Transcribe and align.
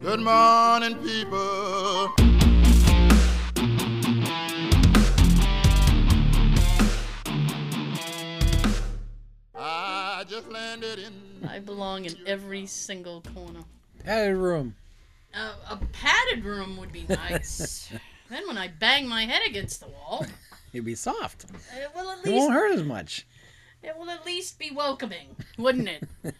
Good 0.00 0.20
morning, 0.20 0.96
people. 1.02 2.14
I 9.54 10.24
just 10.28 10.48
landed 10.48 10.98
in. 10.98 11.48
I 11.48 11.58
belong 11.58 12.04
in 12.04 12.14
every 12.26 12.66
single 12.66 13.22
corner. 13.34 13.60
Padded 14.04 14.36
room. 14.36 14.74
Uh, 15.34 15.54
a 15.68 15.76
padded 15.92 16.44
room 16.44 16.76
would 16.78 16.92
be 16.92 17.04
nice. 17.08 17.88
then 18.30 18.46
when 18.46 18.58
I 18.58 18.68
bang 18.68 19.06
my 19.08 19.24
head 19.26 19.42
against 19.46 19.80
the 19.80 19.88
wall, 19.88 20.26
It'd 20.72 20.84
be 20.84 20.94
soft. 20.94 21.44
it 21.44 21.90
will 21.94 22.10
at 22.10 22.26
It 22.26 22.32
won't 22.32 22.52
hurt 22.52 22.74
as 22.74 22.82
much. 22.84 23.26
it 23.82 23.96
will 23.96 24.10
at 24.10 24.24
least 24.26 24.58
be 24.58 24.70
welcoming, 24.70 25.36
wouldn't 25.58 25.88
it? 25.88 26.04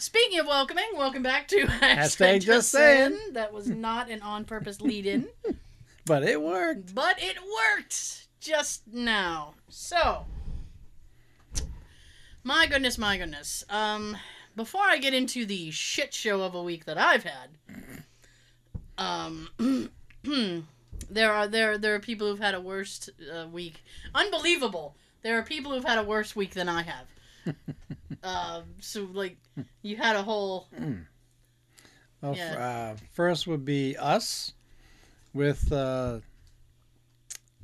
Speaking 0.00 0.38
of 0.38 0.46
welcoming, 0.46 0.86
welcome 0.96 1.22
back 1.22 1.46
to 1.48 1.56
hashtag, 1.66 1.96
Hashtag 1.98 2.40
just 2.40 2.70
saying. 2.70 3.16
saying. 3.18 3.32
That 3.34 3.52
was 3.52 3.68
not 3.68 4.08
an 4.10 4.22
on-purpose 4.22 4.80
lead-in, 4.80 5.28
But 6.06 6.22
it 6.22 6.40
worked. 6.40 6.94
but 6.94 7.16
it 7.22 7.36
worked 7.38 8.26
just 8.40 8.82
now. 8.90 9.52
So, 9.68 10.24
my 12.42 12.66
goodness, 12.66 12.96
my 12.96 13.18
goodness. 13.18 13.62
Um, 13.68 14.16
before 14.56 14.84
I 14.84 14.96
get 14.96 15.12
into 15.12 15.44
the 15.44 15.70
shit 15.70 16.14
show 16.14 16.40
of 16.42 16.54
a 16.54 16.62
week 16.62 16.86
that 16.86 16.96
I've 16.96 17.24
had, 17.24 17.50
um, 18.96 19.50
there 21.10 21.30
are 21.32 21.46
there 21.46 21.76
there 21.76 21.94
are 21.94 22.00
people 22.00 22.26
who've 22.26 22.40
had 22.40 22.54
a 22.54 22.60
worse 22.60 23.10
uh, 23.32 23.46
week. 23.48 23.84
Unbelievable. 24.14 24.96
There 25.22 25.38
are 25.38 25.42
people 25.42 25.72
who've 25.72 25.84
had 25.84 25.98
a 25.98 26.02
worse 26.02 26.34
week 26.34 26.54
than 26.54 26.68
I 26.70 26.82
have. 26.82 27.04
Uh, 28.22 28.62
so 28.80 29.08
like, 29.12 29.36
you 29.82 29.96
had 29.96 30.16
a 30.16 30.22
whole 30.22 30.68
Well, 32.20 32.36
Yeah. 32.36 32.92
uh, 32.94 32.96
first 33.12 33.46
would 33.46 33.64
be 33.64 33.96
us. 33.96 34.52
With 35.32 35.70
uh, 35.72 36.20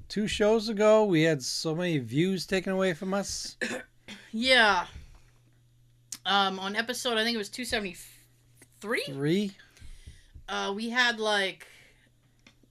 two 0.09 0.29
shows 0.29 0.69
ago, 0.69 1.05
we 1.05 1.23
had 1.23 1.43
so 1.43 1.75
many 1.75 1.99
views 1.99 2.47
taken 2.47 2.73
away 2.73 2.95
from 2.95 3.13
us. 3.13 3.57
yeah. 4.33 4.87
Um, 6.25 6.59
on 6.59 6.75
episode 6.77 7.19
I 7.19 7.25
think 7.25 7.35
it 7.35 7.39
was 7.39 7.49
two 7.49 7.65
seventy 7.65 7.97
three. 8.81 9.03
Three. 9.07 9.53
Uh, 10.49 10.73
we 10.77 10.91
had 10.91 11.19
like, 11.19 11.67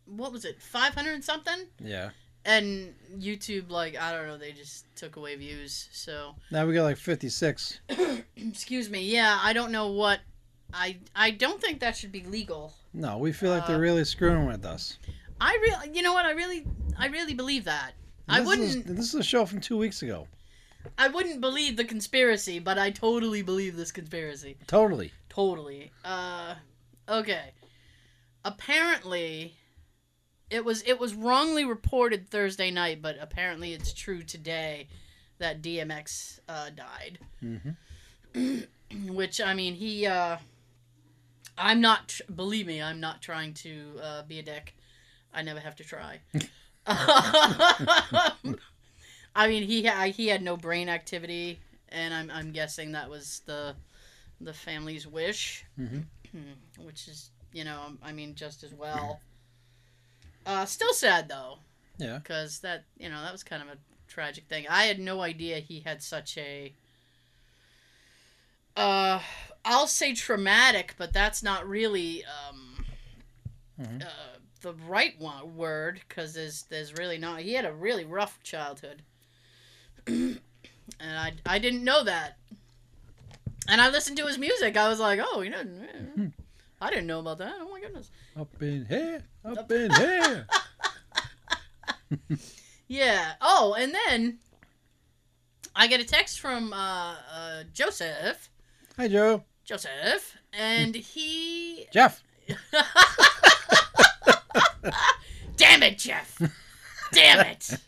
what 0.05 0.31
was 0.31 0.45
it, 0.45 0.61
five 0.61 0.93
hundred 0.95 1.23
something? 1.25 1.67
Yeah. 1.83 2.11
And 2.45 2.93
YouTube, 3.17 3.71
like, 3.71 3.99
I 3.99 4.11
don't 4.11 4.27
know, 4.27 4.37
they 4.37 4.51
just 4.51 4.85
took 4.95 5.15
away 5.15 5.35
views. 5.35 5.89
So, 5.91 6.35
Now 6.51 6.65
we 6.67 6.73
got 6.75 6.83
like 6.83 6.97
56. 6.97 7.79
excuse 8.37 8.89
me. 8.89 9.01
Yeah, 9.01 9.39
I 9.41 9.51
don't 9.53 9.71
know 9.71 9.87
what. 9.91 10.19
I 10.73 10.97
I 11.15 11.31
don't 11.31 11.59
think 11.61 11.79
that 11.79 11.95
should 11.97 12.11
be 12.11 12.23
legal. 12.23 12.73
No, 12.93 13.17
we 13.17 13.31
feel 13.33 13.49
like 13.51 13.63
Uh, 13.63 13.67
they're 13.67 13.79
really 13.79 14.05
screwing 14.05 14.45
with 14.45 14.65
us. 14.65 14.97
I 15.41 15.53
really, 15.61 15.95
you 15.95 16.01
know 16.03 16.13
what? 16.13 16.25
I 16.25 16.31
really, 16.31 16.65
I 16.97 17.07
really 17.07 17.33
believe 17.33 17.65
that. 17.65 17.93
I 18.27 18.39
This 18.41 18.41
is- 18.41 18.47
wouldn't, 18.75 18.95
this 18.97 19.07
is 19.09 19.15
a 19.15 19.23
show 19.23 19.45
from 19.45 19.59
two 19.59 19.77
weeks 19.77 20.01
ago. 20.01 20.27
I 20.99 21.07
wouldn't 21.07 21.41
believe 21.41 21.77
the 21.77 21.83
conspiracy, 21.85 22.59
but 22.59 22.77
I 22.77 22.91
totally 22.91 23.41
believe 23.41 23.75
this 23.75 23.91
conspiracy. 23.91 24.55
Totally. 24.67 25.11
Totally. 25.29 25.91
Uh, 26.03 26.55
okay. 27.09 27.51
Apparently, 28.43 29.55
it 30.49 30.63
was 30.65 30.81
it 30.83 30.99
was 30.99 31.13
wrongly 31.13 31.65
reported 31.65 32.29
Thursday 32.29 32.71
night, 32.71 33.01
but 33.01 33.17
apparently 33.19 33.73
it's 33.73 33.93
true 33.93 34.23
today 34.23 34.87
that 35.39 35.61
DMX 35.61 36.39
uh, 36.47 36.69
died. 36.69 37.19
hmm 37.39 37.71
Which 39.07 39.41
I 39.41 39.53
mean, 39.53 39.75
he. 39.75 40.05
Uh, 40.05 40.37
I'm 41.57 41.81
not. 41.81 42.09
tr- 42.09 42.23
Believe 42.33 42.67
me, 42.67 42.81
I'm 42.81 42.99
not 42.99 43.21
trying 43.21 43.53
to 43.55 43.83
uh, 44.01 44.23
be 44.23 44.39
a 44.39 44.43
dick. 44.43 44.75
I 45.33 45.41
never 45.41 45.59
have 45.59 45.75
to 45.77 45.83
try. 45.83 46.19
I 46.87 48.33
mean, 49.47 49.63
he 49.63 49.85
ha- 49.85 50.05
he 50.05 50.27
had 50.27 50.41
no 50.41 50.55
brain 50.55 50.87
activity, 50.89 51.59
and 51.89 52.13
I'm 52.13 52.31
I'm 52.31 52.51
guessing 52.51 52.91
that 52.93 53.09
was 53.09 53.41
the 53.45 53.75
the 54.39 54.53
family's 54.53 55.07
wish, 55.07 55.65
hmm 55.75 55.99
which 56.85 57.07
is 57.07 57.31
you 57.53 57.63
know 57.63 57.93
I 58.03 58.11
mean 58.11 58.35
just 58.35 58.63
as 58.63 58.73
well. 58.73 59.19
Uh, 60.45 60.65
still 60.65 60.93
sad 60.93 61.27
though, 61.27 61.59
Yeah. 61.97 62.19
because 62.19 62.59
that 62.59 62.83
you 62.97 63.09
know 63.09 63.21
that 63.21 63.31
was 63.31 63.43
kind 63.43 63.61
of 63.63 63.69
a 63.69 63.77
tragic 64.07 64.45
thing. 64.47 64.67
I 64.69 64.83
had 64.85 64.99
no 64.99 65.21
idea 65.21 65.59
he 65.59 65.79
had 65.81 66.01
such 66.03 66.37
a. 66.37 66.73
Uh, 68.75 69.21
I'll 69.63 69.87
say 69.87 70.13
traumatic, 70.13 70.95
but 70.97 71.13
that's 71.13 71.41
not 71.41 71.67
really 71.67 72.23
um, 72.25 72.85
Mhm. 73.79 74.05
uh, 74.05 74.37
the 74.61 74.73
right 74.73 75.17
one 75.19 75.55
word 75.55 76.01
because 76.07 76.33
there's 76.33 76.63
there's 76.63 76.93
really 76.93 77.17
not. 77.17 77.39
He 77.41 77.53
had 77.53 77.65
a 77.65 77.73
really 77.73 78.03
rough 78.05 78.41
childhood, 78.43 79.01
and 80.07 80.39
I 80.99 81.33
I 81.45 81.59
didn't 81.59 81.83
know 81.83 82.03
that. 82.03 82.37
And 83.67 83.81
I 83.81 83.89
listened 83.89 84.17
to 84.17 84.27
his 84.27 84.37
music. 84.37 84.77
I 84.77 84.87
was 84.87 84.99
like, 84.99 85.19
oh, 85.23 85.41
you 85.41 85.49
know, 85.49 85.63
I 86.81 86.89
didn't 86.89 87.07
know 87.07 87.19
about 87.19 87.37
that. 87.39 87.55
Oh 87.59 87.71
my 87.71 87.79
goodness. 87.79 88.11
Up 88.39 88.61
in 88.61 88.85
here. 88.85 89.23
Up 89.43 89.71
in 89.71 89.91
here. 89.91 90.47
Yeah. 92.87 93.33
Oh, 93.41 93.75
and 93.77 93.93
then 93.93 94.37
I 95.75 95.87
get 95.87 95.99
a 95.99 96.03
text 96.03 96.39
from 96.39 96.71
uh, 96.71 97.15
uh, 97.33 97.63
Joseph. 97.73 98.49
Hi, 98.97 99.07
Joe. 99.07 99.43
Joseph, 99.63 100.37
and 100.53 100.93
he. 100.95 101.87
Jeff. 101.91 102.23
Damn 105.57 105.81
it, 105.81 105.97
Jeff! 105.97 106.39
Damn 107.11 107.39
it! 107.47 107.79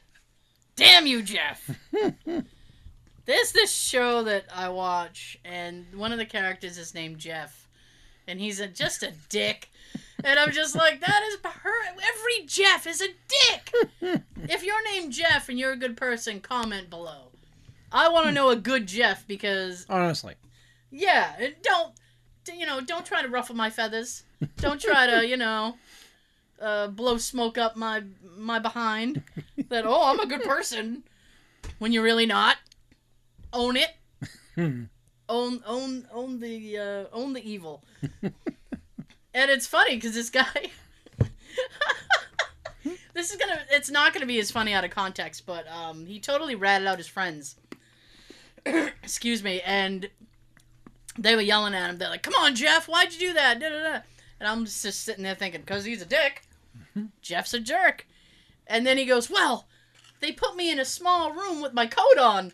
Damn 0.76 1.06
you, 1.06 1.22
Jeff! 1.22 1.70
There's 3.26 3.52
this 3.52 3.72
show 3.72 4.24
that 4.24 4.46
I 4.54 4.70
watch, 4.70 5.38
and 5.46 5.86
one 5.94 6.12
of 6.12 6.18
the 6.18 6.26
characters 6.26 6.80
is 6.80 6.96
named 6.96 7.20
Jeff, 7.20 7.67
and 8.28 8.40
he's 8.40 8.60
a, 8.60 8.68
just 8.68 9.04
a 9.04 9.14
dick. 9.30 9.70
And 10.24 10.40
I'm 10.40 10.52
just 10.52 10.76
like, 10.76 11.00
that 11.02 11.22
is 11.30 11.38
per- 11.38 11.86
every 11.88 12.46
Jeff 12.46 12.88
is 12.88 13.02
a 13.02 13.08
dick. 13.08 13.74
if 14.50 14.64
you're 14.64 14.84
named 14.94 15.14
Jeff 15.14 15.50
and 15.50 15.60
you're 15.60 15.74
a 15.74 15.78
good 15.78 15.96
person, 15.96 16.40
comment 16.40 16.90
below. 16.90 17.28
I 17.92 18.10
want 18.10 18.26
to 18.26 18.32
know 18.32 18.50
a 18.50 18.56
good 18.56 18.88
Jeff 18.88 19.28
because 19.28 19.86
Honestly. 19.90 20.36
yeah, 20.92 21.34
and 21.40 21.56
don't 21.62 21.94
you 22.54 22.66
know? 22.66 22.82
Don't 22.82 23.06
try 23.06 23.22
to 23.22 23.28
ruffle 23.30 23.56
my 23.56 23.70
feathers. 23.70 24.24
Don't 24.58 24.80
try 24.82 25.08
to 25.08 25.26
you 25.28 25.38
know 25.38 25.76
uh, 26.62 26.88
blow 26.88 27.18
smoke 27.18 27.58
up 27.58 27.76
my 27.76 28.04
my 28.38 28.60
behind. 28.60 29.24
That 29.70 29.86
oh, 29.86 30.12
I'm 30.12 30.20
a 30.20 30.26
good 30.26 30.44
person 30.44 31.04
when 31.80 31.92
you're 31.92 32.04
really 32.04 32.26
not. 32.26 32.58
Own 33.54 33.78
it. 33.78 33.92
Own 35.30 35.62
own 35.66 36.08
own 36.12 36.40
the 36.40 36.78
uh, 36.78 37.06
own 37.12 37.34
the 37.34 37.50
evil. 37.50 37.84
and 38.24 38.34
it's 39.34 39.68
funny 39.68 39.96
because 39.96 40.14
this 40.14 40.30
guy. 40.30 40.72
this 43.14 43.32
is 43.32 43.36
gonna. 43.36 43.60
It's 43.70 43.90
not 43.90 44.14
gonna 44.14 44.26
be 44.26 44.40
as 44.40 44.52
funny 44.52 44.74
out 44.74 44.86
of 44.86 44.92
context, 44.92 45.46
but 45.46 45.68
um, 45.68 46.06
he 46.06 46.20
totally 46.20 46.56
ratted 46.56 46.88
out 46.88 46.98
his 46.98 47.08
friends. 47.08 47.56
Excuse 48.66 49.44
me, 49.44 49.62
and 49.62 50.10
they 51.18 51.36
were 51.36 51.42
yelling 51.42 51.74
at 51.74 51.90
him. 51.90 51.98
They're 51.98 52.10
like, 52.10 52.24
"Come 52.24 52.36
on, 52.36 52.56
Jeff, 52.56 52.88
why'd 52.88 53.14
you 53.14 53.20
do 53.20 53.34
that?" 53.34 53.60
Da, 53.60 53.70
da, 53.70 53.84
da. 53.84 54.00
And 54.40 54.48
I'm 54.48 54.66
just 54.66 55.04
sitting 55.04 55.24
there 55.24 55.36
thinking, 55.36 55.64
"Cause 55.64 55.84
he's 55.84 56.02
a 56.02 56.06
dick. 56.06 56.44
Jeff's 57.22 57.54
a 57.54 57.60
jerk." 57.60 58.08
And 58.66 58.86
then 58.86 58.98
he 58.98 59.06
goes, 59.06 59.30
"Well, 59.30 59.68
they 60.20 60.32
put 60.32 60.56
me 60.56 60.72
in 60.72 60.80
a 60.80 60.86
small 60.86 61.32
room 61.32 61.62
with 61.62 61.74
my 61.74 61.88
coat 61.88 62.18
on." 62.20 62.52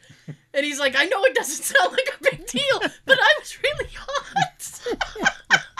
And 0.53 0.65
he's 0.65 0.79
like, 0.79 0.95
"I 0.95 1.05
know 1.05 1.23
it 1.23 1.35
doesn't 1.35 1.63
sound 1.75 1.91
like 1.91 2.09
a 2.19 2.23
big 2.23 2.45
deal, 2.47 2.79
but 3.05 3.17
I 3.19 3.33
was 3.39 3.57
really 3.63 3.89
hot." 3.95 4.81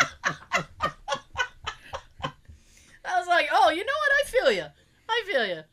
I 3.06 3.20
was 3.20 3.28
like, 3.28 3.50
"Oh, 3.52 3.70
you 3.70 3.86
know 3.86 3.94
what? 4.00 4.12
I 4.22 4.24
feel 4.26 4.52
you. 4.52 4.66
I 5.10 5.24
feel 5.26 5.46
you." 5.46 5.64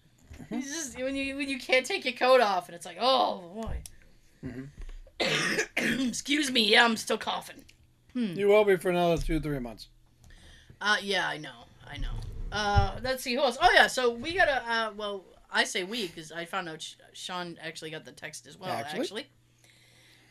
He's 0.50 0.72
just 0.74 0.98
when 0.98 1.14
you 1.14 1.36
when 1.36 1.48
you 1.48 1.58
can't 1.58 1.86
take 1.86 2.04
your 2.04 2.14
coat 2.14 2.40
off, 2.40 2.68
and 2.68 2.74
it's 2.74 2.86
like, 2.86 2.98
"Oh 3.00 3.62
boy." 3.62 3.82
Excuse 5.76 6.50
me. 6.50 6.62
Yeah, 6.68 6.84
I'm 6.84 6.96
still 6.96 7.18
coughing. 7.18 7.64
You 8.14 8.48
will 8.48 8.64
be 8.64 8.76
for 8.76 8.90
another 8.90 9.22
two, 9.22 9.38
three 9.38 9.60
months. 9.60 9.88
Uh, 10.80 10.96
yeah, 11.02 11.28
I 11.28 11.38
know, 11.38 11.64
I 11.86 11.98
know. 11.98 12.14
Uh, 12.50 12.96
let's 13.02 13.22
see 13.22 13.34
who 13.34 13.40
else. 13.40 13.56
Oh 13.60 13.70
yeah, 13.72 13.86
so 13.86 14.10
we 14.10 14.34
gotta. 14.34 14.62
Uh, 14.68 14.90
well, 14.96 15.24
I 15.52 15.64
say 15.64 15.84
we 15.84 16.06
because 16.06 16.32
I 16.32 16.44
found 16.44 16.68
out 16.68 16.82
Sh- 16.82 16.94
Sean 17.12 17.58
actually 17.62 17.90
got 17.90 18.04
the 18.04 18.12
text 18.12 18.46
as 18.46 18.58
well. 18.58 18.70
Actually? 18.70 19.00
Actually, 19.00 19.26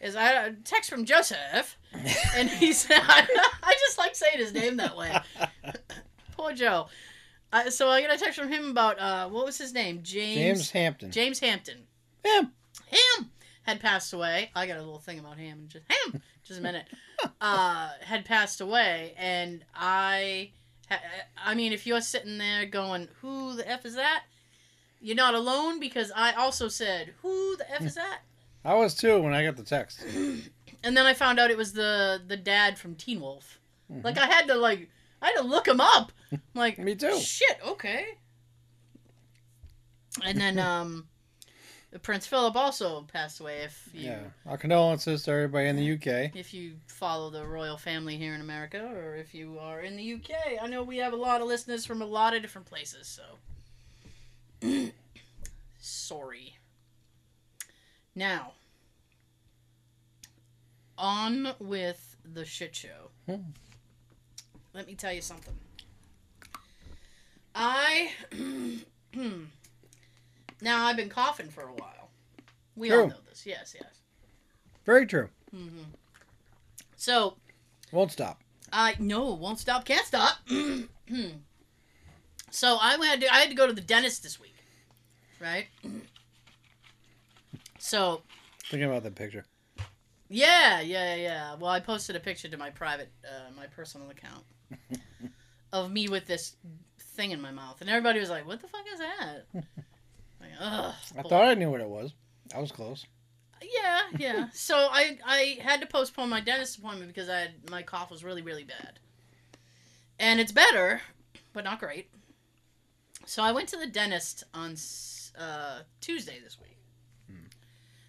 is 0.01 0.15
I 0.15 0.31
a 0.31 0.51
text 0.53 0.89
from 0.89 1.05
Joseph, 1.05 1.77
and 2.35 2.49
he 2.49 2.73
said, 2.73 2.99
I 3.03 3.75
just 3.85 3.97
like 3.97 4.15
saying 4.15 4.37
his 4.37 4.53
name 4.53 4.77
that 4.77 4.95
way. 4.95 5.15
Poor 6.37 6.53
Joe. 6.53 6.87
Uh, 7.51 7.69
so 7.69 7.89
I 7.89 8.01
got 8.01 8.15
a 8.15 8.17
text 8.17 8.39
from 8.39 8.51
him 8.51 8.69
about 8.69 8.99
uh, 8.99 9.27
what 9.27 9.45
was 9.45 9.57
his 9.57 9.73
name? 9.73 10.01
James. 10.03 10.35
James 10.35 10.71
Hampton. 10.71 11.11
James 11.11 11.39
Hampton. 11.39 11.87
Him. 12.23 12.51
Him 12.87 13.31
had 13.63 13.79
passed 13.79 14.13
away. 14.13 14.51
I 14.55 14.67
got 14.67 14.77
a 14.77 14.81
little 14.81 14.99
thing 14.99 15.19
about 15.19 15.37
ham. 15.37 15.65
Just 15.67 15.85
ham. 15.89 16.21
Just 16.43 16.59
a 16.59 16.63
minute. 16.63 16.85
uh, 17.41 17.89
had 18.01 18.23
passed 18.25 18.61
away, 18.61 19.13
and 19.17 19.63
I, 19.75 20.51
I 21.37 21.55
mean, 21.55 21.73
if 21.73 21.85
you're 21.85 22.01
sitting 22.01 22.37
there 22.37 22.65
going, 22.65 23.07
"Who 23.21 23.55
the 23.55 23.69
f 23.69 23.85
is 23.85 23.95
that?" 23.95 24.23
You're 25.01 25.15
not 25.15 25.33
alone 25.33 25.79
because 25.79 26.11
I 26.15 26.33
also 26.33 26.67
said, 26.67 27.13
"Who 27.21 27.55
the 27.57 27.71
f 27.71 27.81
is 27.83 27.95
that?" 27.95 28.19
I 28.65 28.73
was 28.73 28.95
too 28.95 29.21
when 29.21 29.33
I 29.33 29.43
got 29.45 29.55
the 29.55 29.63
text. 29.63 30.03
and 30.83 30.97
then 30.97 31.05
I 31.05 31.13
found 31.13 31.39
out 31.39 31.51
it 31.51 31.57
was 31.57 31.73
the 31.73 32.21
the 32.27 32.37
dad 32.37 32.77
from 32.77 32.95
Teen 32.95 33.21
Wolf. 33.21 33.59
Like 34.03 34.17
I 34.17 34.25
had 34.27 34.47
to 34.47 34.55
like 34.55 34.89
I 35.21 35.27
had 35.27 35.41
to 35.41 35.43
look 35.47 35.67
him 35.67 35.81
up. 35.81 36.11
I'm 36.31 36.41
like 36.53 36.77
Me 36.79 36.95
too. 36.95 37.17
Shit, 37.17 37.57
okay. 37.65 38.05
And 40.23 40.39
then 40.39 40.59
um 40.71 41.07
Prince 42.03 42.27
Philip 42.27 42.55
also 42.55 43.01
passed 43.11 43.39
away 43.39 43.59
if 43.63 43.89
you 43.93 44.07
Yeah. 44.09 44.19
Our 44.45 44.57
condolences 44.57 45.23
to 45.23 45.31
everybody 45.31 45.69
in 45.69 45.75
the 45.75 45.93
UK. 45.93 46.35
if 46.35 46.53
you 46.53 46.75
follow 46.87 47.29
the 47.31 47.45
royal 47.47 47.77
family 47.77 48.15
here 48.17 48.35
in 48.35 48.41
America 48.41 48.91
or 48.93 49.15
if 49.15 49.33
you 49.33 49.57
are 49.59 49.81
in 49.81 49.95
the 49.95 50.13
UK. 50.13 50.61
I 50.61 50.67
know 50.67 50.83
we 50.83 50.97
have 50.97 51.13
a 51.13 51.15
lot 51.15 51.41
of 51.41 51.47
listeners 51.47 51.85
from 51.85 52.01
a 52.01 52.05
lot 52.05 52.35
of 52.35 52.41
different 52.43 52.67
places, 52.67 53.07
so 53.07 53.23
sorry. 55.79 56.57
Now, 58.15 58.53
on 60.97 61.53
with 61.59 62.17
the 62.25 62.45
shit 62.45 62.75
show. 62.75 63.11
Hmm. 63.25 63.35
Let 64.73 64.87
me 64.87 64.95
tell 64.95 65.13
you 65.13 65.21
something. 65.21 65.53
I 67.55 68.11
now 70.61 70.85
I've 70.85 70.97
been 70.97 71.09
coughing 71.09 71.49
for 71.49 71.63
a 71.63 71.73
while. 71.73 72.09
We 72.75 72.91
all 72.91 73.07
know 73.07 73.15
this. 73.27 73.45
Yes, 73.45 73.75
yes. 73.79 74.01
Very 74.85 75.05
true. 75.05 75.29
hmm 75.51 75.83
So 76.95 77.35
Won't 77.91 78.11
stop. 78.11 78.41
I 78.71 78.95
no, 78.99 79.33
won't 79.33 79.59
stop, 79.59 79.85
can't 79.85 80.05
stop. 80.05 80.37
so 82.51 82.77
I 82.79 82.97
had 83.05 83.21
to 83.21 83.33
I 83.33 83.39
had 83.39 83.49
to 83.49 83.55
go 83.55 83.67
to 83.67 83.73
the 83.73 83.81
dentist 83.81 84.23
this 84.23 84.39
week, 84.39 84.48
right? 85.39 85.67
So 87.77 88.21
Thinking 88.69 88.89
about 88.89 89.03
that 89.03 89.15
picture. 89.15 89.45
yeah, 90.29 90.79
yeah, 90.81 91.15
yeah. 91.15 91.55
Well, 91.55 91.71
I 91.71 91.79
posted 91.79 92.15
a 92.15 92.19
picture 92.19 92.47
to 92.49 92.57
my 92.57 92.69
private, 92.69 93.09
uh, 93.25 93.51
my 93.57 93.67
personal 93.67 94.09
account 94.09 94.43
of 95.73 95.91
me 95.91 96.07
with 96.07 96.27
this 96.27 96.55
thing 96.99 97.31
in 97.31 97.41
my 97.41 97.51
mouth, 97.51 97.81
and 97.81 97.89
everybody 97.89 98.19
was 98.19 98.29
like, 98.29 98.45
"What 98.45 98.61
the 98.61 98.67
fuck 98.67 98.85
is 98.91 98.99
that?" 98.99 99.45
like, 99.53 100.51
ugh. 100.59 100.93
I 101.17 101.21
boy. 101.21 101.29
thought 101.29 101.47
I 101.47 101.53
knew 101.55 101.71
what 101.71 101.81
it 101.81 101.89
was. 101.89 102.13
I 102.53 102.59
was 102.59 102.71
close. 102.71 103.05
Yeah, 103.61 104.01
yeah. 104.17 104.47
so 104.53 104.75
I 104.75 105.17
I 105.25 105.57
had 105.61 105.81
to 105.81 105.87
postpone 105.87 106.29
my 106.29 106.41
dentist 106.41 106.77
appointment 106.77 107.07
because 107.13 107.29
I 107.29 107.39
had 107.39 107.69
my 107.69 107.81
cough 107.81 108.11
was 108.11 108.23
really 108.23 108.41
really 108.41 108.63
bad, 108.65 108.99
and 110.19 110.39
it's 110.39 110.51
better, 110.51 111.01
but 111.53 111.63
not 111.63 111.79
great. 111.79 112.09
So 113.25 113.41
I 113.43 113.51
went 113.51 113.69
to 113.69 113.77
the 113.77 113.87
dentist 113.87 114.43
on 114.53 114.75
uh, 115.39 115.79
Tuesday 116.01 116.39
this 116.43 116.59
week. 116.59 116.69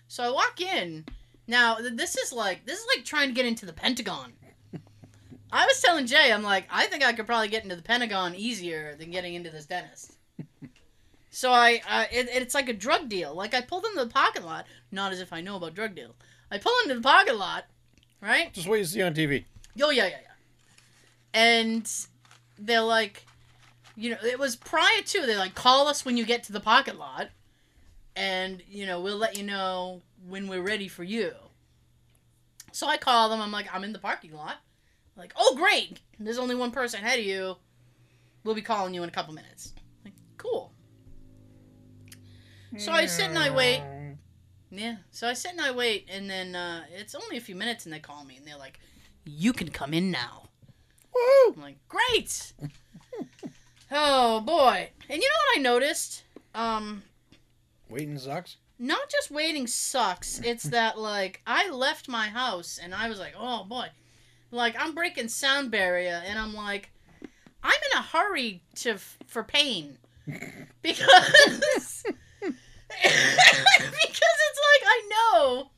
So 0.09 0.25
I 0.25 0.31
walk 0.31 0.61
in. 0.61 1.05
Now 1.47 1.77
this 1.77 2.17
is 2.17 2.33
like 2.33 2.67
this 2.67 2.79
is 2.79 2.87
like 2.97 3.05
trying 3.05 3.29
to 3.29 3.35
get 3.35 3.47
into 3.47 3.65
the 3.65 3.73
Pentagon. 3.73 4.33
I 5.53 5.67
was 5.67 5.81
telling 5.81 6.07
Jay, 6.07 6.33
I'm 6.33 6.43
like, 6.43 6.67
I 6.71 6.87
think 6.87 7.05
I 7.05 7.13
could 7.13 7.27
probably 7.27 7.49
get 7.49 7.63
into 7.65 7.77
the 7.77 7.83
Pentagon 7.83 8.35
easier 8.35 8.95
than 8.97 9.11
getting 9.11 9.35
into 9.35 9.51
this 9.51 9.67
dentist. 9.67 10.17
So 11.31 11.53
I, 11.53 11.81
uh, 11.89 12.05
it, 12.13 12.29
it's 12.33 12.55
like 12.55 12.69
a 12.69 12.73
drug 12.73 13.09
deal. 13.09 13.35
Like 13.35 13.55
I 13.55 13.61
pulled 13.61 13.85
into 13.85 14.05
the 14.05 14.11
parking 14.11 14.45
lot, 14.45 14.67
not 14.91 15.13
as 15.13 15.21
if 15.21 15.33
I 15.33 15.41
know 15.41 15.57
about 15.57 15.75
drug 15.75 15.95
deal. 15.95 16.15
I 16.51 16.59
pull 16.59 16.73
into 16.83 16.97
the 16.97 17.01
parking 17.01 17.39
lot, 17.39 17.67
right? 18.21 18.53
Just 18.53 18.69
what 18.69 18.81
you 18.81 18.85
see 18.85 19.03
on 19.03 19.15
TV. 19.15 19.45
Oh 19.81 19.91
yeah, 19.91 20.07
yeah, 20.07 20.19
yeah. 20.23 20.29
And 21.33 21.91
they're 22.59 22.81
like, 22.81 23.25
you 24.01 24.11
know, 24.11 24.17
it 24.25 24.39
was 24.39 24.57
prior 24.57 25.03
to. 25.03 25.27
They 25.27 25.37
like 25.37 25.55
call 25.55 25.87
us 25.87 26.05
when 26.05 26.17
you 26.17 26.25
get 26.25 26.43
to 26.45 26.53
the 26.53 26.61
parking 26.61 26.97
lot, 26.97 27.29
and 28.17 28.63
you 28.69 28.87
know 28.87 29.01
we'll 29.01 29.19
let 29.19 29.37
you 29.37 29.45
know 29.45 30.03
when 30.27 30.49
we're 30.49 30.63
ready 30.63 30.89
for 30.89 31.05
you. 31.05 31.33
So 32.73 32.87
I 32.87 32.97
call 32.97 33.29
them. 33.29 33.41
I'm 33.41 33.53
like, 33.53 33.73
I'm 33.73 33.85
in 33.85 33.93
the 33.93 33.99
parking 33.99 34.33
lot. 34.33 34.57
Like, 35.17 35.35
oh 35.37 35.55
great, 35.55 36.01
there's 36.19 36.39
only 36.39 36.55
one 36.55 36.71
person 36.71 37.05
ahead 37.05 37.19
of 37.19 37.25
you. 37.27 37.57
We'll 38.43 38.55
be 38.55 38.63
calling 38.63 38.95
you 38.95 39.03
in 39.03 39.09
a 39.09 39.13
couple 39.13 39.35
minutes. 39.35 39.75
Like, 40.03 40.15
cool. 40.39 40.73
So 42.79 42.93
I 42.93 43.05
sit 43.05 43.27
and 43.27 43.39
I 43.39 43.55
wait. 43.55 43.83
Yeah. 44.71 44.97
So 45.11 45.29
I 45.29 45.35
sit 45.35 45.53
and 45.53 45.61
I 45.61 45.73
wait, 45.73 46.09
and 46.11 46.31
then 46.31 46.55
uh, 46.55 46.85
it's 46.97 47.15
only 47.15 47.37
a 47.37 47.41
few 47.41 47.55
minutes, 47.55 47.85
and 47.85 47.93
they 47.93 47.99
call 47.99 48.25
me, 48.25 48.37
and 48.37 48.47
they're 48.47 48.57
like, 48.57 48.79
"You 49.27 49.53
can 49.53 49.69
come 49.69 49.93
in 49.93 50.11
now." 50.11 50.45
Woo! 51.13 51.53
I'm 51.55 51.61
like, 51.61 51.79
"Great." 51.89 52.55
Oh 53.91 54.41
boy! 54.41 54.91
And 55.09 55.21
you 55.23 55.29
know 55.29 55.35
what 55.47 55.59
I 55.59 55.63
noticed? 55.63 56.25
Um, 56.55 57.03
Waiting 57.89 58.19
sucks. 58.19 58.57
not 58.79 59.09
just 59.11 59.31
waiting 59.31 59.67
sucks. 59.67 60.41
It's 60.41 60.65
that 60.71 60.99
like 60.99 61.43
I 61.47 61.71
left 61.71 62.09
my 62.09 62.29
house, 62.29 62.79
and 62.83 62.95
I 62.95 63.09
was 63.09 63.19
like, 63.19 63.35
"Oh 63.39 63.65
boy," 63.65 63.89
like 64.51 64.75
I'm 64.79 64.95
breaking 64.95 65.29
sound 65.29 65.71
barrier, 65.71 66.23
and 66.27 66.39
I'm 66.39 66.55
like, 66.55 66.91
I'm 67.63 67.81
in 67.93 67.99
a 67.99 68.03
hurry 68.03 68.63
to 68.77 68.99
for 69.27 69.43
pain 69.45 69.99
because 70.83 72.05
because 72.43 72.55
it's 74.03 74.61
like 74.61 74.85
I 74.85 75.09
know. 75.11 75.71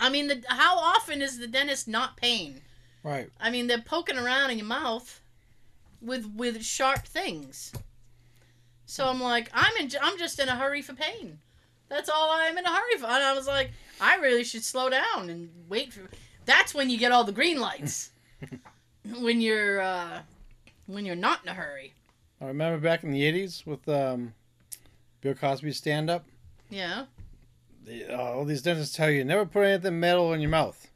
I 0.00 0.10
mean, 0.10 0.28
the, 0.28 0.44
how 0.48 0.78
often 0.78 1.20
is 1.22 1.38
the 1.38 1.48
dentist 1.48 1.88
not 1.88 2.16
pain? 2.16 2.60
Right. 3.02 3.30
I 3.40 3.50
mean, 3.50 3.66
they're 3.66 3.80
poking 3.82 4.16
around 4.16 4.50
in 4.50 4.58
your 4.58 4.66
mouth 4.66 5.20
with 6.00 6.26
with 6.34 6.62
sharp 6.64 7.06
things. 7.06 7.72
So 8.86 9.06
I'm 9.06 9.20
like, 9.20 9.50
I'm 9.52 9.76
in, 9.78 9.90
I'm 10.00 10.18
just 10.18 10.38
in 10.38 10.48
a 10.48 10.56
hurry 10.56 10.80
for 10.80 10.94
pain. 10.94 11.38
That's 11.88 12.08
all 12.08 12.30
I'm 12.30 12.56
in 12.56 12.64
a 12.64 12.74
hurry 12.74 12.96
for. 12.98 13.06
And 13.06 13.22
I 13.22 13.34
was 13.34 13.46
like, 13.46 13.72
I 14.00 14.16
really 14.16 14.44
should 14.44 14.64
slow 14.64 14.88
down 14.88 15.28
and 15.28 15.50
wait 15.68 15.92
for. 15.92 16.08
That's 16.46 16.74
when 16.74 16.88
you 16.88 16.98
get 16.98 17.12
all 17.12 17.24
the 17.24 17.32
green 17.32 17.60
lights. 17.60 18.10
when 19.20 19.40
you're 19.40 19.80
uh, 19.80 20.20
when 20.86 21.04
you're 21.04 21.16
not 21.16 21.40
in 21.42 21.50
a 21.50 21.54
hurry. 21.54 21.94
I 22.40 22.46
remember 22.46 22.78
back 22.78 23.02
in 23.02 23.10
the 23.10 23.22
'80s 23.22 23.66
with 23.66 23.88
um, 23.88 24.34
Bill 25.20 25.34
Cosby's 25.34 25.76
stand-up. 25.76 26.24
Yeah. 26.70 27.06
The, 27.84 28.14
uh, 28.14 28.22
all 28.22 28.44
these 28.44 28.62
dentists 28.62 28.96
tell 28.96 29.10
you 29.10 29.24
never 29.24 29.46
put 29.46 29.64
anything 29.64 29.98
metal 29.98 30.32
in 30.32 30.40
your 30.40 30.50
mouth. 30.50 30.88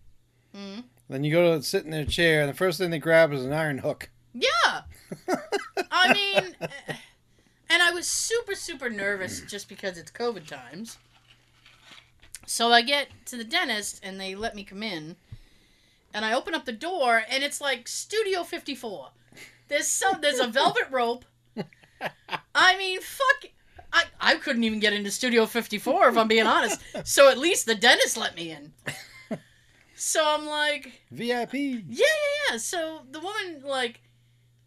Mm. 0.56 0.84
Then 1.08 1.24
you 1.24 1.32
go 1.32 1.56
to 1.56 1.62
sit 1.62 1.84
in 1.84 1.90
their 1.90 2.04
chair, 2.04 2.40
and 2.40 2.48
the 2.48 2.54
first 2.56 2.78
thing 2.78 2.90
they 2.90 2.98
grab 2.98 3.32
is 3.32 3.44
an 3.44 3.52
iron 3.52 3.78
hook. 3.78 4.08
I 5.90 6.12
mean, 6.12 6.56
and 7.70 7.82
I 7.82 7.90
was 7.92 8.06
super, 8.06 8.54
super 8.54 8.90
nervous 8.90 9.40
just 9.42 9.68
because 9.68 9.98
it's 9.98 10.10
COVID 10.10 10.46
times. 10.46 10.98
So 12.46 12.72
I 12.72 12.82
get 12.82 13.08
to 13.26 13.36
the 13.36 13.44
dentist 13.44 14.00
and 14.02 14.20
they 14.20 14.34
let 14.34 14.54
me 14.54 14.64
come 14.64 14.82
in. 14.82 15.16
And 16.14 16.24
I 16.24 16.34
open 16.34 16.54
up 16.54 16.64
the 16.64 16.72
door 16.72 17.22
and 17.30 17.42
it's 17.42 17.60
like 17.60 17.88
Studio 17.88 18.42
54. 18.42 19.08
There's 19.68 19.88
some 19.88 20.20
there's 20.20 20.40
a 20.40 20.48
velvet 20.48 20.88
rope. 20.90 21.24
I 22.54 22.76
mean, 22.76 23.00
fuck 23.00 23.50
I, 23.92 24.04
I 24.20 24.34
couldn't 24.36 24.64
even 24.64 24.80
get 24.80 24.92
into 24.92 25.10
Studio 25.10 25.46
54 25.46 26.08
if 26.08 26.18
I'm 26.18 26.28
being 26.28 26.46
honest. 26.46 26.80
So 27.04 27.30
at 27.30 27.38
least 27.38 27.66
the 27.66 27.74
dentist 27.74 28.16
let 28.16 28.36
me 28.36 28.50
in. 28.50 28.72
So 30.04 30.20
I'm 30.26 30.46
like, 30.46 31.00
VIP. 31.12 31.54
yeah, 31.54 31.78
yeah, 31.88 32.06
yeah. 32.50 32.56
So 32.56 33.02
the 33.08 33.20
woman, 33.20 33.62
like, 33.64 34.00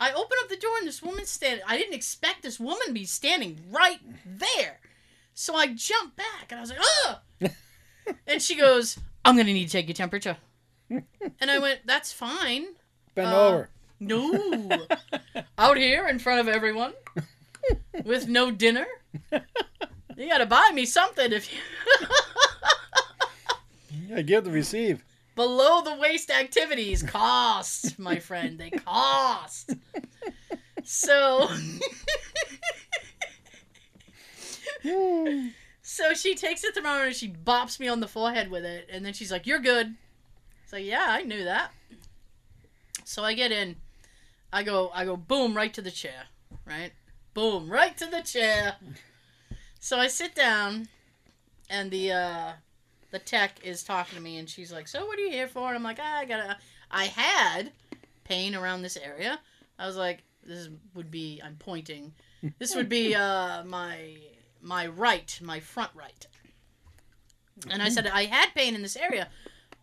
I 0.06 0.14
open 0.14 0.38
up 0.44 0.50
the 0.50 0.56
door 0.58 0.72
and 0.78 0.88
this 0.88 1.02
woman's 1.02 1.30
standing. 1.30 1.66
I 1.68 1.78
didn't 1.78 1.96
expect 1.96 2.44
this 2.44 2.60
woman 2.60 2.86
to 2.88 2.94
be 2.94 3.06
standing 3.06 3.60
right 3.72 4.00
there. 4.24 4.80
So 5.34 5.56
I 5.56 5.68
jump 5.74 6.16
back 6.16 6.52
and 6.52 6.60
I 6.60 6.62
was 6.62 6.70
like, 6.70 6.80
ugh! 7.08 7.52
and 8.28 8.40
she 8.40 8.56
goes, 8.56 9.00
I'm 9.24 9.34
going 9.36 9.48
to 9.48 9.54
need 9.54 9.66
to 9.66 9.72
take 9.72 9.88
your 9.88 9.96
temperature. 9.96 10.38
And 10.92 11.50
I 11.50 11.58
went, 11.58 11.80
that's 11.86 12.14
fine. 12.14 12.68
Bend 13.16 13.30
Uh, 13.30 13.48
over. 13.48 13.70
No. 14.00 14.70
Out 15.58 15.78
here 15.78 16.08
in 16.08 16.20
front 16.20 16.40
of 16.42 16.48
everyone 16.54 16.94
with 18.04 18.28
no 18.28 18.52
dinner. 18.52 18.86
You 19.32 20.30
got 20.30 20.38
to 20.38 20.46
buy 20.46 20.70
me 20.72 20.86
something 20.86 21.32
if 21.32 21.52
you. 21.52 21.60
Yeah, 24.08 24.22
give 24.22 24.44
to 24.44 24.52
receive. 24.52 25.04
Below 25.36 25.82
the 25.82 25.96
waist 25.96 26.32
activities 26.32 27.04
cost, 27.04 28.00
my 28.00 28.20
friend. 28.20 28.58
They 28.58 28.70
cost. 28.70 29.76
So, 30.84 31.50
so 35.82 36.14
she 36.14 36.36
takes 36.36 36.62
the 36.62 36.72
thermometer 36.74 37.08
and 37.08 37.16
she 37.16 37.30
bops 37.30 37.80
me 37.80 37.88
on 37.88 38.00
the 38.00 38.08
forehead 38.08 38.50
with 38.50 38.64
it, 38.64 38.88
and 38.92 39.06
then 39.06 39.14
she's 39.14 39.32
like, 39.32 39.46
"You're 39.48 39.60
good." 39.60 39.96
It's 40.64 40.72
like, 40.74 40.86
"Yeah, 40.86 41.06
I 41.08 41.24
knew 41.24 41.44
that." 41.44 41.72
So 43.04 43.24
I 43.24 43.34
get 43.34 43.52
in, 43.52 43.76
I 44.52 44.64
go, 44.64 44.90
I 44.94 45.06
go, 45.06 45.16
boom, 45.16 45.56
right 45.56 45.74
to 45.74 45.82
the 45.82 45.92
chair, 45.92 46.26
right, 46.66 46.92
boom, 47.34 47.70
right 47.70 47.96
to 47.98 48.06
the 48.06 48.22
chair. 48.22 48.76
So 49.80 50.00
I 50.00 50.08
sit 50.08 50.34
down, 50.34 50.88
and 51.70 51.92
the 51.92 52.12
uh, 52.12 52.52
the 53.16 53.20
tech 53.20 53.60
is 53.64 53.82
talking 53.82 54.18
to 54.18 54.22
me, 54.22 54.38
and 54.38 54.50
she's 54.50 54.74
like, 54.74 54.88
"So 54.90 55.06
what 55.06 55.18
are 55.18 55.22
you 55.22 55.32
here 55.32 55.48
for?" 55.48 55.68
And 55.70 55.78
I'm 55.78 55.84
like, 55.84 56.00
ah, 56.02 56.18
"I 56.20 56.26
gotta." 56.26 56.58
I 56.92 57.06
had 57.06 57.72
pain 58.26 58.54
around 58.56 58.82
this 58.82 58.98
area. 58.98 59.40
I 59.80 59.88
was 59.88 59.96
like, 59.96 60.24
"This 60.44 60.68
would 60.94 61.10
be." 61.10 61.42
I'm 61.44 61.56
pointing. 61.56 62.14
This 62.60 62.76
would 62.76 62.90
be 62.90 63.16
uh, 63.28 63.64
my 63.64 64.18
my 64.62 64.88
right, 64.88 65.40
my 65.42 65.62
front 65.62 65.92
right. 65.96 66.28
And 67.70 67.82
I 67.82 67.88
said 67.88 68.06
I 68.08 68.26
had 68.26 68.50
pain 68.54 68.76
in 68.76 68.82
this 68.82 68.98
area, 68.98 69.30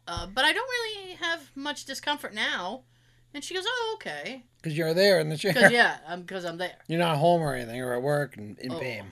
uh, 0.07 0.27
but 0.27 0.45
I 0.45 0.53
don't 0.53 0.69
really 0.69 1.15
have 1.15 1.51
much 1.55 1.87
discomfort 1.87 2.35
now. 2.35 2.83
And 3.33 3.43
she 3.43 3.55
goes, 3.55 3.65
"Oh, 3.67 3.93
okay." 3.97 4.43
Because 4.61 4.77
you're 4.77 4.93
there 4.93 5.21
in 5.21 5.31
the 5.31 5.39
chair. 5.39 5.55
Because 5.55 5.73
yeah, 5.73 5.97
I'm 6.07 6.21
because 6.21 6.45
I'm 6.45 6.59
there. 6.59 6.77
You're 6.87 6.99
not 6.99 7.17
home 7.17 7.41
or 7.41 7.55
anything, 7.55 7.81
or 7.81 7.95
at 7.95 8.03
work 8.03 8.37
and 8.37 8.59
in 8.59 8.73
Oh. 8.73 8.79
pain. 8.79 9.05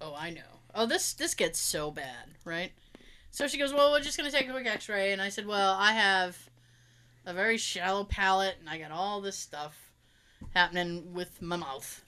Oh, 0.00 0.14
I 0.16 0.30
know. 0.30 0.40
Oh, 0.74 0.86
this 0.86 1.12
this 1.12 1.34
gets 1.34 1.58
so 1.60 1.90
bad, 1.90 2.36
right? 2.44 2.72
So 3.36 3.46
she 3.46 3.58
goes, 3.58 3.70
"Well, 3.70 3.90
we're 3.90 4.00
just 4.00 4.16
gonna 4.16 4.30
take 4.30 4.48
a 4.48 4.50
quick 4.50 4.66
X-ray," 4.66 5.12
and 5.12 5.20
I 5.20 5.28
said, 5.28 5.44
"Well, 5.44 5.74
I 5.74 5.92
have 5.92 6.48
a 7.26 7.34
very 7.34 7.58
shallow 7.58 8.02
palate, 8.02 8.56
and 8.58 8.66
I 8.66 8.78
got 8.78 8.92
all 8.92 9.20
this 9.20 9.36
stuff 9.36 9.92
happening 10.54 11.12
with 11.12 11.42
my 11.42 11.56
mouth." 11.56 12.02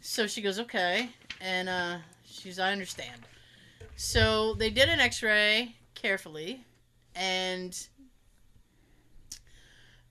So 0.00 0.26
she 0.26 0.40
goes, 0.40 0.58
"Okay," 0.58 1.10
and 1.38 1.68
uh, 1.68 1.98
she's, 2.24 2.58
"I 2.58 2.72
understand." 2.72 3.26
So 3.96 4.54
they 4.54 4.70
did 4.70 4.88
an 4.88 5.00
X-ray 5.00 5.76
carefully, 5.94 6.64
and 7.14 7.78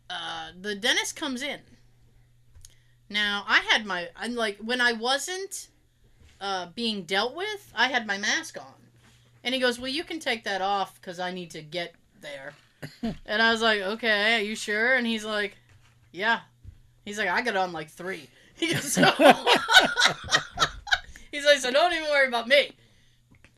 uh, 0.07 0.51
the 0.61 0.75
dentist 0.75 1.15
comes 1.15 1.41
in. 1.41 1.61
Now 3.09 3.43
I 3.47 3.61
had 3.61 3.87
my, 3.87 4.09
I'm 4.15 4.35
like 4.35 4.59
when 4.59 4.81
I 4.81 4.93
wasn't 4.93 5.69
uh, 6.39 6.67
being 6.75 7.05
dealt 7.05 7.33
with, 7.33 7.73
I 7.73 7.87
had 7.87 8.05
my 8.05 8.19
mask 8.19 8.55
on. 8.61 8.86
And 9.47 9.53
he 9.53 9.61
goes, 9.61 9.79
Well, 9.79 9.87
you 9.89 10.03
can 10.03 10.19
take 10.19 10.43
that 10.43 10.61
off 10.61 10.99
because 10.99 11.21
I 11.21 11.31
need 11.31 11.51
to 11.51 11.61
get 11.61 11.95
there. 12.19 12.51
and 13.25 13.41
I 13.41 13.49
was 13.53 13.61
like, 13.61 13.79
Okay, 13.79 14.35
are 14.35 14.41
you 14.41 14.57
sure? 14.57 14.95
And 14.95 15.07
he's 15.07 15.23
like, 15.23 15.55
Yeah. 16.11 16.41
He's 17.05 17.17
like, 17.17 17.29
I 17.29 17.39
got 17.41 17.55
on 17.55 17.71
like 17.71 17.89
three. 17.89 18.27
He 18.57 18.73
goes, 18.73 18.91
so 18.91 19.03
He's 21.31 21.45
like, 21.45 21.59
So 21.59 21.71
don't 21.71 21.93
even 21.93 22.09
worry 22.09 22.27
about 22.27 22.49
me. 22.49 22.71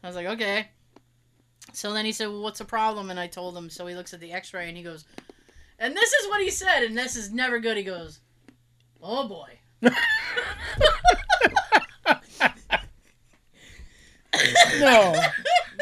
I 0.04 0.08
was 0.08 0.16
like, 0.16 0.28
Okay. 0.28 0.68
So 1.74 1.92
then 1.92 2.06
he 2.06 2.12
said, 2.12 2.28
Well, 2.28 2.44
what's 2.44 2.60
the 2.60 2.66
problem? 2.66 3.10
And 3.10 3.20
I 3.20 3.26
told 3.26 3.58
him. 3.58 3.72
So 3.72 3.88
he 3.88 3.96
looks 3.96 4.14
at 4.14 4.20
the 4.20 4.32
x 4.32 4.54
ray 4.54 4.68
and 4.68 4.78
he 4.78 4.84
goes, 4.84 5.06
And 5.80 5.98
this 5.98 6.14
is 6.14 6.28
what 6.30 6.44
he 6.44 6.52
said, 6.52 6.84
and 6.84 6.96
this 6.96 7.16
is 7.16 7.32
never 7.32 7.58
good. 7.58 7.78
He 7.78 7.84
goes, 7.84 8.20
Oh 9.02 9.28
boy. 9.28 9.58
no, 14.80 15.20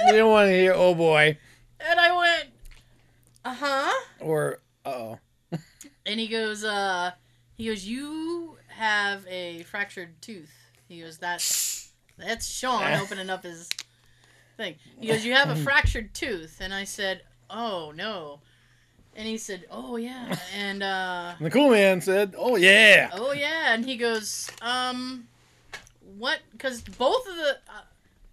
you 0.06 0.14
don't 0.14 0.32
want 0.32 0.48
to 0.48 0.54
hear. 0.54 0.74
Oh 0.76 0.94
boy, 0.96 1.38
And 1.80 2.00
I 2.00 2.16
went, 2.18 2.50
uh 3.46 3.54
huh. 3.54 4.04
or 4.20 4.60
oh. 4.86 5.20
And 6.06 6.20
he 6.20 6.28
goes, 6.28 6.64
uh, 6.64 7.12
he 7.56 7.66
goes, 7.68 7.86
you 7.86 8.58
have 8.70 9.26
a 9.28 9.64
fractured 9.64 10.22
tooth. 10.22 10.54
He 10.88 11.02
goes, 11.02 11.18
that's 11.18 11.92
that's 12.18 12.48
Sean 12.48 12.94
opening 13.02 13.30
up 13.30 13.44
his 13.44 13.70
thing. 14.56 14.76
He 15.00 15.08
goes, 15.08 15.26
you 15.26 15.34
have 15.34 15.50
a 15.50 15.56
fractured 15.64 16.14
tooth. 16.14 16.60
And 16.62 16.74
I 16.74 16.84
said, 16.84 17.22
oh 17.50 17.92
no. 17.96 18.40
And 19.16 19.28
he 19.28 19.38
said, 19.38 19.66
oh 19.72 19.96
yeah. 19.98 20.38
And 20.56 20.84
uh, 20.84 21.34
And 21.38 21.46
the 21.48 21.52
cool 21.52 21.72
man 21.72 22.02
said, 22.02 22.36
"Oh 22.38 22.56
yeah." 22.56 23.10
oh 23.14 23.32
yeah. 23.32 23.74
And 23.74 23.84
he 23.84 23.98
goes, 23.98 24.50
um, 24.62 25.28
what? 26.18 26.40
Because 26.52 26.82
both 26.82 27.28
of 27.28 27.36
the, 27.36 27.58
uh, 27.68 27.82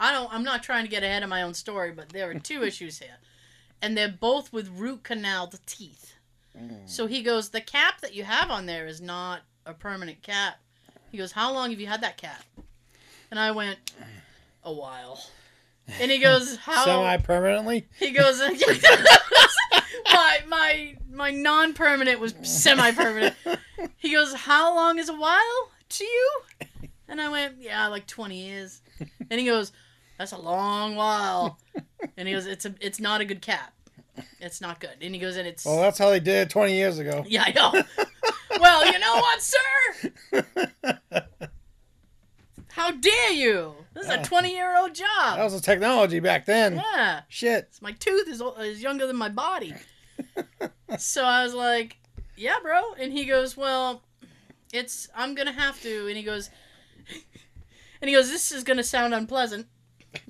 I 0.00 0.12
don't, 0.12 0.32
I'm 0.32 0.44
not 0.44 0.62
trying 0.62 0.84
to 0.84 0.90
get 0.90 1.02
ahead 1.02 1.22
of 1.22 1.28
my 1.28 1.42
own 1.42 1.54
story, 1.54 1.92
but 1.92 2.10
there 2.10 2.30
are 2.30 2.34
two 2.34 2.62
issues 2.64 2.98
here, 2.98 3.18
and 3.80 3.96
they're 3.96 4.08
both 4.08 4.52
with 4.52 4.68
root 4.68 5.02
canal 5.04 5.52
teeth. 5.66 6.14
Mm. 6.58 6.88
So 6.88 7.06
he 7.06 7.22
goes, 7.22 7.50
the 7.50 7.60
cap 7.60 8.00
that 8.00 8.14
you 8.14 8.24
have 8.24 8.50
on 8.50 8.66
there 8.66 8.86
is 8.86 9.00
not 9.00 9.42
a 9.66 9.74
permanent 9.74 10.22
cap. 10.22 10.58
He 11.10 11.18
goes, 11.18 11.32
how 11.32 11.52
long 11.52 11.70
have 11.70 11.80
you 11.80 11.86
had 11.86 12.02
that 12.02 12.16
cap? 12.16 12.42
And 13.30 13.38
I 13.40 13.50
went, 13.50 13.78
a 14.64 14.72
while. 14.72 15.22
And 16.00 16.10
he 16.10 16.18
goes, 16.18 16.56
how? 16.62 16.84
Semi-permanently. 16.84 17.86
He 17.98 18.10
goes, 18.10 18.40
my 20.12 20.38
my 20.48 20.96
my 21.10 21.30
non-permanent 21.30 22.20
was 22.20 22.34
semi-permanent. 22.42 23.34
He 23.96 24.12
goes, 24.12 24.34
how 24.34 24.74
long 24.74 24.98
is 24.98 25.08
a 25.08 25.16
while 25.16 25.70
to 25.90 26.04
you? 26.04 26.30
And 27.08 27.20
I 27.20 27.28
went, 27.28 27.56
yeah, 27.60 27.86
like 27.88 28.06
20 28.06 28.36
years. 28.36 28.80
And 29.30 29.38
he 29.38 29.46
goes, 29.46 29.72
that's 30.18 30.32
a 30.32 30.38
long 30.38 30.96
while. 30.96 31.58
And 32.16 32.28
he 32.28 32.34
goes, 32.34 32.46
it's 32.46 32.64
a 32.64 32.74
it's 32.80 33.00
not 33.00 33.20
a 33.20 33.24
good 33.24 33.42
cap. 33.42 33.72
It's 34.40 34.60
not 34.60 34.78
good. 34.80 34.96
And 35.00 35.14
he 35.14 35.20
goes, 35.20 35.36
and 35.36 35.46
it's 35.48 35.64
Well, 35.64 35.80
that's 35.80 35.98
how 35.98 36.10
they 36.10 36.20
did 36.20 36.46
it 36.46 36.50
20 36.50 36.74
years 36.74 36.98
ago. 36.98 37.24
yeah, 37.26 37.44
I 37.46 37.52
know. 37.52 37.72
well, 38.60 38.86
you 38.86 38.98
know 38.98 39.14
what, 39.14 39.42
sir? 39.42 41.28
How 42.68 42.90
dare 42.90 43.30
you? 43.32 43.74
This 43.94 44.06
is 44.06 44.10
a 44.10 44.22
20 44.24 44.52
year 44.52 44.76
old 44.76 44.94
job. 44.94 45.36
That 45.36 45.44
was 45.44 45.54
the 45.54 45.60
technology 45.60 46.18
back 46.18 46.44
then. 46.44 46.76
yeah. 46.76 47.20
Shit. 47.28 47.70
My 47.80 47.92
tooth 47.92 48.28
is, 48.28 48.42
is 48.60 48.82
younger 48.82 49.06
than 49.06 49.16
my 49.16 49.28
body. 49.28 49.74
so 50.98 51.24
I 51.24 51.44
was 51.44 51.54
like, 51.54 51.98
yeah, 52.36 52.56
bro. 52.60 52.94
And 52.98 53.12
he 53.12 53.26
goes, 53.26 53.56
well, 53.56 54.02
it's, 54.72 55.08
I'm 55.14 55.36
going 55.36 55.46
to 55.46 55.52
have 55.52 55.80
to. 55.82 56.08
And 56.08 56.16
he 56.16 56.24
goes, 56.24 56.50
and 58.00 58.08
he 58.08 58.14
goes, 58.14 58.28
this 58.28 58.50
is 58.50 58.64
going 58.64 58.78
to 58.78 58.84
sound 58.84 59.14
unpleasant. 59.14 59.68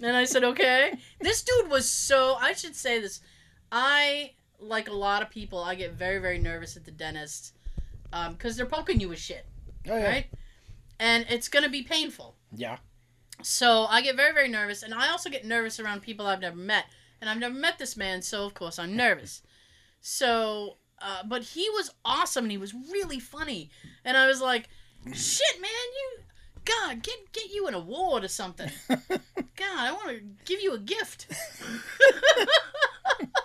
And 0.02 0.16
I 0.16 0.24
said, 0.24 0.44
okay. 0.44 0.92
This 1.20 1.42
dude 1.42 1.70
was 1.70 1.88
so, 1.88 2.36
I 2.40 2.52
should 2.52 2.76
say 2.76 3.00
this. 3.00 3.20
I, 3.72 4.32
like 4.58 4.88
a 4.88 4.92
lot 4.94 5.22
of 5.22 5.30
people, 5.30 5.62
I 5.62 5.74
get 5.74 5.92
very, 5.92 6.18
very 6.18 6.38
nervous 6.38 6.76
at 6.76 6.84
the 6.84 6.90
dentist 6.90 7.54
because 8.30 8.56
they're 8.56 8.66
poking 8.66 9.00
you 9.00 9.08
with 9.08 9.18
shit, 9.18 9.44
Oh 9.88 9.96
yeah. 9.96 10.08
right? 10.08 10.26
And 11.00 11.26
it's 11.28 11.48
going 11.48 11.64
to 11.64 11.70
be 11.70 11.82
painful. 11.82 12.36
Yeah. 12.54 12.76
So 13.42 13.86
I 13.90 14.00
get 14.00 14.14
very, 14.16 14.32
very 14.32 14.48
nervous, 14.48 14.82
and 14.84 14.94
I 14.94 15.10
also 15.10 15.28
get 15.28 15.44
nervous 15.44 15.80
around 15.80 16.02
people 16.02 16.24
I've 16.26 16.40
never 16.40 16.56
met, 16.56 16.84
and 17.20 17.28
I've 17.28 17.38
never 17.40 17.54
met 17.54 17.78
this 17.78 17.96
man, 17.96 18.22
so 18.22 18.46
of 18.46 18.54
course 18.54 18.78
I'm 18.78 18.94
nervous. 18.94 19.42
So, 20.00 20.76
uh, 21.02 21.22
but 21.26 21.42
he 21.42 21.68
was 21.70 21.90
awesome, 22.04 22.44
and 22.44 22.52
he 22.52 22.58
was 22.58 22.72
really 22.92 23.18
funny, 23.18 23.70
and 24.04 24.16
I 24.16 24.28
was 24.28 24.40
like, 24.40 24.68
"Shit, 25.12 25.60
man, 25.60 25.70
you, 25.70 26.22
God, 26.64 27.02
get 27.02 27.32
get 27.32 27.52
you 27.52 27.66
an 27.66 27.74
award 27.74 28.24
or 28.24 28.28
something. 28.28 28.70
God, 28.88 29.78
I 29.78 29.92
want 29.92 30.08
to 30.16 30.22
give 30.44 30.60
you 30.60 30.72
a 30.74 30.78
gift. 30.78 31.26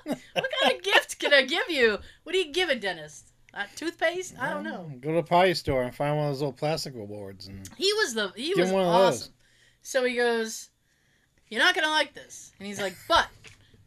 what 0.03 0.17
kind 0.61 0.75
of 0.75 0.81
gift 0.83 1.19
can 1.19 1.33
I 1.33 1.43
give 1.43 1.69
you? 1.69 1.99
What 2.23 2.33
do 2.33 2.37
you 2.37 2.51
give 2.51 2.69
a 2.69 2.75
dentist? 2.75 3.25
Uh, 3.53 3.63
toothpaste? 3.75 4.35
I 4.39 4.53
don't 4.53 4.63
know. 4.63 4.91
Go 5.01 5.09
to 5.09 5.15
the 5.15 5.23
potty 5.23 5.53
store 5.55 5.83
and 5.83 5.93
find 5.93 6.15
one 6.15 6.27
of 6.27 6.31
those 6.33 6.41
little 6.41 6.53
plastic 6.53 6.93
awards 6.95 7.47
and 7.47 7.67
He 7.77 7.91
was 7.93 8.13
the 8.13 8.31
he 8.35 8.53
was 8.55 8.71
one 8.71 8.85
of 8.85 8.93
those. 8.93 9.21
awesome. 9.21 9.33
So 9.81 10.03
he 10.05 10.15
goes, 10.15 10.69
"You're 11.47 11.61
not 11.61 11.73
gonna 11.73 11.89
like 11.89 12.13
this," 12.13 12.51
and 12.59 12.67
he's 12.67 12.79
like, 12.79 12.95
"But 13.07 13.27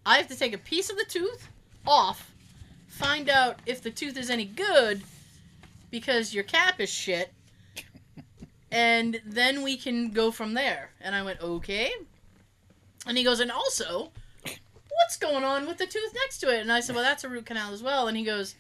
I 0.04 0.16
have 0.16 0.28
to 0.28 0.36
take 0.36 0.52
a 0.52 0.58
piece 0.58 0.90
of 0.90 0.96
the 0.96 1.04
tooth 1.04 1.48
off, 1.86 2.32
find 2.88 3.28
out 3.28 3.60
if 3.66 3.82
the 3.82 3.90
tooth 3.90 4.16
is 4.16 4.30
any 4.30 4.44
good, 4.46 5.02
because 5.90 6.34
your 6.34 6.44
cap 6.44 6.80
is 6.80 6.90
shit, 6.90 7.32
and 8.72 9.20
then 9.24 9.62
we 9.62 9.76
can 9.76 10.10
go 10.10 10.30
from 10.30 10.54
there." 10.54 10.90
And 11.00 11.14
I 11.14 11.22
went, 11.22 11.40
"Okay." 11.40 11.92
And 13.06 13.16
he 13.16 13.24
goes, 13.24 13.40
"And 13.40 13.50
also, 13.50 14.12
what's 14.42 15.16
going 15.16 15.44
on 15.44 15.66
with 15.66 15.78
the 15.78 15.86
tooth 15.86 16.14
next 16.14 16.38
to 16.38 16.54
it?" 16.54 16.60
And 16.60 16.72
I 16.72 16.80
said, 16.80 16.96
"Well, 16.96 17.04
that's 17.04 17.24
a 17.24 17.28
root 17.28 17.46
canal 17.46 17.72
as 17.72 17.82
well." 17.82 18.08
And 18.08 18.16
he 18.16 18.24
goes, 18.24 18.54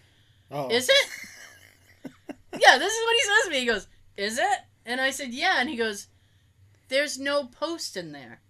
oh, 0.52 0.68
is 0.68 0.88
it? 0.88 1.08
yeah, 2.60 2.78
this 2.78 2.92
is 2.92 3.04
what 3.04 3.16
he 3.16 3.22
says 3.22 3.44
to 3.44 3.50
me. 3.50 3.60
He 3.60 3.66
goes, 3.66 3.86
Is 4.16 4.38
it? 4.38 4.58
And 4.86 5.00
I 5.00 5.10
said, 5.10 5.32
Yeah. 5.32 5.56
And 5.58 5.68
he 5.68 5.76
goes, 5.76 6.08
There's 6.88 7.18
no 7.18 7.44
post 7.44 7.96
in 7.96 8.12
there. 8.12 8.40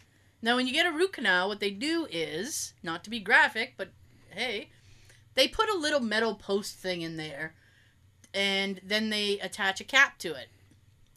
Now, 0.42 0.56
when 0.56 0.66
you 0.66 0.72
get 0.72 0.86
a 0.86 0.92
root 0.92 1.12
canal, 1.12 1.48
what 1.48 1.60
they 1.60 1.70
do 1.70 2.06
is, 2.10 2.74
not 2.82 3.04
to 3.04 3.10
be 3.10 3.20
graphic, 3.20 3.74
but 3.76 3.90
hey, 4.30 4.70
they 5.34 5.46
put 5.46 5.70
a 5.70 5.78
little 5.78 6.00
metal 6.00 6.34
post 6.34 6.76
thing 6.76 7.02
in 7.02 7.16
there 7.16 7.54
and 8.34 8.80
then 8.82 9.10
they 9.10 9.38
attach 9.40 9.80
a 9.80 9.84
cap 9.84 10.18
to 10.18 10.34
it. 10.34 10.48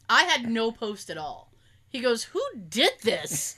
I 0.08 0.24
had 0.24 0.48
no 0.48 0.70
post 0.72 1.10
at 1.10 1.18
all. 1.18 1.52
He 1.88 2.00
goes, 2.00 2.24
Who 2.24 2.42
did 2.68 2.92
this? 3.02 3.56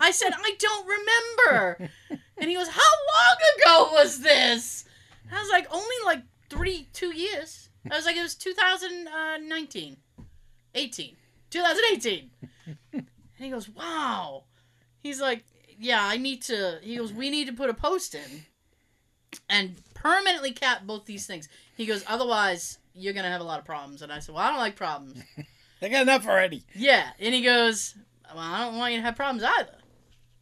I 0.00 0.10
said, 0.10 0.32
I 0.36 0.54
don't 0.58 0.86
remember. 0.86 1.90
And 2.36 2.48
he 2.48 2.56
goes, 2.56 2.68
How 2.68 2.80
long 2.80 3.86
ago 3.86 3.92
was 3.94 4.20
this? 4.20 4.84
I 5.32 5.40
was 5.40 5.50
like, 5.50 5.66
Only 5.72 5.96
like 6.04 6.22
three, 6.50 6.88
two 6.92 7.14
years. 7.14 7.68
I 7.90 7.96
was 7.96 8.04
like, 8.04 8.16
It 8.16 8.22
was 8.22 8.34
2019, 8.34 9.96
18, 10.74 11.16
2018. 11.50 12.30
And 12.92 13.06
he 13.38 13.50
goes, 13.50 13.68
Wow. 13.68 14.44
He's 15.02 15.20
like, 15.20 15.44
Yeah, 15.78 16.04
I 16.04 16.16
need 16.16 16.42
to. 16.42 16.78
He 16.82 16.96
goes, 16.96 17.12
We 17.12 17.30
need 17.30 17.46
to 17.46 17.52
put 17.52 17.70
a 17.70 17.74
post 17.74 18.14
in 18.14 18.44
and 19.48 19.76
permanently 19.94 20.52
cap 20.52 20.86
both 20.86 21.04
these 21.06 21.26
things. 21.26 21.48
He 21.76 21.86
goes, 21.86 22.04
Otherwise, 22.08 22.78
you're 22.94 23.12
going 23.12 23.24
to 23.24 23.30
have 23.30 23.40
a 23.40 23.44
lot 23.44 23.58
of 23.58 23.64
problems. 23.64 24.02
And 24.02 24.12
I 24.12 24.18
said, 24.18 24.34
Well, 24.34 24.44
I 24.44 24.50
don't 24.50 24.58
like 24.58 24.76
problems. 24.76 25.22
They 25.80 25.88
got 25.88 26.02
enough 26.02 26.26
already. 26.26 26.64
Yeah, 26.74 27.10
and 27.18 27.34
he 27.34 27.42
goes, 27.42 27.94
"Well, 28.34 28.42
I 28.42 28.64
don't 28.64 28.76
want 28.76 28.92
you 28.92 28.98
to 28.98 29.04
have 29.04 29.16
problems 29.16 29.42
either." 29.44 29.74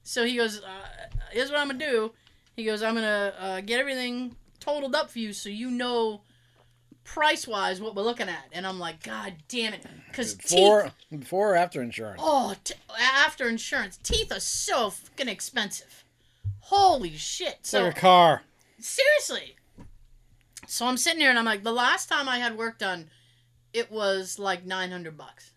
So 0.03 0.25
he 0.25 0.37
goes, 0.37 0.61
uh, 0.63 1.09
"Here's 1.31 1.51
what 1.51 1.61
I'm 1.61 1.69
gonna 1.69 1.79
do." 1.79 2.13
He 2.57 2.65
goes, 2.65 2.83
I'm 2.83 2.95
gonna 2.95 3.35
uh, 3.39 3.61
get 3.61 3.79
everything 3.81 4.35
totaled 4.61 4.95
up 4.95 5.11
for 5.11 5.19
you 5.19 5.35
so 5.35 5.51
you 5.51 5.71
know 5.71 6.23
price 7.05 7.47
wise 7.47 7.81
what 7.83 7.95
we're 7.95 8.03
looking 8.03 8.31
at. 8.31 8.47
And 8.51 8.67
I'm 8.67 8.79
like, 8.79 9.03
God 9.03 9.35
damn 9.49 9.75
it, 9.75 9.85
because 10.09 10.35
Before, 10.35 10.85
teeth. 11.11 11.21
before 11.21 11.53
or 11.53 11.57
after 11.57 11.83
insurance? 11.83 12.21
Oh, 12.25 12.55
t- 12.65 12.75
after 12.99 13.47
insurance, 13.49 13.99
teeth 14.03 14.33
are 14.33 14.41
so 14.41 14.89
fucking 14.91 15.29
expensive. 15.29 16.03
Holy 16.61 17.13
shit! 17.17 17.59
it's 17.61 17.71
So 17.71 17.83
like 17.85 17.99
a 17.99 18.01
car. 18.01 18.43
seriously. 18.81 19.57
So 20.67 20.87
I'm 20.87 20.97
sitting 20.97 21.21
here 21.21 21.31
and 21.31 21.39
I'm 21.39 21.45
like, 21.45 21.63
the 21.63 21.73
last 21.73 22.09
time 22.09 22.29
I 22.29 22.39
had 22.39 22.57
work 22.57 22.79
done, 22.79 23.11
it 23.77 23.91
was 23.91 24.39
like 24.39 24.65
900 24.65 25.17
bucks. 25.17 25.53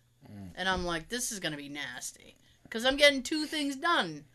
And 0.56 0.68
I'm 0.68 0.86
like, 0.86 1.08
this 1.08 1.32
is 1.32 1.40
going 1.40 1.54
to 1.54 1.58
be 1.58 1.70
nasty. 1.70 2.36
Because 2.64 2.86
I'm 2.86 2.98
getting 2.98 3.24
two 3.24 3.46
things 3.46 3.78
done. 3.78 4.26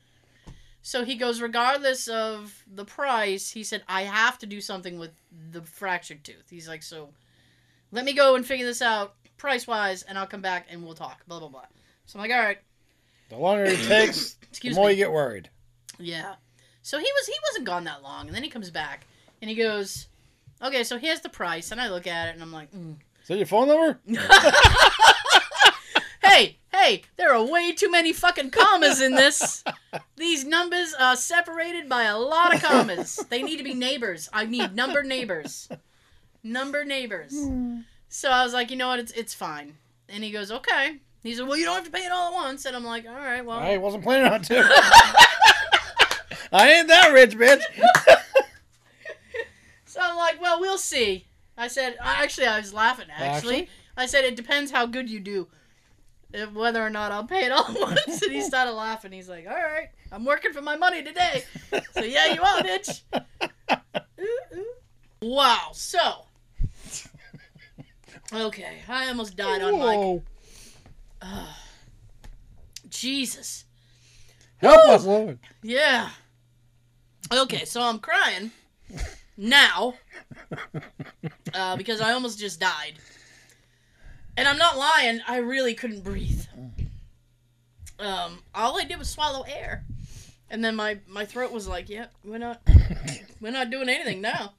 So 0.81 1.05
he 1.05 1.17
goes, 1.17 1.41
regardless 1.41 2.09
of 2.09 2.65
the 2.67 2.85
price, 2.85 3.51
he 3.51 3.63
said, 3.63 3.83
I 3.87 4.03
have 4.03 4.39
to 4.39 4.47
do 4.47 4.61
something 4.61 4.99
with 4.99 5.11
the 5.53 5.63
fractured 5.63 6.25
tooth. 6.25 6.49
He's 6.49 6.67
like, 6.67 6.83
so 6.83 7.11
let 7.93 8.05
me 8.05 8.15
go 8.15 8.35
and 8.37 8.45
figure 8.45 8.67
this 8.67 8.83
out 8.83 9.15
price 9.37 9.67
wise, 9.67 10.03
and 10.03 10.19
I'll 10.19 10.27
come 10.27 10.41
back 10.41 10.67
and 10.71 10.83
we'll 10.85 10.95
talk. 10.95 11.25
Blah, 11.27 11.41
blah, 11.41 11.49
blah. 11.49 11.67
So 12.07 12.19
I'm 12.19 12.23
like, 12.23 12.37
all 12.37 12.43
right. 12.43 12.59
The 13.29 13.37
longer 13.37 13.65
it 13.65 13.79
takes, 13.81 14.37
the 14.63 14.71
more 14.75 14.87
me. 14.87 14.93
you 14.93 14.97
get 14.97 15.13
worried. 15.13 15.51
Yeah. 15.99 16.35
So 16.83 16.99
he 16.99 17.05
was 17.05 17.27
he 17.27 17.35
wasn't 17.51 17.67
gone 17.67 17.85
that 17.85 18.03
long, 18.03 18.27
and 18.27 18.35
then 18.35 18.43
he 18.43 18.51
comes 18.51 18.71
back 18.71 19.07
and 19.41 19.49
he 19.49 19.57
goes, 19.57 20.09
"Okay, 20.63 20.85
so 20.85 20.99
here's 20.99 21.21
the 21.21 21.31
price." 21.31 21.73
And 21.73 21.81
I 21.81 21.89
look 21.89 22.07
at 22.07 22.29
it 22.29 22.35
and 22.35 22.43
I'm 22.43 22.53
like, 22.53 22.71
mm. 22.73 22.97
Is 23.25 23.29
that 23.29 23.37
your 23.39 23.47
phone 23.47 23.69
number? 23.69 23.99
"Hey, 26.23 26.59
hey, 26.73 27.03
there 27.17 27.35
are 27.35 27.43
way 27.45 27.73
too 27.73 27.91
many 27.91 28.13
fucking 28.13 28.51
commas 28.51 29.01
in 29.01 29.15
this. 29.15 29.65
These 30.17 30.45
numbers 30.45 30.95
are 30.99 31.17
separated 31.17 31.89
by 31.89 32.05
a 32.05 32.19
lot 32.19 32.55
of 32.55 32.63
commas. 32.63 33.17
They 33.31 33.43
need 33.43 33.57
to 33.57 33.65
be 33.65 33.75
neighbors. 33.75 34.29
I 34.33 34.45
need 34.47 34.75
number 34.75 35.03
neighbors, 35.03 35.69
number 36.43 36.85
neighbors." 36.85 37.35
So 38.09 38.31
I 38.31 38.45
was 38.45 38.53
like, 38.53 38.71
"You 38.71 38.77
know 38.77 38.89
what? 38.89 39.01
It's 39.01 39.13
it's 39.13 39.35
fine." 39.35 39.77
And 40.09 40.23
he 40.23 40.31
goes, 40.31 40.51
"Okay." 40.53 41.01
He 41.23 41.35
said, 41.35 41.47
"Well, 41.49 41.57
you 41.57 41.65
don't 41.65 41.77
have 41.77 41.85
to 41.85 41.91
pay 41.91 42.05
it 42.05 42.13
all 42.13 42.29
at 42.29 42.35
once." 42.35 42.65
And 42.67 42.77
I'm 42.77 42.85
like, 42.85 43.07
"All 43.09 43.15
right, 43.15 43.45
well." 43.45 43.59
I 43.59 43.77
wasn't 43.79 44.05
planning 44.05 44.31
on 44.31 44.43
to. 44.43 44.59
I 46.53 46.73
ain't 46.73 46.89
that 46.89 47.11
rich, 47.13 47.37
bitch. 47.37 47.63
So 49.87 50.01
I'm 50.03 50.17
like, 50.17 50.41
well, 50.43 50.59
we'll 50.59 50.77
see. 50.77 51.25
I 51.57 51.69
said, 51.69 51.97
actually, 52.01 52.47
I 52.49 52.59
was 52.59 52.75
laughing. 52.75 53.07
Actually, 53.11 53.29
Actually? 53.63 53.69
I 53.97 54.07
said 54.07 54.25
it 54.25 54.37
depends 54.37 54.71
how 54.71 54.87
good 54.87 55.09
you 55.09 55.21
do, 55.21 55.49
if, 56.33 56.53
whether 56.53 56.85
or 56.85 56.91
not 56.91 57.13
I'll 57.13 57.27
pay 57.27 57.45
it 57.47 57.53
all 57.53 57.65
at 57.69 57.81
once. 57.81 58.23
and 58.23 58.33
he 58.33 58.41
started 58.41 58.73
laughing. 58.73 59.13
He's 59.13 59.29
like, 59.29 59.47
all 59.47 59.55
right, 59.55 59.89
I'm 60.11 60.25
working 60.25 60.53
for 60.53 60.63
my 60.63 60.77
money 60.77 61.03
today. 61.03 61.45
So 61.93 62.01
yeah, 62.03 62.35
you 62.35 62.43
are, 62.43 62.61
bitch. 62.63 63.03
Ooh, 64.21 64.57
ooh. 64.59 64.65
Wow. 65.23 65.71
So, 65.73 66.27
okay, 68.33 68.79
I 68.89 69.09
almost 69.09 69.37
died 69.37 69.63
on 69.63 69.73
mic. 69.73 69.81
Whoa. 69.81 70.23
Jesus. 72.89 73.65
Help 74.59 74.89
us, 74.89 75.05
Lord. 75.05 75.39
Yeah. 75.63 76.11
Okay, 77.33 77.65
so 77.65 77.81
I'm 77.83 77.99
crying 77.99 78.51
now 79.37 79.95
uh, 81.55 81.77
because 81.77 82.01
I 82.01 82.13
almost 82.13 82.39
just 82.39 82.61
died. 82.61 82.95
And 84.37 84.49
I'm 84.49 84.59
not 84.59 84.77
lying, 84.77 85.21
I 85.29 85.39
really 85.39 85.75
couldn't 85.75 86.03
breathe. 86.03 86.45
Um, 87.99 88.41
all 88.55 88.81
I 88.81 88.85
did 88.85 88.99
was 88.99 89.09
swallow 89.09 89.43
air. 89.43 89.85
And 90.51 90.65
then 90.65 90.77
my, 90.77 90.99
my 91.07 91.25
throat 91.25 91.53
was 91.53 91.69
like, 91.69 91.89
yep, 91.89 92.13
we're 92.25 92.39
not 92.39 92.61
we're 93.41 93.53
not 93.53 93.71
doing 93.71 93.89
anything 93.89 94.21
now. 94.21 94.55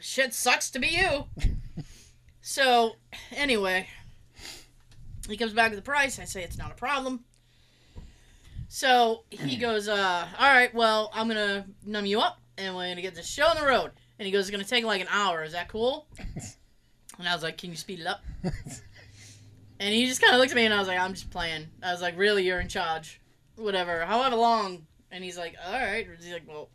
Shit 0.00 0.32
sucks 0.32 0.70
to 0.70 0.78
be 0.78 0.88
you. 0.88 1.24
So, 2.40 2.96
anyway, 3.32 3.88
he 5.28 5.36
comes 5.36 5.52
back 5.52 5.70
with 5.70 5.78
the 5.78 5.84
price. 5.84 6.18
I 6.18 6.24
say 6.24 6.42
it's 6.42 6.56
not 6.56 6.70
a 6.70 6.74
problem. 6.74 7.24
So 8.68 9.24
he 9.28 9.56
goes, 9.56 9.88
uh, 9.88 10.28
all 10.38 10.48
right, 10.48 10.72
well, 10.74 11.10
I'm 11.14 11.28
gonna 11.28 11.66
numb 11.84 12.06
you 12.06 12.20
up 12.20 12.40
and 12.56 12.74
we're 12.74 12.88
gonna 12.88 13.02
get 13.02 13.14
this 13.14 13.28
show 13.28 13.46
on 13.46 13.56
the 13.56 13.66
road. 13.66 13.92
And 14.18 14.26
he 14.26 14.32
goes, 14.32 14.42
it's 14.42 14.50
gonna 14.50 14.64
take 14.64 14.84
like 14.84 15.00
an 15.00 15.08
hour. 15.10 15.42
Is 15.44 15.52
that 15.52 15.68
cool? 15.68 16.06
And 17.18 17.28
I 17.28 17.34
was 17.34 17.42
like, 17.42 17.58
can 17.58 17.70
you 17.70 17.76
speed 17.76 17.98
it 17.98 18.06
up? 18.06 18.22
And 19.80 19.94
he 19.94 20.06
just 20.06 20.20
kind 20.20 20.34
of 20.34 20.40
looked 20.40 20.50
at 20.50 20.56
me 20.56 20.64
and 20.64 20.74
I 20.74 20.78
was 20.78 20.88
like, 20.88 20.98
I'm 20.98 21.14
just 21.14 21.30
playing. 21.30 21.68
I 21.82 21.92
was 21.92 22.02
like, 22.02 22.18
really, 22.18 22.44
you're 22.44 22.60
in 22.60 22.68
charge, 22.68 23.20
whatever, 23.56 24.04
however 24.04 24.36
long. 24.36 24.86
And 25.10 25.22
he's 25.22 25.38
like, 25.38 25.54
all 25.64 25.72
right. 25.72 26.06
He's 26.20 26.32
like, 26.32 26.48
well, 26.48 26.68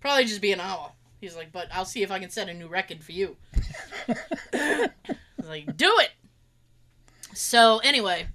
probably 0.00 0.24
just 0.24 0.42
be 0.42 0.52
an 0.52 0.60
hour. 0.60 0.92
He's 1.20 1.34
like, 1.34 1.50
but 1.50 1.68
I'll 1.72 1.84
see 1.84 2.02
if 2.02 2.10
I 2.10 2.18
can 2.18 2.30
set 2.30 2.48
a 2.48 2.54
new 2.54 2.68
record 2.68 3.02
for 3.02 3.12
you. 3.12 3.36
I 4.52 4.90
was 5.38 5.48
like, 5.48 5.76
do 5.76 5.92
it. 5.98 6.10
So 7.32 7.78
anyway, 7.78 8.28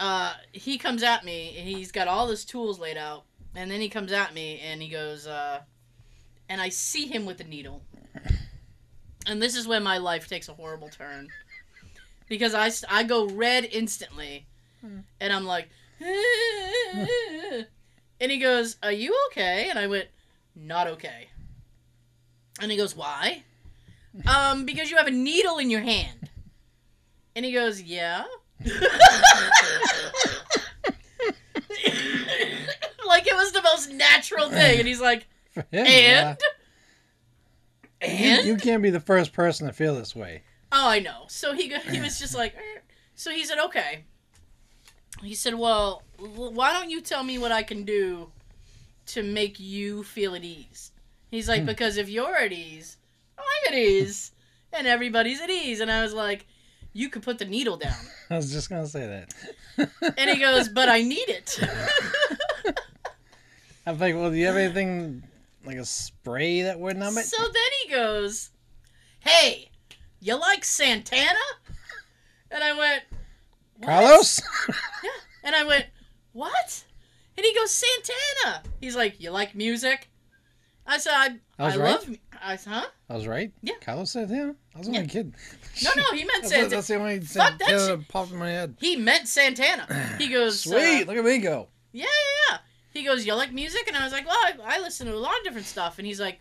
uh, 0.00 0.34
he 0.52 0.76
comes 0.78 1.02
at 1.02 1.24
me 1.24 1.56
and 1.58 1.68
he's 1.68 1.92
got 1.92 2.08
all 2.08 2.28
his 2.28 2.44
tools 2.44 2.78
laid 2.78 2.96
out, 2.96 3.24
and 3.54 3.70
then 3.70 3.80
he 3.80 3.88
comes 3.88 4.12
at 4.12 4.34
me 4.34 4.60
and 4.60 4.82
he 4.82 4.88
goes, 4.88 5.26
uh, 5.26 5.60
and 6.48 6.60
I 6.60 6.68
see 6.68 7.06
him 7.06 7.26
with 7.26 7.38
the 7.38 7.44
needle, 7.44 7.82
and 9.26 9.42
this 9.42 9.56
is 9.56 9.66
when 9.66 9.82
my 9.82 9.98
life 9.98 10.28
takes 10.28 10.48
a 10.48 10.54
horrible 10.54 10.88
turn, 10.88 11.28
because 12.28 12.54
I 12.54 12.70
I 12.88 13.02
go 13.04 13.28
red 13.28 13.64
instantly, 13.64 14.46
and 15.20 15.32
I'm 15.32 15.44
like, 15.44 15.68
and 16.00 17.66
he 18.20 18.38
goes, 18.38 18.76
"Are 18.82 18.92
you 18.92 19.16
okay?" 19.30 19.68
And 19.70 19.78
I 19.78 19.86
went, 19.86 20.08
"Not 20.54 20.86
okay." 20.88 21.28
And 22.60 22.70
he 22.70 22.76
goes, 22.76 22.96
"Why?" 22.96 23.44
Um, 24.24 24.64
because 24.64 24.90
you 24.90 24.96
have 24.96 25.06
a 25.06 25.10
needle 25.10 25.58
in 25.58 25.68
your 25.70 25.82
hand. 25.82 26.30
And 27.34 27.44
he 27.44 27.52
goes, 27.52 27.82
Yeah. 27.82 28.24
like 28.64 28.72
it 33.26 33.34
was 33.34 33.52
the 33.52 33.60
most 33.62 33.92
natural 33.92 34.48
thing. 34.48 34.78
And 34.78 34.88
he's 34.88 35.00
like, 35.00 35.26
Yeah. 35.72 36.36
And? 36.36 36.38
You, 38.02 38.08
And? 38.08 38.46
you 38.46 38.56
can't 38.56 38.82
be 38.82 38.90
the 38.90 39.00
first 39.00 39.32
person 39.32 39.66
to 39.66 39.72
feel 39.72 39.94
this 39.94 40.14
way. 40.14 40.42
Oh, 40.70 40.88
I 40.88 40.98
know. 40.98 41.24
So 41.28 41.54
he 41.54 41.72
he 41.90 42.00
was 42.06 42.18
just 42.18 42.34
like, 42.34 42.54
"Er." 42.56 42.82
so 43.14 43.30
he 43.30 43.44
said, 43.44 43.58
okay. 43.58 44.04
He 45.22 45.34
said, 45.34 45.54
well, 45.54 46.02
why 46.18 46.74
don't 46.74 46.90
you 46.90 47.00
tell 47.00 47.22
me 47.22 47.38
what 47.38 47.50
I 47.52 47.62
can 47.62 47.84
do 47.84 48.30
to 49.06 49.22
make 49.22 49.58
you 49.58 50.02
feel 50.02 50.34
at 50.34 50.44
ease? 50.44 50.92
He's 51.30 51.48
like, 51.48 51.64
because 51.64 51.96
if 51.96 52.10
you're 52.10 52.36
at 52.36 52.52
ease, 52.52 52.98
I'm 53.38 53.72
at 53.72 53.78
ease, 53.78 54.32
and 54.74 54.86
everybody's 54.86 55.40
at 55.40 55.48
ease. 55.48 55.80
And 55.80 55.90
I 55.90 56.02
was 56.02 56.12
like, 56.12 56.44
you 56.92 57.08
could 57.08 57.22
put 57.22 57.38
the 57.38 57.46
needle 57.46 57.78
down. 57.78 57.96
I 58.30 58.36
was 58.36 58.52
just 58.52 58.68
gonna 58.68 58.86
say 58.86 59.06
that. 59.06 59.88
And 60.18 60.30
he 60.30 60.38
goes, 60.38 60.68
but 60.68 60.88
I 60.90 61.00
need 61.02 61.28
it. 61.28 61.58
I'm 63.86 63.98
like, 63.98 64.14
well, 64.14 64.30
do 64.30 64.36
you 64.36 64.46
have 64.46 64.56
anything 64.56 65.22
like 65.66 65.76
a 65.76 65.84
spray 65.84 66.62
that 66.62 66.78
would 66.78 66.96
numb 66.96 67.18
it? 67.18 67.24
So 67.26 67.42
then 67.42 67.70
he 67.84 67.90
goes, 67.92 68.50
"Hey, 69.20 69.70
you 70.20 70.38
like 70.38 70.64
Santana?" 70.64 71.38
And 72.50 72.62
I 72.62 72.72
went, 72.76 73.02
"What?" 73.78 73.86
Carlos? 73.88 74.40
Yeah. 75.02 75.10
And 75.44 75.54
I 75.54 75.64
went, 75.64 75.86
"What?" 76.32 76.84
And 77.36 77.44
he 77.44 77.54
goes, 77.54 77.70
"Santana." 77.70 78.62
He's 78.80 78.96
like, 78.96 79.20
"You 79.20 79.30
like 79.30 79.54
music?" 79.54 80.10
I 80.86 80.98
said, 80.98 81.12
"I, 81.14 81.28
I 81.58 81.64
was 81.66 81.74
I 81.74 81.78
right. 81.78 81.90
love." 81.92 82.16
I 82.42 82.56
said, 82.56 82.72
"Huh?" 82.72 82.86
I 83.08 83.14
was 83.14 83.26
right. 83.26 83.52
Yeah. 83.62 83.74
Carlos 83.80 84.10
said, 84.10 84.30
yeah. 84.30 84.50
I 84.74 84.78
was 84.78 84.88
only 84.88 84.98
Yeah. 85.00 85.06
kidding. 85.06 85.34
No, 85.84 85.90
no, 85.96 86.02
he 86.12 86.24
meant 86.24 86.44
Santana. 86.46 86.68
that's 86.70 86.86
the 86.88 86.96
only 86.96 87.20
Fuck 87.20 87.58
that 87.58 87.68
Santana 87.68 87.78
shit. 87.78 87.98
that 88.00 88.08
popped 88.08 88.32
in 88.32 88.36
my 88.38 88.50
head. 88.50 88.76
He 88.80 88.96
meant 88.96 89.28
Santana. 89.28 90.16
He 90.18 90.26
goes, 90.32 90.60
Sweet, 90.62 91.02
uh, 91.02 91.06
look 91.06 91.16
at 91.16 91.24
me 91.24 91.38
go. 91.38 91.68
yeah, 91.92 92.04
yeah, 92.04 92.08
yeah. 92.50 92.58
He 92.96 93.04
goes, 93.04 93.26
you 93.26 93.34
like 93.34 93.52
music? 93.52 93.84
And 93.88 93.96
I 93.96 94.04
was 94.04 94.12
like, 94.12 94.26
well, 94.26 94.36
I, 94.36 94.76
I 94.76 94.80
listen 94.80 95.06
to 95.06 95.14
a 95.14 95.16
lot 95.16 95.36
of 95.38 95.44
different 95.44 95.66
stuff. 95.66 95.98
And 95.98 96.06
he's 96.06 96.20
like, 96.20 96.40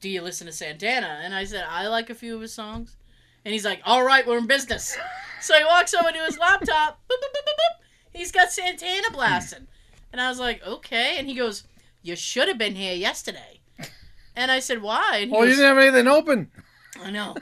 do 0.00 0.08
you 0.08 0.22
listen 0.22 0.46
to 0.46 0.52
Santana? 0.52 1.20
And 1.22 1.34
I 1.34 1.44
said, 1.44 1.64
I 1.68 1.86
like 1.88 2.10
a 2.10 2.14
few 2.14 2.34
of 2.34 2.40
his 2.40 2.52
songs. 2.52 2.96
And 3.44 3.52
he's 3.52 3.64
like, 3.64 3.80
all 3.84 4.02
right, 4.04 4.26
we're 4.26 4.38
in 4.38 4.46
business. 4.46 4.96
So 5.40 5.58
he 5.58 5.64
walks 5.64 5.92
over 5.92 6.08
to 6.12 6.18
his 6.24 6.38
laptop. 6.38 7.00
Boop, 7.10 7.16
boop, 7.16 7.34
boop, 7.34 7.42
boop, 7.42 7.58
boop. 7.58 7.84
He's 8.12 8.30
got 8.30 8.52
Santana 8.52 9.10
blasting. 9.12 9.66
And 10.12 10.20
I 10.20 10.28
was 10.28 10.38
like, 10.38 10.64
okay. 10.64 11.16
And 11.18 11.26
he 11.26 11.34
goes, 11.34 11.64
you 12.00 12.14
should 12.14 12.46
have 12.46 12.58
been 12.58 12.76
here 12.76 12.94
yesterday. 12.94 13.60
And 14.36 14.52
I 14.52 14.60
said, 14.60 14.82
why? 14.82 15.18
And 15.20 15.32
he 15.32 15.36
Oh, 15.36 15.42
you 15.42 15.48
didn't 15.56 15.64
have 15.64 15.78
anything 15.78 16.06
open. 16.06 16.48
I 17.02 17.10
know. 17.10 17.34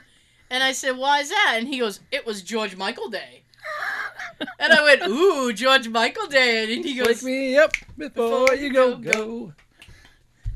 And 0.48 0.64
I 0.64 0.72
said, 0.72 0.96
why 0.96 1.20
is 1.20 1.28
that? 1.28 1.56
And 1.58 1.68
he 1.68 1.78
goes, 1.78 2.00
it 2.10 2.24
was 2.24 2.40
George 2.40 2.74
Michael 2.74 3.10
Day. 3.10 3.42
And 4.58 4.72
I 4.72 4.82
went, 4.82 5.02
ooh, 5.02 5.52
George 5.52 5.88
Michael 5.88 6.26
Day. 6.26 6.74
And 6.74 6.84
he 6.84 6.94
goes, 6.94 7.22
Wake 7.22 7.22
me 7.22 7.56
up 7.58 7.72
before, 7.96 8.46
Before 8.46 8.54
you 8.54 8.72
go, 8.72 8.96
go, 8.96 9.12
go. 9.12 9.52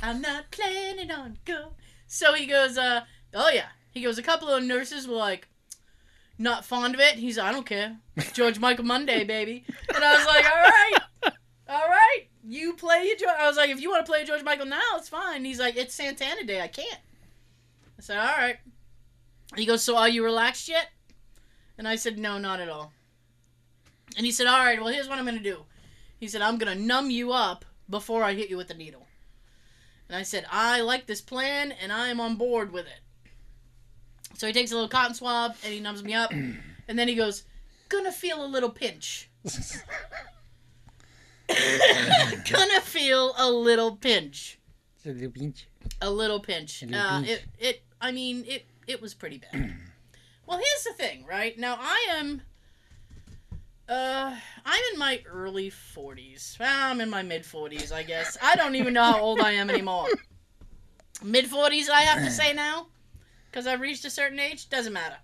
I'm 0.02 0.20
not 0.20 0.50
planning 0.50 1.10
on 1.10 1.38
go. 1.44 1.72
So 2.06 2.34
he 2.34 2.46
goes, 2.46 2.78
uh, 2.78 3.02
oh 3.34 3.50
yeah. 3.50 3.68
He 3.90 4.02
goes, 4.02 4.18
a 4.18 4.22
couple 4.22 4.48
of 4.48 4.62
nurses 4.62 5.06
were 5.06 5.16
like, 5.16 5.48
not 6.38 6.64
fond 6.64 6.94
of 6.94 7.00
it. 7.00 7.14
He's, 7.14 7.38
I 7.38 7.52
don't 7.52 7.66
care. 7.66 7.98
George 8.32 8.58
Michael 8.58 8.84
Monday, 8.84 9.24
baby. 9.24 9.64
And 9.94 10.04
I 10.04 10.16
was 10.16 10.26
like, 10.26 10.44
all 10.44 10.62
right, 10.62 11.32
all 11.68 11.88
right. 11.88 12.22
you 12.44 12.74
play 12.74 13.04
your 13.06 13.16
George. 13.16 13.36
I 13.38 13.46
was 13.46 13.56
like, 13.56 13.70
if 13.70 13.80
you 13.80 13.90
want 13.90 14.04
to 14.04 14.10
play 14.10 14.24
George 14.24 14.42
Michael 14.42 14.66
now, 14.66 14.80
it's 14.96 15.08
fine. 15.08 15.44
He's 15.44 15.60
like, 15.60 15.76
it's 15.76 15.94
Santana 15.94 16.44
Day. 16.44 16.60
I 16.60 16.68
can't. 16.68 16.98
I 17.98 18.02
said, 18.02 18.18
all 18.18 18.36
right. 18.36 18.56
He 19.56 19.66
goes, 19.66 19.82
so 19.82 19.96
are 19.96 20.08
you 20.08 20.24
relaxed 20.24 20.68
yet? 20.68 20.88
And 21.78 21.86
I 21.86 21.96
said, 21.96 22.18
no, 22.18 22.38
not 22.38 22.60
at 22.60 22.68
all. 22.68 22.92
And 24.16 24.24
he 24.26 24.32
said, 24.32 24.46
all 24.46 24.58
right, 24.64 24.78
well, 24.80 24.92
here's 24.92 25.08
what 25.08 25.18
I'm 25.18 25.24
going 25.24 25.38
to 25.38 25.42
do. 25.42 25.64
He 26.18 26.28
said, 26.28 26.40
I'm 26.42 26.58
going 26.58 26.76
to 26.76 26.82
numb 26.84 27.10
you 27.10 27.32
up 27.32 27.64
before 27.90 28.22
I 28.22 28.34
hit 28.34 28.48
you 28.50 28.56
with 28.56 28.68
the 28.68 28.74
needle. 28.74 29.06
And 30.08 30.16
I 30.16 30.22
said, 30.22 30.46
I 30.50 30.80
like 30.82 31.06
this 31.06 31.20
plan 31.20 31.72
and 31.72 31.92
I 31.92 32.08
am 32.08 32.20
on 32.20 32.36
board 32.36 32.72
with 32.72 32.86
it. 32.86 33.00
So 34.36 34.46
he 34.46 34.52
takes 34.52 34.70
a 34.70 34.74
little 34.74 34.88
cotton 34.88 35.14
swab 35.14 35.54
and 35.64 35.72
he 35.72 35.80
numbs 35.80 36.02
me 36.04 36.14
up. 36.14 36.30
and 36.32 36.58
then 36.88 37.08
he 37.08 37.14
goes, 37.14 37.44
gonna 37.88 38.12
feel 38.12 38.44
a 38.44 38.46
little 38.46 38.70
pinch. 38.70 39.30
gonna 42.50 42.80
feel 42.80 43.34
a 43.38 43.50
little 43.50 43.96
pinch. 43.96 44.58
a 45.04 45.10
little 45.10 45.30
pinch. 45.30 45.68
A 46.00 46.10
little 46.10 46.40
Uh, 46.40 47.20
pinch. 47.20 47.30
it, 47.30 47.44
it, 47.58 47.82
I 48.00 48.12
mean, 48.12 48.44
it, 48.46 48.66
it 48.86 49.00
was 49.02 49.14
pretty 49.14 49.38
bad. 49.38 49.74
well, 50.46 50.58
here's 50.58 50.84
the 50.84 50.92
thing, 50.94 51.24
right? 51.26 51.58
Now, 51.58 51.76
I 51.80 52.06
am, 52.12 52.42
uh, 53.88 54.34
I'm 54.64 54.82
in 54.92 54.98
my 54.98 55.22
early 55.26 55.70
40s. 55.70 56.58
Well, 56.58 56.90
I'm 56.90 57.00
in 57.00 57.10
my 57.10 57.22
mid 57.22 57.42
40s, 57.42 57.92
I 57.92 58.02
guess. 58.02 58.36
I 58.42 58.56
don't 58.56 58.76
even 58.76 58.94
know 58.94 59.02
how 59.02 59.20
old 59.20 59.40
I 59.40 59.52
am 59.52 59.70
anymore. 59.70 60.08
Mid 61.22 61.46
40s, 61.46 61.88
I 61.88 62.02
have 62.02 62.24
to 62.24 62.30
say 62.30 62.52
now, 62.52 62.88
because 63.50 63.66
I've 63.66 63.80
reached 63.80 64.04
a 64.04 64.10
certain 64.10 64.38
age. 64.38 64.68
Doesn't 64.68 64.92
matter. 64.92 65.16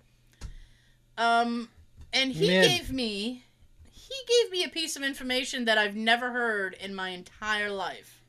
Um, 1.17 1.69
and 2.13 2.31
he 2.31 2.47
Mid. 2.47 2.69
gave 2.69 2.91
me, 2.91 3.43
he 3.91 4.15
gave 4.27 4.51
me 4.51 4.63
a 4.63 4.69
piece 4.69 4.95
of 4.95 5.03
information 5.03 5.65
that 5.65 5.77
I've 5.77 5.95
never 5.95 6.31
heard 6.31 6.75
in 6.79 6.95
my 6.95 7.09
entire 7.09 7.69
life. 7.69 8.23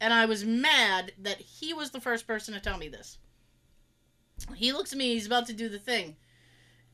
And 0.00 0.12
I 0.12 0.24
was 0.26 0.44
mad 0.44 1.12
that 1.18 1.38
he 1.38 1.74
was 1.74 1.90
the 1.90 2.00
first 2.00 2.26
person 2.26 2.54
to 2.54 2.60
tell 2.60 2.78
me 2.78 2.88
this. 2.88 3.18
He 4.54 4.72
looks 4.72 4.92
at 4.92 4.98
me, 4.98 5.14
he's 5.14 5.26
about 5.26 5.46
to 5.46 5.52
do 5.52 5.68
the 5.68 5.78
thing. 5.78 6.16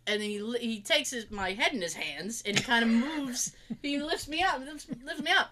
And 0.06 0.20
then 0.20 0.30
he, 0.30 0.58
he 0.58 0.80
takes 0.80 1.10
his, 1.10 1.30
my 1.30 1.52
head 1.52 1.72
in 1.72 1.82
his 1.82 1.94
hands 1.94 2.42
and 2.46 2.56
he 2.56 2.62
kind 2.62 2.84
of 2.84 2.90
moves. 2.90 3.54
he 3.82 3.98
lifts 3.98 4.28
me 4.28 4.42
up, 4.42 4.60
lifts, 4.60 4.86
lifts 5.04 5.22
me 5.22 5.30
up. 5.32 5.50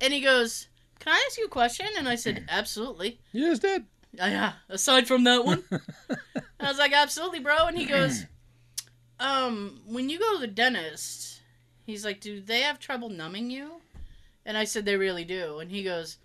And 0.00 0.12
he 0.12 0.20
goes, 0.20 0.68
Can 1.00 1.12
I 1.12 1.24
ask 1.26 1.38
you 1.38 1.46
a 1.46 1.50
question? 1.50 1.86
And 1.96 2.08
I 2.08 2.14
said, 2.14 2.44
Absolutely. 2.48 3.18
You 3.32 3.46
just 3.46 3.62
did. 3.62 3.84
Yeah, 4.12 4.54
aside 4.68 5.06
from 5.06 5.24
that 5.24 5.44
one. 5.44 5.64
I 6.60 6.68
was 6.68 6.78
like, 6.78 6.92
Absolutely, 6.92 7.40
bro. 7.40 7.66
And 7.66 7.78
he 7.78 7.86
goes, 7.86 8.24
Um, 9.18 9.80
when 9.86 10.08
you 10.08 10.18
go 10.18 10.34
to 10.34 10.40
the 10.40 10.46
dentist, 10.46 11.40
he's 11.86 12.04
like, 12.04 12.20
Do 12.20 12.40
they 12.40 12.60
have 12.60 12.78
trouble 12.78 13.08
numbing 13.08 13.50
you? 13.50 13.80
And 14.44 14.56
I 14.56 14.64
said, 14.64 14.84
They 14.84 14.96
really 14.96 15.24
do. 15.24 15.58
And 15.60 15.70
he 15.70 15.82
goes, 15.82 16.18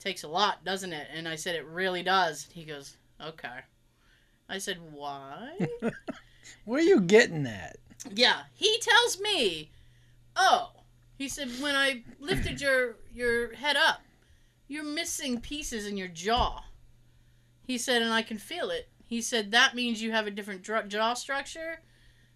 Takes 0.00 0.24
a 0.24 0.28
lot, 0.28 0.64
doesn't 0.64 0.92
it? 0.92 1.08
And 1.14 1.28
I 1.28 1.36
said, 1.36 1.54
It 1.54 1.66
really 1.66 2.02
does. 2.02 2.48
He 2.52 2.64
goes, 2.64 2.96
Okay. 3.24 3.60
I 4.48 4.58
said, 4.58 4.78
Why? 4.92 5.56
Where 6.64 6.80
are 6.80 6.82
you 6.82 7.00
getting 7.00 7.42
that? 7.44 7.76
Yeah, 8.10 8.42
he 8.54 8.78
tells 8.80 9.20
me, 9.20 9.70
"Oh," 10.36 10.72
he 11.16 11.28
said, 11.28 11.48
"when 11.60 11.74
I 11.74 12.04
lifted 12.20 12.60
your 12.60 12.96
your 13.12 13.54
head 13.54 13.76
up, 13.76 14.02
you're 14.68 14.84
missing 14.84 15.40
pieces 15.40 15.86
in 15.86 15.96
your 15.96 16.08
jaw." 16.08 16.64
He 17.66 17.78
said, 17.78 18.02
"and 18.02 18.12
I 18.12 18.22
can 18.22 18.38
feel 18.38 18.70
it." 18.70 18.88
He 19.06 19.20
said 19.22 19.50
that 19.50 19.74
means 19.74 20.02
you 20.02 20.12
have 20.12 20.26
a 20.26 20.30
different 20.30 20.62
dr- 20.62 20.88
jaw 20.88 21.14
structure, 21.14 21.80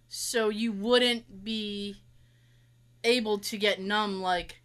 so 0.07 0.49
you 0.49 0.71
wouldn't 0.71 1.43
be 1.43 1.97
able 3.03 3.37
to 3.39 3.57
get 3.57 3.79
numb 3.79 4.21
like 4.21 4.61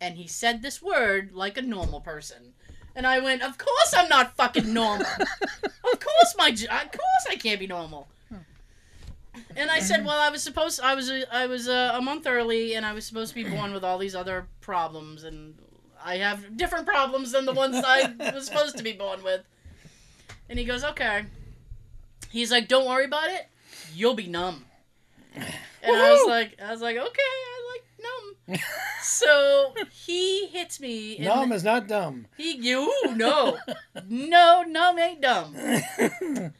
and 0.00 0.16
he 0.16 0.26
said 0.26 0.62
this 0.62 0.82
word 0.82 1.32
like 1.32 1.56
a 1.56 1.62
normal 1.62 2.00
person. 2.00 2.54
And 2.94 3.06
I 3.06 3.20
went, 3.20 3.42
"Of 3.42 3.58
course 3.58 3.94
I'm 3.96 4.08
not 4.08 4.36
fucking 4.36 4.72
normal. 4.72 5.06
of 5.62 6.00
course 6.00 6.34
my 6.36 6.50
j- 6.50 6.66
of 6.66 6.90
course 6.90 7.26
I 7.28 7.36
can't 7.36 7.60
be 7.60 7.66
normal." 7.66 8.08
And 9.56 9.70
I 9.70 9.80
said, 9.80 9.98
mm-hmm. 9.98 10.08
"Well, 10.08 10.20
I 10.20 10.30
was 10.30 10.42
supposed 10.42 10.80
I 10.80 10.94
was 10.94 11.10
a, 11.10 11.34
I 11.34 11.46
was 11.46 11.68
a, 11.68 11.92
a 11.94 12.00
month 12.00 12.26
early, 12.26 12.74
and 12.74 12.84
I 12.86 12.92
was 12.92 13.04
supposed 13.04 13.34
to 13.34 13.42
be 13.42 13.48
born 13.48 13.72
with 13.72 13.84
all 13.84 13.98
these 13.98 14.14
other 14.14 14.46
problems, 14.60 15.24
and 15.24 15.54
I 16.02 16.16
have 16.18 16.56
different 16.56 16.86
problems 16.86 17.32
than 17.32 17.44
the 17.44 17.52
ones 17.52 17.76
I 17.84 18.14
was 18.34 18.46
supposed 18.46 18.76
to 18.78 18.84
be 18.84 18.92
born 18.92 19.22
with." 19.22 19.42
And 20.48 20.58
he 20.58 20.64
goes, 20.64 20.84
"Okay." 20.84 21.24
He's 22.30 22.50
like, 22.50 22.68
"Don't 22.68 22.86
worry 22.86 23.04
about 23.04 23.28
it. 23.30 23.48
You'll 23.94 24.14
be 24.14 24.26
numb." 24.26 24.64
And 25.34 25.96
I 25.96 26.12
was 26.12 26.28
like, 26.28 26.58
I 26.62 26.70
was 26.70 26.80
like, 26.80 26.96
"Okay, 26.96 27.20
I 27.20 27.72
like 27.72 27.84
numb." 28.48 28.60
so 29.02 29.74
he 29.90 30.46
hits 30.46 30.80
me. 30.80 31.18
Numb 31.18 31.52
is 31.52 31.64
not 31.64 31.86
dumb. 31.86 32.26
he 32.36 32.56
you 32.56 32.92
no 33.14 33.58
no 34.08 34.64
numb 34.66 34.98
ain't 34.98 35.20
dumb. 35.20 35.56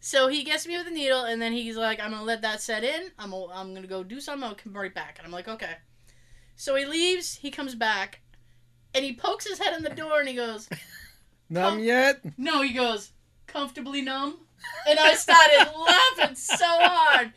So 0.00 0.28
he 0.28 0.44
gets 0.44 0.66
me 0.66 0.78
with 0.78 0.86
a 0.86 0.90
needle, 0.90 1.24
and 1.24 1.40
then 1.40 1.52
he's 1.52 1.76
like, 1.76 2.00
"I'm 2.00 2.10
gonna 2.10 2.24
let 2.24 2.40
that 2.42 2.62
set 2.62 2.84
in. 2.84 3.10
I'm 3.18 3.30
gonna, 3.30 3.52
I'm 3.52 3.74
gonna 3.74 3.86
go 3.86 4.02
do 4.02 4.18
something. 4.20 4.48
I'll 4.48 4.54
come 4.54 4.72
right 4.72 4.94
back." 4.94 5.18
And 5.18 5.26
I'm 5.26 5.32
like, 5.32 5.46
"Okay." 5.46 5.76
So 6.56 6.74
he 6.74 6.86
leaves. 6.86 7.36
He 7.36 7.50
comes 7.50 7.74
back, 7.74 8.20
and 8.94 9.04
he 9.04 9.12
pokes 9.14 9.46
his 9.46 9.58
head 9.58 9.74
in 9.76 9.82
the 9.82 9.90
door, 9.90 10.18
and 10.20 10.28
he 10.28 10.34
goes, 10.34 10.68
Numb 11.50 11.80
yet? 11.80 12.20
"No." 12.38 12.62
He 12.62 12.72
goes, 12.72 13.12
"Comfortably 13.46 14.00
numb." 14.00 14.38
And 14.88 14.98
I 14.98 15.14
started 15.14 15.70
laughing 16.18 16.36
so 16.36 16.64
hard. 16.66 17.32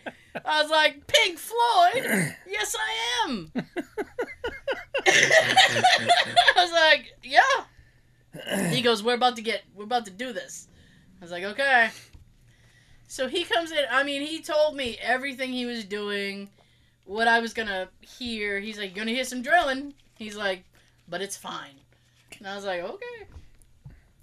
I 0.45 0.62
was 0.62 0.71
like, 0.71 1.06
"Pink 1.08 1.38
Floyd? 1.39 2.36
Yes, 2.47 2.76
I 2.80 3.28
am." 3.28 3.52
I 5.06 6.54
was 6.56 6.71
like, 6.71 7.13
"Yeah." 7.23 8.69
He 8.69 8.82
goes, 8.82 9.04
"We're 9.04 9.15
about 9.15 9.36
to 9.36 9.41
get, 9.41 9.63
we're 9.76 9.84
about 9.84 10.06
to 10.06 10.12
do 10.12 10.32
this." 10.32 10.67
I 11.21 11.26
was 11.26 11.32
like, 11.32 11.43
"Okay." 11.43 11.89
So 13.13 13.28
he 13.28 13.43
comes 13.43 13.71
in. 13.71 13.86
I 13.91 14.02
mean, 14.02 14.23
he 14.23 14.41
told 14.41 14.76
me 14.76 14.97
everything 14.99 15.54
he 15.54 15.67
was 15.67 15.86
doing, 15.86 16.49
what 17.06 17.28
I 17.28 17.41
was 17.41 17.54
gonna 17.54 17.89
hear. 18.02 18.60
He's 18.60 18.80
like, 18.80 18.95
"You're 18.95 19.06
gonna 19.06 19.15
hear 19.15 19.23
some 19.23 19.43
drilling." 19.43 19.93
He's 20.17 20.36
like, 20.36 20.63
"But 21.08 21.21
it's 21.21 21.38
fine." 21.38 21.76
And 22.39 22.47
I 22.47 22.56
was 22.56 22.65
like, 22.65 22.82
"Okay." 22.82 23.28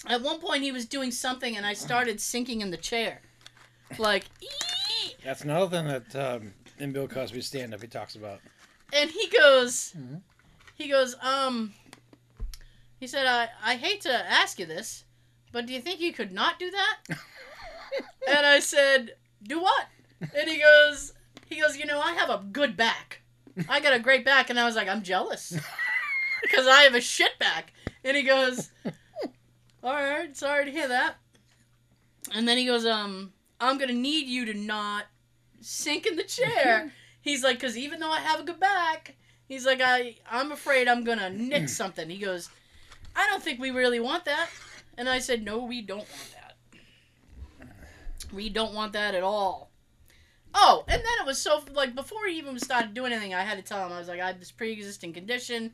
At 0.09 0.22
one 0.22 0.40
point, 0.40 0.64
he 0.64 0.72
was 0.72 0.87
doing 0.87 1.12
something, 1.12 1.57
and 1.57 1.64
I 1.64 1.72
started 1.72 2.20
sinking 2.20 2.62
in 2.62 2.72
the 2.72 2.76
chair, 2.76 3.22
like, 3.96 4.24
"Ee!" 4.42 5.14
That's 5.22 5.42
another 5.42 5.70
thing 5.70 5.87
that 5.87 6.16
um, 6.16 6.55
in 6.81 6.90
Bill 6.90 7.07
Cosby's 7.07 7.46
stand 7.46 7.72
up 7.72 7.83
he 7.83 7.87
talks 7.87 8.16
about. 8.16 8.40
and 8.92 9.09
he 9.09 9.29
goes, 9.29 9.94
Mhm. 9.96 10.20
he 10.74 10.88
goes, 10.88 11.14
um, 11.22 11.74
he 12.98 13.07
said, 13.07 13.29
I, 13.29 13.50
I 13.62 13.76
hate 13.76 14.00
to 14.00 14.12
ask 14.12 14.59
you 14.59 14.66
this, 14.66 15.05
but 15.53 15.66
do 15.66 15.72
you 15.74 15.81
think 15.81 16.00
you 16.00 16.12
could 16.12 16.33
not 16.33 16.59
do 16.59 16.72
that? 16.72 17.18
and 18.29 18.46
I 18.46 18.61
said, 18.61 19.14
do 19.42 19.61
what? 19.61 19.87
And 20.20 20.48
he 20.48 20.61
goes, 20.61 21.12
he 21.46 21.61
goes, 21.61 21.76
you 21.76 21.87
know, 21.87 22.00
I 22.00 22.12
have 22.12 22.31
a 22.31 22.44
good 22.53 22.76
back. 22.76 23.22
I 23.68 23.81
got 23.81 23.94
a 23.94 23.98
great 23.98 24.24
back. 24.24 24.50
And 24.50 24.59
I 24.59 24.64
was 24.64 24.76
like, 24.76 24.88
I'm 24.88 25.03
jealous 25.03 25.50
because 26.42 26.66
I 26.66 26.83
have 26.83 26.94
a 26.94 27.00
shit 27.00 27.38
back. 27.38 27.72
And 28.05 28.16
he 28.16 28.22
goes, 28.22 28.70
all 29.83 29.94
right, 29.94 30.37
sorry 30.37 30.66
to 30.66 30.70
hear 30.70 30.88
that. 30.88 31.16
And 32.35 32.46
then 32.46 32.59
he 32.59 32.66
goes, 32.66 32.87
um, 32.87 33.33
I'm 33.61 33.79
going 33.79 33.88
to 33.88 33.94
need 33.94 34.26
you 34.26 34.46
to 34.46 34.55
not 34.55 35.05
sink 35.61 36.07
in 36.07 36.16
the 36.16 36.24
chair. 36.24 36.92
He's 37.20 37.42
like, 37.42 37.57
because 37.57 37.76
even 37.76 38.00
though 38.00 38.11
I 38.11 38.20
have 38.20 38.40
a 38.40 38.44
good 38.44 38.59
back, 38.59 39.14
he's 39.46 39.66
like, 39.66 39.83
I, 39.83 40.16
I'm 40.31 40.53
afraid 40.53 40.88
I'm 40.88 41.05
going 41.05 41.18
to 41.18 41.29
nick 41.29 41.68
something. 41.68 42.09
He 42.09 42.16
goes, 42.16 42.48
I 43.14 43.26
don't 43.26 43.42
think 43.42 43.61
we 43.61 43.70
really 43.70 44.00
want 44.00 44.24
that. 44.24 44.48
And 44.96 45.07
I 45.07 45.18
said, 45.18 45.44
no, 45.44 45.62
we 45.64 45.83
don't 45.83 45.98
want 45.98 46.31
that. 46.33 46.39
We 48.32 48.48
don't 48.48 48.74
want 48.74 48.92
that 48.92 49.14
at 49.14 49.22
all. 49.22 49.70
Oh, 50.54 50.84
and 50.88 51.00
then 51.00 51.12
it 51.20 51.26
was 51.26 51.40
so, 51.40 51.62
like, 51.72 51.94
before 51.94 52.26
he 52.26 52.38
even 52.38 52.58
started 52.58 52.92
doing 52.92 53.12
anything, 53.12 53.34
I 53.34 53.42
had 53.42 53.56
to 53.58 53.62
tell 53.62 53.86
him, 53.86 53.92
I 53.92 53.98
was 53.98 54.08
like, 54.08 54.20
I 54.20 54.26
have 54.26 54.40
this 54.40 54.50
pre 54.50 54.72
existing 54.72 55.12
condition. 55.12 55.72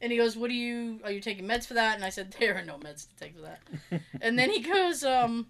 And 0.00 0.12
he 0.12 0.18
goes, 0.18 0.36
What 0.36 0.50
are 0.50 0.54
you, 0.54 1.00
are 1.04 1.10
you 1.10 1.20
taking 1.20 1.46
meds 1.46 1.66
for 1.66 1.74
that? 1.74 1.96
And 1.96 2.04
I 2.04 2.10
said, 2.10 2.34
There 2.38 2.56
are 2.56 2.64
no 2.64 2.76
meds 2.76 3.08
to 3.08 3.16
take 3.16 3.34
for 3.34 3.42
that. 3.42 3.60
and 4.20 4.38
then 4.38 4.50
he 4.50 4.60
goes, 4.60 5.04
um, 5.04 5.46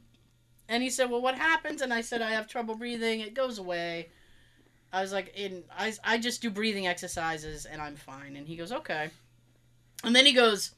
and 0.68 0.83
he 0.83 0.90
said, 0.90 1.11
Well, 1.11 1.20
what 1.20 1.35
happens? 1.35 1.83
And 1.83 1.92
I 1.92 2.01
said, 2.01 2.23
I 2.23 2.31
have 2.31 2.47
trouble 2.47 2.77
breathing. 2.77 3.20
It 3.20 3.35
goes 3.35 3.59
away. 3.59 4.11
I 4.92 5.03
was 5.03 5.12
like, 5.12 5.33
in 5.37 5.64
I, 5.77 5.92
I 6.05 6.18
just 6.18 6.40
do 6.40 6.51
breathing 6.51 6.87
exercises 6.87 7.66
and 7.66 7.83
I'm 7.83 7.97
fine. 7.97 8.37
And 8.37 8.47
he 8.47 8.57
goes, 8.57 8.70
Okay. 8.70 9.11
And 10.05 10.14
then 10.14 10.27
he 10.27 10.33
goes, 10.33 10.73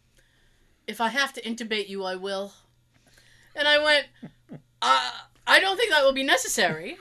If 0.87 1.01
I 1.01 1.09
have 1.09 1.33
to 1.35 1.43
intubate 1.43 1.89
you, 1.89 2.05
I 2.05 2.17
will. 2.17 2.55
And 3.55 3.69
I 3.69 3.83
went, 3.83 4.07
uh, 4.83 5.11
I 5.47 5.61
don't 5.61 5.77
think 5.77 5.91
that 5.91 6.05
will 6.05 6.13
be 6.13 6.23
necessary. 6.23 6.97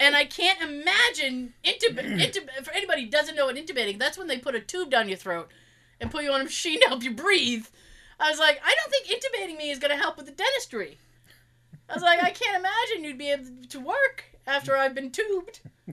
and 0.00 0.16
I 0.16 0.24
can't 0.24 0.60
imagine 0.62 1.54
intub- 1.64 1.98
intub- 1.98 2.64
for 2.64 2.72
anybody 2.72 3.04
who 3.04 3.10
doesn't 3.10 3.36
know 3.36 3.46
what 3.46 3.56
intubating, 3.56 3.98
that's 3.98 4.18
when 4.18 4.26
they 4.26 4.38
put 4.38 4.54
a 4.54 4.60
tube 4.60 4.90
down 4.90 5.08
your 5.08 5.18
throat 5.18 5.48
and 6.00 6.10
put 6.10 6.24
you 6.24 6.32
on 6.32 6.40
a 6.40 6.44
machine 6.44 6.80
to 6.80 6.88
help 6.88 7.02
you 7.02 7.12
breathe. 7.12 7.66
I 8.18 8.30
was 8.30 8.38
like, 8.38 8.60
I 8.64 8.74
don't 8.74 8.90
think 8.90 9.06
intubating 9.06 9.58
me 9.58 9.70
is 9.70 9.78
going 9.78 9.90
to 9.90 10.02
help 10.02 10.16
with 10.16 10.26
the 10.26 10.32
dentistry. 10.32 10.98
I 11.88 11.94
was 11.94 12.02
like, 12.02 12.22
I 12.22 12.30
can't 12.30 12.56
imagine 12.58 13.04
you'd 13.04 13.18
be 13.18 13.30
able 13.30 13.44
to 13.68 13.80
work 13.80 14.24
after 14.46 14.76
I've 14.76 14.94
been 14.94 15.10
tubed. 15.10 15.60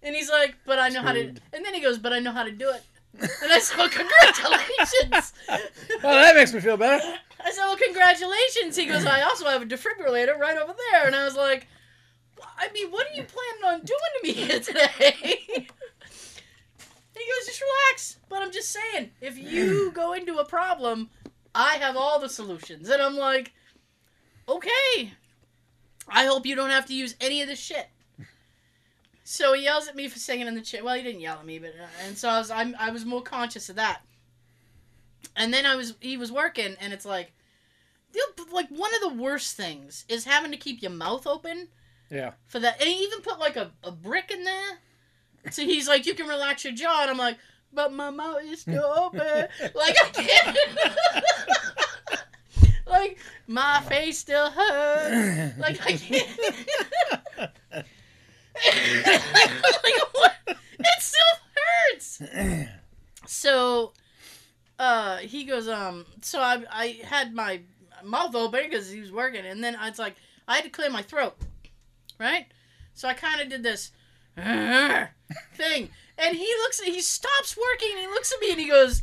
And 0.00 0.14
he's 0.14 0.30
like, 0.30 0.56
but 0.64 0.78
I 0.78 0.88
know 0.88 1.02
how 1.02 1.12
to. 1.12 1.20
And 1.52 1.64
then 1.64 1.74
he 1.74 1.80
goes, 1.80 1.98
but 1.98 2.12
I 2.12 2.18
know 2.18 2.32
how 2.32 2.44
to 2.44 2.52
do 2.52 2.70
it. 2.70 2.82
And 3.20 3.52
I 3.52 3.58
said, 3.58 3.78
well, 3.78 3.88
congratulations. 3.88 5.32
Well, 6.02 6.12
that 6.14 6.36
makes 6.36 6.52
me 6.52 6.60
feel 6.60 6.76
better. 6.76 7.02
I 7.44 7.50
said, 7.50 7.62
well, 7.64 7.76
congratulations. 7.76 8.76
He 8.76 8.86
goes, 8.86 9.04
I 9.04 9.22
also 9.22 9.46
have 9.46 9.62
a 9.62 9.66
defibrillator 9.66 10.38
right 10.38 10.56
over 10.56 10.74
there. 10.92 11.06
And 11.06 11.16
I 11.16 11.24
was 11.24 11.34
like, 11.34 11.66
"Well, 12.38 12.48
I 12.56 12.70
mean, 12.72 12.90
what 12.90 13.06
are 13.06 13.14
you 13.16 13.24
planning 13.24 13.64
on 13.64 13.84
doing 13.84 13.98
to 14.16 14.22
me 14.22 14.32
here 14.32 14.60
today? 14.60 15.16
he 15.22 15.66
goes, 17.24 17.46
just 17.46 17.60
relax. 17.62 18.16
But 18.28 18.42
I'm 18.42 18.52
just 18.52 18.70
saying, 18.70 19.10
if 19.20 19.36
you 19.38 19.90
go 19.94 20.12
into 20.12 20.38
a 20.38 20.44
problem, 20.44 21.10
I 21.54 21.76
have 21.76 21.96
all 21.96 22.20
the 22.20 22.28
solutions. 22.28 22.88
And 22.88 23.02
I'm 23.02 23.16
like, 23.16 23.52
okay. 24.48 25.12
I 26.08 26.26
hope 26.26 26.46
you 26.46 26.54
don't 26.54 26.70
have 26.70 26.86
to 26.86 26.94
use 26.94 27.16
any 27.20 27.42
of 27.42 27.48
this 27.48 27.58
shit. 27.58 27.88
So 29.30 29.52
he 29.52 29.64
yells 29.64 29.88
at 29.88 29.94
me 29.94 30.08
for 30.08 30.18
singing 30.18 30.46
in 30.46 30.54
the 30.54 30.62
chair. 30.62 30.82
Well, 30.82 30.94
he 30.94 31.02
didn't 31.02 31.20
yell 31.20 31.36
at 31.38 31.44
me, 31.44 31.58
but 31.58 31.74
uh, 31.78 31.86
and 32.06 32.16
so 32.16 32.30
I 32.30 32.38
was 32.38 32.50
I'm, 32.50 32.74
I 32.78 32.88
was 32.90 33.04
more 33.04 33.20
conscious 33.20 33.68
of 33.68 33.76
that. 33.76 34.00
And 35.36 35.52
then 35.52 35.66
I 35.66 35.76
was 35.76 35.96
he 36.00 36.16
was 36.16 36.32
working, 36.32 36.76
and 36.80 36.94
it's 36.94 37.04
like, 37.04 37.32
like 38.50 38.70
one 38.70 38.90
of 38.94 39.02
the 39.02 39.22
worst 39.22 39.54
things 39.54 40.06
is 40.08 40.24
having 40.24 40.50
to 40.52 40.56
keep 40.56 40.80
your 40.80 40.92
mouth 40.92 41.26
open 41.26 41.68
Yeah. 42.10 42.32
for 42.46 42.58
that. 42.58 42.80
And 42.80 42.88
he 42.88 43.04
even 43.04 43.20
put 43.20 43.38
like 43.38 43.56
a, 43.56 43.70
a 43.84 43.92
brick 43.92 44.30
in 44.30 44.44
there. 44.44 44.78
So 45.50 45.60
he's 45.60 45.86
like, 45.86 46.06
you 46.06 46.14
can 46.14 46.26
relax 46.26 46.64
your 46.64 46.72
jaw, 46.72 47.02
and 47.02 47.10
I'm 47.10 47.18
like, 47.18 47.36
but 47.70 47.92
my 47.92 48.08
mouth 48.08 48.40
is 48.44 48.62
still 48.62 48.82
open. 48.82 49.20
like 49.74 49.96
I 50.04 50.08
can't. 50.14 50.56
like 52.86 53.18
my 53.46 53.82
face 53.90 54.18
still 54.18 54.50
hurts. 54.50 55.58
Like 55.58 55.84
I 55.86 55.92
can't. 55.98 57.50
like? 58.66 60.34
It 60.80 61.02
still 61.02 61.20
hurts. 61.90 62.22
So, 63.26 63.92
uh, 64.78 65.18
he 65.18 65.44
goes, 65.44 65.68
um, 65.68 66.06
so 66.22 66.40
I 66.40 66.64
I 66.70 67.00
had 67.04 67.34
my 67.34 67.60
mouth 68.04 68.34
open 68.34 68.60
because 68.64 68.90
he 68.90 69.00
was 69.00 69.12
working, 69.12 69.44
and 69.44 69.62
then 69.62 69.76
I 69.76 69.90
was 69.90 69.98
like, 69.98 70.16
I 70.46 70.56
had 70.56 70.64
to 70.64 70.70
clear 70.70 70.90
my 70.90 71.02
throat, 71.02 71.36
right? 72.18 72.46
So 72.94 73.08
I 73.08 73.14
kind 73.14 73.40
of 73.40 73.48
did 73.48 73.62
this 73.62 73.90
thing, 74.36 75.90
and 76.16 76.36
he 76.36 76.54
looks, 76.62 76.80
he 76.80 77.00
stops 77.00 77.56
working, 77.56 77.90
and 77.92 78.00
he 78.00 78.06
looks 78.06 78.32
at 78.32 78.40
me, 78.40 78.50
and 78.52 78.60
he 78.60 78.68
goes, 78.68 79.02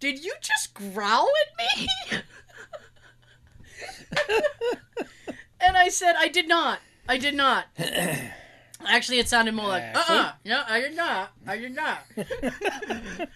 "Did 0.00 0.24
you 0.24 0.34
just 0.40 0.74
growl 0.74 1.28
at 1.42 1.78
me?" 1.78 1.88
and 5.60 5.76
I 5.76 5.88
said, 5.88 6.14
"I 6.18 6.28
did 6.28 6.48
not. 6.48 6.80
I 7.08 7.18
did 7.18 7.34
not." 7.34 7.66
Actually, 8.88 9.18
it 9.18 9.28
sounded 9.28 9.54
more 9.54 9.68
like, 9.68 9.84
"Uh, 9.94 10.04
uh 10.08 10.32
no, 10.44 10.62
I 10.66 10.80
did 10.80 10.96
not. 10.96 11.32
I 11.46 11.58
did 11.58 11.74
not." 11.74 11.98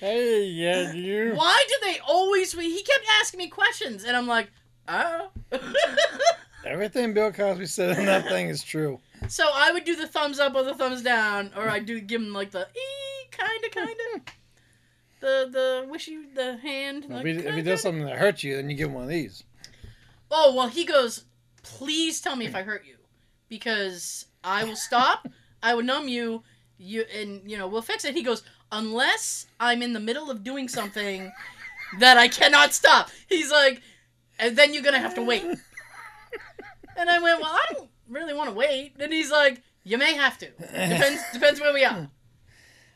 Hey, 0.00 0.44
yeah, 0.44 0.92
you. 0.92 1.34
Why 1.34 1.64
do 1.66 1.74
they 1.86 1.98
always? 1.98 2.52
He 2.52 2.82
kept 2.82 3.04
asking 3.20 3.38
me 3.38 3.48
questions, 3.48 4.04
and 4.04 4.16
I'm 4.16 4.28
like, 4.28 4.48
"Oh." 4.86 5.30
Everything 6.64 7.14
Bill 7.14 7.32
Cosby 7.32 7.66
said 7.66 7.98
in 7.98 8.06
that 8.06 8.28
thing 8.28 8.48
is 8.48 8.62
true. 8.62 9.00
so 9.28 9.48
I 9.52 9.72
would 9.72 9.84
do 9.84 9.96
the 9.96 10.06
thumbs 10.06 10.38
up 10.38 10.54
or 10.54 10.62
the 10.62 10.74
thumbs 10.74 11.02
down, 11.02 11.50
or 11.56 11.68
I'd 11.68 11.86
do 11.86 12.00
give 12.00 12.20
him 12.20 12.32
like 12.32 12.52
the 12.52 12.68
ee, 12.76 13.28
kind 13.32 13.64
of, 13.64 13.70
kind 13.72 13.96
of, 14.14 14.20
the 15.20 15.48
the 15.50 15.86
wishy, 15.88 16.18
the 16.32 16.58
hand. 16.58 17.04
If 17.04 17.10
like, 17.10 17.24
he, 17.26 17.30
if 17.32 17.36
he 17.38 17.42
kinda, 17.42 17.56
does 17.56 17.64
kinda. 17.64 17.78
something 17.78 18.04
that 18.04 18.18
hurts 18.18 18.44
you, 18.44 18.54
then 18.54 18.70
you 18.70 18.76
give 18.76 18.88
him 18.88 18.94
one 18.94 19.04
of 19.04 19.10
these. 19.10 19.42
Oh 20.30 20.54
well, 20.54 20.68
he 20.68 20.84
goes. 20.84 21.24
Please 21.64 22.20
tell 22.20 22.36
me 22.36 22.46
if 22.46 22.54
I 22.54 22.62
hurt 22.62 22.84
you, 22.86 22.94
because 23.48 24.26
I 24.44 24.64
will 24.64 24.76
stop. 24.76 25.28
I 25.62 25.74
will 25.74 25.82
numb 25.82 26.08
you. 26.08 26.42
You 26.78 27.04
and 27.12 27.50
you 27.50 27.58
know 27.58 27.66
we'll 27.66 27.82
fix 27.82 28.04
it. 28.04 28.14
He 28.14 28.22
goes 28.22 28.42
unless 28.70 29.46
I'm 29.58 29.82
in 29.82 29.92
the 29.92 30.00
middle 30.00 30.30
of 30.30 30.44
doing 30.44 30.68
something 30.68 31.32
that 31.98 32.16
I 32.16 32.28
cannot 32.28 32.72
stop. 32.72 33.10
He's 33.28 33.50
like, 33.50 33.82
and 34.38 34.56
then 34.56 34.74
you're 34.74 34.82
gonna 34.82 35.00
have 35.00 35.14
to 35.16 35.22
wait. 35.22 35.44
And 36.96 37.08
I 37.08 37.20
went, 37.20 37.40
well, 37.40 37.52
I 37.52 37.74
don't 37.74 37.88
really 38.08 38.34
want 38.34 38.50
to 38.50 38.54
wait. 38.54 38.94
And 38.98 39.12
he's 39.12 39.30
like, 39.30 39.62
you 39.84 39.98
may 39.98 40.14
have 40.14 40.36
to. 40.38 40.50
Depends 40.50 41.22
depends 41.32 41.60
where 41.60 41.72
we 41.72 41.84
are. 41.84 42.08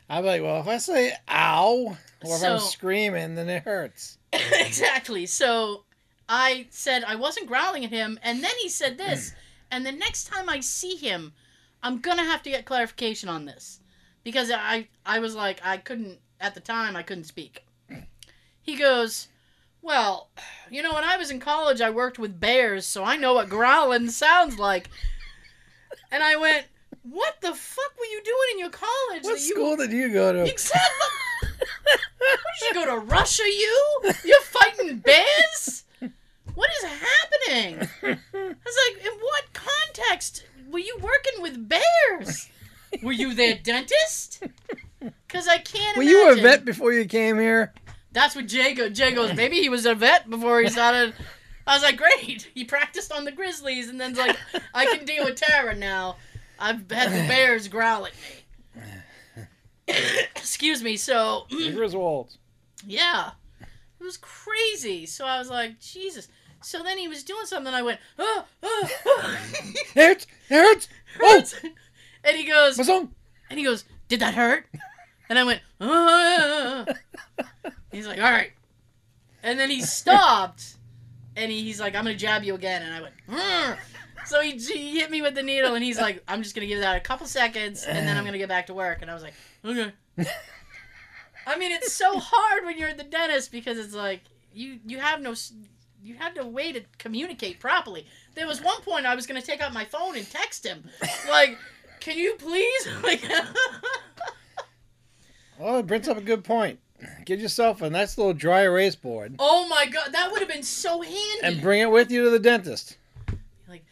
I'm 0.09 0.25
like, 0.25 0.41
well, 0.41 0.59
if 0.59 0.67
I 0.67 0.77
say 0.77 1.13
ow, 1.29 1.97
or 2.23 2.35
if 2.35 2.43
I'm 2.43 2.59
screaming, 2.59 3.35
then 3.35 3.49
it 3.49 3.63
hurts. 3.63 4.17
exactly. 4.33 5.25
So 5.25 5.85
I 6.29 6.67
said 6.69 7.03
I 7.03 7.15
wasn't 7.15 7.47
growling 7.47 7.83
at 7.85 7.91
him, 7.91 8.19
and 8.23 8.43
then 8.43 8.53
he 8.61 8.69
said 8.69 8.97
this. 8.97 9.33
and 9.73 9.83
the 9.83 9.91
next 9.91 10.25
time 10.25 10.49
I 10.49 10.59
see 10.59 10.95
him, 10.95 11.33
I'm 11.81 11.97
gonna 11.97 12.23
have 12.23 12.43
to 12.43 12.51
get 12.51 12.63
clarification 12.63 13.27
on 13.27 13.45
this 13.45 13.79
because 14.23 14.51
I 14.51 14.87
I 15.03 15.17
was 15.17 15.33
like 15.33 15.59
I 15.63 15.77
couldn't 15.77 16.19
at 16.39 16.53
the 16.53 16.59
time 16.59 16.95
I 16.95 17.01
couldn't 17.01 17.23
speak. 17.23 17.65
He 18.61 18.75
goes, 18.75 19.29
"Well, 19.81 20.29
you 20.69 20.83
know, 20.83 20.93
when 20.93 21.03
I 21.03 21.17
was 21.17 21.31
in 21.31 21.39
college, 21.39 21.81
I 21.81 21.89
worked 21.89 22.19
with 22.19 22.39
bears, 22.39 22.85
so 22.85 23.03
I 23.03 23.17
know 23.17 23.33
what 23.33 23.49
growling 23.49 24.11
sounds 24.11 24.59
like." 24.59 24.89
And 26.11 26.21
I 26.21 26.35
went, 26.35 26.67
"What 27.01 27.41
the 27.41 27.55
fuck 27.55 27.97
were 27.97 28.05
you 28.05 28.21
doing 28.23 28.49
in 28.53 28.59
your 28.59 28.69
college? 28.69 29.23
What 29.23 29.39
you 29.39 29.55
school 29.55 29.75
did 29.75 29.91
you 29.91 30.13
go 30.13 30.33
to? 30.33 30.43
Exactly. 30.43 31.07
Did 32.59 32.69
you 32.69 32.73
go 32.73 32.85
to 32.85 32.99
Russia, 32.99 33.43
you? 33.43 34.01
You're 34.23 34.41
fighting 34.41 34.99
bears? 34.99 35.83
What 36.55 36.69
is 36.77 36.83
happening? 36.89 37.89
I 38.03 38.17
was 38.65 38.77
like, 38.87 39.05
in 39.05 39.11
what 39.19 39.53
context 39.53 40.45
were 40.69 40.79
you 40.79 40.97
working 41.01 41.41
with 41.41 41.67
bears? 41.69 42.49
Were 43.01 43.11
you 43.11 43.33
their 43.33 43.55
dentist? 43.55 44.43
Because 44.99 45.47
I 45.47 45.57
can't 45.57 45.97
Were 45.97 46.03
you 46.03 46.31
a 46.31 46.35
vet 46.35 46.63
before 46.63 46.93
you 46.93 47.05
came 47.05 47.39
here? 47.39 47.73
That's 48.11 48.35
what 48.35 48.47
Jay 48.47 48.73
goes. 48.73 48.95
Jay 48.95 49.11
goes, 49.11 49.33
maybe 49.33 49.57
he 49.57 49.69
was 49.69 49.85
a 49.85 49.95
vet 49.95 50.29
before 50.29 50.61
he 50.61 50.69
started. 50.69 51.13
I 51.65 51.73
was 51.75 51.81
like, 51.83 51.97
great. 51.97 52.49
He 52.53 52.63
practiced 52.65 53.11
on 53.11 53.25
the 53.25 53.31
Grizzlies 53.31 53.89
and 53.89 53.99
then's 53.99 54.17
like, 54.17 54.37
I 54.73 54.85
can 54.85 55.05
deal 55.05 55.25
with 55.25 55.35
Tara 55.35 55.75
now. 55.75 56.17
I've 56.59 56.89
had 56.91 57.11
the 57.11 57.27
bears 57.27 57.67
growl 57.67 58.05
at 58.05 58.13
me. 58.75 58.83
Excuse 60.35 60.83
me. 60.83 60.97
So, 60.97 61.45
The 61.49 61.73
Griswolds. 61.73 62.37
yeah. 62.85 63.31
It 63.99 64.03
was 64.03 64.17
crazy. 64.17 65.05
So 65.05 65.25
I 65.25 65.39
was 65.39 65.49
like, 65.49 65.79
Jesus. 65.79 66.27
So 66.63 66.81
then 66.81 66.97
he 66.97 67.07
was 67.07 67.23
doing 67.23 67.45
something. 67.45 67.67
And 67.67 67.75
I 67.75 67.81
went, 67.81 67.99
uh, 68.17 68.23
uh, 68.23 68.43
uh. 68.43 68.43
oh, 68.63 68.87
oh, 69.05 69.37
oh. 69.65 69.71
Hurts! 69.95 70.27
Hurts! 70.49 70.87
Oh! 71.21 71.35
Hurts. 71.35 71.55
And 72.25 72.37
he 72.37 72.45
goes, 72.45 72.77
My 72.77 72.83
song! 72.83 73.13
and 73.49 73.59
he 73.59 73.65
goes, 73.65 73.83
did 74.07 74.19
that 74.19 74.33
hurt? 74.33 74.65
And 75.29 75.39
I 75.39 75.43
went, 75.43 75.61
"Uh." 75.79 76.85
he's 77.91 78.05
like, 78.05 78.19
all 78.19 78.31
right. 78.31 78.51
And 79.41 79.59
then 79.59 79.69
he 79.69 79.81
stopped, 79.81 80.75
and 81.35 81.51
he, 81.51 81.63
he's 81.63 81.79
like, 81.79 81.95
I'm 81.95 82.03
gonna 82.03 82.15
jab 82.15 82.43
you 82.43 82.55
again. 82.55 82.83
And 82.83 82.93
I 82.93 83.01
went, 83.01 83.13
"Uh." 83.27 83.75
so 84.25 84.41
he, 84.41 84.51
he 84.57 84.99
hit 84.99 85.09
me 85.09 85.21
with 85.21 85.33
the 85.33 85.43
needle, 85.43 85.73
and 85.75 85.83
he's 85.83 85.99
like, 85.99 86.23
I'm 86.27 86.43
just 86.43 86.53
gonna 86.53 86.67
give 86.67 86.81
that 86.81 86.95
a 86.95 86.99
couple 86.99 87.25
seconds, 87.25 87.85
and 87.85 88.07
then 88.07 88.17
I'm 88.17 88.25
gonna 88.25 88.37
get 88.37 88.49
back 88.49 88.67
to 88.67 88.73
work. 88.73 89.01
And 89.01 89.09
I 89.09 89.13
was 89.13 89.23
like, 89.23 89.33
okay. 89.65 89.91
I 91.47 91.57
mean, 91.57 91.71
it's 91.71 91.93
so 91.93 92.19
hard 92.19 92.65
when 92.65 92.77
you're 92.77 92.89
at 92.89 92.97
the 92.97 93.03
dentist 93.03 93.51
because 93.51 93.77
it's 93.77 93.95
like 93.95 94.21
you 94.53 94.79
you 94.85 94.99
have 94.99 95.21
no 95.21 95.33
you 96.03 96.15
have 96.15 96.35
no 96.35 96.45
way 96.45 96.71
to 96.73 96.81
communicate 96.97 97.59
properly. 97.59 98.05
There 98.35 98.45
was 98.45 98.61
one 98.61 98.81
point 98.81 99.05
I 99.05 99.15
was 99.15 99.25
gonna 99.25 99.41
take 99.41 99.61
out 99.61 99.73
my 99.73 99.85
phone 99.85 100.17
and 100.17 100.29
text 100.29 100.65
him, 100.65 100.83
like, 101.29 101.57
"Can 101.99 102.17
you 102.17 102.35
please?" 102.35 102.87
Like, 103.03 103.23
Oh, 105.59 105.79
it 105.79 105.87
brings 105.87 106.07
up 106.07 106.17
a 106.17 106.21
good 106.21 106.43
point. 106.43 106.79
Get 107.25 107.39
yourself 107.39 107.81
a 107.81 107.89
nice 107.89 108.17
little 108.17 108.33
dry 108.33 108.61
erase 108.61 108.95
board 108.95 109.35
oh 109.37 109.67
my 109.67 109.85
god, 109.85 110.13
that 110.13 110.31
would 110.31 110.39
have 110.39 110.47
been 110.49 110.63
so 110.63 111.01
handy. 111.01 111.39
and 111.43 111.61
bring 111.61 111.81
it 111.81 111.91
with 111.91 112.09
you 112.11 112.23
to 112.23 112.29
the 112.29 112.39
dentist. 112.39 112.97
Like, 113.67 113.83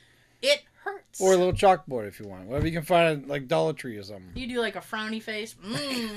it 0.41 0.63
hurts. 0.83 1.19
Or 1.19 1.33
a 1.33 1.37
little 1.37 1.53
chalkboard 1.53 2.07
if 2.07 2.19
you 2.19 2.27
want. 2.27 2.45
Whatever 2.45 2.67
you 2.67 2.73
can 2.73 2.83
find 2.83 3.23
at 3.23 3.27
like 3.27 3.47
Dollar 3.47 3.73
Tree 3.73 3.97
or 3.97 4.03
something. 4.03 4.31
you 4.35 4.47
do 4.47 4.59
like 4.59 4.75
a 4.75 4.79
frowny 4.81 5.21
face, 5.21 5.55
mm. 5.63 6.09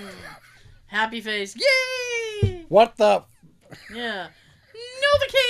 happy 0.87 1.21
face, 1.21 1.57
yay! 1.57 2.65
What 2.69 2.97
the? 2.97 3.25
Yeah, 3.93 4.29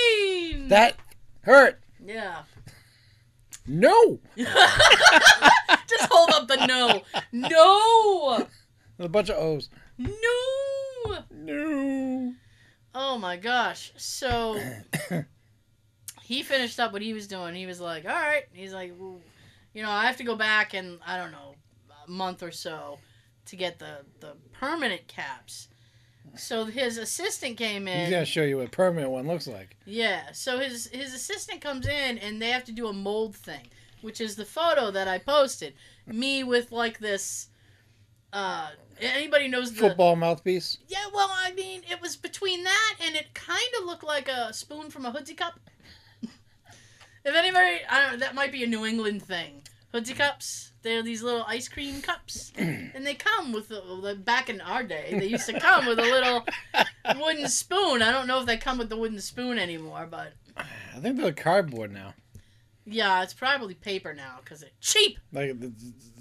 Novocaine. 0.05 0.69
That 0.69 0.95
hurt. 1.41 1.81
yeah. 2.05 2.43
No! 3.67 4.19
Just 4.37 6.07
hold 6.11 6.29
up 6.31 6.47
the 6.47 6.65
no. 6.67 7.01
No. 7.31 8.47
A 8.99 9.09
bunch 9.09 9.29
of 9.29 9.37
O's. 9.37 9.69
No. 9.97 11.17
No. 11.31 12.33
Oh 12.93 13.17
my 13.17 13.37
gosh. 13.37 13.91
So 13.97 14.59
he 16.21 16.43
finished 16.43 16.79
up 16.79 16.93
what 16.93 17.01
he 17.01 17.13
was 17.13 17.27
doing. 17.27 17.55
He 17.55 17.65
was 17.65 17.81
like, 17.81 18.05
"All 18.05 18.11
right." 18.11 18.43
He's 18.53 18.73
like, 18.73 18.93
well, 18.97 19.19
"You 19.73 19.81
know, 19.83 19.89
I 19.89 20.05
have 20.05 20.17
to 20.17 20.23
go 20.23 20.35
back 20.35 20.73
in 20.75 20.99
I 21.05 21.17
don't 21.17 21.31
know 21.31 21.55
a 22.07 22.11
month 22.11 22.43
or 22.43 22.51
so 22.51 22.99
to 23.47 23.55
get 23.55 23.79
the 23.79 24.05
the 24.19 24.33
permanent 24.53 25.07
caps." 25.07 25.69
So 26.35 26.65
his 26.65 26.97
assistant 26.97 27.57
came 27.57 27.87
in. 27.87 28.01
He's 28.01 28.09
gonna 28.09 28.25
show 28.25 28.43
you 28.43 28.57
what 28.57 28.67
a 28.67 28.69
permanent 28.69 29.11
one 29.11 29.27
looks 29.27 29.47
like. 29.47 29.77
Yeah. 29.85 30.31
So 30.33 30.59
his 30.59 30.87
his 30.87 31.13
assistant 31.13 31.61
comes 31.61 31.87
in 31.87 32.17
and 32.17 32.41
they 32.41 32.49
have 32.49 32.63
to 32.65 32.71
do 32.71 32.87
a 32.87 32.93
mold 32.93 33.35
thing, 33.35 33.67
which 34.01 34.19
is 34.19 34.35
the 34.35 34.45
photo 34.45 34.91
that 34.91 35.07
I 35.07 35.17
posted. 35.19 35.73
Me 36.07 36.43
with 36.43 36.71
like 36.71 36.99
this 36.99 37.47
Uh, 38.33 38.69
anybody 38.99 39.47
knows 39.47 39.71
the 39.71 39.79
Football 39.79 40.15
mouthpiece. 40.17 40.77
Yeah, 40.89 41.05
well, 41.13 41.29
I 41.31 41.53
mean, 41.53 41.83
it 41.89 42.01
was 42.01 42.17
between 42.17 42.63
that 42.63 42.95
and 43.01 43.15
it 43.15 43.33
kind 43.33 43.71
of 43.79 43.85
looked 43.85 44.03
like 44.03 44.27
a 44.27 44.51
spoon 44.53 44.89
from 44.89 45.05
a 45.05 45.11
Hoodsie 45.13 45.37
cup. 45.37 45.57
if 47.23 47.33
anybody, 47.33 47.77
I 47.89 48.09
don't, 48.09 48.19
that 48.19 48.35
might 48.35 48.51
be 48.51 48.63
a 48.63 48.67
New 48.67 48.85
England 48.85 49.23
thing. 49.23 49.61
Hoodsie 49.93 50.17
cups, 50.17 50.73
they're 50.85 51.01
these 51.01 51.23
little 51.23 51.43
ice 51.47 51.67
cream 51.67 51.99
cups, 52.01 52.53
and 52.57 53.05
they 53.05 53.15
come 53.15 53.51
with 53.51 53.67
the, 53.69 54.17
back 54.23 54.49
in 54.49 54.61
our 54.61 54.83
day. 54.83 55.17
They 55.19 55.25
used 55.25 55.47
to 55.47 55.59
come 55.59 55.87
with 55.87 55.97
a 55.97 56.03
little 56.03 56.45
wooden 57.19 57.49
spoon. 57.49 58.01
I 58.03 58.11
don't 58.11 58.27
know 58.27 58.39
if 58.39 58.45
they 58.45 58.55
come 58.55 58.77
with 58.77 58.89
the 58.89 58.95
wooden 58.95 59.19
spoon 59.19 59.57
anymore, 59.57 60.07
but 60.09 60.33
I 60.55 60.99
think 61.01 61.17
they're 61.17 61.33
cardboard 61.33 61.91
now. 61.91 62.13
yeah, 62.85 63.23
it's 63.23 63.33
probably 63.33 63.73
paper 63.73 64.13
now 64.13 64.35
because 64.43 64.61
it's 64.61 64.71
cheap. 64.79 65.17
Like, 65.33 65.55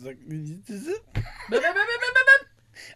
like, 0.03 0.17
is 0.29 0.89
it? 0.89 1.03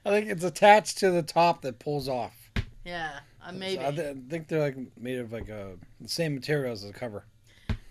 I 0.05 0.11
think 0.11 0.31
it's 0.31 0.45
attached 0.45 0.99
to 0.99 1.11
the 1.11 1.23
top 1.23 1.63
that 1.63 1.79
pulls 1.79 2.09
off. 2.09 2.51
yeah, 2.85 3.21
uh, 3.47 3.53
maybe. 3.53 3.85
I, 3.85 3.91
th- 3.91 4.17
I 4.17 4.31
think 4.31 4.49
they're 4.49 4.61
like 4.61 4.77
made 4.99 5.19
of 5.19 5.33
like 5.33 5.51
uh, 5.51 5.77
the 6.01 6.09
same 6.09 6.35
materials 6.35 6.83
as 6.83 6.91
the 6.93 6.99
cover. 6.99 7.25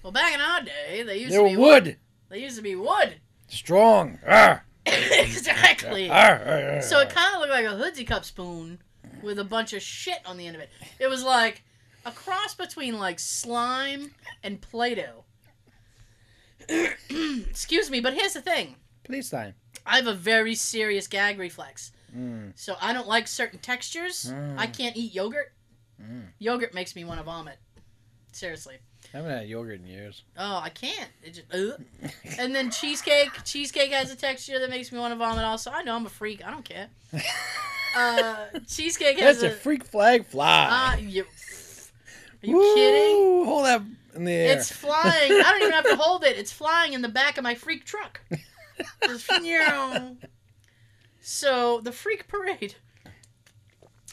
well, 0.01 0.11
back 0.11 0.33
in 0.33 0.41
our 0.41 0.61
day, 0.63 1.03
they 1.03 1.17
used 1.17 1.33
They 1.33 1.37
to 1.37 1.49
be 1.49 1.57
wood, 1.57 1.97
They 2.29 2.39
used 2.41 2.57
to 2.57 2.63
be 2.63 2.75
wood. 2.75 3.19
Strong. 3.47 4.19
Ah, 4.27 4.61
exactly. 4.85 6.09
ah, 6.09 6.39
ah. 6.45 6.81
So 6.81 6.99
it 6.99 7.09
kind 7.09 7.35
of 7.35 7.41
looked 7.41 7.51
like 7.51 7.65
a 7.65 7.69
hoodsie 7.69 8.07
cup 8.07 8.25
spoon 8.25 8.79
with 9.21 9.39
a 9.39 9.43
bunch 9.43 9.73
of 9.73 9.81
shit 9.81 10.19
on 10.25 10.37
the 10.37 10.45
end 10.47 10.55
of 10.55 10.61
it. 10.61 10.69
It 10.99 11.07
was 11.07 11.23
like 11.23 11.63
a 12.05 12.11
cross 12.11 12.55
between 12.55 12.97
like 12.97 13.19
slime 13.19 14.11
and 14.43 14.61
Play-Doh. 14.61 15.23
Excuse 17.49 17.89
me, 17.89 17.99
but 17.99 18.13
here's 18.13 18.33
the 18.33 18.41
thing. 18.41 18.75
Please 19.03 19.29
time. 19.29 19.53
I 19.85 19.97
have 19.97 20.07
a 20.07 20.13
very 20.13 20.55
serious 20.55 21.07
gag 21.07 21.39
reflex. 21.39 21.91
Mm. 22.15 22.51
So 22.55 22.75
I 22.81 22.93
don't 22.93 23.07
like 23.07 23.27
certain 23.27 23.59
textures. 23.59 24.31
Mm. 24.33 24.55
I 24.57 24.67
can't 24.67 24.97
eat 24.97 25.13
yogurt. 25.13 25.53
Mm. 26.01 26.27
Yogurt 26.39 26.73
makes 26.73 26.95
me 26.95 27.03
want 27.05 27.19
to 27.19 27.23
vomit. 27.23 27.57
Seriously. 28.31 28.77
I 29.13 29.17
haven't 29.17 29.31
had 29.31 29.47
yogurt 29.47 29.79
in 29.79 29.87
years. 29.87 30.23
Oh, 30.37 30.57
I 30.57 30.69
can't. 30.69 31.09
It 31.23 31.33
just, 31.35 31.53
ugh. 31.53 31.81
And 32.39 32.53
then 32.53 32.69
cheesecake. 32.71 33.31
Cheesecake 33.45 33.91
has 33.91 34.11
a 34.11 34.15
texture 34.15 34.59
that 34.59 34.69
makes 34.69 34.91
me 34.91 34.99
want 34.99 35.13
to 35.13 35.15
vomit. 35.15 35.43
Also, 35.43 35.71
I 35.71 35.81
know 35.83 35.95
I'm 35.95 36.05
a 36.05 36.09
freak. 36.09 36.45
I 36.45 36.51
don't 36.51 36.65
care. 36.65 36.87
Uh, 37.95 38.35
cheesecake 38.67 39.17
has 39.17 39.39
That's 39.39 39.53
a 39.53 39.55
a. 39.55 39.59
freak 39.59 39.83
flag 39.83 40.23
fly. 40.27 40.93
Uh, 40.93 40.99
you, 40.99 41.23
are 41.23 42.45
you 42.47 42.73
kidding? 42.75 43.45
Hold 43.45 43.65
that 43.65 43.81
in 44.13 44.23
the 44.23 44.31
air. 44.31 44.55
It's 44.57 44.71
flying. 44.71 45.31
I 45.31 45.41
don't 45.41 45.61
even 45.61 45.71
have 45.71 45.85
to 45.85 45.95
hold 45.95 46.23
it. 46.23 46.37
It's 46.37 46.51
flying 46.51 46.93
in 46.93 47.01
the 47.01 47.09
back 47.09 47.39
of 47.39 47.43
my 47.43 47.55
freak 47.55 47.85
truck. 47.85 48.21
Just, 49.03 49.31
so 51.21 51.79
the 51.81 51.91
freak 51.91 52.27
parade. 52.27 52.75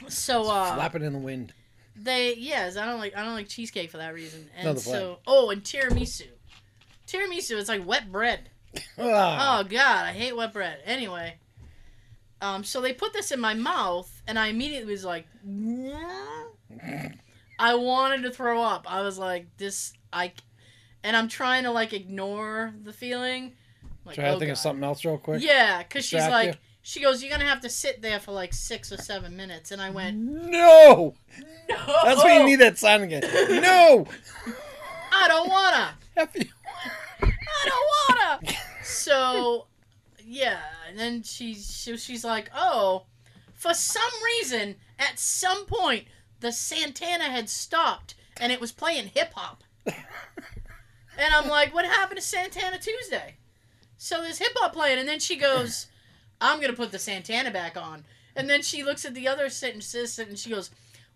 So 0.09 0.51
uh, 0.51 0.75
flapping 0.77 1.03
in 1.03 1.13
the 1.13 1.19
wind. 1.19 1.53
They 1.97 2.35
yes, 2.37 2.77
I 2.77 2.87
don't 2.87 2.99
like 2.99 3.17
I 3.17 3.25
don't 3.25 3.35
like 3.35 3.49
cheesecake 3.49 3.91
for 3.91 3.99
that 3.99 4.15
reason. 4.15 4.49
And 4.57 4.67
Another 4.67 4.81
flag. 4.81 4.97
so 4.97 5.19
oh, 5.27 5.51
and 5.51 5.63
tiramisu. 5.63 6.29
Tiramisu, 7.07 7.59
it's 7.59 7.69
like 7.69 7.87
wet 7.87 8.11
bread. 8.11 8.51
Ah. 8.99 9.61
Oh 9.61 9.65
god, 9.65 10.07
I 10.07 10.13
hate 10.13 10.37
wet 10.37 10.53
bread. 10.53 10.79
Anyway, 10.85 11.39
um, 12.41 12.63
so 12.63 12.81
they 12.81 12.93
put 12.93 13.13
this 13.13 13.31
in 13.31 13.41
my 13.41 13.55
mouth, 13.55 14.23
and 14.27 14.39
I 14.39 14.49
immediately 14.49 14.93
was 14.93 15.05
like, 15.05 15.27
I 17.59 17.75
wanted 17.75 18.23
to 18.25 18.31
throw 18.31 18.63
up. 18.63 18.85
I 18.87 19.01
was 19.01 19.19
like, 19.19 19.47
this, 19.57 19.95
I, 20.13 20.33
and 21.03 21.17
I'm 21.17 21.29
trying 21.29 21.63
to 21.63 21.71
like 21.71 21.93
ignore 21.93 22.75
the 22.83 22.93
feeling. 22.93 23.53
Like, 24.05 24.17
Try 24.17 24.25
to 24.25 24.33
oh, 24.33 24.39
think 24.39 24.51
of 24.51 24.59
something 24.59 24.85
else 24.85 25.05
real 25.05 25.17
quick. 25.17 25.43
Yeah, 25.43 25.83
because 25.83 26.05
she's 26.05 26.27
like, 26.27 26.49
you? 26.49 26.55
She 26.87 27.01
goes, 27.01 27.23
you're 27.23 27.31
gonna 27.33 27.49
have 27.49 27.63
to 27.63 27.71
sit 27.71 28.03
there 28.03 28.21
for 28.21 28.31
like 28.33 28.53
six 28.53 28.93
or 28.93 28.99
seven 28.99 29.35
minutes, 29.35 29.71
and 29.73 29.81
I 29.81 29.89
went, 29.89 30.19
No! 30.19 31.15
no, 31.67 31.77
That's 32.05 32.23
why 32.23 32.39
you 32.39 32.45
need 32.45 32.57
that 32.57 32.77
sign 32.77 33.01
again. 33.01 33.23
No! 33.63 34.07
I 35.11 35.27
don't 35.29 35.49
wanna. 35.49 35.95
F 36.15 36.37
you. 36.37 36.45
I 37.23 37.65
don't 37.65 38.39
wanna. 38.43 38.59
So, 38.83 39.67
yeah, 40.23 40.61
and 40.87 40.99
then 40.99 41.23
she's 41.23 41.75
she, 41.75 41.97
she's 41.97 42.23
like, 42.23 42.51
oh, 42.55 43.05
for 43.55 43.73
some 43.73 44.03
reason, 44.23 44.77
at 44.99 45.19
some 45.19 45.65
point, 45.65 46.05
the 46.41 46.53
Santana 46.53 47.25
had 47.25 47.49
stopped 47.49 48.15
and 48.37 48.53
it 48.53 48.61
was 48.61 48.73
playing 48.73 49.07
hip 49.15 49.33
hop. 49.35 49.65
and 49.87 49.95
I'm 51.35 51.49
like, 51.49 51.73
what 51.73 51.87
happened 51.87 52.21
to 52.21 52.23
Santana 52.27 52.79
Tuesday? 52.79 53.37
So 53.97 54.21
there's 54.21 54.39
hip 54.39 54.53
hop 54.57 54.75
playing, 54.75 54.99
and 54.99 55.09
then 55.09 55.19
she 55.19 55.37
goes, 55.37 55.87
I'm 56.45 56.61
gonna 56.61 56.75
put 56.75 56.93
the 56.93 56.99
Santana 56.99 57.51
back 57.51 57.75
on. 57.77 58.05
And 58.37 58.51
then 58.51 58.61
she 58.61 58.85
looks 58.85 59.07
at 59.07 59.15
the 59.15 59.27
other 59.27 59.49
sentences 59.49 60.19
and 60.19 60.39
she 60.39 60.51
goes, 60.51 60.71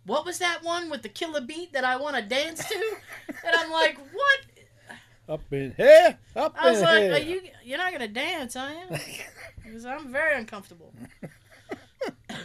What 0.06 0.24
was 0.24 0.38
that 0.38 0.64
one 0.64 0.88
with 0.88 1.02
the 1.02 1.10
killer 1.10 1.42
beat 1.42 1.74
that 1.74 1.84
I 1.84 1.96
want 1.96 2.16
to 2.16 2.22
dance 2.22 2.66
to? 2.66 2.96
And 3.28 3.54
I'm 3.54 3.70
like, 3.70 3.98
What? 3.98 4.40
Up 5.28 5.42
in 5.52 5.74
here. 5.76 6.18
Up 6.34 6.56
I 6.58 6.70
was 6.70 6.78
in 6.78 6.84
like, 6.84 7.02
here. 7.02 7.12
Are 7.12 7.18
you 7.18 7.42
you're 7.62 7.76
not 7.78 7.92
gonna 7.92 8.08
dance, 8.08 8.56
are 8.56 8.72
you? 8.72 8.98
Because 9.62 9.84
I'm 9.84 10.10
very 10.10 10.38
uncomfortable. 10.38 10.94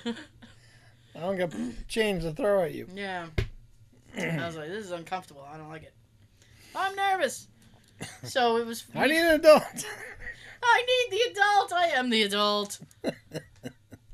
I 0.05 1.19
don't 1.19 1.37
got 1.37 1.53
change 1.87 2.23
to 2.23 2.33
throw 2.33 2.63
at 2.63 2.73
you. 2.73 2.87
Yeah. 2.93 3.27
I 4.17 4.45
was 4.45 4.57
like, 4.57 4.67
this 4.67 4.83
is 4.83 4.91
uncomfortable. 4.91 5.47
I 5.49 5.57
don't 5.57 5.69
like 5.69 5.83
it. 5.83 5.93
I'm 6.75 6.93
nervous. 6.95 7.47
So 8.23 8.57
it 8.57 8.65
was. 8.65 8.83
I 8.93 9.07
need 9.07 9.19
an 9.19 9.35
adult. 9.35 9.85
I 10.65 10.85
need 10.85 11.17
the 11.17 11.31
adult. 11.31 11.73
I 11.73 11.87
am 11.89 12.09
the 12.09 12.23
adult. 12.23 12.79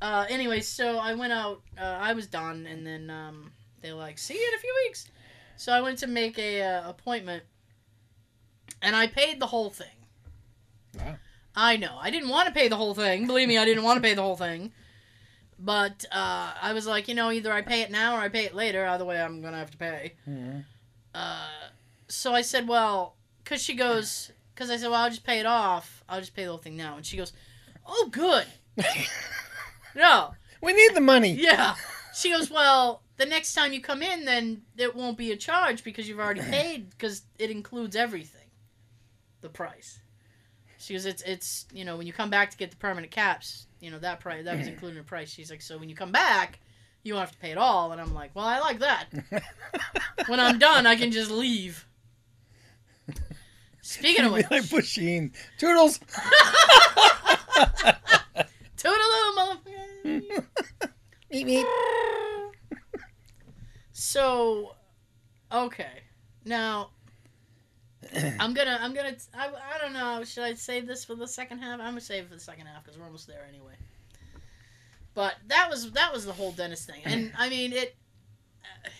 uh, 0.02 0.26
anyway, 0.28 0.60
so 0.60 0.98
I 0.98 1.14
went 1.14 1.32
out. 1.32 1.62
Uh, 1.78 1.84
I 1.84 2.12
was 2.12 2.26
done, 2.26 2.66
and 2.66 2.86
then 2.86 3.10
um, 3.10 3.52
they 3.80 3.92
were 3.92 3.98
like, 3.98 4.18
"See 4.18 4.34
you 4.34 4.48
in 4.48 4.54
a 4.54 4.60
few 4.60 4.74
weeks." 4.86 5.08
So 5.56 5.72
I 5.72 5.80
went 5.80 5.98
to 5.98 6.06
make 6.06 6.38
a 6.38 6.62
uh, 6.62 6.88
appointment, 6.90 7.44
and 8.82 8.96
I 8.96 9.06
paid 9.06 9.40
the 9.40 9.46
whole 9.46 9.70
thing. 9.70 9.86
Wow. 10.98 11.16
I 11.54 11.76
know. 11.76 11.98
I 12.00 12.10
didn't 12.10 12.28
want 12.28 12.48
to 12.48 12.54
pay 12.54 12.68
the 12.68 12.76
whole 12.76 12.94
thing. 12.94 13.26
Believe 13.26 13.48
me, 13.48 13.58
I 13.58 13.64
didn't 13.64 13.82
want 13.82 13.96
to 13.96 14.02
pay 14.02 14.14
the 14.14 14.22
whole 14.22 14.36
thing. 14.36 14.72
But 15.58 16.06
uh, 16.10 16.54
I 16.62 16.72
was 16.72 16.86
like, 16.86 17.06
you 17.08 17.14
know, 17.14 17.30
either 17.30 17.52
I 17.52 17.60
pay 17.60 17.82
it 17.82 17.90
now 17.90 18.16
or 18.16 18.20
I 18.20 18.28
pay 18.28 18.44
it 18.44 18.54
later. 18.54 18.86
Either 18.86 19.04
way, 19.04 19.20
I'm 19.20 19.42
gonna 19.42 19.58
have 19.58 19.70
to 19.72 19.76
pay. 19.76 20.14
Mhm. 20.26 20.64
Uh, 21.14 21.48
so 22.08 22.32
I 22.32 22.40
said, 22.42 22.66
well, 22.66 23.14
because 23.44 23.62
she 23.62 23.74
goes, 23.74 24.30
because 24.54 24.70
I 24.70 24.76
said, 24.76 24.90
well, 24.90 25.02
I'll 25.02 25.10
just 25.10 25.24
pay 25.24 25.38
it 25.38 25.46
off. 25.46 25.99
I'll 26.10 26.20
just 26.20 26.34
pay 26.34 26.42
the 26.44 26.50
whole 26.50 26.58
thing 26.58 26.76
now. 26.76 26.96
And 26.96 27.06
she 27.06 27.16
goes, 27.16 27.32
oh, 27.86 28.08
good. 28.10 28.46
No, 29.94 30.34
We 30.62 30.72
need 30.72 30.94
the 30.94 31.00
money. 31.00 31.32
yeah. 31.32 31.74
She 32.14 32.30
goes, 32.30 32.50
well, 32.50 33.02
the 33.16 33.26
next 33.26 33.54
time 33.54 33.72
you 33.72 33.80
come 33.80 34.02
in, 34.02 34.24
then 34.24 34.62
it 34.76 34.94
won't 34.94 35.16
be 35.18 35.32
a 35.32 35.36
charge 35.36 35.82
because 35.84 36.08
you've 36.08 36.20
already 36.20 36.40
paid 36.50 36.90
because 36.90 37.22
it 37.38 37.50
includes 37.50 37.96
everything, 37.96 38.48
the 39.40 39.48
price. 39.48 40.00
She 40.78 40.94
goes, 40.94 41.06
it's 41.06 41.22
it's 41.22 41.66
you 41.74 41.84
know 41.84 41.96
when 41.96 42.06
you 42.06 42.12
come 42.12 42.30
back 42.30 42.50
to 42.52 42.56
get 42.56 42.70
the 42.70 42.76
permanent 42.76 43.10
caps, 43.12 43.66
you 43.80 43.90
know 43.90 43.98
that 43.98 44.20
price 44.20 44.44
that 44.44 44.56
was 44.58 44.66
included 44.68 44.96
in 44.96 45.02
the 45.04 45.08
price. 45.08 45.30
She's 45.30 45.50
like, 45.50 45.60
so 45.62 45.76
when 45.76 45.88
you 45.88 45.94
come 45.94 46.12
back, 46.12 46.60
you 47.02 47.14
won't 47.14 47.26
have 47.26 47.32
to 47.32 47.38
pay 47.38 47.50
it 47.50 47.58
all. 47.58 47.90
And 47.92 48.00
I'm 48.00 48.14
like, 48.14 48.30
well, 48.34 48.46
I 48.46 48.60
like 48.60 48.78
that. 48.78 49.06
when 50.26 50.40
I'm 50.40 50.58
done, 50.58 50.86
I 50.86 50.94
can 50.96 51.10
just 51.10 51.30
leave. 51.30 51.84
Speaking 53.90 54.24
of 54.24 54.32
which, 54.34 54.48
like 54.52 54.62
Busheen. 54.62 55.32
Toodles. 55.58 55.98
toodaloo, 58.78 59.34
motherfucker. 59.36 59.64
Meep 61.32 61.46
meep. 61.46 61.66
So, 63.92 64.76
okay, 65.50 66.02
now 66.44 66.90
I'm 68.38 68.54
gonna, 68.54 68.78
I'm 68.80 68.94
gonna, 68.94 69.16
I, 69.34 69.48
I 69.48 69.78
don't 69.80 69.92
know. 69.92 70.22
Should 70.22 70.44
I 70.44 70.54
save 70.54 70.86
this 70.86 71.04
for 71.04 71.16
the 71.16 71.26
second 71.26 71.58
half? 71.58 71.80
I'm 71.80 71.88
gonna 71.88 72.00
save 72.00 72.24
it 72.24 72.28
for 72.28 72.34
the 72.34 72.40
second 72.40 72.66
half 72.66 72.84
because 72.84 72.96
we're 72.96 73.06
almost 73.06 73.26
there 73.26 73.44
anyway. 73.48 73.74
But 75.14 75.34
that 75.48 75.68
was 75.68 75.90
that 75.92 76.12
was 76.12 76.24
the 76.24 76.32
whole 76.32 76.52
dentist 76.52 76.86
thing, 76.88 77.02
and 77.04 77.32
I 77.36 77.48
mean 77.48 77.72
it. 77.72 77.96
Uh, 78.62 78.90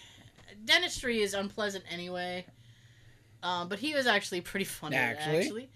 dentistry 0.64 1.21
is 1.21 1.35
unpleasant 1.35 1.85
anyway. 1.91 2.45
Um, 3.43 3.68
but 3.68 3.78
he 3.78 3.95
was 3.95 4.07
actually 4.07 4.41
pretty 4.43 4.64
funny. 4.66 4.97
Actually? 4.97 5.38
actually. 5.38 5.70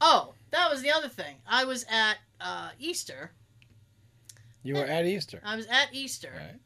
Oh, 0.00 0.34
that 0.50 0.70
was 0.70 0.82
the 0.82 0.90
other 0.90 1.08
thing. 1.08 1.36
I 1.46 1.64
was 1.64 1.84
at 1.90 2.16
uh, 2.40 2.70
Easter. 2.78 3.30
You 4.62 4.74
were 4.74 4.84
at 4.84 5.04
Easter. 5.06 5.40
I 5.44 5.56
was 5.56 5.66
at 5.66 5.88
Easter. 5.92 6.32
Right. 6.34 6.60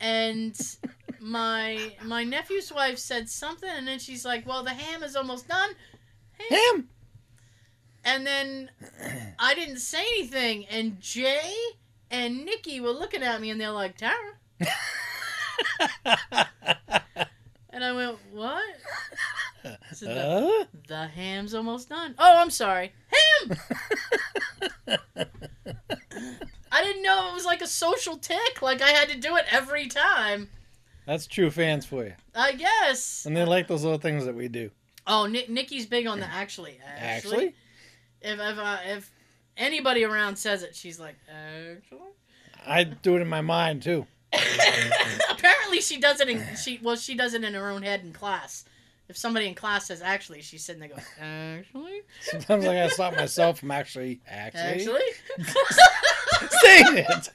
and 0.00 0.58
my 1.20 1.92
my 2.04 2.24
nephew's 2.24 2.72
wife 2.72 2.98
said 2.98 3.28
something 3.28 3.68
and 3.70 3.86
then 3.86 3.98
she's 4.00 4.24
like 4.24 4.44
well 4.46 4.64
the 4.64 4.70
ham 4.70 5.02
is 5.04 5.14
almost 5.14 5.46
done 5.46 5.70
Him. 6.36 6.88
and 8.04 8.26
then 8.26 8.70
i 9.38 9.54
didn't 9.54 9.76
say 9.78 10.00
anything 10.18 10.66
and 10.66 11.00
jay 11.00 11.54
and 12.10 12.44
nikki 12.44 12.80
were 12.80 12.90
looking 12.90 13.22
at 13.22 13.40
me 13.40 13.50
and 13.50 13.60
they're 13.60 13.70
like 13.70 13.96
tara 13.96 14.32
and 17.70 17.84
i 17.84 17.92
went 17.92 18.18
what 18.32 18.64
The, 20.00 20.10
Uh? 20.10 20.64
the 20.88 21.06
ham's 21.08 21.54
almost 21.54 21.88
done 21.88 22.14
oh 22.18 22.38
i'm 22.38 22.50
sorry 22.50 22.92
ham 23.08 23.56
I 26.74 26.82
didn't 26.82 27.02
know 27.02 27.28
it 27.30 27.34
was 27.34 27.44
like 27.44 27.60
a 27.60 27.66
social 27.66 28.16
tic. 28.16 28.62
Like 28.62 28.80
I 28.80 28.88
had 28.88 29.08
to 29.10 29.18
do 29.18 29.36
it 29.36 29.44
every 29.50 29.88
time. 29.88 30.48
That's 31.06 31.26
true 31.26 31.50
fans 31.50 31.84
for 31.84 32.04
you. 32.04 32.14
I 32.34 32.52
guess. 32.52 33.26
And 33.26 33.36
they 33.36 33.44
like 33.44 33.68
those 33.68 33.82
little 33.84 33.98
things 33.98 34.24
that 34.24 34.34
we 34.34 34.48
do. 34.48 34.70
Oh, 35.06 35.26
Nick, 35.26 35.50
Nikki's 35.50 35.84
big 35.86 36.06
on 36.06 36.18
the 36.20 36.26
actually. 36.26 36.78
Actually, 36.84 37.06
Actually? 37.36 37.54
if 38.22 38.40
if 38.40 38.58
uh, 38.58 38.76
if 38.86 39.10
anybody 39.56 40.04
around 40.04 40.36
says 40.36 40.62
it, 40.62 40.74
she's 40.74 40.98
like 40.98 41.16
actually. 41.28 42.00
I 42.66 42.84
do 42.84 43.16
it 43.16 43.20
in 43.20 43.28
my 43.28 43.42
mind 43.42 43.82
too. 43.82 44.06
Apparently, 45.30 45.80
she 45.82 46.00
does 46.00 46.20
it 46.20 46.28
in 46.30 46.42
she 46.56 46.80
well 46.82 46.96
she 46.96 47.14
does 47.14 47.34
it 47.34 47.44
in 47.44 47.52
her 47.54 47.68
own 47.68 47.82
head 47.82 48.00
in 48.02 48.12
class. 48.14 48.64
If 49.12 49.18
somebody 49.18 49.46
in 49.46 49.54
class 49.54 49.88
says 49.88 50.00
actually, 50.00 50.40
she's 50.40 50.64
sitting 50.64 50.80
there 50.80 50.88
going 50.88 51.02
actually 51.20 52.00
Sometimes 52.22 52.64
I 52.64 52.74
gotta 52.76 52.88
stop 52.88 53.14
myself 53.14 53.58
from 53.58 53.70
actually 53.70 54.22
actually, 54.26 54.88
actually. 54.88 55.02
saying 56.62 56.96
it. 56.96 57.28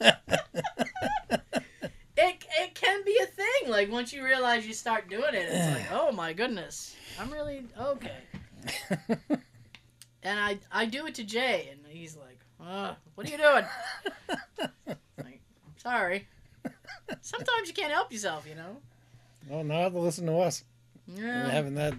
it 2.16 2.44
it 2.58 2.74
can 2.74 3.04
be 3.04 3.14
a 3.22 3.26
thing. 3.26 3.68
Like 3.68 3.92
once 3.92 4.14
you 4.14 4.24
realize 4.24 4.66
you 4.66 4.72
start 4.72 5.10
doing 5.10 5.34
it, 5.34 5.50
it's 5.50 5.76
like 5.76 5.92
oh 5.92 6.12
my 6.12 6.32
goodness, 6.32 6.96
I'm 7.20 7.30
really 7.30 7.66
okay. 7.78 8.22
And 10.22 10.40
I 10.40 10.58
I 10.72 10.86
do 10.86 11.04
it 11.06 11.14
to 11.16 11.24
Jay, 11.24 11.68
and 11.72 11.80
he's 11.94 12.16
like, 12.16 12.38
"What 13.16 13.28
are 13.28 13.30
you 13.30 13.36
doing?" 13.36 13.66
like, 15.18 15.42
sorry. 15.76 16.26
Sometimes 17.20 17.68
you 17.68 17.74
can't 17.74 17.92
help 17.92 18.10
yourself, 18.10 18.46
you 18.48 18.54
know. 18.54 18.78
well, 19.46 19.62
now 19.62 19.82
have 19.82 19.92
to 19.92 19.98
listen 19.98 20.24
to 20.24 20.38
us 20.38 20.64
Yeah. 21.06 21.48
having 21.50 21.74
that 21.74 21.94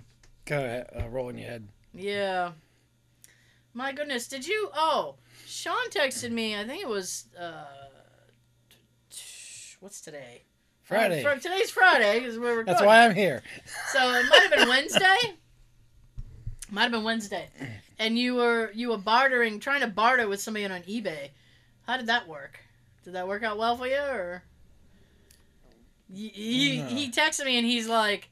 kind 0.45 0.65
of 0.89 1.03
uh, 1.03 1.09
roll 1.09 1.29
in 1.29 1.37
your 1.37 1.47
head. 1.47 1.67
Yeah. 1.93 2.51
My 3.73 3.91
goodness, 3.93 4.27
did 4.27 4.47
you? 4.47 4.69
Oh, 4.75 5.15
Sean 5.45 5.89
texted 5.91 6.31
me. 6.31 6.57
I 6.59 6.65
think 6.65 6.81
it 6.81 6.87
was. 6.89 7.25
uh 7.39 7.65
What's 9.79 10.01
today? 10.01 10.41
Friday. 10.81 11.21
Fr- 11.23 11.39
today's 11.39 11.69
Friday 11.69 12.19
because 12.19 12.39
we're 12.39 12.49
recording. 12.49 12.65
That's 12.73 12.81
why 12.81 13.05
I'm 13.05 13.13
here. 13.13 13.43
So 13.91 13.99
it 13.99 14.25
might 14.29 14.41
have 14.49 14.51
been 14.51 14.67
Wednesday. 14.69 15.17
Might 16.71 16.83
have 16.83 16.91
been 16.91 17.03
Wednesday, 17.03 17.47
and 17.99 18.17
you 18.17 18.35
were 18.35 18.71
you 18.73 18.89
were 18.89 18.97
bartering, 18.97 19.59
trying 19.59 19.81
to 19.81 19.87
barter 19.87 20.27
with 20.27 20.41
somebody 20.41 20.65
on 20.65 20.81
eBay. 20.81 21.29
How 21.85 21.95
did 21.97 22.07
that 22.07 22.27
work? 22.27 22.59
Did 23.03 23.13
that 23.13 23.27
work 23.27 23.43
out 23.43 23.57
well 23.57 23.77
for 23.77 23.87
you, 23.87 23.95
or? 23.99 24.43
He, 26.11 26.29
he, 26.29 26.77
No. 26.79 26.87
he 26.87 27.11
texted 27.11 27.45
me 27.45 27.57
and 27.57 27.65
he's 27.67 27.87
like, 27.87 28.29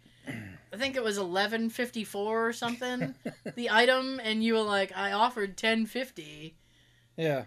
I 0.75 0.77
think 0.77 0.97
it 0.97 1.03
was 1.03 1.17
eleven 1.17 1.69
fifty 1.69 2.03
four 2.03 2.47
or 2.47 2.51
something, 2.53 3.15
the 3.55 3.69
item, 3.69 4.19
and 4.21 4.43
you 4.43 4.55
were 4.55 4.61
like, 4.61 4.91
I 4.95 5.13
offered 5.13 5.55
ten 5.55 5.85
fifty, 5.85 6.55
Yeah. 7.15 7.45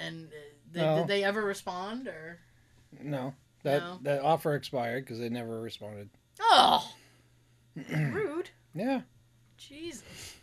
and 0.00 0.26
uh, 0.26 0.36
they, 0.72 0.80
No. 0.80 0.96
did 0.98 1.06
they 1.06 1.22
ever 1.22 1.40
respond 1.42 2.08
or? 2.08 2.40
No. 3.00 3.32
That 3.62 3.80
No. 3.80 3.98
that 4.02 4.22
offer 4.22 4.54
expired 4.56 5.04
because 5.04 5.20
they 5.20 5.28
never 5.28 5.60
responded. 5.60 6.10
Oh, 6.40 6.92
rude. 7.76 8.50
Yeah. 8.74 9.02
Jesus. 9.56 10.34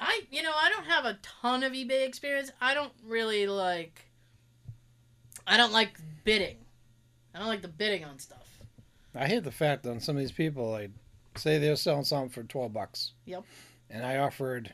I 0.00 0.22
you 0.30 0.42
know, 0.42 0.52
I 0.58 0.70
don't 0.70 0.86
have 0.86 1.04
a 1.04 1.18
ton 1.22 1.62
of 1.64 1.72
eBay 1.72 2.06
experience. 2.06 2.50
I 2.62 2.72
don't 2.72 2.92
really 3.06 3.46
like 3.46 4.06
I 5.46 5.58
don't 5.58 5.72
like 5.72 5.98
bidding. 6.24 6.56
I 7.34 7.40
don't 7.40 7.48
like 7.48 7.62
the 7.62 7.68
bidding 7.68 8.04
on 8.04 8.18
stuff. 8.18 8.58
I 9.14 9.26
hate 9.26 9.44
the 9.44 9.50
fact 9.52 9.82
that 9.82 9.90
on 9.90 10.00
some 10.00 10.16
of 10.16 10.20
these 10.20 10.32
people, 10.32 10.70
like, 10.70 10.90
say 11.36 11.58
they're 11.58 11.76
selling 11.76 12.04
something 12.04 12.30
for 12.30 12.42
twelve 12.44 12.72
bucks. 12.72 13.12
Yep. 13.26 13.44
And 13.90 14.04
I 14.04 14.18
offered. 14.18 14.72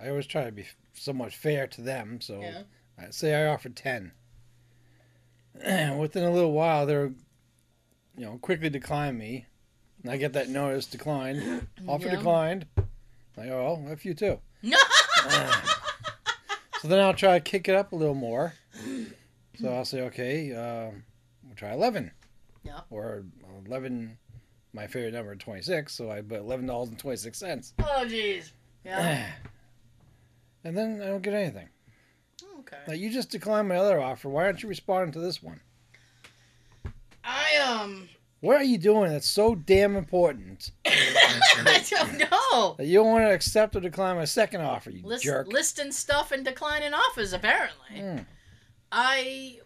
I 0.00 0.08
always 0.10 0.26
try 0.26 0.44
to 0.44 0.52
be 0.52 0.66
somewhat 0.92 1.32
fair 1.32 1.66
to 1.68 1.80
them, 1.80 2.20
so 2.20 2.40
Yeah. 2.40 2.62
I 2.98 3.10
say 3.10 3.34
I 3.34 3.46
offered 3.52 3.76
ten. 3.76 4.12
And 5.62 5.98
Within 6.00 6.24
a 6.24 6.30
little 6.32 6.52
while, 6.52 6.84
they're, 6.86 7.06
you 8.16 8.24
know, 8.24 8.38
quickly 8.42 8.70
decline 8.70 9.16
me, 9.16 9.46
and 10.02 10.10
I 10.12 10.16
get 10.16 10.32
that 10.34 10.48
notice 10.48 10.86
declined, 10.86 11.66
offer 11.88 12.06
Yeah. 12.06 12.16
declined. 12.16 12.66
Go, 13.36 13.42
oh, 13.86 13.90
F 13.90 14.04
you 14.04 14.14
too. 14.14 14.38
So 16.80 16.88
then 16.88 17.00
I'll 17.00 17.14
try 17.14 17.38
to 17.38 17.40
kick 17.40 17.66
it 17.66 17.74
up 17.74 17.92
a 17.92 17.96
little 17.96 18.14
more. 18.14 18.52
So 19.58 19.72
I'll 19.72 19.86
say, 19.86 20.02
okay, 20.02 20.52
um, 20.54 21.04
we'll 21.42 21.54
try 21.56 21.72
11. 21.72 22.10
Yeah. 22.62 22.80
Or 22.90 23.24
11, 23.64 24.18
my 24.74 24.86
favorite 24.86 25.14
number, 25.14 25.34
26. 25.34 25.92
So 25.94 26.10
I 26.10 26.20
put 26.20 26.42
$11.26. 26.42 27.72
oh 27.78 27.84
jeez. 28.06 28.50
Yeah. 28.84 29.26
and 30.64 30.76
then 30.76 31.00
I 31.02 31.06
don't 31.06 31.22
get 31.22 31.32
anything. 31.34 31.68
Okay. 32.60 32.76
Now, 32.88 32.94
you 32.94 33.10
just 33.10 33.30
declined 33.30 33.68
my 33.68 33.76
other 33.76 34.00
offer. 34.00 34.28
Why 34.28 34.44
aren't 34.44 34.62
you 34.62 34.68
responding 34.68 35.12
to 35.12 35.20
this 35.20 35.42
one? 35.42 35.60
I 37.22 37.56
um 37.56 38.08
What 38.40 38.56
are 38.56 38.64
you 38.64 38.76
doing 38.78 39.10
that's 39.10 39.28
so 39.28 39.54
damn 39.54 39.96
important 39.96 40.72
I 40.86 41.82
don't 41.88 42.18
know. 42.18 42.74
that 42.76 42.86
you 42.86 42.98
don't 42.98 43.06
want 43.10 43.24
to 43.24 43.32
accept 43.32 43.76
or 43.76 43.80
decline 43.80 44.16
my 44.16 44.24
second 44.26 44.60
offer, 44.60 44.90
you 44.90 45.02
List, 45.06 45.24
jerk? 45.24 45.46
listing 45.48 45.90
stuff 45.92 46.32
and 46.32 46.44
declining 46.44 46.92
offers 46.92 47.32
apparently. 47.32 47.96
Mm. 47.96 48.26
I 48.92 49.58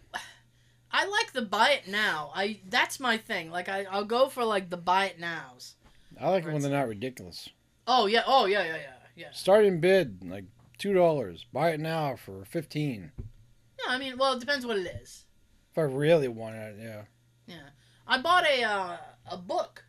I 0.91 1.07
like 1.07 1.33
the 1.33 1.43
buy 1.43 1.71
it 1.73 1.89
now. 1.89 2.31
I 2.35 2.61
that's 2.69 2.99
my 2.99 3.17
thing. 3.17 3.51
Like 3.51 3.69
I 3.69 3.85
I'll 3.91 4.05
go 4.05 4.29
for 4.29 4.45
like 4.45 4.71
the 4.71 4.77
buy 4.77 5.07
it 5.07 5.21
nows. 5.21 5.75
I 6.21 6.31
like 6.31 6.45
it 6.45 6.53
when 6.53 6.63
they're 6.63 6.71
not 6.71 6.89
ridiculous. 6.89 7.49
Oh 7.87 8.07
yeah. 8.07 8.23
Oh 8.27 8.47
yeah 8.47 8.65
yeah 8.65 8.77
yeah 8.77 8.93
yeah. 9.17 9.29
Starting 9.33 9.81
bid, 9.81 10.25
like 10.29 10.45
$2. 10.79 11.45
Buy 11.53 11.71
it 11.71 11.81
now 11.81 12.15
for 12.17 12.45
15 12.45 13.11
No, 13.19 13.85
I 13.89 13.99
mean, 13.99 14.17
well, 14.17 14.35
it 14.35 14.41
depends 14.41 14.65
what 14.65 14.77
it 14.79 14.87
is. 15.03 15.25
If 15.73 15.79
I 15.79 15.83
really 15.83 16.29
want 16.29 16.55
it, 16.57 16.77
yeah. 16.81 17.03
Yeah, 17.47 17.69
I 18.07 18.21
bought 18.21 18.47
a 18.47 18.63
uh, 18.63 18.97
a 19.31 19.37
book 19.37 19.85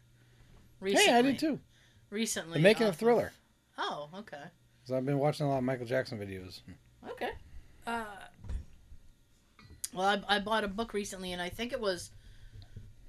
recently. 0.79 1.11
Hey, 1.11 1.17
I 1.17 1.21
did 1.21 1.39
too. 1.39 1.59
Recently, 2.09 2.53
The 2.53 2.59
Making 2.59 2.87
of 2.87 2.95
Thriller. 2.95 3.31
Oh, 3.77 4.09
okay, 4.19 4.43
So 4.85 4.97
I've 4.97 5.05
been 5.05 5.19
watching 5.19 5.45
a 5.45 5.49
lot 5.49 5.59
of 5.59 5.63
Michael 5.63 5.85
Jackson 5.85 6.17
videos. 6.19 6.61
okay. 7.11 7.31
Uh, 7.85 8.03
well, 9.93 10.21
I, 10.27 10.35
I 10.35 10.39
bought 10.39 10.63
a 10.63 10.67
book 10.67 10.93
recently, 10.93 11.31
and 11.33 11.41
I 11.41 11.49
think 11.49 11.71
it 11.73 11.79
was. 11.81 12.11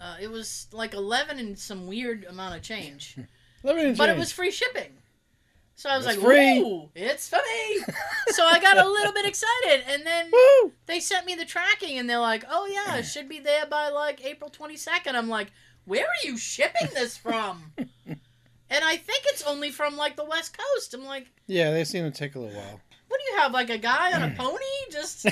Uh, 0.00 0.16
it 0.20 0.30
was 0.30 0.66
like 0.72 0.94
eleven 0.94 1.38
and 1.38 1.58
some 1.58 1.86
weird 1.86 2.24
amount 2.24 2.56
of 2.56 2.62
change, 2.62 3.16
Let 3.62 3.76
me 3.76 3.92
but 3.92 4.08
it 4.08 4.16
was 4.16 4.32
free 4.32 4.50
shipping. 4.50 4.92
So 5.74 5.88
I 5.88 5.96
was 5.96 6.06
It's 6.06 6.16
like, 6.16 6.24
free. 6.24 6.58
"Ooh, 6.58 6.88
it's 6.94 7.28
for 7.28 7.36
me!" 7.36 7.78
so 8.28 8.44
I 8.46 8.58
got 8.60 8.78
a 8.78 8.88
little 8.88 9.12
bit 9.12 9.26
excited, 9.26 9.82
and 9.88 10.04
then 10.06 10.30
Woo! 10.32 10.72
they 10.86 11.00
sent 11.00 11.26
me 11.26 11.34
the 11.34 11.44
tracking 11.44 11.98
and 11.98 12.08
they're 12.08 12.18
like, 12.18 12.44
"Oh 12.50 12.66
yeah, 12.66 12.96
it 12.96 13.04
should 13.04 13.28
be 13.28 13.40
there 13.40 13.66
by 13.66 13.88
like 13.90 14.24
April 14.24 14.50
22nd." 14.50 15.14
I'm 15.14 15.28
like, 15.28 15.52
"Where 15.84 16.04
are 16.04 16.20
you 16.28 16.36
shipping 16.38 16.88
this 16.94 17.16
from?" 17.16 17.72
and 18.06 18.18
I 18.70 18.96
think 18.96 19.24
it's 19.26 19.42
only 19.42 19.70
from 19.70 19.96
like 19.96 20.16
the 20.16 20.24
West 20.24 20.56
Coast. 20.56 20.92
I'm 20.94 21.04
like, 21.04 21.28
Yeah, 21.46 21.70
they 21.72 21.84
seem 21.84 22.04
to 22.04 22.10
take 22.10 22.34
a 22.36 22.38
little 22.38 22.58
while. 22.58 22.80
"What 23.08 23.20
do 23.24 23.32
you 23.32 23.38
have 23.38 23.52
like 23.52 23.70
a 23.70 23.78
guy 23.78 24.12
on 24.12 24.22
a 24.22 24.34
pony 24.38 24.64
just 24.90 25.26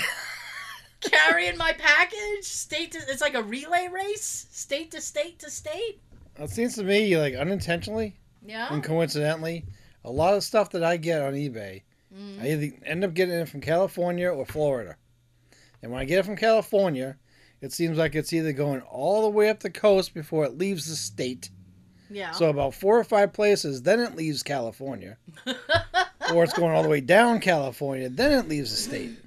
carrying 1.01 1.57
my 1.57 1.73
package 1.73 2.45
state 2.45 2.93
to 2.93 2.99
it's 3.09 3.21
like 3.21 3.35
a 3.35 3.43
relay 3.43 3.89
race, 3.93 4.47
state 4.51 4.91
to 4.93 5.01
state 5.01 5.39
to 5.41 5.51
state?" 5.51 6.01
It 6.39 6.51
seems 6.51 6.75
to 6.77 6.85
me, 6.85 7.17
like 7.17 7.35
unintentionally 7.35 8.17
Yeah. 8.45 8.73
and 8.73 8.83
coincidentally, 8.83 9.65
a 10.05 10.11
lot 10.11 10.35
of 10.35 10.45
stuff 10.45 10.71
that 10.71 10.85
I 10.85 10.97
get 10.97 11.23
on 11.23 11.35
eBay, 11.35 11.83
Mm. 12.15 12.41
I 12.43 12.49
either 12.53 12.77
end 12.87 13.05
up 13.05 13.13
getting 13.13 13.35
it 13.35 13.49
from 13.51 13.61
California 13.61 14.31
or 14.31 14.47
Florida. 14.47 14.97
And 15.83 15.93
when 15.93 16.01
I 16.01 16.07
get 16.07 16.21
it 16.21 16.25
from 16.25 16.37
California, 16.37 17.19
it 17.61 17.71
seems 17.73 17.99
like 17.99 18.15
it's 18.15 18.33
either 18.33 18.53
going 18.55 18.81
all 18.81 19.23
the 19.23 19.29
way 19.29 19.51
up 19.51 19.61
the 19.61 19.69
coast 19.69 20.15
before 20.15 20.47
it 20.47 20.57
leaves 20.57 20.87
the 20.89 20.97
state. 20.97 21.51
Yeah. 22.09 22.31
So 22.31 22.49
about 22.49 22.73
four 22.73 22.99
or 22.99 23.05
five 23.05 23.35
places, 23.35 23.83
then 23.83 24.01
it 24.01 24.17
leaves 24.17 24.43
California. 24.43 25.19
or 26.33 26.45
it's 26.45 26.55
going 26.55 26.75
all 26.75 26.83
the 26.83 26.89
way 26.89 27.03
down 27.03 27.41
California, 27.41 28.09
then 28.09 28.33
it 28.33 28.49
leaves 28.49 28.71
the 28.71 28.77
state. 28.79 29.19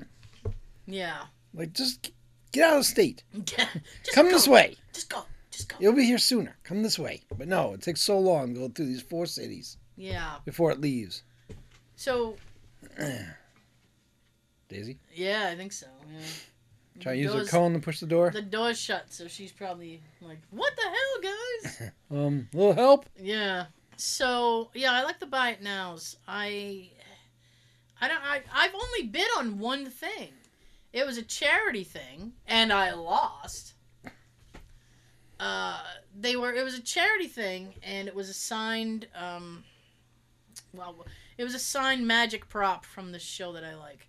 yeah. 0.88 1.22
Like, 1.54 1.74
just 1.74 2.12
get 2.52 2.72
out 2.72 2.80
of 2.80 2.86
state. 2.86 3.24
Come 4.14 4.26
go. 4.28 4.32
this 4.32 4.48
way. 4.48 4.76
Just 4.94 5.10
go. 5.10 5.24
Just 5.52 5.70
go. 5.70 5.76
You'll 5.80 5.94
be 5.94 6.06
here 6.06 6.18
sooner. 6.18 6.56
Come 6.64 6.82
this 6.84 6.98
way. 7.00 7.22
But 7.38 7.48
no, 7.48 7.74
it 7.74 7.82
takes 7.82 8.02
so 8.02 8.18
long 8.20 8.54
to 8.54 8.60
go 8.62 8.70
through 8.70 8.86
these 8.88 9.02
four 9.02 9.26
cities 9.26 9.78
Yeah. 9.98 10.36
before 10.46 10.72
it 10.72 10.80
leaves. 10.80 11.24
So 11.96 12.36
Daisy, 14.70 14.98
yeah, 15.14 15.50
I 15.52 15.56
think 15.58 15.72
so. 15.74 15.88
Yeah. 16.12 16.20
try 17.02 17.14
to 17.16 17.20
use 17.22 17.32
her 17.32 17.40
Doors- 17.40 17.50
cone 17.50 17.74
to 17.74 17.80
push 17.80 18.00
the 18.00 18.06
door. 18.08 18.32
The 18.32 18.42
door's 18.42 18.80
shut, 18.80 19.12
so 19.14 19.28
she's 19.28 19.52
probably 19.52 20.02
like, 20.22 20.40
"What 20.50 20.74
the 20.76 20.84
hell, 20.84 21.34
guys?" 21.82 21.92
Um, 22.12 22.48
a 22.54 22.58
little 22.58 22.74
help. 22.74 23.06
yeah. 23.20 23.66
So 23.98 24.70
yeah, 24.74 24.94
I 24.94 25.04
like 25.04 25.20
the 25.20 25.26
buy 25.28 25.52
it 25.52 25.62
nows. 25.62 26.16
I, 26.28 26.90
I 28.02 28.08
don't. 28.08 28.22
I 28.24 28.42
I've 28.54 28.74
only 28.74 29.08
bid 29.08 29.28
on 29.38 29.60
one 29.60 29.90
thing. 29.90 30.30
It 30.94 31.06
was 31.06 31.18
a 31.18 31.24
charity 31.24 31.84
thing, 31.84 32.34
and 32.48 32.72
I 32.74 32.92
lost. 32.94 33.74
Uh, 35.40 35.80
they 36.20 36.36
were. 36.36 36.54
It 36.54 36.64
was 36.64 36.78
a 36.78 36.82
charity 36.82 37.28
thing, 37.28 37.74
and 37.84 38.08
it 38.08 38.14
was 38.16 38.30
a 38.30 38.34
signed. 38.34 39.08
Um, 39.16 39.64
well, 40.74 41.06
it 41.38 41.44
was 41.44 41.56
a 41.56 41.60
signed 41.60 42.06
magic 42.08 42.48
prop 42.50 42.86
from 42.86 43.12
the 43.12 43.20
show 43.20 43.54
that 43.54 43.64
I 43.64 43.76
like, 43.76 44.08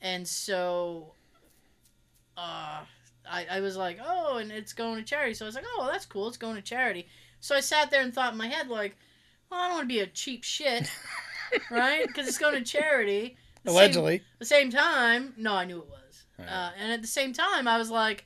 and 0.00 0.26
so 0.26 1.12
uh, 2.36 2.80
I, 3.30 3.46
I 3.50 3.60
was 3.60 3.76
like, 3.76 3.98
oh, 4.04 4.38
and 4.38 4.50
it's 4.50 4.72
going 4.72 4.96
to 4.96 5.02
charity. 5.04 5.34
So 5.34 5.44
I 5.44 5.48
was 5.48 5.54
like, 5.54 5.64
oh, 5.66 5.76
well, 5.82 5.90
that's 5.92 6.06
cool. 6.06 6.28
It's 6.28 6.36
going 6.38 6.56
to 6.56 6.62
charity. 6.62 7.08
So 7.40 7.54
I 7.54 7.60
sat 7.60 7.90
there 7.90 8.00
and 8.02 8.14
thought 8.14 8.32
in 8.32 8.38
my 8.38 8.46
head, 8.48 8.68
like, 8.68 8.96
well, 9.50 9.60
I 9.60 9.66
don't 9.68 9.76
want 9.76 9.88
to 9.88 9.94
be 9.94 10.00
a 10.00 10.06
cheap 10.06 10.44
shit, 10.44 10.90
right? 11.70 12.06
Because 12.06 12.26
it's 12.26 12.38
going 12.38 12.54
to 12.54 12.62
charity. 12.62 13.36
The 13.64 13.70
same- 13.70 13.76
Allegedly. 13.76 14.22
the 14.38 14.44
same 14.46 14.70
time, 14.70 15.34
no, 15.36 15.52
I 15.54 15.64
knew 15.66 15.78
it 15.78 15.88
was. 15.88 16.00
Right. 16.38 16.48
Uh, 16.48 16.70
and 16.80 16.92
at 16.92 17.00
the 17.02 17.08
same 17.08 17.32
time, 17.32 17.68
I 17.68 17.78
was 17.78 17.90
like, 17.90 18.24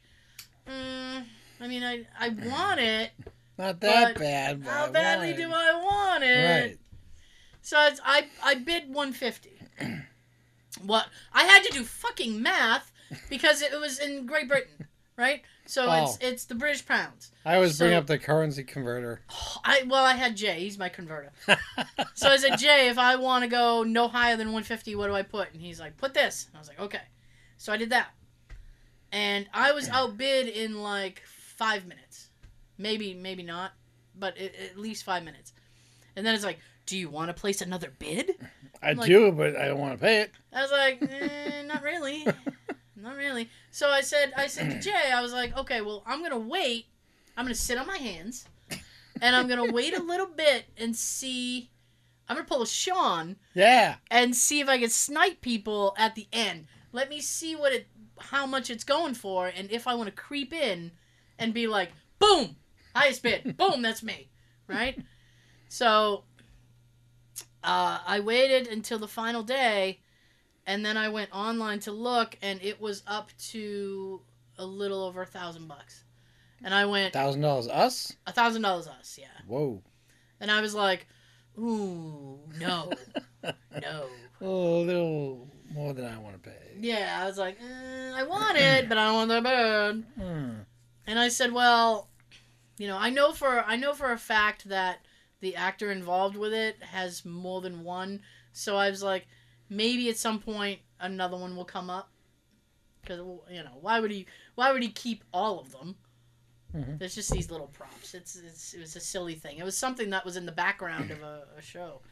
mm, 0.68 1.24
I 1.60 1.66
mean, 1.66 1.82
I, 1.82 2.06
I 2.18 2.28
want 2.28 2.80
it. 2.80 3.10
Not 3.58 3.80
that 3.80 4.18
bad. 4.18 4.64
But 4.64 4.70
How 4.70 4.84
I 4.86 4.90
badly 4.90 5.32
do. 5.34 5.50
I 5.52 5.72
want 5.82 6.24
it? 6.24 6.66
Right. 6.68 6.78
So 7.60 7.76
it's, 7.86 8.00
I 8.04 8.26
I 8.42 8.54
bid 8.54 8.84
150. 8.88 9.50
what 10.82 11.06
I 11.32 11.44
had 11.44 11.62
to 11.64 11.72
do 11.72 11.82
fucking 11.84 12.40
math 12.40 12.92
because 13.28 13.62
it 13.62 13.78
was 13.78 13.98
in 13.98 14.26
Great 14.26 14.48
Britain, 14.48 14.86
right? 15.16 15.42
So 15.66 15.82
it's 15.92 16.18
Oh. 16.22 16.26
it's 16.26 16.44
the 16.44 16.54
British 16.54 16.86
pounds. 16.86 17.30
I 17.44 17.56
always 17.56 17.76
bring 17.78 17.94
up 17.94 18.06
the 18.06 18.18
currency 18.18 18.62
converter. 18.62 19.20
I 19.64 19.82
well 19.86 20.04
I 20.04 20.14
had 20.14 20.36
Jay, 20.36 20.60
he's 20.60 20.78
my 20.78 20.88
converter. 20.88 21.32
So 22.14 22.28
I 22.30 22.36
said, 22.36 22.58
Jay, 22.58 22.88
if 22.88 22.98
I 22.98 23.14
want 23.16 23.44
to 23.44 23.48
go 23.48 23.84
no 23.84 24.08
higher 24.08 24.36
than 24.36 24.48
150, 24.48 24.96
what 24.96 25.06
do 25.06 25.14
I 25.14 25.22
put? 25.22 25.52
And 25.52 25.62
he's 25.62 25.78
like, 25.78 25.96
put 25.96 26.14
this. 26.14 26.46
And 26.48 26.56
I 26.56 26.58
was 26.58 26.68
like, 26.68 26.80
okay. 26.80 27.00
So 27.58 27.72
I 27.72 27.76
did 27.76 27.90
that. 27.90 28.08
And 29.12 29.46
I 29.52 29.72
was 29.72 29.88
outbid 29.88 30.48
in 30.48 30.80
like 30.82 31.22
five 31.26 31.86
minutes. 31.86 32.28
Maybe, 32.78 33.14
maybe 33.14 33.42
not, 33.42 33.72
but 34.18 34.38
it, 34.38 34.54
at 34.70 34.78
least 34.78 35.04
five 35.04 35.24
minutes. 35.24 35.52
And 36.16 36.24
then 36.26 36.34
it's 36.34 36.44
like, 36.44 36.58
do 36.86 36.96
you 36.96 37.08
want 37.10 37.28
to 37.28 37.34
place 37.34 37.60
another 37.60 37.92
bid? 37.98 38.32
I 38.82 38.92
Like- 38.92 39.08
do, 39.08 39.32
but 39.32 39.56
I 39.56 39.66
don't 39.66 39.78
want 39.80 39.94
to 39.94 39.98
pay 39.98 40.20
it. 40.22 40.30
I 40.52 40.62
was 40.62 40.70
like, 40.70 41.02
eh, 41.02 41.62
not 41.66 41.82
really. 41.82 42.26
Not 43.00 43.14
really. 43.14 43.48
So 43.70 43.90
I 43.90 44.00
said, 44.00 44.32
I 44.36 44.48
said 44.48 44.70
to 44.72 44.80
Jay, 44.90 45.12
I 45.14 45.22
was 45.22 45.32
like, 45.32 45.56
okay, 45.56 45.82
well, 45.82 46.02
I'm 46.04 46.20
gonna 46.20 46.36
wait. 46.36 46.86
I'm 47.36 47.44
gonna 47.44 47.54
sit 47.54 47.78
on 47.78 47.86
my 47.86 47.96
hands, 47.96 48.44
and 49.22 49.36
I'm 49.36 49.46
gonna 49.46 49.70
wait 49.70 49.96
a 49.96 50.02
little 50.02 50.26
bit 50.26 50.64
and 50.76 50.96
see. 50.96 51.70
I'm 52.28 52.34
gonna 52.34 52.48
pull 52.48 52.60
a 52.60 52.66
Sean 52.66 53.36
Yeah. 53.54 53.96
and 54.10 54.34
see 54.34 54.58
if 54.58 54.68
I 54.68 54.78
can 54.80 54.90
snipe 54.90 55.40
people 55.42 55.94
at 55.96 56.16
the 56.16 56.26
end. 56.32 56.66
Let 56.98 57.10
me 57.10 57.20
see 57.20 57.54
what 57.54 57.72
it, 57.72 57.86
how 58.18 58.44
much 58.44 58.70
it's 58.70 58.82
going 58.82 59.14
for, 59.14 59.46
and 59.46 59.70
if 59.70 59.86
I 59.86 59.94
want 59.94 60.08
to 60.08 60.12
creep 60.20 60.52
in 60.52 60.90
and 61.38 61.54
be 61.54 61.68
like, 61.68 61.92
boom, 62.18 62.56
highest 62.92 63.22
bid, 63.22 63.56
boom, 63.56 63.82
that's 63.82 64.02
me, 64.02 64.30
right? 64.66 64.98
So, 65.68 66.24
uh, 67.62 68.00
I 68.04 68.18
waited 68.18 68.66
until 68.66 68.98
the 68.98 69.06
final 69.06 69.44
day, 69.44 70.00
and 70.66 70.84
then 70.84 70.96
I 70.96 71.08
went 71.08 71.30
online 71.32 71.78
to 71.86 71.92
look, 71.92 72.36
and 72.42 72.60
it 72.64 72.80
was 72.80 73.04
up 73.06 73.30
to 73.50 74.20
a 74.58 74.66
little 74.66 75.04
over 75.04 75.22
a 75.22 75.26
thousand 75.26 75.68
bucks, 75.68 76.02
and 76.64 76.74
I 76.74 76.84
went 76.86 77.12
Thousand 77.12 77.42
dollars 77.42 77.68
us? 77.68 78.12
a 78.26 78.32
thousand 78.32 78.62
dollars 78.62 78.88
us, 78.88 79.16
yeah, 79.20 79.26
Whoa. 79.46 79.84
and 80.40 80.50
I 80.50 80.60
was 80.60 80.74
like, 80.74 81.06
ooh, 81.56 82.40
no, 82.58 82.92
no. 83.80 84.06
Oh, 84.40 84.80
little 84.82 85.48
more 85.72 85.92
than 85.92 86.04
I 86.06 86.18
want 86.18 86.42
to 86.42 86.50
pay. 86.50 86.56
Yeah, 86.80 87.18
I 87.22 87.26
was 87.26 87.38
like, 87.38 87.58
eh, 87.60 88.12
I 88.14 88.22
want 88.24 88.56
it, 88.56 88.88
but 88.88 88.98
I 88.98 89.06
don't 89.06 89.14
want 89.14 89.28
the 89.28 89.40
bird. 89.42 90.04
Hmm. 90.18 90.50
And 91.06 91.18
I 91.18 91.28
said, 91.28 91.52
well, 91.52 92.08
you 92.78 92.86
know, 92.86 92.96
I 92.96 93.10
know 93.10 93.32
for 93.32 93.60
I 93.60 93.76
know 93.76 93.92
for 93.94 94.12
a 94.12 94.18
fact 94.18 94.68
that 94.68 94.98
the 95.40 95.56
actor 95.56 95.90
involved 95.90 96.36
with 96.36 96.52
it 96.52 96.82
has 96.82 97.24
more 97.24 97.60
than 97.60 97.84
one. 97.84 98.20
So 98.52 98.76
I 98.76 98.90
was 98.90 99.02
like, 99.02 99.26
maybe 99.68 100.08
at 100.08 100.16
some 100.16 100.38
point 100.40 100.80
another 101.00 101.36
one 101.36 101.56
will 101.56 101.64
come 101.64 101.90
up. 101.90 102.10
Because 103.02 103.18
you 103.50 103.62
know, 103.62 103.78
why 103.80 104.00
would 104.00 104.10
he? 104.10 104.26
Why 104.54 104.72
would 104.72 104.82
he 104.82 104.90
keep 104.90 105.24
all 105.32 105.60
of 105.60 105.72
them? 105.72 105.96
Mhm. 106.76 106.98
There's 106.98 107.14
just 107.14 107.30
these 107.30 107.50
little 107.50 107.68
props. 107.68 108.14
It's, 108.14 108.36
it's 108.36 108.74
it 108.74 108.80
was 108.80 108.94
a 108.96 109.00
silly 109.00 109.34
thing. 109.34 109.58
It 109.58 109.64
was 109.64 109.76
something 109.78 110.10
that 110.10 110.24
was 110.24 110.36
in 110.36 110.44
the 110.44 110.52
background 110.52 111.10
of 111.10 111.22
a, 111.22 111.44
a 111.56 111.62
show. 111.62 112.02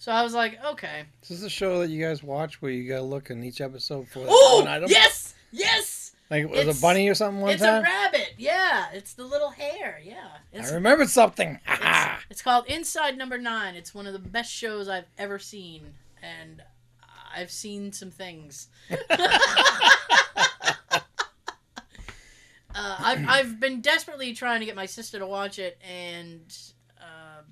So 0.00 0.10
I 0.10 0.22
was 0.22 0.32
like, 0.32 0.58
okay. 0.64 1.02
This 1.20 1.30
is 1.30 1.42
a 1.42 1.50
show 1.50 1.80
that 1.80 1.90
you 1.90 2.02
guys 2.02 2.22
watch 2.22 2.62
where 2.62 2.70
you 2.70 2.88
gotta 2.88 3.02
look 3.02 3.28
in 3.28 3.44
each 3.44 3.60
episode 3.60 4.08
for 4.08 4.24
Oh 4.26 4.64
yes, 4.88 5.34
yes. 5.52 6.12
Like 6.30 6.44
it 6.44 6.48
was 6.50 6.60
It's- 6.60 6.78
a 6.78 6.80
bunny 6.80 7.06
or 7.06 7.14
something 7.14 7.42
one 7.42 7.50
it's 7.50 7.62
time? 7.62 7.82
It's 7.84 7.90
a 7.90 7.92
rabbit. 7.92 8.34
Yeah, 8.38 8.86
it's 8.94 9.12
the 9.12 9.24
little 9.24 9.50
hare. 9.50 10.00
Yeah, 10.02 10.28
it's, 10.54 10.72
I 10.72 10.74
remembered 10.74 11.10
something. 11.10 11.60
It's, 11.68 12.24
it's 12.30 12.42
called 12.42 12.64
Inside 12.66 13.18
Number 13.18 13.36
Nine. 13.36 13.74
It's 13.74 13.94
one 13.94 14.06
of 14.06 14.12
the 14.14 14.18
best 14.18 14.50
shows 14.50 14.88
I've 14.88 15.04
ever 15.18 15.38
seen, 15.38 15.82
and 16.22 16.62
I've 17.36 17.50
seen 17.50 17.92
some 17.92 18.10
things. 18.10 18.68
Uh, 22.72 22.96
I've, 23.00 23.28
I've 23.28 23.60
been 23.60 23.80
desperately 23.80 24.32
trying 24.32 24.60
to 24.60 24.66
get 24.66 24.76
my 24.76 24.86
sister 24.86 25.18
to 25.18 25.26
watch 25.26 25.58
it, 25.58 25.76
and 25.82 26.40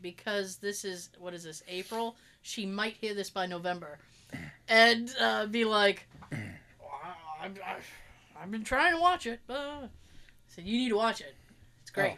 because 0.02 0.56
this 0.56 0.84
is 0.84 1.10
what 1.18 1.34
is 1.34 1.44
this 1.44 1.62
April, 1.68 2.16
she 2.42 2.66
might 2.66 2.94
hear 2.94 3.14
this 3.14 3.30
by 3.30 3.46
November, 3.46 3.98
and 4.68 5.10
uh, 5.20 5.46
be 5.46 5.64
like, 5.64 6.06
"Wow, 6.32 6.38
I've, 7.40 7.58
I've, 7.66 7.90
I've 8.40 8.50
been 8.50 8.64
trying 8.64 8.94
to 8.94 9.00
watch 9.00 9.26
it. 9.26 9.40
Uh, 9.48 9.52
I 9.52 9.88
said 10.48 10.64
you 10.64 10.78
need 10.78 10.88
to 10.90 10.96
watch 10.96 11.20
it. 11.20 11.34
It's 11.82 11.90
great. 11.90 12.16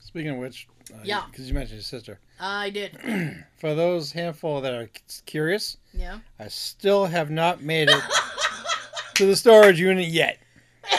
Speaking 0.00 0.30
of 0.30 0.38
which, 0.38 0.66
uh, 0.92 0.98
Yeah. 1.04 1.24
because 1.30 1.46
you 1.48 1.54
mentioned 1.54 1.76
your 1.76 1.82
sister. 1.84 2.18
I 2.40 2.70
did. 2.70 2.98
For 3.58 3.74
those 3.74 4.10
handful 4.12 4.60
that 4.62 4.74
are 4.74 4.90
curious, 5.26 5.76
Yeah. 5.94 6.18
I 6.40 6.48
still 6.48 7.06
have 7.06 7.30
not 7.30 7.62
made 7.62 7.88
it 7.88 8.02
to 9.14 9.26
the 9.26 9.36
storage 9.36 9.78
unit 9.78 10.08
yet. 10.08 10.38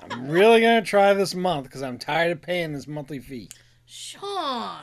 I'm 0.00 0.28
really 0.28 0.60
gonna 0.60 0.82
try 0.82 1.12
this 1.14 1.34
month 1.34 1.64
because 1.64 1.82
I'm 1.82 1.98
tired 1.98 2.32
of 2.32 2.40
paying 2.42 2.72
this 2.72 2.86
monthly 2.86 3.18
fee. 3.18 3.48
Sean, 3.94 4.82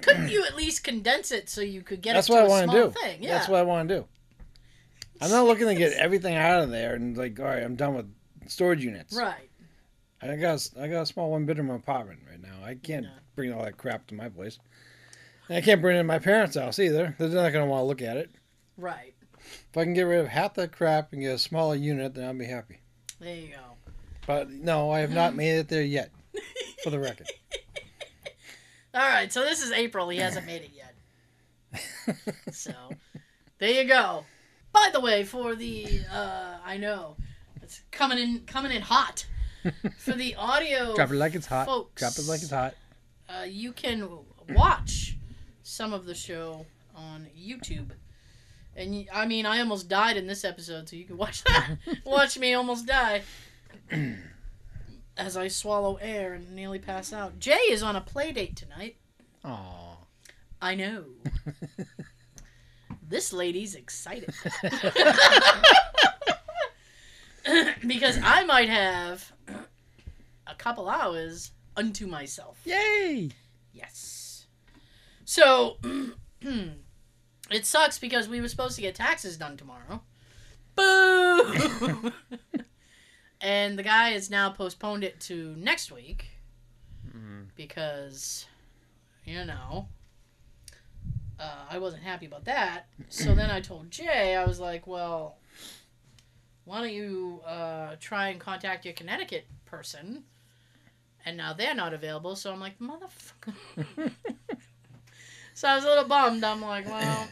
couldn't 0.00 0.28
you 0.30 0.44
at 0.44 0.54
least 0.56 0.84
condense 0.84 1.32
it 1.32 1.48
so 1.48 1.60
you 1.60 1.82
could 1.82 2.00
get 2.00 2.14
That's 2.14 2.28
it 2.28 2.32
what 2.32 2.38
to 2.38 2.44
I 2.44 2.46
a 2.46 2.48
want 2.50 2.70
to 2.70 2.76
small 2.76 2.86
do. 2.88 2.90
thing? 3.00 3.22
Yeah. 3.22 3.32
That's 3.34 3.48
what 3.48 3.58
I 3.58 3.62
want 3.62 3.88
to 3.88 3.96
do. 3.96 4.04
I'm 5.20 5.30
not 5.30 5.46
looking 5.46 5.66
to 5.66 5.74
get 5.74 5.92
everything 5.94 6.36
out 6.36 6.62
of 6.62 6.70
there 6.70 6.94
and 6.94 7.16
like, 7.16 7.38
all 7.40 7.46
right, 7.46 7.62
I'm 7.64 7.74
done 7.74 7.94
with 7.94 8.06
storage 8.46 8.84
units. 8.84 9.16
Right. 9.16 9.50
I 10.22 10.36
got 10.36 10.64
a, 10.76 10.82
I 10.82 10.86
got 10.88 11.02
a 11.02 11.06
small 11.06 11.32
one 11.32 11.46
bedroom 11.46 11.70
apartment 11.70 12.20
right 12.30 12.40
now. 12.40 12.64
I 12.64 12.76
can't 12.76 13.04
Yeah. 13.06 13.10
bring 13.34 13.52
all 13.52 13.64
that 13.64 13.76
crap 13.76 14.06
to 14.08 14.14
my 14.14 14.28
place. 14.28 14.58
And 15.48 15.58
I 15.58 15.60
can't 15.60 15.80
bring 15.82 15.96
it 15.96 16.00
in 16.00 16.06
my 16.06 16.20
parents' 16.20 16.56
house 16.56 16.78
either. 16.78 17.14
They're 17.18 17.28
not 17.28 17.52
gonna 17.52 17.66
want 17.66 17.82
to 17.82 17.86
look 17.86 18.02
at 18.02 18.16
it. 18.16 18.30
Right. 18.76 19.14
If 19.36 19.76
I 19.76 19.82
can 19.84 19.94
get 19.94 20.02
rid 20.02 20.20
of 20.20 20.28
half 20.28 20.54
that 20.54 20.70
crap 20.72 21.12
and 21.12 21.20
get 21.20 21.34
a 21.34 21.38
smaller 21.38 21.74
unit, 21.74 22.14
then 22.14 22.24
I'll 22.24 22.34
be 22.34 22.46
happy. 22.46 22.80
There 23.20 23.34
you 23.34 23.48
go. 23.48 23.92
But 24.28 24.48
no, 24.50 24.90
I 24.92 25.00
have 25.00 25.12
not 25.12 25.34
made 25.34 25.56
it 25.58 25.68
there 25.68 25.82
yet. 25.82 26.10
For 26.84 26.90
the 26.90 26.98
record. 27.00 27.26
All 28.94 29.00
right. 29.00 29.32
So 29.32 29.42
this 29.42 29.62
is 29.62 29.72
April. 29.72 30.08
He 30.08 30.18
hasn't 30.18 30.46
made 30.46 30.62
it 30.62 30.70
yet. 30.74 30.94
So 32.52 32.72
there 33.58 33.70
you 33.70 33.84
go. 33.88 34.24
By 34.72 34.90
the 34.92 35.00
way, 35.00 35.24
for 35.24 35.54
the 35.56 36.00
uh, 36.12 36.58
I 36.64 36.76
know 36.76 37.16
it's 37.62 37.80
coming 37.90 38.18
in 38.18 38.40
coming 38.46 38.70
in 38.72 38.82
hot 38.82 39.26
for 39.98 40.12
the 40.12 40.34
audio. 40.36 40.94
Drop 40.94 41.10
it 41.10 41.14
like 41.14 41.34
it's 41.34 41.46
hot. 41.46 41.66
folks, 41.66 42.00
Drop 42.00 42.12
it 42.16 42.28
like 42.30 42.42
it's 42.42 42.50
hot. 42.50 42.74
Uh, 43.28 43.44
you 43.44 43.72
can 43.72 44.08
watch 44.50 45.16
some 45.62 45.92
of 45.92 46.04
the 46.04 46.14
show 46.14 46.66
on 46.94 47.26
YouTube. 47.36 47.90
And 48.76 49.06
I 49.12 49.26
mean, 49.26 49.46
I 49.46 49.60
almost 49.60 49.88
died 49.88 50.16
in 50.16 50.26
this 50.26 50.44
episode, 50.44 50.88
so 50.88 50.96
you 50.96 51.04
can 51.04 51.16
watch 51.16 51.42
that. 51.44 51.76
watch 52.04 52.38
me 52.38 52.54
almost 52.54 52.86
die 52.86 53.22
as 55.16 55.36
I 55.36 55.48
swallow 55.48 55.96
air 56.00 56.32
and 56.34 56.54
nearly 56.54 56.78
pass 56.78 57.12
out. 57.12 57.38
Jay 57.38 57.52
is 57.70 57.82
on 57.82 57.96
a 57.96 58.00
play 58.00 58.32
date 58.32 58.56
tonight. 58.56 58.96
Aww. 59.44 59.96
I 60.60 60.74
know. 60.74 61.04
this 63.08 63.32
lady's 63.32 63.74
excited 63.74 64.32
because 67.86 68.18
I 68.22 68.44
might 68.44 68.68
have 68.68 69.32
a 70.46 70.54
couple 70.56 70.88
hours 70.88 71.50
unto 71.76 72.06
myself. 72.06 72.58
Yay! 72.64 73.30
Yes. 73.72 74.46
So, 75.24 75.78
it 77.50 77.66
sucks 77.66 77.98
because 77.98 78.28
we 78.28 78.40
were 78.40 78.48
supposed 78.48 78.76
to 78.76 78.82
get 78.82 78.94
taxes 78.94 79.36
done 79.36 79.56
tomorrow. 79.56 80.02
Boo! 80.74 82.12
And 83.44 83.78
the 83.78 83.82
guy 83.82 84.10
has 84.10 84.30
now 84.30 84.50
postponed 84.50 85.04
it 85.04 85.20
to 85.20 85.54
next 85.58 85.92
week 85.92 86.26
because, 87.56 88.46
you 89.24 89.44
know, 89.44 89.86
uh, 91.38 91.66
I 91.70 91.78
wasn't 91.78 92.02
happy 92.02 92.26
about 92.26 92.46
that. 92.46 92.86
So 93.10 93.34
then 93.34 93.50
I 93.50 93.60
told 93.60 93.90
Jay, 93.90 94.34
I 94.34 94.44
was 94.44 94.58
like, 94.58 94.86
well, 94.86 95.36
why 96.64 96.80
don't 96.80 96.92
you 96.92 97.42
uh, 97.46 97.96
try 98.00 98.28
and 98.28 98.40
contact 98.40 98.86
your 98.86 98.94
Connecticut 98.94 99.46
person? 99.66 100.24
And 101.26 101.36
now 101.36 101.52
they're 101.52 101.74
not 101.74 101.92
available, 101.92 102.36
so 102.36 102.52
I'm 102.52 102.60
like, 102.60 102.78
motherfucker. 102.78 103.54
so 105.54 105.68
I 105.68 105.74
was 105.74 105.84
a 105.84 105.88
little 105.88 106.04
bummed. 106.04 106.44
I'm 106.44 106.62
like, 106.62 106.86
well. 106.86 107.28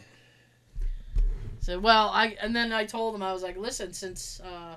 So 1.60 1.78
well, 1.78 2.08
I 2.08 2.36
and 2.40 2.56
then 2.56 2.72
I 2.72 2.84
told 2.84 3.14
him 3.14 3.22
I 3.22 3.32
was 3.32 3.42
like, 3.42 3.56
listen, 3.56 3.92
since 3.92 4.40
uh, 4.40 4.76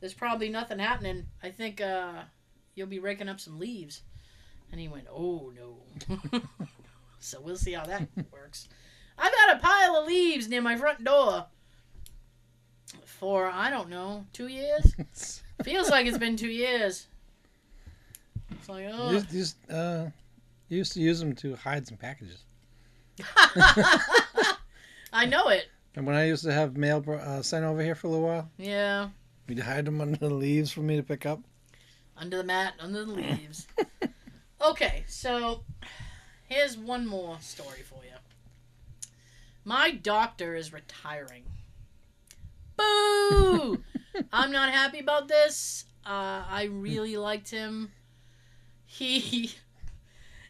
there's 0.00 0.14
probably 0.14 0.48
nothing 0.48 0.78
happening, 0.78 1.26
I 1.42 1.50
think 1.50 1.80
uh, 1.80 2.22
you'll 2.74 2.86
be 2.86 2.98
raking 2.98 3.28
up 3.28 3.40
some 3.40 3.58
leaves. 3.58 4.02
And 4.72 4.80
he 4.80 4.88
went, 4.88 5.06
oh 5.10 5.52
no. 5.54 6.40
so 7.20 7.40
we'll 7.40 7.56
see 7.56 7.72
how 7.72 7.84
that 7.84 8.08
works. 8.32 8.68
I've 9.18 9.32
got 9.32 9.56
a 9.56 9.60
pile 9.60 9.96
of 9.96 10.06
leaves 10.06 10.48
near 10.48 10.62
my 10.62 10.76
front 10.76 11.04
door 11.04 11.46
for 13.04 13.46
I 13.46 13.70
don't 13.70 13.90
know 13.90 14.26
two 14.32 14.46
years. 14.46 15.42
Feels 15.62 15.90
like 15.90 16.06
it's 16.06 16.18
been 16.18 16.36
two 16.36 16.48
years. 16.48 17.06
It's 18.50 18.68
like 18.68 18.86
oh. 18.90 19.10
You, 19.10 19.22
you, 19.30 19.44
uh, 19.74 20.06
you 20.68 20.78
used 20.78 20.92
to 20.94 21.00
use 21.00 21.20
them 21.20 21.34
to 21.36 21.54
hide 21.56 21.86
some 21.86 21.98
packages. 21.98 22.44
I 25.12 25.26
know 25.26 25.48
it. 25.48 25.66
And 25.96 26.06
when 26.06 26.16
I 26.16 26.26
used 26.26 26.44
to 26.44 26.52
have 26.52 26.76
mail 26.76 27.04
uh, 27.08 27.42
sent 27.42 27.64
over 27.64 27.82
here 27.82 27.94
for 27.94 28.06
a 28.06 28.10
little 28.10 28.26
while, 28.26 28.50
Yeah. 28.56 29.08
We'd 29.46 29.60
hide 29.60 29.84
them 29.84 30.00
under 30.00 30.16
the 30.16 30.32
leaves 30.32 30.70
for 30.72 30.80
me 30.80 30.96
to 30.96 31.02
pick 31.02 31.26
up. 31.26 31.40
Under 32.16 32.38
the 32.38 32.44
mat, 32.44 32.74
under 32.78 33.04
the 33.04 33.12
leaves. 33.12 33.66
okay, 34.62 35.04
so 35.06 35.62
here's 36.48 36.76
one 36.76 37.06
more 37.06 37.38
story 37.40 37.82
for 37.82 38.02
you. 38.04 38.16
My 39.64 39.90
doctor 39.90 40.54
is 40.54 40.72
retiring. 40.72 41.44
Boo! 42.76 43.82
I'm 44.32 44.52
not 44.52 44.70
happy 44.70 45.00
about 45.00 45.28
this. 45.28 45.84
Uh, 46.04 46.44
I 46.48 46.68
really 46.70 47.16
liked 47.16 47.50
him. 47.50 47.92
He 48.84 49.52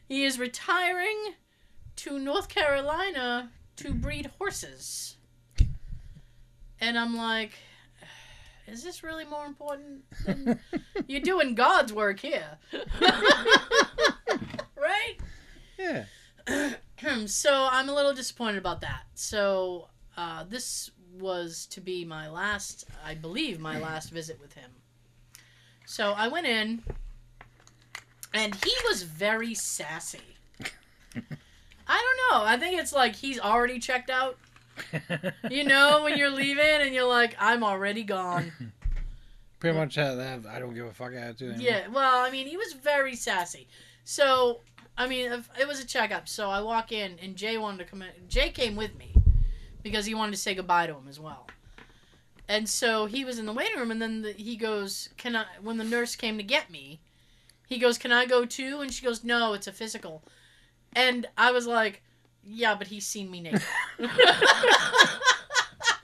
he 0.09 0.25
is 0.25 0.39
retiring 0.39 1.35
to 1.97 2.19
North 2.19 2.49
Carolina 2.49 3.51
to 3.77 3.93
breed 3.93 4.31
horses. 4.39 5.17
And 6.81 6.99
I'm 6.99 7.17
like, 7.17 7.53
is 8.67 8.83
this 8.83 9.03
really 9.03 9.25
more 9.25 9.47
important 9.47 10.05
than 10.25 10.61
you're 11.07 11.21
doing 11.21 11.55
God's 11.55 11.93
work 11.93 12.21
here? 12.21 12.59
right? 14.77 15.17
Yeah. 15.79 16.05
so 17.27 17.69
I'm 17.71 17.89
a 17.89 17.95
little 17.95 18.15
disappointed 18.15 18.59
about 18.59 18.81
that. 18.83 19.03
So 19.15 19.89
uh, 20.17 20.45
this 20.49 20.91
was 21.19 21.67
to 21.67 21.81
be 21.81 22.05
my 22.05 22.29
last, 22.29 22.85
I 23.05 23.15
believe, 23.15 23.61
my 23.61 23.79
last 23.79 24.11
visit 24.11 24.41
with 24.41 24.53
him. 24.55 24.71
So 25.87 26.13
I 26.13 26.29
went 26.29 26.47
in, 26.47 26.83
and 28.33 28.55
he 28.55 28.73
was 28.89 29.03
very 29.03 29.55
sassy. 29.55 30.37
I 30.63 31.17
don't 31.17 32.41
know. 32.41 32.47
I 32.47 32.57
think 32.57 32.79
it's 32.79 32.93
like 32.93 33.17
he's 33.17 33.41
already 33.41 33.81
checked 33.81 34.11
out. 34.11 34.39
You 35.51 35.65
know, 35.65 36.03
when 36.05 36.17
you're 36.19 36.31
leaving 36.31 36.65
and 36.81 36.95
you're 36.95 37.09
like, 37.09 37.35
I'm 37.39 37.63
already 37.65 38.03
gone. 38.05 38.53
Pretty 39.61 39.77
much 39.77 39.95
have 39.97 40.17
that 40.17 40.47
I 40.47 40.59
don't 40.59 40.75
give 40.75 40.87
a 40.87 40.93
fuck 40.93 41.13
attitude. 41.13 41.55
anymore. 41.57 41.71
Yeah, 41.71 41.89
well, 41.89 42.25
I 42.25 42.31
mean, 42.31 42.47
he 42.47 42.57
was 42.57 42.73
very 42.73 43.15
sassy. 43.15 43.69
So, 44.05 44.61
I 44.97 45.07
mean, 45.07 45.31
if- 45.33 45.51
it 45.61 45.69
was 45.69 45.81
a 45.81 45.87
checkup. 45.87 46.29
So 46.29 46.49
I 46.49 46.61
walk 46.63 46.93
in, 46.93 47.19
and 47.23 47.37
Jay 47.37 47.59
wanted 47.59 47.79
to 47.79 47.85
come 47.85 48.03
in. 48.03 48.09
Jay 48.29 48.51
came 48.51 48.75
with 48.77 48.97
me 48.99 49.13
because 49.83 50.07
he 50.07 50.15
wanted 50.15 50.33
to 50.33 50.39
say 50.39 50.55
goodbye 50.55 50.87
to 50.87 50.95
him 50.95 51.09
as 51.09 51.21
well. 51.21 51.47
And 52.49 52.69
so 52.69 53.07
he 53.07 53.25
was 53.25 53.39
in 53.39 53.47
the 53.47 53.53
waiting 53.53 53.79
room, 53.79 53.91
and 53.91 54.01
then 54.03 54.23
the, 54.23 54.33
he 54.33 54.57
goes, 54.57 55.11
"Can 55.17 55.37
I?" 55.37 55.45
When 55.63 55.77
the 55.79 55.85
nurse 55.85 56.17
came 56.17 56.37
to 56.39 56.43
get 56.43 56.69
me, 56.71 56.99
he 57.69 57.79
goes, 57.79 57.97
"Can 57.97 58.11
I 58.13 58.27
go 58.27 58.45
too?" 58.45 58.81
And 58.81 58.93
she 58.93 59.05
goes, 59.05 59.23
"No, 59.23 59.53
it's 59.53 59.67
a 59.69 59.73
physical." 59.73 60.23
And 60.95 61.27
I 61.39 61.53
was 61.53 61.67
like, 61.69 62.03
"Yeah, 62.45 62.75
but 62.75 62.87
he's 62.87 63.07
seen 63.07 63.31
me 63.31 63.41
naked." 63.41 63.63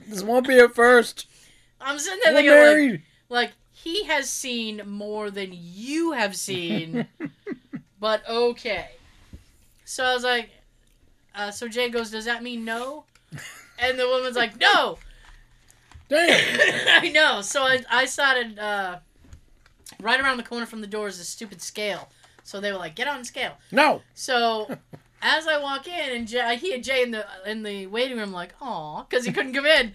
This 0.07 0.23
won't 0.23 0.47
be 0.47 0.57
a 0.57 0.69
first. 0.69 1.27
I'm 1.81 1.99
sitting 1.99 2.19
there 2.23 2.33
We're 2.33 2.41
thinking, 2.41 2.51
like, 2.51 2.65
married. 2.65 3.03
Like 3.29 3.51
he 3.71 4.05
has 4.05 4.29
seen 4.29 4.81
more 4.85 5.29
than 5.29 5.49
you 5.51 6.13
have 6.13 6.35
seen, 6.35 7.07
but 7.99 8.27
okay. 8.27 8.91
So 9.85 10.03
I 10.03 10.13
was 10.13 10.23
like, 10.23 10.49
uh, 11.35 11.51
so 11.51 11.67
Jay 11.67 11.89
goes, 11.89 12.09
does 12.11 12.25
that 12.25 12.41
mean 12.41 12.65
no? 12.65 13.03
And 13.79 13.99
the 13.99 14.07
woman's 14.07 14.35
like, 14.35 14.59
no. 14.59 14.97
Damn. 16.09 16.59
I 17.03 17.09
know. 17.09 17.41
So 17.41 17.63
I 17.63 17.83
I 17.89 18.05
started 18.05 18.57
uh, 18.57 18.99
right 20.01 20.19
around 20.19 20.37
the 20.37 20.43
corner 20.43 20.65
from 20.65 20.81
the 20.81 20.87
door 20.87 21.07
is 21.07 21.19
a 21.19 21.25
stupid 21.25 21.61
scale. 21.61 22.09
So 22.43 22.61
they 22.61 22.71
were 22.71 22.77
like, 22.77 22.95
get 22.95 23.09
on 23.09 23.25
scale. 23.25 23.57
No. 23.71 24.01
So 24.13 24.77
as 25.21 25.47
I 25.47 25.57
walk 25.61 25.87
in 25.87 26.15
and 26.15 26.27
Jay, 26.27 26.41
I 26.41 26.55
hear 26.55 26.79
Jay 26.79 27.03
in 27.03 27.11
the 27.11 27.25
in 27.45 27.63
the 27.63 27.87
waiting 27.87 28.17
room 28.17 28.31
like, 28.31 28.53
"Aw," 28.61 29.03
because 29.03 29.25
he 29.25 29.31
couldn't 29.31 29.53
come 29.53 29.65
in. 29.65 29.93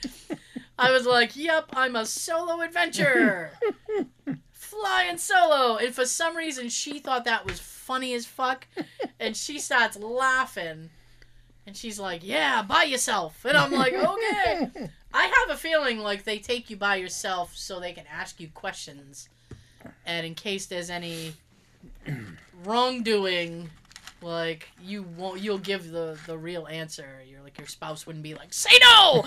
I 0.79 0.91
was 0.91 1.07
like, 1.07 1.37
"Yep, 1.37 1.70
I'm 1.75 1.97
a 1.97 2.07
solo 2.07 2.61
adventurer, 2.61 3.53
flying 4.53 5.18
solo." 5.18 5.77
And 5.77 5.95
for 5.95 6.07
some 6.07 6.37
reason, 6.37 6.68
she 6.68 6.99
thought 6.99 7.25
that 7.25 7.47
was 7.47 7.61
funny 7.61 8.14
as 8.14 8.27
fuck, 8.27 8.66
and 9.20 9.37
she 9.37 9.59
starts 9.59 9.97
laughing. 9.99 10.91
And 11.66 11.77
she's 11.77 12.01
like, 12.01 12.23
"Yeah, 12.25 12.62
by 12.62 12.85
yourself." 12.85 13.45
And 13.45 13.57
I'm 13.57 13.73
like, 13.73 13.93
"Okay." 13.95 14.70
I 15.14 15.27
have 15.27 15.51
a 15.51 15.57
feeling 15.57 15.99
like 15.99 16.25
they 16.25 16.39
take 16.39 16.70
you 16.70 16.77
by 16.77 16.97
yourself 16.97 17.55
so 17.55 17.79
they 17.79 17.93
can 17.93 18.05
ask 18.12 18.41
you 18.41 18.49
questions, 18.49 19.29
and 20.07 20.27
in 20.27 20.35
case 20.35 20.66
there's 20.66 20.91
any 20.91 21.35
wrongdoing, 22.64 23.70
like 24.23 24.68
you 24.83 25.03
won't, 25.03 25.41
you'll 25.41 25.59
give 25.59 25.91
the 25.91 26.18
the 26.27 26.37
real 26.39 26.66
answer. 26.66 27.23
You're 27.27 27.43
like 27.43 27.59
your 27.59 27.66
spouse 27.66 28.07
wouldn't 28.07 28.23
be 28.23 28.35
like, 28.35 28.53
"Say 28.53 28.70
no." 28.81 29.27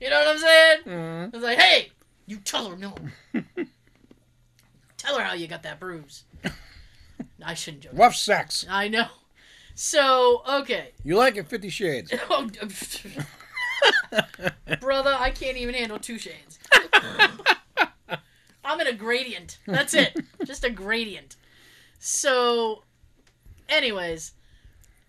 you 0.00 0.10
know 0.10 0.18
what 0.18 0.28
I'm 0.28 0.38
saying? 0.38 0.78
Mhm. 0.86 1.34
It's 1.34 1.42
like, 1.44 1.58
hey, 1.58 1.90
you 2.26 2.38
tell 2.38 2.70
her 2.70 2.76
no. 2.76 2.94
tell 4.96 5.18
her 5.18 5.24
how 5.24 5.34
you 5.34 5.46
got 5.46 5.62
that 5.62 5.80
bruise. 5.80 6.24
I 7.44 7.54
shouldn't 7.54 7.82
joke. 7.84 7.92
Rough 7.94 8.14
sex. 8.16 8.66
I 8.68 8.88
know. 8.88 9.06
So 9.74 10.42
okay, 10.48 10.90
You 11.02 11.16
like 11.16 11.36
it? 11.36 11.48
Fifty 11.48 11.70
Shades. 11.70 12.12
Oh, 12.30 12.48
brother, 14.80 15.16
I 15.18 15.30
can't 15.30 15.56
even 15.56 15.74
handle 15.74 15.98
two 15.98 16.18
shades. 16.18 16.58
I'm 18.72 18.80
in 18.80 18.86
a 18.86 18.92
gradient. 18.94 19.58
That's 19.66 19.94
it. 19.94 20.16
Just 20.44 20.64
a 20.64 20.70
gradient. 20.70 21.36
So, 21.98 22.82
anyways, 23.68 24.32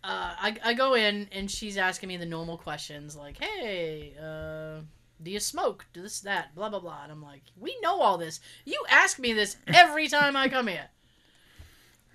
uh, 0.03 0.33
I, 0.37 0.57
I 0.63 0.73
go 0.73 0.93
in 0.95 1.27
and 1.31 1.49
she's 1.49 1.77
asking 1.77 2.09
me 2.09 2.17
the 2.17 2.25
normal 2.25 2.57
questions 2.57 3.15
like, 3.15 3.41
hey, 3.41 4.13
uh, 4.21 4.81
do 5.21 5.31
you 5.31 5.39
smoke? 5.39 5.85
Do 5.93 6.01
this, 6.01 6.19
that, 6.21 6.53
blah, 6.55 6.69
blah, 6.69 6.79
blah. 6.79 7.03
And 7.03 7.11
I'm 7.11 7.23
like, 7.23 7.41
we 7.59 7.75
know 7.81 8.01
all 8.01 8.17
this. 8.17 8.39
You 8.65 8.83
ask 8.89 9.17
me 9.19 9.33
this 9.33 9.57
every 9.67 10.07
time 10.07 10.35
I 10.35 10.49
come 10.49 10.67
here. 10.67 10.89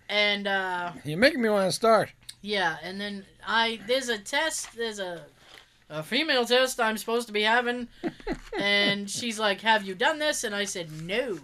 And, 0.09 0.47
uh, 0.47 0.93
You're 1.05 1.19
making 1.19 1.43
me 1.43 1.49
want 1.49 1.69
to 1.69 1.73
start. 1.73 2.13
yeah, 2.41 2.77
and 2.83 3.01
then 3.01 3.27
I 3.47 3.81
there's 3.87 4.09
a 4.09 4.17
test, 4.19 4.75
there's 4.77 5.01
a 5.01 5.25
a 5.91 6.03
female 6.03 6.45
test 6.45 6.81
I'm 6.81 6.97
supposed 6.99 7.27
to 7.29 7.33
be 7.33 7.43
having, 7.43 7.89
and 8.59 9.09
she's 9.11 9.39
like, 9.39 9.61
"Have 9.63 9.85
you 9.85 9.95
done 9.95 10.19
this?" 10.19 10.45
And 10.45 10.55
I 10.55 10.65
said, 10.65 10.91
"No," 11.03 11.39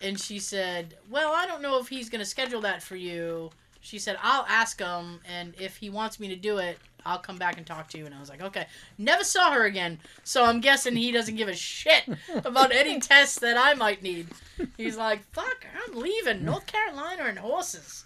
and 0.00 0.18
she 0.18 0.38
said, 0.38 0.96
"Well, 1.08 1.32
I 1.32 1.46
don't 1.46 1.62
know 1.62 1.78
if 1.78 1.88
he's 1.88 2.08
gonna 2.08 2.24
schedule 2.24 2.60
that 2.62 2.82
for 2.82 2.96
you." 2.96 3.50
She 3.80 3.98
said, 3.98 4.18
"I'll 4.22 4.46
ask 4.48 4.80
him, 4.80 5.20
and 5.28 5.54
if 5.58 5.76
he 5.76 5.88
wants 5.88 6.18
me 6.20 6.28
to 6.28 6.36
do 6.36 6.58
it, 6.58 6.78
I'll 7.06 7.18
come 7.18 7.38
back 7.38 7.56
and 7.56 7.66
talk 7.66 7.88
to 7.90 7.98
you." 7.98 8.06
And 8.06 8.14
I 8.14 8.20
was 8.20 8.28
like, 8.28 8.42
"Okay." 8.42 8.66
Never 8.98 9.24
saw 9.24 9.52
her 9.52 9.64
again, 9.64 10.00
so 10.24 10.44
I'm 10.44 10.60
guessing 10.60 10.96
he 10.96 11.12
doesn't 11.12 11.36
give 11.36 11.48
a 11.48 11.54
shit 11.54 12.04
about 12.44 12.72
any 12.72 12.98
tests 13.00 13.38
that 13.38 13.56
I 13.56 13.74
might 13.74 14.02
need. 14.02 14.28
He's 14.76 14.96
like, 14.96 15.22
"Fuck, 15.32 15.64
I'm 15.86 15.96
leaving 15.96 16.44
North 16.44 16.66
Carolina 16.66 17.24
and 17.24 17.38
horses." 17.38 18.04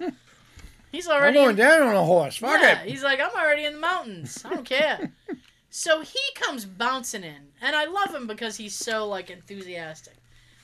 He's 0.92 1.08
I'm 1.08 1.14
already 1.16 1.34
going 1.34 1.56
down 1.56 1.82
on 1.82 1.96
a 1.96 2.04
horse. 2.04 2.36
Fuck 2.36 2.60
yeah, 2.62 2.82
it. 2.82 2.88
he's 2.88 3.02
like, 3.02 3.18
I'm 3.18 3.34
already 3.34 3.64
in 3.64 3.72
the 3.72 3.80
mountains. 3.80 4.44
I 4.44 4.50
don't 4.50 4.64
care. 4.64 5.10
so 5.76 6.02
he 6.02 6.20
comes 6.36 6.64
bouncing 6.64 7.24
in, 7.24 7.48
and 7.60 7.74
I 7.74 7.86
love 7.86 8.14
him 8.14 8.28
because 8.28 8.56
he's 8.56 8.76
so 8.76 9.08
like 9.08 9.28
enthusiastic. 9.28 10.14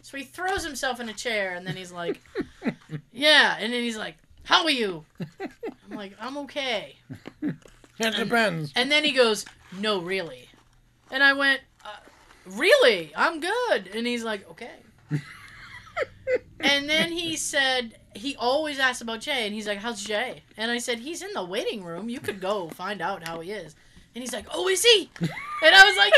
So 0.02 0.16
he 0.16 0.22
throws 0.22 0.64
himself 0.64 1.00
in 1.00 1.08
a 1.08 1.12
chair, 1.12 1.54
and 1.54 1.66
then 1.66 1.74
he's 1.74 1.90
like, 1.90 2.20
"Yeah," 3.12 3.56
and 3.58 3.72
then 3.72 3.82
he's 3.82 3.96
like, 3.96 4.14
"How 4.44 4.62
are 4.62 4.70
you?" 4.70 5.04
I'm 5.40 5.96
like, 5.96 6.12
"I'm 6.20 6.38
okay." 6.38 6.94
It 7.42 8.16
depends. 8.16 8.72
And 8.76 8.88
then 8.88 9.04
he 9.04 9.10
goes, 9.10 9.44
"No, 9.80 10.00
really," 10.00 10.48
and 11.10 11.24
I 11.24 11.32
went, 11.32 11.60
uh, 11.84 11.88
"Really? 12.46 13.10
I'm 13.16 13.40
good." 13.40 13.90
And 13.92 14.06
he's 14.06 14.22
like, 14.22 14.48
"Okay." 14.48 14.76
and 16.60 16.88
then 16.88 17.10
he 17.10 17.36
said 17.36 17.96
he 18.14 18.36
always 18.36 18.78
asks 18.78 19.02
about 19.02 19.22
Jay, 19.22 19.44
and 19.44 19.52
he's 19.52 19.66
like, 19.66 19.78
"How's 19.78 20.04
Jay?" 20.04 20.44
And 20.56 20.70
I 20.70 20.78
said, 20.78 21.00
"He's 21.00 21.20
in 21.20 21.32
the 21.32 21.44
waiting 21.44 21.82
room. 21.82 22.08
You 22.08 22.20
could 22.20 22.40
go 22.40 22.68
find 22.68 23.02
out 23.02 23.26
how 23.26 23.40
he 23.40 23.50
is." 23.50 23.74
And 24.14 24.22
he's 24.22 24.32
like, 24.32 24.46
"Oh, 24.52 24.68
is 24.68 24.84
he?" 24.84 25.10
and 25.20 25.74
I 25.74 25.84
was 25.84 25.96
like, 25.96 26.12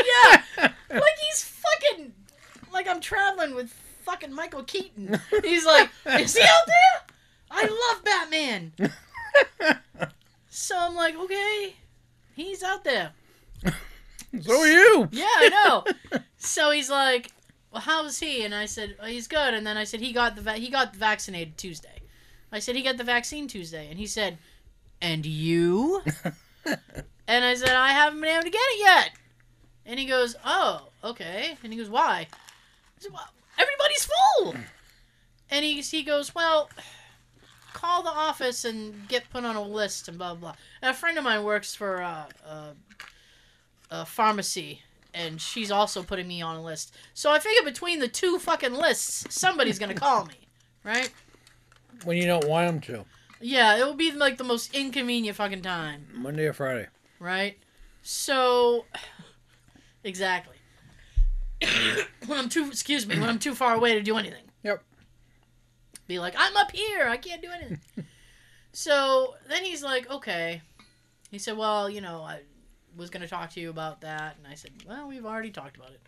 "Yeah." 0.57 0.71
like 0.99 1.17
he's 1.29 1.43
fucking 1.43 2.13
like 2.71 2.87
I'm 2.87 2.99
traveling 2.99 3.55
with 3.55 3.71
fucking 4.03 4.33
Michael 4.33 4.63
Keaton. 4.63 5.19
He's 5.43 5.65
like, 5.65 5.89
"Is 6.05 6.35
he 6.35 6.43
out 6.43 6.67
there?" 6.67 7.15
I 7.51 7.91
love 7.91 8.03
Batman. 8.03 8.73
so 10.49 10.75
I'm 10.77 10.95
like, 10.95 11.15
"Okay, 11.15 11.75
he's 12.35 12.63
out 12.63 12.83
there." 12.83 13.11
So 14.41 14.59
are 14.59 14.67
you. 14.67 15.09
Yeah, 15.11 15.25
I 15.27 15.49
know. 15.49 16.19
so 16.37 16.71
he's 16.71 16.89
like, 16.89 17.29
well, 17.71 17.81
how's 17.81 18.19
he? 18.19 18.43
And 18.43 18.53
I 18.53 18.65
said, 18.65 18.95
oh, 18.99 19.05
he's 19.05 19.27
good. 19.27 19.53
And 19.53 19.65
then 19.65 19.77
I 19.77 19.83
said, 19.83 19.99
he 19.99 20.13
got 20.13 20.35
the 20.35 20.41
va- 20.41 20.53
he 20.53 20.69
got 20.69 20.95
vaccinated 20.95 21.57
Tuesday. 21.57 22.01
I 22.51 22.59
said, 22.59 22.75
he 22.75 22.83
got 22.83 22.97
the 22.97 23.03
vaccine 23.03 23.47
Tuesday. 23.47 23.87
And 23.89 23.97
he 23.97 24.05
said, 24.05 24.37
and 25.01 25.25
you? 25.25 26.01
and 27.33 27.45
I 27.45 27.55
said, 27.55 27.69
"I 27.69 27.89
haven't 27.89 28.21
been 28.21 28.29
able 28.29 28.43
to 28.43 28.49
get 28.49 28.59
it 28.59 28.79
yet." 28.79 29.11
And 29.85 29.99
he 29.99 30.05
goes, 30.05 30.35
"Oh, 30.45 30.89
okay." 31.03 31.57
And 31.63 31.73
he 31.73 31.79
goes, 31.79 31.89
"Why?" 31.89 32.27
I 32.31 32.99
said, 32.99 33.11
well, 33.11 33.29
"Everybody's 33.57 34.05
full." 34.05 34.55
And 35.49 35.65
he 35.65 35.81
he 35.81 36.03
goes, 36.03 36.33
"Well." 36.35 36.69
Call 37.73 38.03
the 38.03 38.11
office 38.11 38.63
and 38.63 39.09
get 39.09 39.29
put 39.31 39.43
on 39.43 39.55
a 39.57 39.61
list 39.61 40.07
and 40.07 40.17
blah 40.17 40.35
blah. 40.35 40.51
blah. 40.51 40.55
And 40.81 40.91
a 40.91 40.93
friend 40.93 41.17
of 41.17 41.23
mine 41.23 41.43
works 41.43 41.75
for 41.75 42.01
uh, 42.01 42.25
uh, 42.47 42.71
a 43.89 44.05
pharmacy 44.05 44.83
and 45.13 45.39
she's 45.39 45.71
also 45.71 46.03
putting 46.03 46.27
me 46.27 46.41
on 46.41 46.55
a 46.55 46.63
list. 46.63 46.95
So 47.13 47.31
I 47.31 47.39
figure 47.39 47.63
between 47.63 47.99
the 47.99 48.07
two 48.07 48.39
fucking 48.39 48.73
lists, 48.73 49.25
somebody's 49.29 49.79
gonna 49.79 49.93
call 49.93 50.25
me, 50.25 50.47
right? 50.83 51.11
When 52.03 52.17
you 52.17 52.25
don't 52.25 52.47
want 52.47 52.67
them 52.67 52.81
to. 52.95 53.05
Yeah, 53.39 53.77
it 53.77 53.85
will 53.85 53.93
be 53.93 54.11
like 54.11 54.37
the 54.37 54.43
most 54.43 54.73
inconvenient 54.73 55.37
fucking 55.37 55.61
time, 55.61 56.07
Monday 56.13 56.45
or 56.45 56.53
Friday. 56.53 56.87
Right? 57.23 57.57
So, 58.01 58.85
exactly. 60.03 60.57
when 62.27 62.37
I'm 62.37 62.49
too, 62.49 62.67
excuse 62.67 63.07
me, 63.07 63.19
when 63.19 63.29
I'm 63.29 63.39
too 63.39 63.55
far 63.55 63.73
away 63.75 63.93
to 63.95 64.01
do 64.01 64.17
anything. 64.17 64.43
Yep. 64.63 64.83
Be 66.07 66.19
like, 66.19 66.35
I'm 66.37 66.55
up 66.57 66.71
here, 66.71 67.07
I 67.07 67.17
can't 67.17 67.41
do 67.41 67.49
anything. 67.49 67.79
so 68.73 69.35
then 69.47 69.63
he's 69.63 69.83
like, 69.83 70.09
okay. 70.11 70.61
He 71.31 71.39
said, 71.39 71.57
well, 71.57 71.89
you 71.89 72.01
know, 72.01 72.21
I 72.21 72.41
was 72.95 73.09
gonna 73.09 73.27
talk 73.27 73.51
to 73.51 73.59
you 73.59 73.69
about 73.69 74.01
that, 74.01 74.35
and 74.37 74.45
I 74.45 74.55
said, 74.55 74.71
well, 74.87 75.07
we've 75.07 75.25
already 75.25 75.49
talked 75.49 75.77
about 75.77 75.91
it. 75.91 76.01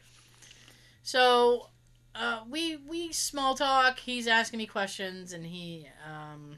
So, 1.01 1.69
uh, 2.13 2.41
we 2.49 2.77
we 2.77 3.11
small 3.11 3.55
talk. 3.55 3.99
He's 3.99 4.27
asking 4.27 4.57
me 4.57 4.67
questions, 4.67 5.33
and 5.33 5.45
he 5.45 5.87
um, 6.07 6.57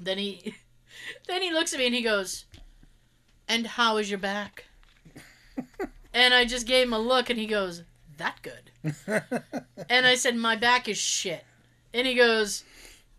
then 0.00 0.18
he 0.18 0.54
then 1.28 1.42
he 1.42 1.52
looks 1.52 1.72
at 1.72 1.78
me 1.78 1.86
and 1.86 1.94
he 1.94 2.02
goes, 2.02 2.46
"And 3.48 3.66
how 3.66 3.96
is 3.96 4.10
your 4.10 4.18
back?" 4.18 4.66
and 6.12 6.34
I 6.34 6.44
just 6.44 6.66
gave 6.66 6.86
him 6.86 6.92
a 6.92 6.98
look, 6.98 7.30
and 7.30 7.38
he 7.38 7.46
goes, 7.46 7.82
"That 8.16 8.40
good." 8.42 8.70
and 9.88 10.06
I 10.06 10.14
said, 10.14 10.36
"My 10.36 10.56
back 10.56 10.88
is 10.88 10.98
shit." 10.98 11.44
And 11.94 12.06
he 12.06 12.14
goes, 12.14 12.64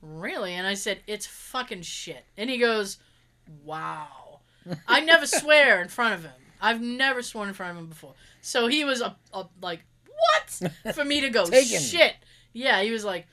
"Really?" 0.02 0.54
And 0.54 0.68
I 0.68 0.76
said, 0.76 1.00
"It's 1.08 1.26
fucking 1.26 1.82
shit." 1.82 2.26
And 2.38 2.50
he 2.50 2.58
goes, 2.58 2.98
"Wow." 3.64 4.40
I 4.88 5.00
never 5.02 5.26
swear 5.42 5.82
in 5.82 5.88
front 5.88 6.14
of 6.16 6.24
him. 6.24 6.32
I've 6.62 6.82
never 6.82 7.22
sworn 7.22 7.48
in 7.48 7.54
front 7.54 7.72
of 7.72 7.78
him 7.78 7.88
before. 7.88 8.14
So 8.42 8.68
he 8.68 8.84
was 8.84 9.02
a, 9.02 9.16
a 9.34 9.46
like, 9.62 9.84
"What?" 10.08 10.72
for 10.94 11.06
me 11.06 11.22
to 11.22 11.30
go, 11.30 11.46
"Shit." 11.52 12.16
Yeah, 12.54 12.82
he 12.82 12.92
was 12.92 13.06
like, 13.06 13.28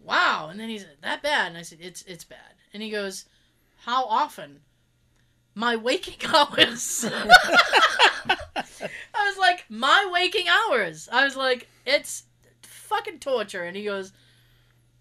"Wow." 0.00 0.48
And 0.50 0.60
then 0.60 0.68
he 0.68 0.78
said, 0.78 0.96
"That 1.02 1.22
bad?" 1.22 1.48
And 1.48 1.58
I 1.58 1.62
said, 1.62 1.78
"It's 1.80 2.02
it's 2.02 2.24
bad." 2.24 2.54
And 2.72 2.82
he 2.82 2.90
goes, 2.90 3.24
"How 3.78 4.04
often?" 4.04 4.60
My 5.56 5.74
waking 5.74 6.24
hours. 6.34 7.06
I 7.10 8.36
was 9.24 9.38
like, 9.38 9.64
"My 9.70 10.08
waking 10.12 10.46
hours." 10.48 11.08
I 11.10 11.24
was 11.24 11.34
like, 11.34 11.66
"It's 11.86 12.24
fucking 12.62 13.20
torture." 13.20 13.64
And 13.64 13.74
he 13.74 13.84
goes, 13.84 14.12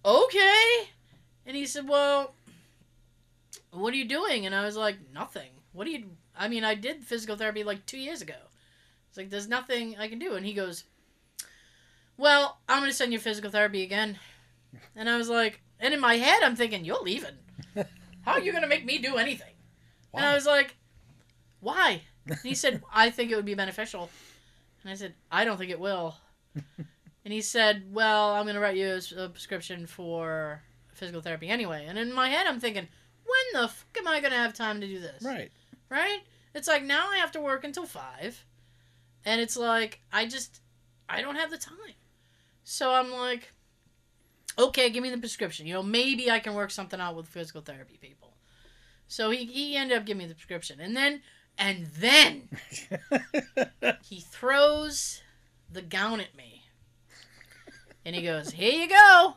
"Okay." 0.06 0.90
And 1.46 1.58
he 1.58 1.66
said, 1.66 1.90
"Well, 1.90 2.34
what 3.72 3.94
are 3.94 3.98
you 3.98 4.08
doing?" 4.08 4.46
And 4.46 4.56
I 4.56 4.64
was 4.64 4.78
like, 4.78 4.98
"Nothing." 5.14 5.52
What 5.74 5.84
do 5.84 5.92
you? 5.92 6.06
I 6.38 6.48
mean, 6.48 6.64
I 6.64 6.74
did 6.74 7.04
physical 7.04 7.36
therapy 7.36 7.66
like 7.66 7.86
two 7.86 8.00
years 8.00 8.22
ago. 8.22 8.40
It's 9.10 9.18
like 9.18 9.30
there's 9.30 9.50
nothing 9.50 9.98
I 10.00 10.08
can 10.08 10.20
do. 10.20 10.36
And 10.36 10.46
he 10.46 10.54
goes, 10.54 10.86
"Well, 12.16 12.60
I'm 12.70 12.80
gonna 12.80 12.94
send 12.94 13.12
you 13.12 13.20
physical 13.20 13.52
therapy 13.52 13.84
again." 13.84 14.20
And 14.96 15.10
I 15.10 15.18
was 15.18 15.28
like, 15.28 15.60
and 15.82 15.94
in 15.94 16.00
my 16.00 16.16
head, 16.16 16.44
I'm 16.44 16.56
thinking, 16.56 16.86
"You're 16.86 17.04
leaving. 17.04 17.36
How 18.22 18.32
are 18.34 18.40
you 18.40 18.54
gonna 18.54 18.68
make 18.68 18.86
me 18.86 19.00
do 19.00 19.18
anything?" 19.18 19.55
And 20.16 20.26
I 20.26 20.36
was 20.36 20.46
like, 20.46 20.76
"Why?" 21.60 22.02
And 22.26 22.38
he 22.44 22.56
said, 22.56 22.84
"I 22.94 23.10
think 23.10 23.32
it 23.32 23.36
would 23.36 23.46
be 23.46 23.56
beneficial." 23.56 24.10
And 24.84 24.92
I 24.92 24.96
said, 24.96 25.14
"I 25.32 25.46
don't 25.46 25.58
think 25.58 25.72
it 25.72 25.80
will." 25.80 26.16
and 26.56 27.34
he 27.34 27.42
said, 27.42 27.94
"Well, 27.94 28.32
I'm 28.32 28.46
gonna 28.46 28.60
write 28.60 28.78
you 28.78 29.00
a 29.18 29.30
prescription 29.30 29.88
for 29.88 30.62
physical 30.94 31.22
therapy 31.22 31.50
anyway." 31.50 31.86
And 31.88 31.98
in 31.98 32.14
my 32.14 32.30
head, 32.30 32.48
I'm 32.48 32.60
thinking, 32.60 32.88
"When 33.26 33.62
the 33.62 33.68
fuck 33.68 33.98
am 33.98 34.08
I 34.08 34.20
gonna 34.20 34.36
have 34.36 34.54
time 34.54 34.82
to 34.82 34.88
do 34.88 35.00
this?" 35.00 35.24
Right. 35.24 35.52
right? 35.90 36.22
It's 36.54 36.68
like 36.68 36.84
now 36.84 37.10
I 37.10 37.18
have 37.18 37.32
to 37.34 37.42
work 37.42 37.64
until 37.64 37.86
five, 37.86 38.46
and 39.26 39.42
it's 39.42 39.58
like 39.58 40.02
I 40.12 40.26
just 40.26 40.62
I 41.10 41.22
don't 41.22 41.36
have 41.36 41.52
the 41.52 41.58
time. 41.58 41.76
So 42.64 42.92
I'm 42.92 43.12
like, 43.12 43.52
okay, 44.58 44.90
give 44.90 45.04
me 45.04 45.10
the 45.10 45.18
prescription. 45.18 45.68
You 45.68 45.76
know, 45.76 45.84
maybe 45.84 46.32
I 46.32 46.40
can 46.40 46.54
work 46.54 46.72
something 46.72 47.00
out 47.00 47.16
with 47.16 47.28
physical 47.28 47.62
therapy 47.62 47.98
people. 48.02 48.25
So 49.08 49.30
he 49.30 49.46
he 49.46 49.76
ended 49.76 49.98
up 49.98 50.06
giving 50.06 50.20
me 50.20 50.28
the 50.28 50.36
prescription, 50.36 50.80
and 50.80 50.96
then 50.96 51.22
and 51.58 51.88
then 51.98 52.50
he 54.04 54.20
throws 54.20 55.22
the 55.72 55.82
gown 55.82 56.20
at 56.20 56.36
me, 56.36 56.64
and 58.04 58.16
he 58.16 58.22
goes, 58.22 58.52
"Here 58.52 58.72
you 58.72 58.90
go." 58.90 59.36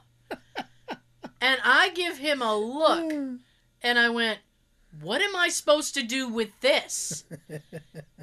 And 1.40 1.60
I 1.64 1.90
give 1.90 2.18
him 2.18 2.42
a 2.42 2.56
look, 2.56 3.12
and 3.82 3.98
I 3.98 4.08
went, 4.08 4.40
What 5.00 5.20
am 5.22 5.36
I 5.36 5.48
supposed 5.48 5.94
to 5.94 6.02
do 6.02 6.28
with 6.28 6.50
this? 6.60 7.24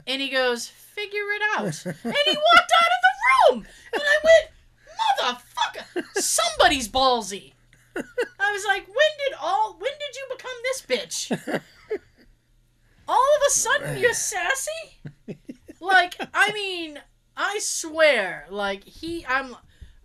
And 0.08 0.22
he 0.22 0.30
goes, 0.30 0.68
Figure 0.68 1.18
it 1.18 1.42
out. 1.58 1.86
And 1.86 2.16
he 2.26 2.38
walked 2.38 2.72
out 2.82 2.92
of 2.92 3.02
the 3.02 3.56
room. 3.56 3.68
And 3.94 4.04
I 4.04 4.18
went, 4.24 5.42
Motherfucker, 5.42 6.22
somebody's 6.22 6.88
ballsy. 6.88 7.54
I 7.96 8.52
was 8.52 8.66
like, 8.66 8.88
When 8.88 9.12
did 9.28 9.38
all, 9.42 9.78
when 9.80 9.92
did 9.92 10.16
you 10.16 10.36
become 10.36 10.52
this 10.64 10.82
bitch? 10.82 11.62
All 13.08 13.36
of 13.36 13.42
a 13.48 13.52
sudden, 13.52 13.98
you're 14.00 14.14
sassy? 14.14 15.02
Like, 15.80 16.16
I 16.34 16.52
mean, 16.52 17.00
I 17.38 17.60
swear, 17.62 18.48
like, 18.50 18.84
he, 18.84 19.26
I'm, 19.28 19.56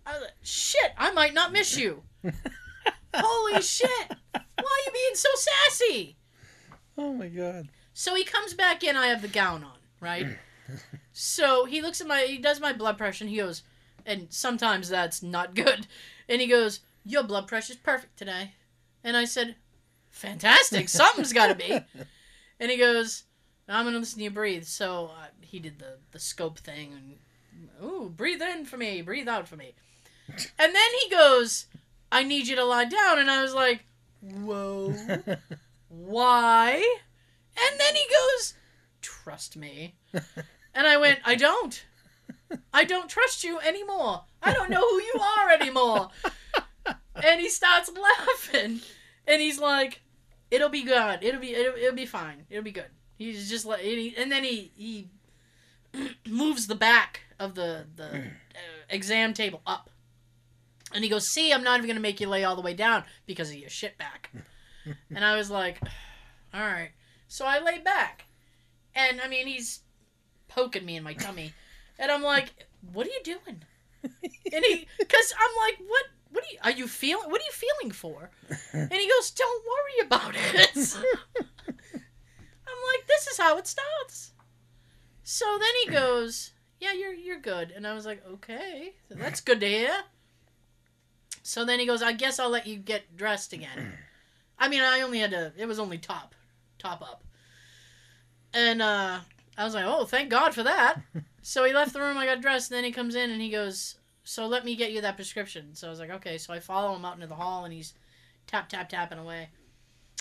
I, 0.05 0.15
shit, 0.43 0.91
I 0.97 1.11
might 1.11 1.33
not 1.33 1.51
miss 1.51 1.77
you. 1.77 2.03
Holy 3.13 3.61
shit. 3.61 3.89
Why 4.31 4.39
are 4.41 4.85
you 4.85 4.91
being 4.93 5.15
so 5.15 5.29
sassy? 5.35 6.17
oh 6.97 7.13
my 7.13 7.27
god. 7.27 7.69
So 7.93 8.15
he 8.15 8.23
comes 8.23 8.53
back 8.53 8.83
in. 8.83 8.95
I 8.95 9.07
have 9.07 9.21
the 9.21 9.27
gown 9.27 9.63
on, 9.63 9.77
right? 9.99 10.27
so 11.11 11.65
he 11.65 11.81
looks 11.81 11.99
at 11.99 12.07
my, 12.07 12.21
he 12.21 12.37
does 12.37 12.59
my 12.59 12.73
blood 12.73 12.97
pressure, 12.97 13.23
and 13.23 13.31
he 13.31 13.37
goes, 13.37 13.63
and 14.05 14.27
sometimes 14.29 14.89
that's 14.89 15.23
not 15.23 15.55
good. 15.55 15.87
And 16.29 16.41
he 16.41 16.47
goes, 16.47 16.81
"Your 17.05 17.23
blood 17.23 17.47
pressure's 17.47 17.77
perfect 17.77 18.17
today." 18.17 18.53
And 19.03 19.17
I 19.17 19.25
said, 19.25 19.55
"Fantastic, 20.09 20.89
something's 20.89 21.33
got 21.33 21.47
to 21.47 21.55
be." 21.55 21.79
And 22.59 22.69
he 22.69 22.77
goes, 22.77 23.23
"I'm 23.67 23.85
gonna 23.85 23.97
listen 23.97 24.19
to 24.19 24.23
you 24.23 24.29
breathe." 24.29 24.65
So 24.65 25.07
uh, 25.17 25.27
he 25.41 25.57
did 25.57 25.79
the 25.79 25.97
the 26.11 26.19
scope 26.19 26.59
thing, 26.59 26.93
and 26.93 27.69
ooh, 27.83 28.07
breathe 28.15 28.39
in 28.39 28.65
for 28.65 28.77
me, 28.77 29.01
breathe 29.01 29.27
out 29.27 29.47
for 29.47 29.55
me. 29.55 29.73
And 30.59 30.75
then 30.75 30.91
he 31.01 31.09
goes, 31.09 31.65
"I 32.11 32.21
need 32.21 32.47
you 32.47 32.55
to 32.55 32.63
lie 32.63 32.85
down," 32.85 33.17
and 33.17 33.31
I 33.31 33.41
was 33.41 33.55
like, 33.55 33.83
"Whoa." 34.21 34.93
why? 35.89 36.75
And 37.57 37.79
then 37.79 37.95
he 37.95 38.03
goes, 38.09 38.53
trust 39.01 39.57
me. 39.57 39.95
And 40.73 40.87
I 40.87 40.97
went, 40.97 41.19
I 41.25 41.35
don't. 41.35 41.83
I 42.73 42.83
don't 42.85 43.09
trust 43.09 43.43
you 43.43 43.59
anymore. 43.59 44.23
I 44.41 44.53
don't 44.53 44.69
know 44.69 44.81
who 44.81 45.01
you 45.01 45.19
are 45.21 45.51
anymore. 45.51 46.09
And 46.85 47.39
he 47.39 47.49
starts 47.49 47.91
laughing. 47.91 48.81
And 49.27 49.41
he's 49.41 49.59
like, 49.59 50.01
it'll 50.49 50.69
be 50.69 50.83
good. 50.83 51.23
It'll 51.23 51.41
be 51.41 51.53
it'll, 51.53 51.75
it'll 51.75 51.95
be 51.95 52.05
fine. 52.05 52.45
It'll 52.49 52.63
be 52.63 52.71
good. 52.71 52.89
He's 53.17 53.49
just 53.49 53.65
like, 53.65 53.79
and, 53.81 53.89
he, 53.89 54.15
and 54.17 54.31
then 54.31 54.43
he 54.43 54.71
he 54.75 55.09
moves 56.27 56.67
the 56.67 56.75
back 56.75 57.21
of 57.39 57.55
the 57.55 57.85
the 57.95 58.07
uh, 58.07 58.19
exam 58.89 59.33
table 59.33 59.61
up. 59.65 59.89
And 60.93 61.03
he 61.03 61.09
goes, 61.09 61.27
"See, 61.27 61.53
I'm 61.53 61.63
not 61.63 61.77
even 61.77 61.87
gonna 61.87 61.99
make 62.01 62.19
you 62.19 62.27
lay 62.27 62.43
all 62.43 62.55
the 62.55 62.61
way 62.61 62.73
down 62.73 63.03
because 63.25 63.49
of 63.49 63.55
your 63.55 63.69
shit 63.69 63.97
back." 63.97 64.31
and 65.15 65.23
I 65.23 65.35
was 65.37 65.49
like, 65.49 65.81
"All 66.53 66.61
right." 66.61 66.91
So 67.27 67.45
I 67.45 67.59
lay 67.59 67.79
back, 67.79 68.25
and 68.93 69.21
I 69.21 69.27
mean, 69.27 69.47
he's 69.47 69.81
poking 70.49 70.85
me 70.85 70.97
in 70.97 71.03
my 71.03 71.13
tummy, 71.13 71.53
and 71.97 72.11
I'm 72.11 72.23
like, 72.23 72.51
"What 72.91 73.07
are 73.07 73.11
you 73.11 73.21
doing?" 73.23 73.63
And 74.53 74.65
he, 74.65 74.87
because 74.99 75.33
I'm 75.39 75.55
like, 75.63 75.77
"What? 75.87 76.05
What 76.31 76.43
are 76.43 76.47
you? 76.51 76.59
Are 76.63 76.71
you 76.71 76.87
feeling? 76.87 77.29
What 77.29 77.41
are 77.41 77.45
you 77.45 77.51
feeling 77.51 77.91
for?" 77.91 78.29
And 78.73 78.91
he 78.91 79.09
goes, 79.09 79.31
"Don't 79.31 79.65
worry 79.65 80.05
about 80.05 80.35
it." 80.35 80.75
I'm 80.95 82.79
like, 82.93 83.07
"This 83.07 83.27
is 83.27 83.37
how 83.37 83.57
it 83.57 83.67
starts." 83.67 84.31
So 85.23 85.45
then 85.59 85.73
he 85.83 85.91
goes, 85.91 86.51
"Yeah, 86.79 86.93
you're 86.93 87.13
you're 87.13 87.39
good," 87.39 87.71
and 87.71 87.85
I 87.85 87.93
was 87.93 88.05
like, 88.05 88.25
"Okay, 88.25 88.93
that's 89.09 89.41
good 89.41 89.59
to 89.59 89.67
hear." 89.67 89.91
So 91.43 91.65
then 91.65 91.79
he 91.79 91.85
goes, 91.85 92.03
I 92.03 92.13
guess 92.13 92.39
I'll 92.39 92.49
let 92.49 92.67
you 92.67 92.77
get 92.77 93.17
dressed 93.17 93.53
again. 93.53 93.93
I 94.59 94.69
mean, 94.69 94.81
I 94.81 95.01
only 95.01 95.19
had 95.19 95.31
to, 95.31 95.51
it 95.57 95.65
was 95.65 95.79
only 95.79 95.97
top, 95.97 96.35
top 96.77 97.01
up. 97.01 97.23
And 98.53 98.81
uh, 98.81 99.19
I 99.57 99.63
was 99.63 99.73
like, 99.73 99.85
oh, 99.85 100.05
thank 100.05 100.29
God 100.29 100.53
for 100.53 100.63
that. 100.63 101.01
so 101.41 101.63
he 101.63 101.73
left 101.73 101.93
the 101.93 102.01
room. 102.01 102.17
I 102.17 102.25
got 102.25 102.41
dressed. 102.41 102.69
And 102.69 102.77
then 102.77 102.83
he 102.83 102.91
comes 102.91 103.15
in 103.15 103.31
and 103.31 103.41
he 103.41 103.49
goes, 103.49 103.95
so 104.23 104.47
let 104.47 104.65
me 104.65 104.75
get 104.75 104.91
you 104.91 105.01
that 105.01 105.15
prescription. 105.15 105.73
So 105.75 105.87
I 105.87 105.89
was 105.89 105.99
like, 105.99 106.11
okay. 106.11 106.37
So 106.37 106.53
I 106.53 106.59
follow 106.59 106.95
him 106.95 107.05
out 107.05 107.15
into 107.15 107.27
the 107.27 107.35
hall 107.35 107.65
and 107.65 107.73
he's 107.73 107.93
tap 108.47 108.69
tap 108.69 108.89
tapping 108.89 109.19
away. 109.19 109.49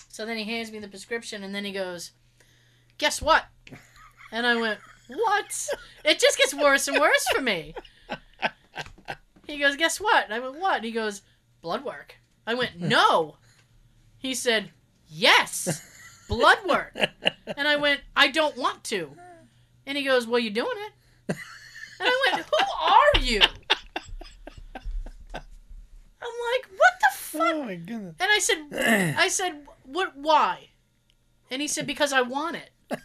So 0.09 0.27
then 0.27 0.37
he 0.39 0.45
hands 0.45 0.73
me 0.73 0.79
the 0.79 0.89
prescription 0.89 1.43
and 1.43 1.55
then 1.55 1.65
he 1.65 1.73
goes, 1.73 2.13
guess 2.99 3.21
what? 3.23 3.45
And 4.33 4.47
I 4.47 4.57
went, 4.57 4.79
what? 5.09 5.69
It 6.05 6.19
just 6.19 6.39
gets 6.39 6.55
worse 6.55 6.89
and 6.89 6.99
worse 6.99 7.27
for 7.35 7.41
me. 7.41 7.75
He 9.47 9.59
goes, 9.59 9.77
guess 9.77 10.01
what? 10.01 10.25
And 10.25 10.35
I 10.35 10.39
went, 10.39 10.61
what? 10.61 10.77
And 10.77 10.85
he 10.85 10.93
goes, 10.93 11.23
blood 11.61 11.85
work. 11.85 12.15
I 12.47 12.55
went, 12.55 12.73
no. 12.81 13.37
He 14.19 14.35
said, 14.35 14.71
yes, 15.09 15.83
blood 16.29 16.59
work. 16.69 16.95
And 17.57 17.67
I 17.67 17.77
went, 17.77 18.01
I 18.15 18.29
don't 18.29 18.57
want 18.57 18.85
to. 18.85 19.11
And 19.87 19.99
he 19.99 20.05
goes, 20.05 20.27
well, 20.27 20.39
you're 20.39 20.53
doing 20.53 20.69
it? 20.77 20.93
And 21.99 22.09
I 22.09 22.33
went, 22.33 22.47
who 22.47 22.57
are 22.87 23.21
you? 23.23 23.41
I'm 25.33 25.41
like, 26.23 26.67
what 26.77 26.93
the 27.01 27.09
fuck? 27.13 27.43
Oh 27.43 27.65
my 27.65 27.75
goodness. 27.75 28.15
And 28.21 28.30
I 28.30 28.30
said, 28.41 28.59
I 29.19 29.29
said, 29.29 29.67
what? 29.85 30.17
Why? 30.17 30.71
And 31.51 31.63
he 31.63 31.69
said, 31.69 31.87
because 31.87 32.13
I 32.13 32.23
want 32.23 32.57
it. 32.57 32.71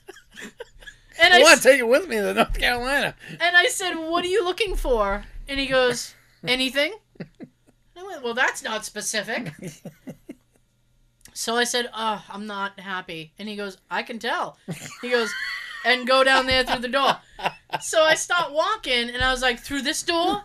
And 1.18 1.34
I 1.34 1.40
I, 1.40 1.44
want 1.44 1.62
to 1.62 1.64
take 1.64 1.80
it 1.80 1.88
with 1.88 2.10
me 2.10 2.18
to 2.18 2.34
North 2.34 2.60
Carolina. 2.60 3.16
and 3.40 3.56
I 3.56 3.68
said, 3.68 3.94
what 3.94 4.26
are 4.26 4.28
you 4.28 4.44
looking 4.44 4.76
for? 4.76 5.24
And 5.48 5.58
he 5.62 5.66
goes, 5.66 6.14
anything? 6.46 6.94
And 7.18 7.50
I 7.98 8.04
went, 8.04 8.22
well, 8.22 8.34
that's 8.34 8.62
not 8.62 8.84
specific. 8.84 9.54
So 11.38 11.56
I 11.58 11.66
said, 11.66 11.90
oh, 11.94 12.24
I'm 12.30 12.48
not 12.48 12.80
happy. 12.80 13.34
And 13.38 13.50
he 13.50 13.58
goes, 13.58 13.78
I 13.92 14.04
can 14.04 14.20
tell. 14.20 14.58
He 15.02 15.10
goes, 15.10 15.30
and 15.84 16.08
go 16.08 16.24
down 16.24 16.48
there 16.48 16.64
through 16.64 16.80
the 16.80 16.88
door. 16.88 17.18
So 17.82 18.04
I 18.04 18.16
stopped 18.16 18.54
walking, 18.54 19.10
and 19.10 19.22
I 19.22 19.32
was 19.32 19.42
like, 19.42 19.60
through 19.60 19.82
this 19.82 20.02
door? 20.02 20.44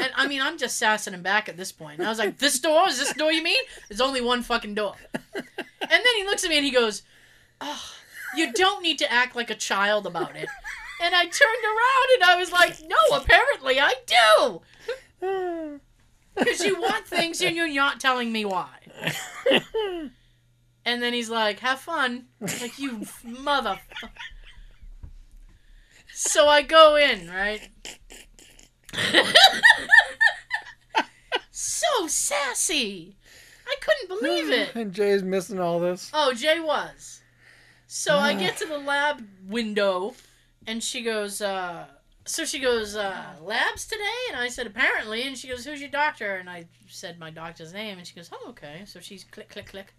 And 0.00 0.10
I 0.16 0.26
mean, 0.28 0.40
I'm 0.40 0.58
just 0.58 0.78
sassing 0.78 1.14
him 1.14 1.22
back 1.22 1.48
at 1.48 1.56
this 1.56 1.72
point. 1.72 1.98
And 1.98 2.06
I 2.06 2.10
was 2.10 2.18
like, 2.18 2.38
this 2.38 2.60
door? 2.60 2.88
Is 2.88 2.98
this 2.98 3.12
door 3.14 3.32
you 3.32 3.42
mean? 3.42 3.62
There's 3.88 4.00
only 4.00 4.20
one 4.20 4.42
fucking 4.42 4.74
door. 4.74 4.94
And 5.34 5.90
then 5.90 6.16
he 6.16 6.24
looks 6.24 6.44
at 6.44 6.50
me 6.50 6.56
and 6.56 6.64
he 6.64 6.70
goes, 6.70 7.02
oh, 7.60 7.92
you 8.36 8.52
don't 8.52 8.82
need 8.82 8.98
to 8.98 9.12
act 9.12 9.34
like 9.34 9.50
a 9.50 9.54
child 9.54 10.06
about 10.06 10.36
it. 10.36 10.48
And 11.02 11.14
I 11.14 11.22
turned 11.22 11.64
around 11.64 12.08
and 12.14 12.24
I 12.24 12.36
was 12.38 12.52
like, 12.52 12.76
no, 12.86 13.16
apparently 13.16 13.80
I 13.80 13.94
do. 15.20 15.80
Because 16.34 16.60
you 16.60 16.80
want 16.80 17.04
things 17.04 17.40
and 17.40 17.56
you're 17.56 17.66
not 17.66 17.98
telling 17.98 18.30
me 18.30 18.44
why. 18.44 18.68
And 20.84 21.02
then 21.02 21.12
he's 21.12 21.28
like, 21.28 21.58
have 21.60 21.80
fun. 21.80 22.26
Like, 22.40 22.78
you 22.78 23.02
mother. 23.24 23.78
So 26.14 26.48
I 26.48 26.62
go 26.62 26.96
in, 26.96 27.28
right? 27.28 27.68
So 31.50 32.06
sassy. 32.06 33.16
I 33.66 33.76
couldn't 33.80 34.08
believe 34.08 34.50
it. 34.50 34.70
And 34.74 34.92
Jay's 34.92 35.22
missing 35.22 35.60
all 35.60 35.78
this. 35.80 36.10
Oh, 36.14 36.32
Jay 36.32 36.60
was. 36.60 37.20
So 37.86 38.16
I 38.16 38.34
get 38.34 38.56
to 38.58 38.66
the 38.66 38.78
lab 38.78 39.26
window, 39.46 40.14
and 40.66 40.82
she 40.82 41.02
goes, 41.02 41.40
uh, 41.40 41.86
so 42.26 42.44
she 42.44 42.58
goes, 42.58 42.94
uh, 42.96 43.24
labs 43.42 43.86
today? 43.86 44.04
And 44.30 44.38
I 44.38 44.48
said, 44.48 44.66
apparently. 44.66 45.26
And 45.26 45.36
she 45.36 45.48
goes, 45.48 45.64
who's 45.64 45.80
your 45.80 45.88
doctor? 45.90 46.36
And 46.36 46.50
I 46.50 46.66
said 46.86 47.18
my 47.18 47.30
doctor's 47.30 47.72
name, 47.72 47.96
and 47.96 48.06
she 48.06 48.14
goes, 48.14 48.28
oh, 48.32 48.50
okay. 48.50 48.82
So 48.84 49.00
she's 49.00 49.24
click, 49.24 49.48
click, 49.48 49.66
click. 49.66 49.94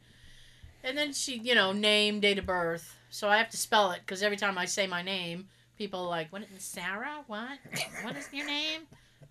And 0.84 0.98
then 0.98 1.14
she, 1.14 1.40
you 1.40 1.56
know, 1.56 1.72
name, 1.72 2.20
date 2.20 2.38
of 2.38 2.46
birth. 2.46 2.96
So 3.10 3.28
I 3.28 3.38
have 3.38 3.50
to 3.50 3.58
spell 3.58 3.92
it, 3.92 4.02
because 4.06 4.22
every 4.22 4.38
time 4.38 4.58
I 4.58 4.66
say 4.66 4.86
my 4.86 5.02
name, 5.02 5.48
people 5.80 6.02
are 6.02 6.10
like, 6.10 6.32
what, 6.32 6.44
Sarah? 6.60 7.24
What? 7.26 7.58
What 8.04 8.16
is 8.16 8.30
your 8.32 8.46
name? 8.46 8.82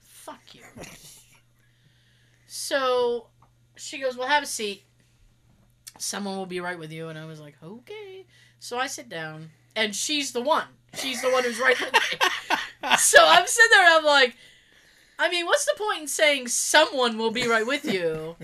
Fuck 0.01 0.41
you. 0.53 0.63
So 2.49 3.29
she 3.77 4.01
goes, 4.01 4.17
well, 4.17 4.27
have 4.27 4.43
a 4.43 4.47
seat 4.47 4.83
someone 5.99 6.37
will 6.37 6.47
be 6.47 6.61
right 6.61 6.79
with 6.79 6.93
you. 6.93 7.09
And 7.09 7.19
I 7.19 7.25
was 7.25 7.41
like, 7.41 7.55
okay. 7.63 8.25
So 8.61 8.79
I 8.79 8.87
sit 8.87 9.09
down, 9.09 9.51
and 9.77 9.95
she's 9.95 10.33
the 10.33 10.41
one. 10.41 10.67
She's 10.95 11.21
the 11.23 11.31
one 11.31 11.45
who's 11.45 11.61
right 11.61 11.79
with 11.79 11.93
me. 11.93 12.89
so 12.99 13.19
I'm 13.21 13.47
sitting 13.47 13.71
there, 13.73 13.85
and 13.85 13.99
I'm 13.99 14.05
like, 14.05 14.37
I 15.19 15.29
mean, 15.29 15.47
what's 15.47 15.65
the 15.65 15.75
point 15.77 16.03
in 16.03 16.09
saying 16.09 16.49
someone 16.49 17.19
will 17.19 17.31
be 17.31 17.47
right 17.47 17.67
with 17.67 17.85
you? 17.85 18.37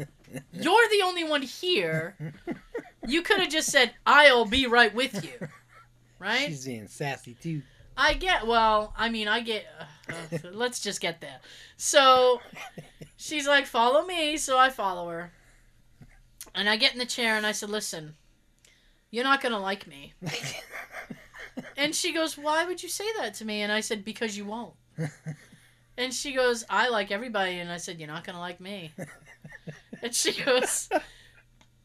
You're 0.52 0.88
the 0.88 1.02
only 1.04 1.24
one 1.24 1.42
here. 1.42 2.16
You 3.06 3.22
could 3.22 3.38
have 3.38 3.50
just 3.50 3.70
said, 3.70 3.92
I'll 4.06 4.44
be 4.44 4.66
right 4.66 4.94
with 4.94 5.24
you. 5.24 5.48
Right? 6.18 6.46
She's 6.46 6.64
being 6.64 6.88
sassy 6.88 7.36
too. 7.40 7.62
I 7.96 8.14
get 8.14 8.46
well. 8.46 8.92
I 8.96 9.08
mean, 9.08 9.28
I 9.28 9.40
get. 9.40 9.66
Uh, 9.78 10.12
uh, 10.12 10.38
let's 10.52 10.80
just 10.80 11.00
get 11.00 11.20
there. 11.20 11.40
So 11.76 12.40
she's 13.16 13.46
like, 13.46 13.66
"Follow 13.66 14.04
me," 14.04 14.36
so 14.36 14.58
I 14.58 14.70
follow 14.70 15.08
her, 15.08 15.32
and 16.54 16.68
I 16.68 16.76
get 16.76 16.92
in 16.92 16.98
the 16.98 17.06
chair 17.06 17.36
and 17.36 17.46
I 17.46 17.52
said, 17.52 17.70
"Listen, 17.70 18.14
you're 19.10 19.24
not 19.24 19.42
gonna 19.42 19.60
like 19.60 19.86
me." 19.86 20.14
And 21.76 21.94
she 21.94 22.12
goes, 22.12 22.36
"Why 22.36 22.64
would 22.64 22.82
you 22.82 22.88
say 22.88 23.04
that 23.18 23.34
to 23.34 23.44
me?" 23.44 23.62
And 23.62 23.70
I 23.70 23.80
said, 23.80 24.04
"Because 24.04 24.36
you 24.36 24.44
won't." 24.44 24.74
And 25.96 26.12
she 26.12 26.32
goes, 26.32 26.64
"I 26.68 26.88
like 26.88 27.12
everybody," 27.12 27.58
and 27.58 27.70
I 27.70 27.76
said, 27.76 27.98
"You're 27.98 28.08
not 28.08 28.24
gonna 28.24 28.40
like 28.40 28.60
me." 28.60 28.92
And 30.02 30.14
she 30.14 30.32
goes, 30.42 30.88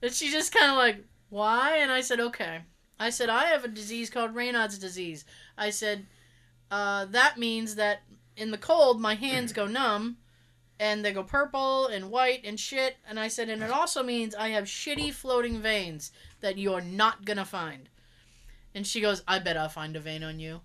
and 0.01 0.11
she 0.11 0.31
just 0.31 0.51
kind 0.53 0.71
of 0.71 0.77
like, 0.77 1.05
"Why?" 1.29 1.77
And 1.77 1.91
I 1.91 2.01
said, 2.01 2.19
"Okay." 2.19 2.61
I 2.99 3.11
said, 3.11 3.29
"I 3.29 3.45
have 3.45 3.63
a 3.63 3.69
disease 3.69 4.09
called 4.09 4.35
Raynaud's 4.35 4.77
disease." 4.77 5.25
I 5.59 5.69
said, 5.69 6.07
uh, 6.71 7.05
that 7.05 7.37
means 7.37 7.75
that 7.75 8.01
in 8.35 8.51
the 8.51 8.57
cold, 8.57 9.01
my 9.01 9.15
hands 9.15 9.53
go 9.53 9.67
numb 9.67 10.17
and 10.79 11.03
they 11.03 11.11
go 11.11 11.23
purple 11.23 11.87
and 11.87 12.09
white 12.09 12.41
and 12.45 12.59
shit. 12.59 12.95
And 13.07 13.19
I 13.19 13.27
said, 13.27 13.49
and 13.49 13.61
it 13.61 13.69
also 13.69 14.01
means 14.01 14.33
I 14.33 14.49
have 14.49 14.63
shitty 14.63 15.13
floating 15.13 15.61
veins 15.61 16.11
that 16.39 16.57
you're 16.57 16.81
not 16.81 17.25
gonna 17.25 17.45
find. 17.45 17.89
And 18.73 18.87
she 18.87 19.01
goes, 19.01 19.21
I 19.27 19.39
bet 19.39 19.57
I'll 19.57 19.67
find 19.67 19.95
a 19.95 19.99
vein 19.99 20.23
on 20.23 20.39
you. 20.39 20.61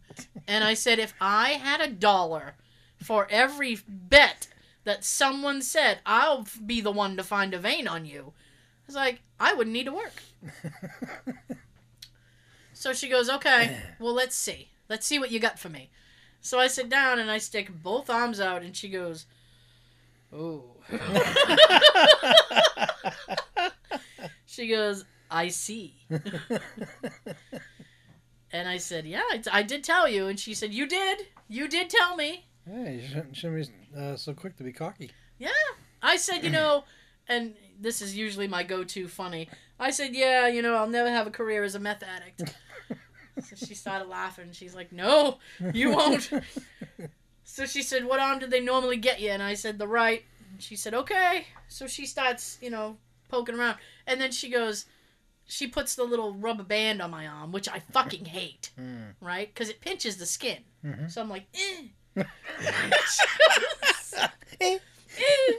And 0.47 0.63
I 0.63 0.75
said, 0.75 0.99
if 0.99 1.15
I 1.21 1.53
had 1.53 1.81
a 1.81 1.89
dollar 1.89 2.55
for 3.03 3.27
every 3.31 3.79
bet 3.89 4.47
that 4.85 5.05
someone 5.05 5.63
said, 5.63 5.99
I'll 6.07 6.47
be 6.65 6.81
the 6.81 6.93
one 6.93 7.17
to 7.17 7.25
find 7.25 7.55
a 7.55 7.59
vein 7.59 7.89
on 7.89 8.05
you, 8.05 8.33
I 8.37 8.87
was 8.87 8.95
like, 8.95 9.23
I 9.41 9.55
wouldn't 9.55 9.73
need 9.73 9.87
to 9.87 9.93
work. 9.93 10.23
So 12.85 12.93
she 12.93 13.09
goes, 13.09 13.31
okay, 13.31 13.79
well, 13.99 14.13
let's 14.13 14.37
see. 14.37 14.69
Let's 14.89 15.07
see 15.07 15.19
what 15.19 15.31
you 15.31 15.41
got 15.41 15.59
for 15.59 15.69
me. 15.69 15.91
So 16.41 16.59
I 16.59 16.67
sit 16.67 16.89
down 16.89 17.19
and 17.19 17.31
I 17.31 17.39
stick 17.39 17.71
both 17.83 18.11
arms 18.11 18.39
out, 18.39 18.63
and 18.63 18.77
she 18.77 18.89
goes, 18.89 19.27
oh. 20.33 20.65
she 24.47 24.69
goes, 24.69 25.05
I 25.31 25.49
see. 25.49 25.95
and 28.53 28.69
I 28.69 28.77
said, 28.77 29.07
yeah, 29.07 29.23
I, 29.31 29.43
I 29.53 29.63
did 29.63 29.83
tell 29.83 30.07
you. 30.07 30.27
And 30.27 30.39
she 30.39 30.55
said, 30.55 30.75
you 30.75 30.87
did. 30.87 31.27
You 31.49 31.67
did 31.67 31.89
tell 31.89 32.17
me. 32.17 32.45
Yeah, 32.67 32.91
you 32.91 33.07
shouldn't, 33.07 33.37
shouldn't 33.37 33.71
be 33.95 33.99
uh, 33.99 34.17
so 34.17 34.35
quick 34.35 34.57
to 34.57 34.65
be 34.65 34.73
cocky. 34.73 35.11
Yeah. 35.39 35.51
I 36.03 36.17
said, 36.17 36.45
you 36.45 36.51
know, 36.51 36.85
and 37.29 37.55
this 37.81 38.03
is 38.03 38.17
usually 38.17 38.49
my 38.49 38.63
go 38.63 38.85
to 38.85 39.09
funny. 39.09 39.49
I 39.79 39.91
said, 39.91 40.15
yeah, 40.15 40.47
you 40.47 40.63
know, 40.63 40.77
I'll 40.77 40.89
never 40.89 41.11
have 41.11 41.27
a 41.27 41.31
career 41.31 41.65
as 41.65 41.75
a 41.75 41.81
meth 41.81 42.03
addict. 42.03 42.55
so 43.43 43.57
she 43.57 43.75
started 43.75 44.09
laughing. 44.09 44.49
She's 44.53 44.75
like, 44.75 44.93
no, 44.93 45.39
you 45.73 45.91
won't. 45.91 46.31
so 47.45 47.67
she 47.67 47.83
said, 47.83 48.05
what 48.05 48.21
arm 48.21 48.39
did 48.39 48.51
they 48.51 48.61
normally 48.61 48.97
get 48.97 49.21
you? 49.21 49.31
And 49.31 49.43
I 49.43 49.55
said, 49.55 49.79
the 49.79 49.89
right. 49.89 50.23
And 50.53 50.63
she 50.63 50.77
said, 50.77 50.95
okay. 50.95 51.47
So 51.69 51.87
she 51.87 52.07
starts, 52.07 52.59
you 52.63 52.71
know, 52.71 52.97
poking 53.29 53.55
around. 53.57 53.79
And 54.07 54.21
then 54.21 54.31
she 54.33 54.49
goes, 54.51 54.87
she 55.47 55.67
puts 55.67 55.95
the 55.95 56.05
little 56.05 56.33
rubber 56.35 56.63
band 56.63 57.03
on 57.03 57.11
my 57.11 57.27
arm, 57.27 57.53
which 57.53 57.69
I 57.69 57.81
fucking 57.81 58.25
hate, 58.27 58.71
Mm. 58.81 59.15
right? 59.21 59.53
Because 59.53 59.69
it 59.69 59.81
pinches 59.81 60.17
the 60.17 60.27
skin. 60.27 60.59
Mhm. 60.85 61.11
So 61.11 61.21
I'm 61.21 61.29
like, 61.29 61.47
eh. 61.55 61.89
Eh. 64.61 64.79
Eh. 65.19 65.53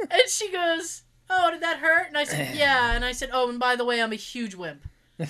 and 0.00 0.28
she 0.28 0.50
goes, 0.50 1.02
"Oh, 1.30 1.50
did 1.52 1.62
that 1.62 1.78
hurt?" 1.78 2.08
And 2.08 2.18
I 2.18 2.24
said, 2.24 2.54
"Yeah." 2.56 2.92
And 2.92 3.04
I 3.04 3.12
said, 3.12 3.30
"Oh, 3.32 3.48
and 3.48 3.58
by 3.58 3.76
the 3.76 3.84
way, 3.84 4.02
I'm 4.02 4.12
a 4.12 4.16
huge 4.16 4.54
wimp 4.56 4.82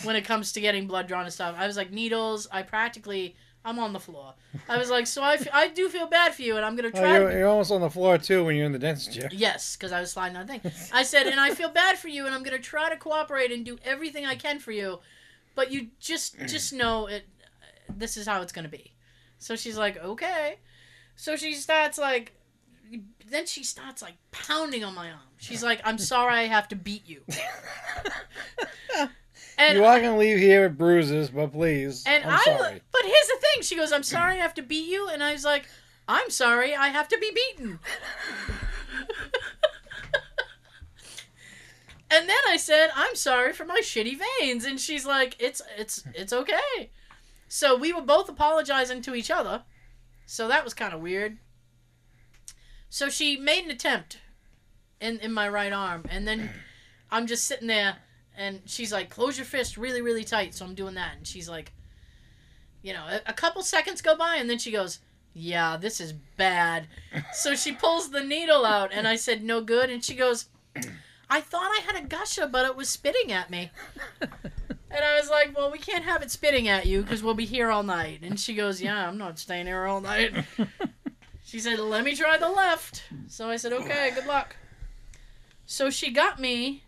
when 0.04 0.16
it 0.16 0.24
comes 0.24 0.52
to 0.52 0.60
getting 0.60 0.86
blood 0.86 1.06
drawn 1.06 1.24
and 1.24 1.32
stuff." 1.32 1.54
I 1.58 1.66
was 1.66 1.76
like, 1.76 1.90
"Needles, 1.92 2.46
I 2.52 2.62
practically, 2.62 3.36
I'm 3.64 3.78
on 3.78 3.92
the 3.92 4.00
floor." 4.00 4.34
I 4.68 4.78
was 4.78 4.90
like, 4.90 5.06
"So 5.06 5.22
I, 5.22 5.34
f- 5.34 5.48
I 5.52 5.68
do 5.68 5.88
feel 5.88 6.06
bad 6.06 6.34
for 6.34 6.42
you, 6.42 6.56
and 6.56 6.64
I'm 6.64 6.76
gonna 6.76 6.88
Oh, 6.94 7.00
try." 7.00 7.18
you're, 7.18 7.30
to 7.30 7.36
you're 7.38 7.48
almost 7.48 7.70
on 7.70 7.80
the 7.80 7.90
floor 7.90 8.18
too 8.18 8.44
when 8.44 8.56
you're 8.56 8.66
in 8.66 8.72
the 8.72 8.78
dentist 8.78 9.12
chair. 9.12 9.28
Yes, 9.32 9.76
because 9.76 9.92
I 9.92 10.00
was 10.00 10.12
sliding 10.12 10.36
on 10.36 10.46
the 10.46 10.58
thing. 10.58 10.72
I 10.92 11.02
said, 11.02 11.26
and 11.26 11.38
I 11.40 11.50
feel 11.54 11.68
bad 11.70 11.98
for 11.98 12.08
you, 12.08 12.26
and 12.26 12.34
I'm 12.34 12.42
gonna 12.42 12.58
try 12.58 12.88
to 12.90 12.96
cooperate 12.96 13.52
and 13.52 13.64
do 13.64 13.78
everything 13.84 14.24
I 14.26 14.34
can 14.36 14.58
for 14.58 14.72
you, 14.72 15.00
but 15.54 15.70
you 15.72 15.88
just 16.00 16.38
just 16.46 16.72
know 16.72 17.06
it. 17.06 17.24
This 17.88 18.16
is 18.16 18.26
how 18.26 18.42
it's 18.42 18.52
gonna 18.52 18.68
be. 18.68 18.92
So 19.38 19.54
she's 19.56 19.76
like, 19.78 19.96
okay. 19.98 20.56
So 21.14 21.36
she 21.36 21.54
starts 21.54 21.98
like, 21.98 22.32
then 23.30 23.46
she 23.46 23.62
starts 23.64 24.02
like 24.02 24.14
pounding 24.32 24.84
on 24.84 24.94
my 24.94 25.08
arm. 25.10 25.20
She's 25.38 25.62
like, 25.62 25.80
I'm 25.84 25.98
sorry, 25.98 26.34
I 26.34 26.42
have 26.44 26.68
to 26.68 26.76
beat 26.76 27.06
you. 27.08 27.22
And 29.58 29.78
you 29.78 29.84
are 29.84 30.00
gonna 30.00 30.18
leave 30.18 30.38
here 30.38 30.68
with 30.68 30.76
bruises, 30.76 31.30
but 31.30 31.52
please. 31.52 32.04
And 32.06 32.24
I'm 32.24 32.38
I, 32.38 32.42
sorry. 32.42 32.82
but 32.92 33.02
here's 33.02 33.28
the 33.28 33.38
thing. 33.40 33.62
She 33.62 33.76
goes, 33.76 33.92
"I'm 33.92 34.02
sorry, 34.02 34.34
I 34.34 34.42
have 34.42 34.54
to 34.54 34.62
beat 34.62 34.88
you," 34.88 35.08
and 35.08 35.22
I 35.22 35.32
was 35.32 35.44
like, 35.44 35.66
"I'm 36.06 36.30
sorry, 36.30 36.74
I 36.74 36.88
have 36.88 37.08
to 37.08 37.18
be 37.18 37.30
beaten." 37.32 37.78
and 42.10 42.28
then 42.28 42.36
I 42.48 42.56
said, 42.58 42.90
"I'm 42.94 43.14
sorry 43.14 43.52
for 43.54 43.64
my 43.64 43.80
shitty 43.82 44.18
veins," 44.40 44.64
and 44.66 44.78
she's 44.78 45.06
like, 45.06 45.36
"It's 45.38 45.62
it's 45.78 46.04
it's 46.14 46.32
okay." 46.32 46.90
So 47.48 47.76
we 47.76 47.92
were 47.92 48.02
both 48.02 48.28
apologizing 48.28 49.00
to 49.02 49.14
each 49.14 49.30
other. 49.30 49.62
So 50.26 50.48
that 50.48 50.64
was 50.64 50.74
kind 50.74 50.92
of 50.92 51.00
weird. 51.00 51.38
So 52.90 53.08
she 53.08 53.36
made 53.36 53.64
an 53.64 53.70
attempt 53.70 54.18
in 55.00 55.18
in 55.20 55.32
my 55.32 55.48
right 55.48 55.72
arm, 55.72 56.04
and 56.10 56.28
then 56.28 56.50
I'm 57.10 57.26
just 57.26 57.44
sitting 57.44 57.68
there 57.68 57.96
and 58.36 58.60
she's 58.66 58.92
like, 58.92 59.10
"Close 59.10 59.36
your 59.36 59.46
fist 59.46 59.76
really, 59.76 60.02
really 60.02 60.24
tight." 60.24 60.54
So 60.54 60.64
I'm 60.64 60.74
doing 60.74 60.94
that, 60.94 61.16
and 61.16 61.26
she's 61.26 61.48
like, 61.48 61.72
you 62.82 62.92
know, 62.92 63.04
a, 63.08 63.20
a 63.30 63.32
couple 63.32 63.62
seconds 63.62 64.02
go 64.02 64.16
by, 64.16 64.36
and 64.36 64.48
then 64.48 64.58
she 64.58 64.70
goes, 64.70 65.00
"Yeah, 65.34 65.76
this 65.76 66.00
is 66.00 66.12
bad." 66.12 66.88
so 67.32 67.54
she 67.54 67.72
pulls 67.72 68.10
the 68.10 68.22
needle 68.22 68.64
out, 68.64 68.92
and 68.92 69.06
I 69.08 69.16
said, 69.16 69.42
"No 69.42 69.60
good," 69.60 69.90
and 69.90 70.04
she 70.04 70.14
goes, 70.14 70.46
"I 71.28 71.40
thought 71.40 71.70
I 71.78 71.80
had 71.86 71.96
a 71.96 72.06
gusher, 72.06 72.46
but 72.46 72.66
it 72.66 72.76
was 72.76 72.88
spitting 72.88 73.32
at 73.32 73.50
me." 73.50 73.70
And 74.88 75.04
I 75.04 75.18
was 75.20 75.28
like, 75.28 75.56
"Well, 75.56 75.70
we 75.70 75.78
can't 75.78 76.04
have 76.04 76.22
it 76.22 76.30
spitting 76.30 76.68
at 76.68 76.86
you 76.86 77.02
because 77.02 77.22
we'll 77.22 77.34
be 77.34 77.44
here 77.44 77.70
all 77.70 77.82
night." 77.82 78.20
And 78.22 78.38
she 78.38 78.54
goes, 78.54 78.80
"Yeah, 78.80 79.06
I'm 79.06 79.18
not 79.18 79.38
staying 79.38 79.66
here 79.66 79.84
all 79.84 80.00
night." 80.00 80.32
She 81.46 81.60
said, 81.60 81.78
"Let 81.78 82.02
me 82.02 82.16
try 82.16 82.38
the 82.38 82.48
left." 82.48 83.04
So 83.28 83.48
I 83.48 83.56
said, 83.56 83.72
"Okay, 83.72 84.10
good 84.12 84.26
luck." 84.26 84.56
So 85.64 85.90
she 85.90 86.10
got 86.10 86.40
me 86.40 86.82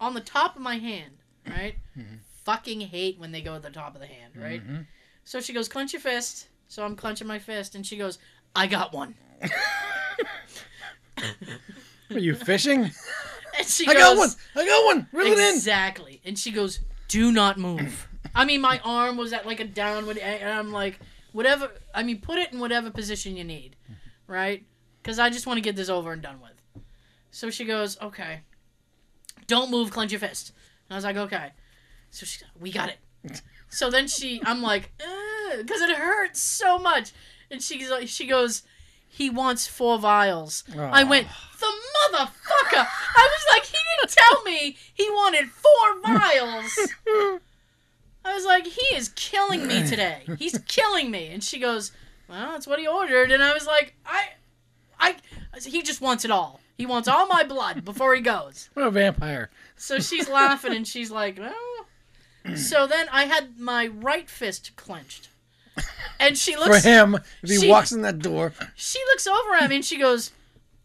on 0.00 0.14
the 0.14 0.20
top 0.20 0.56
of 0.56 0.62
my 0.62 0.76
hand, 0.78 1.12
right? 1.46 1.76
Fucking 2.44 2.80
hate 2.80 3.18
when 3.18 3.30
they 3.32 3.42
go 3.42 3.54
to 3.54 3.60
the 3.60 3.70
top 3.70 3.94
of 3.94 4.00
the 4.00 4.06
hand, 4.06 4.32
right? 4.36 4.66
Mhm. 4.66 4.86
So 5.24 5.40
she 5.40 5.52
goes, 5.52 5.68
"Clench 5.68 5.92
your 5.92 6.00
fist." 6.00 6.48
So 6.68 6.84
I'm 6.84 6.96
clenching 6.96 7.26
my 7.26 7.38
fist, 7.38 7.74
and 7.74 7.84
she 7.86 7.96
goes, 7.96 8.18
"I 8.56 8.66
got 8.66 8.92
one." 8.92 9.14
Are 12.10 12.18
you 12.18 12.34
fishing? 12.34 12.90
And 13.58 13.66
she 13.66 13.84
I 13.88 13.94
goes, 13.94 14.02
got 14.02 14.16
one. 14.16 14.30
I 14.54 14.64
got 14.64 14.84
one. 14.86 15.08
Reel 15.12 15.32
it 15.32 15.38
in. 15.38 15.54
Exactly. 15.56 16.20
And 16.24 16.38
she 16.38 16.52
goes, 16.52 16.78
"Do 17.08 17.32
not 17.32 17.58
move." 17.58 18.06
I 18.32 18.44
mean, 18.44 18.60
my 18.60 18.80
arm 18.84 19.16
was 19.16 19.32
at 19.32 19.44
like 19.44 19.58
a 19.58 19.64
downward, 19.64 20.18
and 20.18 20.48
I'm 20.48 20.70
like, 20.70 21.00
whatever. 21.32 21.68
I 21.92 22.04
mean, 22.04 22.20
put 22.20 22.38
it 22.38 22.52
in 22.52 22.60
whatever 22.60 22.90
position 22.90 23.36
you 23.36 23.42
need, 23.42 23.74
right? 24.28 24.64
Because 25.02 25.18
I 25.18 25.30
just 25.30 25.48
want 25.48 25.56
to 25.56 25.62
get 25.62 25.74
this 25.74 25.88
over 25.88 26.12
and 26.12 26.22
done 26.22 26.40
with. 26.40 26.52
So 27.32 27.50
she 27.50 27.64
goes, 27.64 28.00
"Okay, 28.00 28.42
don't 29.50 29.70
move. 29.70 29.90
Clench 29.90 30.12
your 30.12 30.20
fist." 30.20 30.52
And 30.88 30.94
I 30.94 30.96
was 30.96 31.04
like, 31.04 31.16
"Okay." 31.16 31.50
So 32.10 32.24
she, 32.26 32.40
we 32.58 32.72
got 32.72 32.88
it. 32.88 33.42
So 33.72 33.88
then 33.88 34.08
she, 34.08 34.42
I'm 34.44 34.62
like, 34.62 34.90
because 35.56 35.80
it 35.80 35.96
hurts 35.96 36.42
so 36.42 36.76
much, 36.76 37.12
and 37.52 37.62
she's 37.62 37.88
like, 37.88 38.08
she 38.08 38.26
goes, 38.26 38.64
"He 39.08 39.30
wants 39.30 39.68
four 39.68 39.96
vials." 39.96 40.64
I 40.76 41.04
went, 41.04 41.28
the 41.60 41.66
motherfucker! 41.66 42.84
I 43.16 43.28
was 43.32 43.44
like, 43.54 43.64
he 43.66 43.76
didn't 44.00 44.10
tell 44.12 44.42
me 44.42 44.76
he 44.92 45.08
wanted 45.10 45.50
four 45.50 46.00
vials. 46.02 46.78
I 48.24 48.34
was 48.34 48.44
like, 48.44 48.66
he 48.66 48.94
is 48.96 49.10
killing 49.10 49.66
me 49.66 49.86
today. 49.86 50.22
He's 50.38 50.58
killing 50.66 51.10
me. 51.10 51.28
And 51.28 51.42
she 51.42 51.58
goes, 51.58 51.92
well, 52.28 52.52
that's 52.52 52.66
what 52.66 52.78
he 52.78 52.86
ordered. 52.86 53.30
And 53.30 53.42
I 53.42 53.54
was 53.54 53.66
like, 53.66 53.94
I, 54.04 54.30
I, 54.98 55.16
he 55.64 55.82
just 55.82 56.00
wants 56.00 56.24
it 56.24 56.30
all. 56.30 56.60
He 56.80 56.86
wants 56.86 57.08
all 57.08 57.26
my 57.26 57.44
blood 57.44 57.84
before 57.84 58.14
he 58.14 58.22
goes. 58.22 58.70
What 58.74 58.86
a 58.86 58.90
vampire. 58.90 59.50
So 59.76 59.98
she's 59.98 60.30
laughing 60.30 60.74
and 60.74 60.88
she's 60.88 61.10
like, 61.10 61.38
well. 61.38 62.56
So 62.56 62.86
then 62.86 63.06
I 63.12 63.24
had 63.24 63.58
my 63.60 63.88
right 63.88 64.30
fist 64.30 64.74
clenched. 64.76 65.28
And 66.18 66.38
she 66.38 66.56
looks 66.56 66.80
For 66.80 66.88
him, 66.88 67.16
if 67.42 67.50
he 67.50 67.58
she- 67.58 67.68
walks 67.68 67.92
in 67.92 68.00
that 68.00 68.20
door, 68.20 68.54
she 68.76 68.98
looks 69.08 69.26
over 69.26 69.52
at 69.60 69.68
me 69.68 69.76
and 69.76 69.84
she 69.84 69.98
goes, 69.98 70.30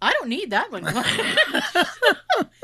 I 0.02 0.12
don't 0.12 0.28
need 0.28 0.50
that 0.50 0.70
one. 0.70 0.84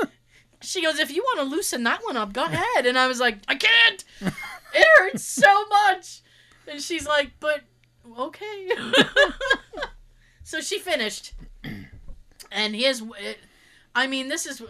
she 0.62 0.82
goes, 0.82 1.00
if 1.00 1.10
you 1.10 1.22
want 1.24 1.40
to 1.40 1.46
loosen 1.56 1.84
that 1.84 2.02
one 2.04 2.18
up, 2.18 2.34
go 2.34 2.44
ahead. 2.44 2.86
And 2.86 3.00
I 3.00 3.08
was 3.08 3.22
like, 3.22 3.38
I 3.48 3.56
can't. 3.56 4.04
It 4.20 4.88
hurts 4.98 5.24
so 5.24 5.66
much. 5.70 6.20
And 6.68 6.82
she's 6.82 7.08
like, 7.08 7.32
but 7.40 7.62
okay. 8.20 8.70
so 10.44 10.60
she 10.60 10.80
finished. 10.80 11.32
And 12.52 12.76
here's, 12.76 13.02
it, 13.02 13.40
I 13.96 14.08
mean, 14.08 14.28
this 14.28 14.46
is, 14.46 14.62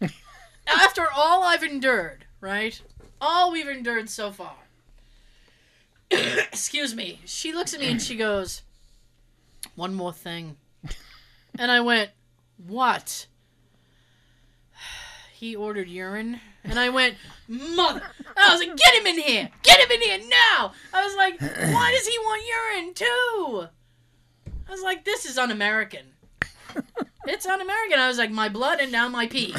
after 0.66 1.06
all 1.14 1.44
I've 1.44 1.62
endured, 1.62 2.24
right? 2.40 2.80
All 3.20 3.52
we've 3.52 3.68
endured 3.68 4.10
so 4.10 4.30
far. 4.32 4.56
Excuse 6.10 6.94
me. 6.94 7.20
She 7.24 7.52
looks 7.52 7.72
at 7.72 7.80
me 7.80 7.90
and 7.90 8.02
she 8.02 8.16
goes, 8.16 8.62
one 9.74 9.94
more 9.94 10.12
thing. 10.12 10.56
And 11.58 11.70
I 11.70 11.80
went, 11.80 12.10
What? 12.66 13.26
He 15.32 15.56
ordered 15.56 15.88
urine. 15.88 16.40
And 16.62 16.78
I 16.78 16.88
went, 16.90 17.16
Mother. 17.48 18.02
I 18.36 18.52
was 18.52 18.60
like, 18.60 18.76
Get 18.76 18.94
him 18.94 19.06
in 19.06 19.18
here. 19.18 19.48
Get 19.62 19.80
him 19.80 19.90
in 19.90 20.00
here 20.00 20.18
now. 20.28 20.72
I 20.92 21.04
was 21.04 21.16
like, 21.16 21.40
Why 21.72 21.92
does 21.96 22.06
he 22.06 22.18
want 22.18 22.42
urine 22.46 22.94
too? 22.94 23.68
I 24.68 24.70
was 24.70 24.82
like, 24.82 25.04
This 25.04 25.24
is 25.24 25.38
un 25.38 25.50
American. 25.50 26.06
It's 27.26 27.46
un 27.46 27.60
American. 27.60 27.98
I 27.98 28.08
was 28.08 28.18
like, 28.18 28.30
My 28.30 28.48
blood 28.48 28.80
and 28.80 28.92
now 28.92 29.08
my 29.08 29.26
pee. 29.26 29.54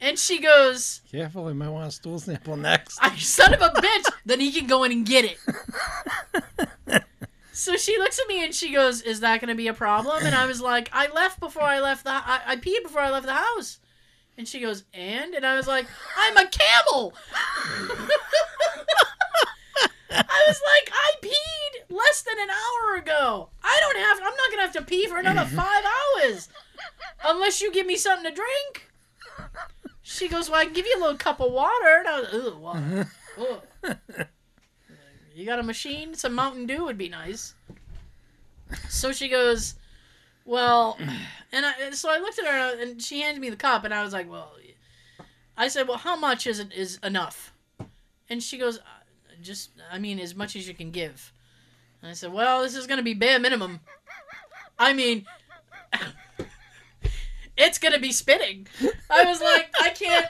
And 0.00 0.16
she 0.16 0.40
goes, 0.40 1.00
careful, 1.10 1.48
he 1.48 1.54
might 1.54 1.70
want 1.70 1.88
a 1.88 1.90
stool 1.90 2.20
sample 2.20 2.56
next. 2.56 3.00
I 3.02 3.16
son 3.16 3.52
of 3.52 3.60
a 3.60 3.70
bitch. 3.70 4.04
then 4.24 4.38
he 4.38 4.52
can 4.52 4.68
go 4.68 4.84
in 4.84 4.92
and 4.92 5.04
get 5.04 5.24
it. 5.24 5.38
so 7.52 7.76
she 7.76 7.98
looks 7.98 8.20
at 8.20 8.28
me 8.28 8.44
and 8.44 8.54
she 8.54 8.72
goes, 8.72 9.02
"Is 9.02 9.18
that 9.20 9.40
going 9.40 9.48
to 9.48 9.56
be 9.56 9.66
a 9.66 9.74
problem?" 9.74 10.24
And 10.24 10.36
I 10.36 10.46
was 10.46 10.60
like, 10.60 10.88
"I 10.92 11.08
left 11.08 11.40
before 11.40 11.64
I 11.64 11.80
left 11.80 12.04
the. 12.04 12.12
I, 12.12 12.40
I 12.46 12.56
peed 12.56 12.84
before 12.84 13.00
I 13.00 13.10
left 13.10 13.26
the 13.26 13.34
house." 13.34 13.80
And 14.36 14.46
she 14.46 14.60
goes, 14.60 14.84
"And?" 14.94 15.34
And 15.34 15.44
I 15.44 15.56
was 15.56 15.66
like, 15.66 15.86
"I'm 16.16 16.36
a 16.36 16.46
camel." 16.48 17.12
I 20.10 20.44
was 20.48 20.60
like, 20.74 20.90
"I 20.92 21.12
peed 21.22 21.94
less 21.96 22.22
than 22.22 22.38
an 22.38 22.48
hour 22.50 22.96
ago. 22.96 23.50
I 23.62 23.76
don't 23.80 23.96
have. 23.98 24.18
I'm 24.18 24.36
not 24.36 24.50
gonna 24.50 24.62
have 24.62 24.72
to 24.72 24.82
pee 24.82 25.06
for 25.06 25.18
another 25.18 25.44
five 25.56 25.84
hours, 25.84 26.48
unless 27.24 27.60
you 27.60 27.72
give 27.72 27.86
me 27.86 27.96
something 27.96 28.30
to 28.30 28.34
drink." 28.34 28.90
She 30.02 30.28
goes, 30.28 30.48
"Well, 30.48 30.60
I 30.60 30.64
can 30.64 30.72
give 30.74 30.86
you 30.86 30.96
a 30.98 31.00
little 31.00 31.16
cup 31.18 31.40
of 31.40 31.52
water." 31.52 31.98
And 31.98 32.08
I 32.08 32.20
was, 32.20 32.28
"Ugh, 32.32 32.58
water." 32.58 33.08
Ugh. 33.38 33.96
You 35.34 35.46
got 35.46 35.60
a 35.60 35.62
machine? 35.62 36.14
Some 36.16 36.34
Mountain 36.34 36.66
Dew 36.66 36.82
would 36.84 36.98
be 36.98 37.08
nice. 37.08 37.54
So 38.88 39.12
she 39.12 39.28
goes, 39.28 39.76
Well, 40.44 40.98
and 41.52 41.64
I, 41.64 41.90
so 41.92 42.10
I 42.10 42.18
looked 42.18 42.40
at 42.40 42.44
her 42.44 42.82
and 42.82 43.00
she 43.00 43.20
handed 43.20 43.40
me 43.40 43.48
the 43.48 43.54
cup, 43.54 43.84
and 43.84 43.94
I 43.94 44.02
was 44.02 44.12
like, 44.12 44.28
Well, 44.28 44.50
I 45.56 45.68
said, 45.68 45.86
Well, 45.86 45.98
how 45.98 46.16
much 46.16 46.48
is 46.48 46.58
it 46.58 46.72
is 46.72 46.98
enough? 47.04 47.54
And 48.28 48.42
she 48.42 48.58
goes, 48.58 48.78
"Uh, 48.78 48.82
Just, 49.40 49.70
I 49.90 49.98
mean, 49.98 50.18
as 50.18 50.34
much 50.34 50.56
as 50.56 50.66
you 50.66 50.74
can 50.74 50.90
give. 50.90 51.32
And 52.02 52.10
I 52.10 52.14
said, 52.14 52.32
Well, 52.32 52.62
this 52.62 52.74
is 52.74 52.86
going 52.86 52.98
to 52.98 53.04
be 53.04 53.14
bare 53.14 53.38
minimum. 53.38 53.80
I 54.78 54.92
mean, 54.92 55.26
it's 57.56 57.78
going 57.78 57.94
to 57.94 58.00
be 58.00 58.12
spitting. 58.12 58.66
I 59.10 59.24
was 59.24 59.40
like, 59.40 59.70
I 59.80 59.90
can't. 59.90 60.26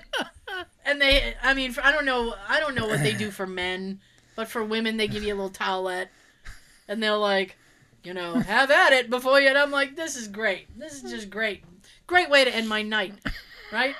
And 0.84 1.00
they, 1.00 1.34
I 1.42 1.52
mean, 1.52 1.74
I 1.82 1.92
don't 1.92 2.06
know, 2.06 2.34
I 2.48 2.58
don't 2.58 2.74
know 2.74 2.86
what 2.86 3.00
they 3.00 3.12
do 3.12 3.30
for 3.30 3.46
men, 3.46 4.00
but 4.34 4.48
for 4.48 4.64
women, 4.64 4.96
they 4.96 5.08
give 5.08 5.22
you 5.22 5.34
a 5.34 5.36
little 5.36 5.50
towelette, 5.50 6.08
and 6.88 7.02
they're 7.02 7.16
like, 7.16 7.56
you 8.02 8.14
know, 8.14 8.34
have 8.34 8.70
at 8.70 8.92
it 8.94 9.10
before 9.10 9.40
you. 9.40 9.48
And 9.48 9.58
I'm 9.58 9.70
like, 9.70 9.96
this 9.96 10.16
is 10.16 10.28
great. 10.28 10.66
This 10.78 11.02
is 11.02 11.10
just 11.10 11.28
great. 11.28 11.64
Great 12.06 12.30
way 12.30 12.44
to 12.44 12.54
end 12.54 12.68
my 12.68 12.82
night, 12.82 13.14
right? 13.72 13.94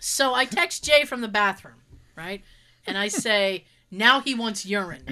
So 0.00 0.34
I 0.34 0.46
text 0.46 0.84
Jay 0.84 1.04
from 1.04 1.20
the 1.20 1.28
bathroom, 1.28 1.76
right? 2.16 2.42
And 2.86 2.98
I 2.98 3.08
say, 3.08 3.64
now 3.90 4.20
he 4.20 4.34
wants 4.34 4.66
urine. 4.66 5.04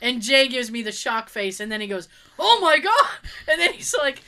And 0.00 0.22
Jay 0.22 0.48
gives 0.48 0.70
me 0.70 0.82
the 0.82 0.92
shock 0.92 1.28
face, 1.28 1.60
and 1.60 1.70
then 1.70 1.80
he 1.80 1.86
goes, 1.86 2.08
oh 2.38 2.58
my 2.60 2.78
God. 2.78 3.30
And 3.48 3.60
then 3.60 3.72
he's 3.72 3.94
like, 3.96 4.22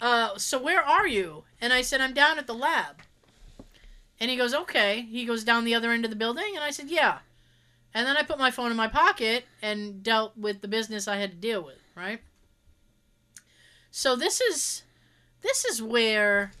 uh, 0.00 0.36
so 0.38 0.60
where 0.60 0.82
are 0.82 1.06
you? 1.06 1.44
And 1.60 1.72
I 1.72 1.82
said, 1.82 2.00
I'm 2.00 2.14
down 2.14 2.38
at 2.38 2.46
the 2.46 2.54
lab. 2.54 3.02
And 4.18 4.30
he 4.30 4.36
goes, 4.36 4.54
okay. 4.54 5.02
He 5.02 5.24
goes 5.24 5.44
down 5.44 5.64
the 5.64 5.74
other 5.74 5.90
end 5.90 6.04
of 6.04 6.10
the 6.10 6.16
building, 6.16 6.54
and 6.54 6.64
I 6.64 6.70
said, 6.70 6.88
yeah. 6.88 7.18
And 7.94 8.06
then 8.06 8.16
I 8.16 8.22
put 8.22 8.38
my 8.38 8.50
phone 8.50 8.70
in 8.70 8.76
my 8.76 8.88
pocket 8.88 9.44
and 9.60 10.02
dealt 10.02 10.36
with 10.36 10.60
the 10.60 10.68
business 10.68 11.06
I 11.06 11.16
had 11.16 11.30
to 11.32 11.36
deal 11.36 11.62
with, 11.62 11.78
right? 11.94 12.20
So 13.90 14.16
this 14.16 14.40
is 14.40 14.82
this 15.42 15.66
is 15.66 15.82
where 15.82 16.52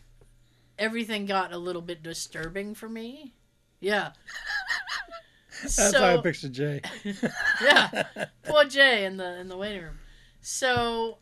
everything 0.78 1.24
got 1.24 1.52
a 1.52 1.58
little 1.58 1.80
bit 1.80 2.02
disturbing 2.02 2.74
for 2.74 2.88
me. 2.88 3.32
Yeah. 3.80 4.10
That's 5.62 5.94
how 5.94 6.18
I 6.18 6.20
pictured 6.20 6.52
Jay. 6.52 6.80
yeah. 7.62 8.04
Poor 8.44 8.64
Jay 8.64 9.04
in 9.04 9.16
the 9.16 9.38
in 9.40 9.48
the 9.48 9.56
waiting 9.56 9.82
room. 9.82 9.98
So 10.40 11.18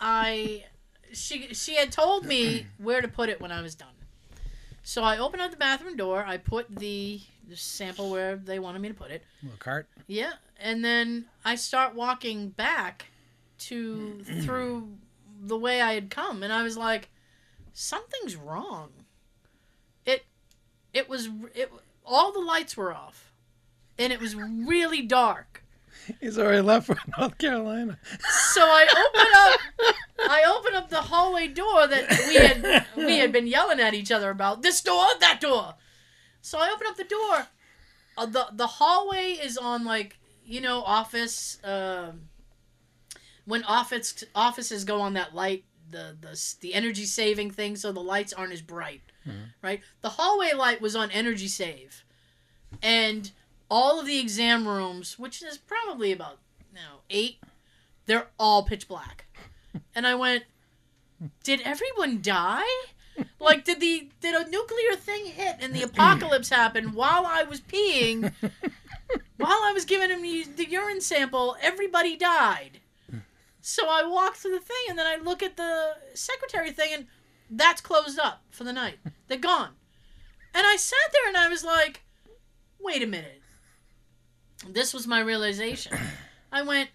I 0.00 0.64
she 1.12 1.54
she 1.54 1.76
had 1.76 1.92
told 1.92 2.26
me 2.26 2.66
where 2.78 3.00
to 3.00 3.08
put 3.08 3.28
it 3.28 3.40
when 3.40 3.52
I 3.52 3.62
was 3.62 3.74
done. 3.74 3.88
So 4.82 5.02
I 5.02 5.16
opened 5.16 5.40
up 5.40 5.50
the 5.50 5.56
bathroom 5.56 5.96
door. 5.96 6.24
I 6.26 6.36
put 6.36 6.66
the, 6.68 7.18
the 7.48 7.56
sample 7.56 8.10
where 8.10 8.36
they 8.36 8.58
wanted 8.58 8.82
me 8.82 8.88
to 8.88 8.94
put 8.94 9.10
it. 9.10 9.24
Little 9.42 9.56
cart. 9.58 9.88
Yeah, 10.06 10.32
and 10.60 10.84
then 10.84 11.24
I 11.42 11.54
start 11.54 11.94
walking 11.94 12.50
back 12.50 13.06
to 13.60 14.22
through 14.42 14.90
the 15.42 15.56
way 15.56 15.80
I 15.80 15.94
had 15.94 16.10
come, 16.10 16.42
and 16.42 16.52
I 16.52 16.62
was 16.62 16.76
like, 16.76 17.08
something's 17.72 18.36
wrong. 18.36 18.90
It, 20.04 20.26
it 20.92 21.08
was 21.08 21.30
it. 21.54 21.72
All 22.04 22.32
the 22.32 22.40
lights 22.40 22.76
were 22.76 22.92
off, 22.94 23.32
and 23.98 24.12
it 24.12 24.20
was 24.20 24.34
really 24.34 25.02
dark. 25.02 25.62
He's 26.20 26.38
already 26.38 26.60
left 26.60 26.86
for 26.86 26.96
North 27.18 27.38
Carolina. 27.38 27.98
So 28.52 28.60
I 28.62 28.86
open 29.08 29.26
up, 29.36 29.94
I 30.30 30.56
open 30.58 30.74
up 30.74 30.90
the 30.90 31.00
hallway 31.00 31.48
door 31.48 31.86
that 31.86 32.10
we 32.28 32.34
had 32.34 32.86
we 32.96 33.18
had 33.18 33.32
been 33.32 33.46
yelling 33.46 33.80
at 33.80 33.94
each 33.94 34.12
other 34.12 34.30
about. 34.30 34.62
This 34.62 34.80
door, 34.80 35.06
that 35.20 35.40
door. 35.40 35.74
So 36.42 36.58
I 36.58 36.70
open 36.74 36.86
up 36.86 36.96
the 36.96 37.04
door. 37.04 37.46
Uh, 38.18 38.26
the 38.26 38.48
The 38.52 38.66
hallway 38.66 39.38
is 39.42 39.56
on 39.56 39.84
like 39.84 40.18
you 40.44 40.60
know 40.60 40.82
office. 40.82 41.58
Um, 41.64 42.28
when 43.46 43.64
office 43.64 44.24
offices 44.34 44.84
go 44.84 45.00
on 45.00 45.14
that 45.14 45.34
light, 45.34 45.64
the 45.90 46.16
the 46.20 46.54
the 46.60 46.74
energy 46.74 47.04
saving 47.04 47.50
thing, 47.50 47.76
so 47.76 47.92
the 47.92 48.00
lights 48.00 48.32
aren't 48.32 48.52
as 48.52 48.62
bright, 48.62 49.02
right? 49.62 49.80
The 50.02 50.10
hallway 50.10 50.52
light 50.52 50.80
was 50.80 50.94
on 50.96 51.10
energy 51.10 51.48
save, 51.48 52.04
and 52.82 53.30
all 53.74 53.98
of 53.98 54.06
the 54.06 54.20
exam 54.20 54.68
rooms, 54.68 55.18
which 55.18 55.42
is 55.42 55.58
probably 55.58 56.12
about 56.12 56.38
you 56.72 56.76
know 56.76 57.00
eight, 57.10 57.38
they're 58.06 58.28
all 58.38 58.62
pitch 58.62 58.86
black. 58.86 59.26
And 59.96 60.06
I 60.06 60.14
went, 60.14 60.44
did 61.42 61.60
everyone 61.62 62.22
die? 62.22 62.62
Like 63.40 63.64
did 63.64 63.80
the 63.80 64.08
did 64.20 64.34
a 64.34 64.48
nuclear 64.48 64.94
thing 64.96 65.26
hit 65.26 65.56
and 65.60 65.74
the 65.74 65.82
apocalypse 65.82 66.48
happen 66.48 66.92
while 66.92 67.26
I 67.26 67.42
was 67.42 67.60
peeing? 67.60 68.32
while 69.36 69.60
I 69.68 69.72
was 69.74 69.84
giving 69.84 70.10
him 70.10 70.22
the 70.22 70.44
the 70.56 70.70
urine 70.70 71.00
sample, 71.00 71.56
everybody 71.60 72.16
died. 72.16 72.80
So 73.60 73.88
I 73.88 74.04
walk 74.04 74.36
through 74.36 74.52
the 74.52 74.60
thing 74.60 74.84
and 74.88 74.98
then 74.98 75.06
I 75.06 75.16
look 75.16 75.42
at 75.42 75.56
the 75.56 75.96
secretary 76.14 76.70
thing 76.70 76.90
and 76.94 77.06
that's 77.50 77.80
closed 77.80 78.20
up 78.20 78.42
for 78.50 78.62
the 78.62 78.72
night. 78.72 78.98
They're 79.26 79.38
gone. 79.38 79.70
And 80.54 80.64
I 80.64 80.76
sat 80.76 81.10
there 81.12 81.28
and 81.28 81.36
I 81.36 81.48
was 81.48 81.64
like, 81.64 82.02
wait 82.78 83.02
a 83.02 83.06
minute. 83.06 83.42
This 84.68 84.94
was 84.94 85.06
my 85.06 85.20
realization. 85.20 85.96
I 86.50 86.62
went, 86.62 86.90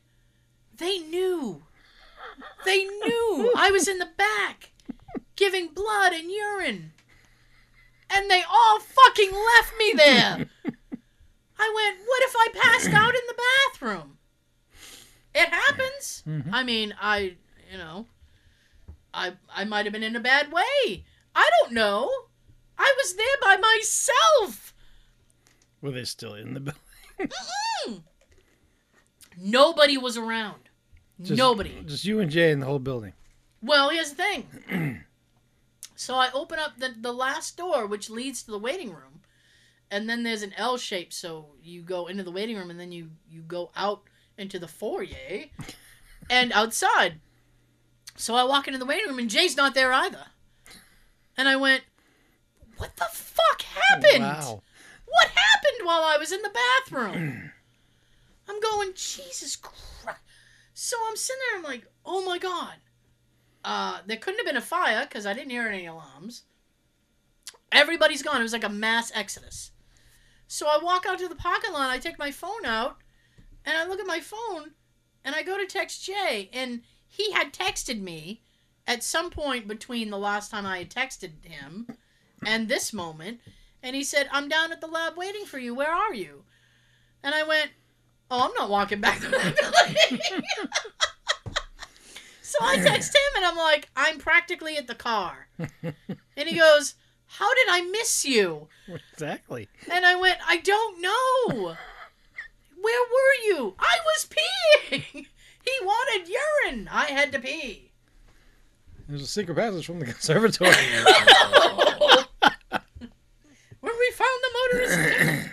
they 0.78 1.00
knew. 1.00 1.64
They 2.66 2.84
knew 2.84 3.54
I 3.56 3.70
was 3.72 3.88
in 3.88 4.00
the 4.00 4.10
back 4.18 4.72
giving 5.36 5.70
blood 5.70 6.14
and 6.14 6.30
urine. 6.30 6.92
And 8.10 8.30
they 8.30 8.44
all 8.50 8.80
fucking 8.80 9.32
left 9.32 9.74
me 9.78 9.94
there. 9.96 10.50
I 11.60 11.74
went, 11.76 12.08
what 12.08 12.24
if 12.24 12.36
I 12.36 12.48
passed 12.54 12.94
out 12.94 13.14
in 13.14 13.22
the 13.28 13.42
bathroom? 13.72 14.18
It 15.36 15.50
happens. 15.50 16.24
Mm-hmm. 16.28 16.54
I 16.54 16.64
mean, 16.64 16.94
I, 17.00 17.36
you 17.72 17.78
know, 17.78 18.06
I 19.14 19.34
I 19.54 19.66
might 19.66 19.86
have 19.86 19.94
been 19.94 20.04
in 20.04 20.16
a 20.16 20.20
bad 20.20 20.52
way. 20.52 21.06
I 21.36 21.50
don't 21.62 21.74
know. 21.74 22.10
I 22.78 22.94
was 22.98 23.16
there 23.16 23.26
by 23.42 23.58
myself. 23.58 24.74
Were 25.82 25.92
they 25.92 26.04
still 26.06 26.34
in 26.34 26.54
the 26.54 26.60
building? 26.60 26.82
Nobody 29.38 29.98
was 29.98 30.18
around. 30.18 30.70
Just- 31.22 31.38
Nobody. 31.38 31.84
Just 31.86 32.06
you 32.06 32.20
and 32.20 32.30
Jay 32.32 32.52
in 32.52 32.60
the 32.60 32.66
whole 32.66 32.80
building. 32.80 33.14
Well, 33.62 33.90
here's 33.90 34.12
the 34.12 34.16
thing. 34.16 35.04
so 35.96 36.16
I 36.16 36.30
open 36.34 36.60
up 36.60 36.78
the, 36.80 36.94
the 37.00 37.12
last 37.14 37.58
door, 37.58 37.86
which 37.86 38.10
leads 38.10 38.42
to 38.44 38.52
the 38.52 38.60
waiting 38.60 38.90
room, 38.90 39.22
and 39.92 40.10
then 40.10 40.24
there's 40.24 40.44
an 40.44 40.54
L 40.56 40.78
shape. 40.78 41.12
So 41.12 41.48
you 41.62 41.82
go 41.82 42.08
into 42.08 42.24
the 42.24 42.32
waiting 42.32 42.56
room, 42.58 42.70
and 42.70 42.80
then 42.80 42.92
you 42.94 43.10
you 43.30 43.42
go 43.42 43.72
out 43.76 44.04
into 44.38 44.60
the 44.60 44.68
foyer, 44.68 45.46
and 46.30 46.54
outside. 46.54 47.20
So 48.16 48.34
I 48.36 48.44
walk 48.46 48.68
into 48.68 48.80
the 48.80 48.86
waiting 48.86 49.08
room, 49.08 49.20
and 49.20 49.30
Jay's 49.30 49.58
not 49.58 49.74
there 49.76 49.92
either. 49.92 50.28
And 51.36 51.50
I 51.50 51.58
went, 51.58 51.84
"What 52.78 52.96
the 52.96 53.08
fuck 53.12 53.62
happened? 53.64 54.24
Wow. 54.24 54.62
What 55.10 55.30
happened 55.30 55.86
while 55.86 56.04
I 56.04 56.18
was 56.18 56.32
in 56.32 56.42
the 56.42 56.50
bathroom?" 56.50 57.52
I'm 58.50 58.60
going, 58.60 58.94
Jesus 58.96 59.56
Christ. 59.56 60.20
So 60.74 60.98
I'm 61.08 61.16
sitting 61.18 61.42
there, 61.52 61.60
I'm 61.60 61.64
like, 61.64 61.86
oh 62.06 62.26
my 62.26 62.38
God. 62.38 62.76
Uh, 63.64 64.00
there 64.08 64.18
couldn't 64.18 64.40
have 64.40 64.48
been 64.48 64.58
a 64.58 64.62
fire 64.62 65.04
because 65.04 65.26
I 65.26 65.34
didn't 65.34 65.52
hear 65.52 65.68
any 65.68 65.86
alarms. 65.86 66.44
Everybody's 67.72 68.24
gone. 68.24 68.40
It 68.40 68.44
was 68.44 68.54
like 68.54 68.64
a 68.64 68.70
mass 68.70 69.12
exodus. 69.14 69.72
So 70.48 70.68
I 70.68 70.80
walk 70.82 71.06
out 71.06 71.20
to 71.20 71.28
the 71.28 71.36
parking 71.36 71.74
lot, 71.74 71.92
I 71.92 72.00
take 72.00 72.18
my 72.18 72.32
phone 72.32 72.66
out, 72.66 72.98
and 73.66 73.78
I 73.78 73.86
look 73.86 74.00
at 74.00 74.08
my 74.08 74.20
phone, 74.20 74.72
and 75.24 75.36
I 75.36 75.44
go 75.44 75.58
to 75.58 75.68
text 75.68 76.04
Jay, 76.04 76.50
and 76.52 76.82
he 77.08 77.34
had 77.34 77.54
texted 77.54 78.02
me 78.02 78.42
at 78.88 79.04
some 79.04 79.30
point 79.30 79.68
between 79.68 80.10
the 80.10 80.18
last 80.18 80.50
time 80.50 80.66
I 80.66 80.80
had 80.80 80.90
texted 80.90 81.44
him 81.44 81.88
and 82.44 82.68
this 82.68 82.94
moment, 82.94 83.42
and 83.84 83.96
he 83.96 84.04
said, 84.04 84.28
I'm 84.32 84.50
down 84.50 84.72
at 84.72 84.82
the 84.82 84.88
lab 84.88 85.18
waiting 85.18 85.46
for 85.46 85.58
you. 85.60 85.74
Where 85.74 85.92
are 85.92 86.14
you? 86.14 86.44
And 87.24 87.34
I 87.36 87.44
went, 87.44 87.72
Oh, 88.32 88.46
I'm 88.46 88.54
not 88.54 88.70
walking 88.70 89.02
back 89.02 89.20
to 89.22 89.30
my 89.30 89.38
building. 89.38 90.22
so 92.42 92.58
I 92.62 92.78
text 92.78 93.16
him 93.16 93.38
and 93.38 93.46
I'm 93.46 93.58
like, 93.58 93.90
I'm 93.96 94.20
practically 94.20 94.78
at 94.78 94.86
the 94.88 94.96
car. 94.96 95.48
And 95.82 96.48
he 96.48 96.58
goes, 96.58 96.96
How 97.26 97.54
did 97.56 97.68
I 97.70 97.82
miss 97.82 98.24
you? 98.26 98.68
Exactly. 99.14 99.68
And 99.92 100.06
I 100.06 100.16
went, 100.16 100.38
I 100.48 100.58
don't 100.58 101.02
know. 101.02 101.76
Where 102.82 103.04
were 103.04 103.44
you? 103.46 103.76
I 103.80 103.98
was 104.06 104.28
peeing. 104.30 105.26
He 105.62 105.86
wanted 105.86 106.30
urine. 106.30 106.88
I 106.90 107.08
had 107.08 107.34
to 107.34 107.40
pee. 107.40 107.92
There's 109.08 109.22
a 109.22 109.28
secret 109.28 109.56
passage 109.56 109.86
from 109.86 110.00
the 110.00 110.06
conservatory. 110.06 110.72
Where 113.82 113.94
we 113.94 114.12
found 114.12 114.30
the 114.44 114.78
motorist. 114.78 115.50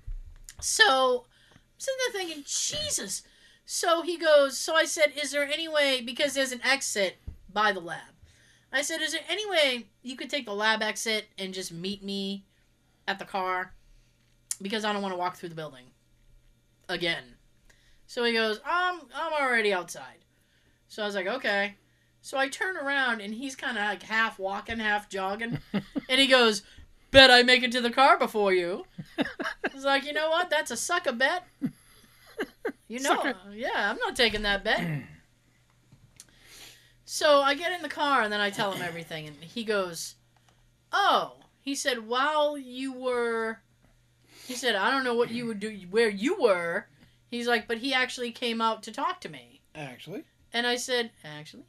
so 0.60 1.24
I'm 1.26 1.78
sitting 1.78 1.98
there 2.12 2.20
thinking, 2.20 2.44
Jesus. 2.46 3.22
So 3.64 4.02
he 4.02 4.16
goes, 4.16 4.56
so 4.56 4.74
I 4.74 4.84
said, 4.84 5.12
is 5.20 5.30
there 5.30 5.44
any 5.44 5.68
way, 5.68 6.00
because 6.00 6.34
there's 6.34 6.52
an 6.52 6.60
exit 6.64 7.18
by 7.52 7.72
the 7.72 7.80
lab. 7.80 8.14
I 8.72 8.82
said, 8.82 9.00
is 9.00 9.12
there 9.12 9.22
any 9.28 9.48
way 9.48 9.86
you 10.02 10.16
could 10.16 10.30
take 10.30 10.46
the 10.46 10.54
lab 10.54 10.82
exit 10.82 11.26
and 11.38 11.54
just 11.54 11.72
meet 11.72 12.02
me 12.02 12.44
at 13.06 13.18
the 13.18 13.24
car? 13.24 13.72
Because 14.60 14.84
I 14.84 14.92
don't 14.92 15.02
want 15.02 15.12
to 15.12 15.18
walk 15.18 15.36
through 15.36 15.50
the 15.50 15.54
building 15.54 15.84
again. 16.88 17.36
So 18.06 18.24
he 18.24 18.32
goes, 18.32 18.60
I'm, 18.64 19.00
I'm 19.14 19.32
already 19.32 19.72
outside. 19.72 20.24
So 20.88 21.02
I 21.02 21.06
was 21.06 21.14
like, 21.14 21.26
okay. 21.26 21.76
So 22.20 22.38
I 22.38 22.48
turn 22.48 22.76
around 22.76 23.20
and 23.20 23.32
he's 23.32 23.54
kind 23.54 23.78
of 23.78 23.84
like 23.84 24.02
half 24.02 24.38
walking, 24.38 24.78
half 24.78 25.08
jogging. 25.08 25.58
and 25.72 26.20
he 26.20 26.26
goes, 26.26 26.62
bet 27.10 27.30
I 27.30 27.42
make 27.42 27.62
it 27.62 27.72
to 27.72 27.80
the 27.80 27.90
car 27.90 28.18
before 28.18 28.52
you. 28.52 28.84
I 29.18 29.24
was 29.74 29.84
like, 29.84 30.04
you 30.04 30.12
know 30.12 30.30
what? 30.30 30.50
That's 30.50 30.70
a 30.70 30.76
sucker 30.76 31.12
bet. 31.12 31.44
You 32.86 33.00
know, 33.00 33.16
Sucker. 33.16 33.34
yeah, 33.52 33.90
I'm 33.90 33.98
not 33.98 34.16
taking 34.16 34.42
that 34.42 34.64
bet. 34.64 35.02
so 37.04 37.40
I 37.40 37.54
get 37.54 37.72
in 37.72 37.82
the 37.82 37.88
car 37.88 38.22
and 38.22 38.32
then 38.32 38.40
I 38.40 38.50
tell 38.50 38.72
him 38.72 38.82
everything, 38.82 39.26
and 39.26 39.36
he 39.40 39.64
goes, 39.64 40.14
"Oh," 40.92 41.34
he 41.60 41.74
said, 41.74 42.06
"While 42.06 42.56
you 42.56 42.92
were," 42.92 43.58
he 44.46 44.54
said, 44.54 44.74
"I 44.74 44.90
don't 44.90 45.04
know 45.04 45.14
what 45.14 45.30
you 45.30 45.46
would 45.46 45.60
do, 45.60 45.76
where 45.90 46.08
you 46.08 46.40
were." 46.40 46.86
He's 47.30 47.46
like, 47.48 47.68
"But 47.68 47.78
he 47.78 47.92
actually 47.92 48.30
came 48.32 48.60
out 48.60 48.82
to 48.84 48.92
talk 48.92 49.20
to 49.22 49.28
me." 49.28 49.60
Actually. 49.74 50.24
And 50.52 50.66
I 50.66 50.76
said, 50.76 51.10
actually. 51.24 51.64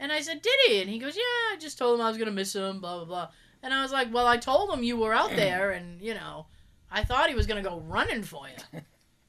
And 0.00 0.10
I 0.10 0.20
said, 0.20 0.42
did 0.42 0.58
he? 0.66 0.80
And 0.80 0.90
he 0.90 0.98
goes, 0.98 1.14
yeah, 1.14 1.52
I 1.52 1.56
just 1.60 1.78
told 1.78 1.98
him 1.98 2.04
I 2.04 2.08
was 2.08 2.16
going 2.16 2.26
to 2.26 2.32
miss 2.34 2.56
him, 2.56 2.80
blah, 2.80 2.96
blah, 2.96 3.04
blah. 3.04 3.28
And 3.62 3.72
I 3.72 3.82
was 3.82 3.92
like, 3.92 4.12
well, 4.12 4.26
I 4.26 4.36
told 4.36 4.70
him 4.70 4.82
you 4.82 4.96
were 4.96 5.14
out 5.14 5.30
there, 5.36 5.70
and, 5.70 6.00
you 6.00 6.14
know, 6.14 6.46
I 6.90 7.04
thought 7.04 7.28
he 7.28 7.34
was 7.34 7.46
going 7.46 7.62
to 7.62 7.68
go 7.68 7.80
running 7.86 8.22
for 8.22 8.46
you. 8.48 8.80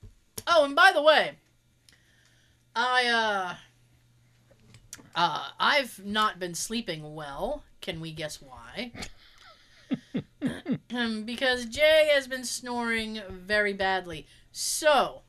oh, 0.48 0.66
and 0.66 0.76
by 0.76 0.92
the 0.94 1.02
way, 1.02 1.34
I, 2.76 3.08
uh, 3.08 3.56
uh, 5.16 5.50
I've 5.60 6.04
not 6.04 6.40
been 6.40 6.56
sleeping 6.56 7.14
well. 7.14 7.64
Can 7.82 8.00
we 8.00 8.12
guess 8.12 8.42
why? 8.42 8.92
because 11.26 11.66
Jay 11.66 12.10
has 12.14 12.28
been 12.28 12.44
snoring 12.44 13.22
very 13.30 13.74
badly. 13.74 14.26
So, 14.52 15.22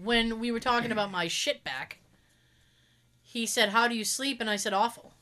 when 0.00 0.38
we 0.38 0.50
were 0.50 0.60
talking 0.60 0.92
about 0.92 1.10
my 1.10 1.28
shit 1.28 1.62
back, 1.64 1.98
he 3.22 3.46
said, 3.46 3.70
How 3.70 3.88
do 3.88 3.94
you 3.94 4.04
sleep? 4.04 4.40
And 4.40 4.48
I 4.48 4.56
said, 4.56 4.72
Awful. 4.72 5.12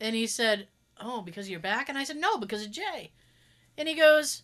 And 0.00 0.16
he 0.16 0.26
said, 0.26 0.68
Oh, 1.00 1.22
because 1.22 1.46
of 1.46 1.50
your 1.50 1.60
back? 1.60 1.88
And 1.88 1.96
I 1.96 2.04
said, 2.04 2.16
No, 2.16 2.38
because 2.38 2.64
of 2.64 2.70
Jay. 2.70 3.12
And 3.78 3.88
he 3.88 3.94
goes, 3.94 4.42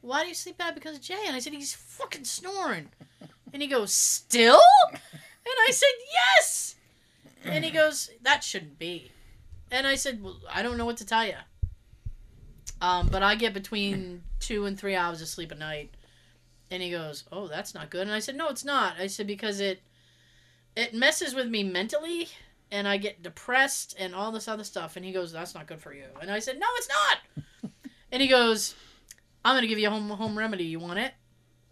Why 0.00 0.22
do 0.22 0.28
you 0.28 0.34
sleep 0.34 0.58
bad 0.58 0.74
because 0.74 0.96
of 0.96 1.02
Jay? 1.02 1.24
And 1.26 1.34
I 1.34 1.38
said, 1.38 1.52
He's 1.52 1.74
fucking 1.74 2.24
snoring. 2.24 2.88
And 3.52 3.62
he 3.62 3.68
goes, 3.68 3.92
Still? 3.92 4.60
And 4.92 5.54
I 5.68 5.70
said, 5.72 5.88
Yes. 6.12 6.76
And 7.44 7.64
he 7.64 7.70
goes, 7.70 8.10
That 8.22 8.42
shouldn't 8.42 8.78
be. 8.78 9.10
And 9.70 9.86
I 9.86 9.94
said, 9.94 10.22
Well, 10.22 10.40
I 10.52 10.62
don't 10.62 10.78
know 10.78 10.86
what 10.86 10.96
to 10.98 11.06
tell 11.06 11.26
you. 11.26 11.34
Um, 12.80 13.08
but 13.08 13.22
I 13.22 13.34
get 13.34 13.54
between 13.54 14.22
two 14.40 14.66
and 14.66 14.78
three 14.78 14.94
hours 14.94 15.22
of 15.22 15.28
sleep 15.28 15.52
a 15.52 15.54
night. 15.54 15.94
And 16.70 16.82
he 16.82 16.90
goes, 16.90 17.24
"Oh, 17.30 17.46
that's 17.46 17.74
not 17.74 17.88
good." 17.90 18.02
And 18.02 18.12
I 18.12 18.18
said, 18.18 18.36
"No, 18.36 18.48
it's 18.48 18.64
not." 18.64 18.98
I 18.98 19.06
said 19.06 19.26
because 19.26 19.60
it 19.60 19.82
it 20.76 20.92
messes 20.92 21.34
with 21.34 21.48
me 21.48 21.62
mentally, 21.62 22.28
and 22.70 22.88
I 22.88 22.96
get 22.96 23.22
depressed 23.22 23.94
and 23.98 24.14
all 24.14 24.32
this 24.32 24.48
other 24.48 24.64
stuff. 24.64 24.96
And 24.96 25.04
he 25.04 25.12
goes, 25.12 25.32
"That's 25.32 25.54
not 25.54 25.66
good 25.66 25.80
for 25.80 25.92
you." 25.92 26.06
And 26.20 26.30
I 26.30 26.38
said, 26.38 26.58
"No, 26.58 26.66
it's 26.76 26.88
not." 26.88 27.44
and 28.12 28.22
he 28.22 28.28
goes, 28.28 28.74
"I'm 29.44 29.56
gonna 29.56 29.66
give 29.66 29.78
you 29.78 29.88
a 29.88 29.90
home 29.90 30.08
home 30.10 30.36
remedy. 30.36 30.64
You 30.64 30.78
want 30.78 30.98
it?" 30.98 31.14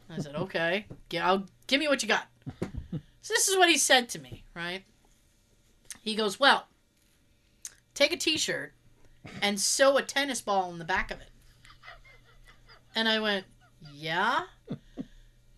I 0.08 0.18
said, 0.18 0.34
"Okay. 0.34 0.86
Yeah, 1.10 1.26
I'll 1.28 1.46
give 1.66 1.80
me 1.80 1.88
what 1.88 2.02
you 2.02 2.08
got." 2.08 2.26
So 3.22 3.34
this 3.34 3.48
is 3.48 3.56
what 3.56 3.68
he 3.68 3.78
said 3.78 4.08
to 4.10 4.18
me, 4.18 4.44
right? 4.54 4.84
He 6.02 6.14
goes, 6.14 6.40
"Well, 6.40 6.66
take 7.94 8.12
a 8.12 8.16
T-shirt 8.16 8.74
and 9.40 9.60
sew 9.60 9.96
a 9.96 10.02
tennis 10.02 10.40
ball 10.40 10.72
in 10.72 10.78
the 10.78 10.84
back 10.84 11.10
of 11.10 11.20
it." 11.20 11.30
And 12.94 13.08
I 13.08 13.20
went, 13.20 13.46
"Yeah." 13.92 14.42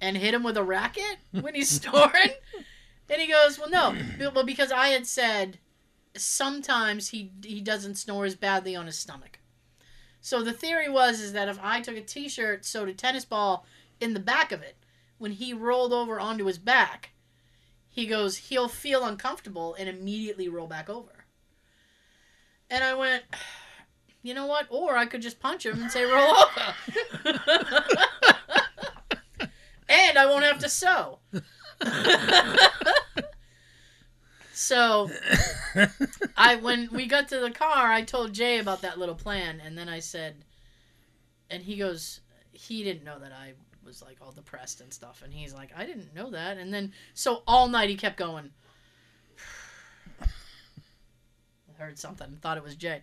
And 0.00 0.18
hit 0.18 0.34
him 0.34 0.42
with 0.42 0.58
a 0.58 0.62
racket 0.62 1.16
when 1.32 1.54
he's 1.54 1.70
snoring. 1.80 2.32
And 3.08 3.20
he 3.20 3.28
goes, 3.28 3.58
"Well, 3.58 3.70
no, 3.70 3.94
well 4.34 4.44
because 4.44 4.72
I 4.72 4.88
had 4.88 5.06
said 5.06 5.58
sometimes 6.16 7.08
he 7.08 7.32
he 7.44 7.60
doesn't 7.60 7.96
snore 7.96 8.24
as 8.24 8.34
badly 8.34 8.74
on 8.74 8.86
his 8.86 8.98
stomach." 8.98 9.38
So 10.20 10.42
the 10.42 10.52
theory 10.52 10.88
was 10.88 11.20
is 11.20 11.34
that 11.34 11.48
if 11.48 11.58
I 11.62 11.80
took 11.80 11.96
a 11.96 12.00
T-shirt, 12.00 12.64
sewed 12.64 12.88
a 12.88 12.94
tennis 12.94 13.26
ball 13.26 13.66
in 14.00 14.14
the 14.14 14.20
back 14.20 14.52
of 14.52 14.62
it, 14.62 14.76
when 15.18 15.32
he 15.32 15.52
rolled 15.52 15.92
over 15.92 16.18
onto 16.18 16.46
his 16.46 16.58
back, 16.58 17.10
he 17.88 18.06
goes, 18.06 18.36
he'll 18.36 18.68
feel 18.68 19.04
uncomfortable 19.04 19.76
and 19.78 19.88
immediately 19.88 20.48
roll 20.48 20.66
back 20.66 20.90
over. 20.90 21.26
And 22.68 22.82
I 22.82 22.94
went, 22.94 23.22
you 24.22 24.34
know 24.34 24.46
what? 24.46 24.66
Or 24.68 24.96
I 24.96 25.06
could 25.06 25.22
just 25.22 25.38
punch 25.38 25.64
him 25.64 25.80
and 25.80 25.90
say 25.90 26.04
roll 26.04 26.34
over. 26.34 26.74
and 29.88 30.18
I 30.18 30.26
won't 30.26 30.44
have 30.44 30.58
to 30.58 30.68
sew. 30.68 31.20
So 34.52 35.10
I 36.36 36.56
when 36.56 36.88
we 36.92 37.06
got 37.06 37.28
to 37.28 37.40
the 37.40 37.50
car, 37.50 37.90
I 37.90 38.02
told 38.02 38.32
Jay 38.32 38.58
about 38.58 38.82
that 38.82 38.98
little 38.98 39.14
plan 39.14 39.60
and 39.64 39.76
then 39.76 39.88
I 39.88 40.00
said 40.00 40.36
and 41.50 41.62
he 41.62 41.76
goes 41.76 42.20
he 42.52 42.82
didn't 42.84 43.04
know 43.04 43.18
that 43.18 43.32
I 43.32 43.52
was 43.84 44.02
like 44.02 44.16
all 44.22 44.32
depressed 44.32 44.80
and 44.80 44.92
stuff 44.92 45.22
and 45.24 45.32
he's 45.32 45.52
like 45.52 45.70
I 45.76 45.84
didn't 45.84 46.14
know 46.14 46.30
that. 46.30 46.58
And 46.58 46.72
then 46.72 46.92
so 47.14 47.42
all 47.46 47.68
night 47.68 47.88
he 47.88 47.96
kept 47.96 48.16
going. 48.16 48.50
I 50.22 50.26
heard 51.78 51.98
something 51.98 52.38
thought 52.40 52.56
it 52.56 52.64
was 52.64 52.76
Jay. 52.76 53.02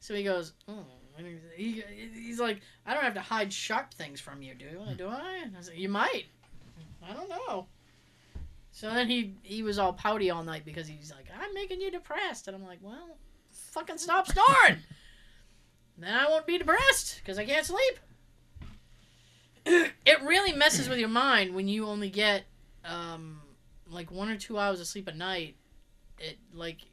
So 0.00 0.14
he 0.14 0.22
goes 0.22 0.52
oh 0.68 0.84
he, 1.56 1.82
he's 2.14 2.40
like 2.40 2.60
I 2.86 2.94
don't 2.94 3.02
have 3.02 3.14
to 3.14 3.20
hide 3.20 3.52
sharp 3.52 3.94
things 3.94 4.20
from 4.20 4.42
you 4.42 4.54
do 4.54 4.82
I? 4.86 4.94
Do 4.94 5.08
I? 5.08 5.40
And 5.42 5.56
I 5.56 5.60
like 5.60 5.78
you 5.78 5.88
might. 5.88 6.26
I 7.02 7.12
don't 7.12 7.28
know 7.28 7.66
so 8.72 8.92
then 8.92 9.08
he 9.08 9.34
he 9.42 9.62
was 9.62 9.78
all 9.78 9.92
pouty 9.92 10.30
all 10.30 10.42
night 10.42 10.64
because 10.64 10.86
he's 10.86 11.12
like 11.14 11.26
I'm 11.40 11.54
making 11.54 11.80
you 11.80 11.90
depressed 11.90 12.48
and 12.48 12.56
I'm 12.56 12.64
like 12.64 12.78
well 12.82 13.18
fucking 13.50 13.98
stop 13.98 14.26
snoring 14.26 14.78
then 15.98 16.14
I 16.14 16.28
won't 16.28 16.46
be 16.46 16.58
depressed 16.58 17.20
because 17.22 17.38
I 17.38 17.44
can't 17.44 17.66
sleep 17.66 17.98
it 19.66 20.22
really 20.22 20.52
messes 20.52 20.88
with 20.88 20.98
your 20.98 21.08
mind 21.08 21.54
when 21.54 21.68
you 21.68 21.86
only 21.86 22.10
get 22.10 22.44
um, 22.84 23.40
like 23.88 24.10
one 24.10 24.28
or 24.28 24.36
two 24.36 24.58
hours 24.58 24.80
of 24.80 24.86
sleep 24.86 25.08
a 25.08 25.12
night. 25.12 25.56
It 26.18 26.38
like 26.52 26.86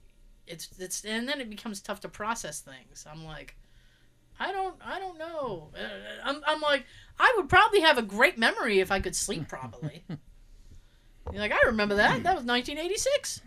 it's 0.45 0.69
it's 0.79 1.03
and 1.05 1.27
then 1.27 1.41
it 1.41 1.49
becomes 1.49 1.81
tough 1.81 2.01
to 2.01 2.09
process 2.09 2.59
things. 2.61 3.05
I'm 3.09 3.25
like, 3.25 3.55
I 4.39 4.51
don't 4.51 4.75
I 4.83 4.99
don't 4.99 5.17
know. 5.17 5.69
Uh, 5.75 5.87
I'm 6.23 6.41
I'm 6.45 6.61
like 6.61 6.85
I 7.19 7.33
would 7.37 7.49
probably 7.49 7.81
have 7.81 7.97
a 7.97 8.03
great 8.03 8.37
memory 8.37 8.79
if 8.79 8.91
I 8.91 8.99
could 8.99 9.15
sleep 9.15 9.47
properly. 9.49 10.03
You're 11.31 11.41
like 11.41 11.51
I 11.51 11.67
remember 11.67 11.95
that. 11.95 12.23
That 12.23 12.35
was 12.35 12.45
1986. 12.45 13.41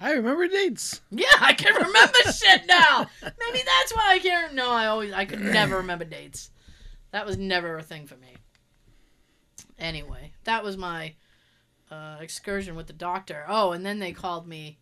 I 0.00 0.12
remember 0.12 0.48
dates. 0.48 1.00
Yeah, 1.10 1.26
I 1.40 1.52
can 1.52 1.74
remember 1.74 2.18
shit 2.32 2.66
now. 2.66 3.06
Maybe 3.22 3.62
that's 3.64 3.94
why 3.94 4.14
I 4.14 4.18
can't. 4.18 4.54
No, 4.54 4.70
I 4.70 4.86
always 4.86 5.12
I 5.12 5.24
could 5.24 5.40
never 5.40 5.76
remember 5.76 6.04
dates. 6.04 6.50
That 7.12 7.26
was 7.26 7.36
never 7.36 7.78
a 7.78 7.82
thing 7.82 8.06
for 8.06 8.16
me. 8.16 8.34
Anyway, 9.78 10.32
that 10.44 10.64
was 10.64 10.76
my 10.76 11.14
uh, 11.90 12.16
excursion 12.20 12.74
with 12.74 12.86
the 12.86 12.92
doctor. 12.92 13.44
Oh, 13.48 13.72
and 13.72 13.84
then 13.84 13.98
they 13.98 14.12
called 14.12 14.48
me. 14.48 14.78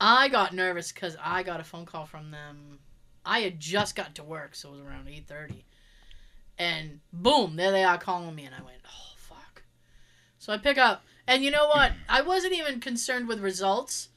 I 0.00 0.28
got 0.28 0.52
nervous 0.52 0.92
because 0.92 1.16
I 1.22 1.42
got 1.42 1.60
a 1.60 1.64
phone 1.64 1.86
call 1.86 2.04
from 2.04 2.30
them. 2.30 2.80
I 3.24 3.40
had 3.40 3.60
just 3.60 3.96
got 3.96 4.16
to 4.16 4.24
work, 4.24 4.54
so 4.54 4.68
it 4.68 4.72
was 4.72 4.80
around 4.80 5.08
eight 5.08 5.26
thirty, 5.26 5.64
and 6.58 7.00
boom, 7.12 7.56
there 7.56 7.70
they 7.70 7.84
are 7.84 7.96
calling 7.96 8.34
me, 8.34 8.44
and 8.44 8.54
I 8.54 8.62
went, 8.62 8.78
"Oh 8.84 8.90
fuck!" 8.90 9.13
So 10.44 10.52
I 10.52 10.58
pick 10.58 10.76
up, 10.76 11.02
and 11.26 11.42
you 11.42 11.50
know 11.50 11.68
what? 11.68 11.92
I 12.06 12.20
wasn't 12.20 12.52
even 12.52 12.78
concerned 12.78 13.28
with 13.28 13.40
results. 13.40 14.10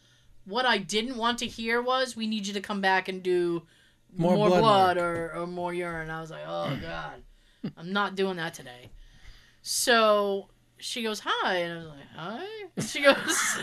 What 0.43 0.65
I 0.65 0.77
didn't 0.77 1.15
want 1.15 1.39
to 1.39 1.45
hear 1.47 1.81
was, 1.81 2.17
"We 2.17 2.27
need 2.27 2.45
you 2.45 2.53
to 2.53 2.59
come 2.59 2.81
back 2.81 3.07
and 3.07 3.23
do 3.23 3.63
More 4.13 4.35
more, 4.35 4.49
blood 4.49 4.59
blood, 4.59 4.97
or, 4.97 5.33
or 5.33 5.47
more 5.47 5.73
urine." 5.73 6.09
I 6.09 6.19
was 6.19 6.29
like, 6.29 6.43
"Oh 6.45 6.69
mm. 6.69 6.81
god." 6.81 7.23
I'm 7.77 7.93
not 7.93 8.15
doing 8.15 8.35
that 8.35 8.53
today. 8.53 8.89
So 9.61 10.49
she 10.77 11.01
goes, 11.01 11.21
hi. 11.23 11.55
And 11.59 11.73
I 11.73 11.77
was 11.77 11.87
like, 11.87 12.07
hi? 12.13 12.45
She 12.81 13.01
goes, 13.01 13.57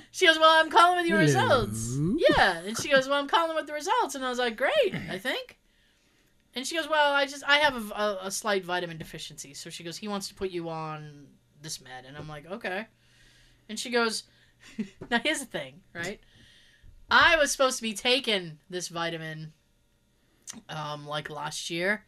she 0.10 0.26
goes, 0.26 0.38
well, 0.38 0.50
I'm 0.50 0.70
calling 0.70 0.98
with 0.98 1.06
your 1.06 1.18
results. 1.18 1.96
Yeah. 2.30 2.58
And 2.58 2.78
she 2.78 2.90
goes, 2.90 3.08
well, 3.08 3.20
I'm 3.20 3.28
calling 3.28 3.54
with 3.54 3.66
the 3.66 3.72
results. 3.72 4.14
And 4.14 4.24
I 4.24 4.30
was 4.30 4.38
like, 4.38 4.56
great, 4.56 4.94
I 5.10 5.18
think. 5.18 5.58
And 6.56 6.66
she 6.66 6.74
goes, 6.74 6.88
well, 6.88 7.12
I 7.12 7.26
just, 7.26 7.44
I 7.46 7.58
have 7.58 7.76
a, 7.76 7.94
a, 7.94 8.18
a 8.24 8.30
slight 8.30 8.64
vitamin 8.64 8.98
deficiency. 8.98 9.54
So 9.54 9.70
she 9.70 9.84
goes, 9.84 9.96
he 9.96 10.08
wants 10.08 10.26
to 10.28 10.34
put 10.34 10.50
you 10.50 10.68
on 10.68 11.26
this 11.62 11.80
med. 11.80 12.04
And 12.06 12.16
I'm 12.16 12.28
like, 12.28 12.50
okay. 12.50 12.86
And 13.68 13.78
she 13.78 13.90
goes, 13.90 14.24
now 15.10 15.20
here's 15.22 15.40
the 15.40 15.46
thing, 15.46 15.82
right? 15.94 16.18
I 17.10 17.36
was 17.36 17.52
supposed 17.52 17.76
to 17.76 17.82
be 17.82 17.94
taking 17.94 18.58
this 18.68 18.88
vitamin 18.88 19.52
um, 20.68 21.06
like 21.06 21.30
last 21.30 21.70
year 21.70 22.04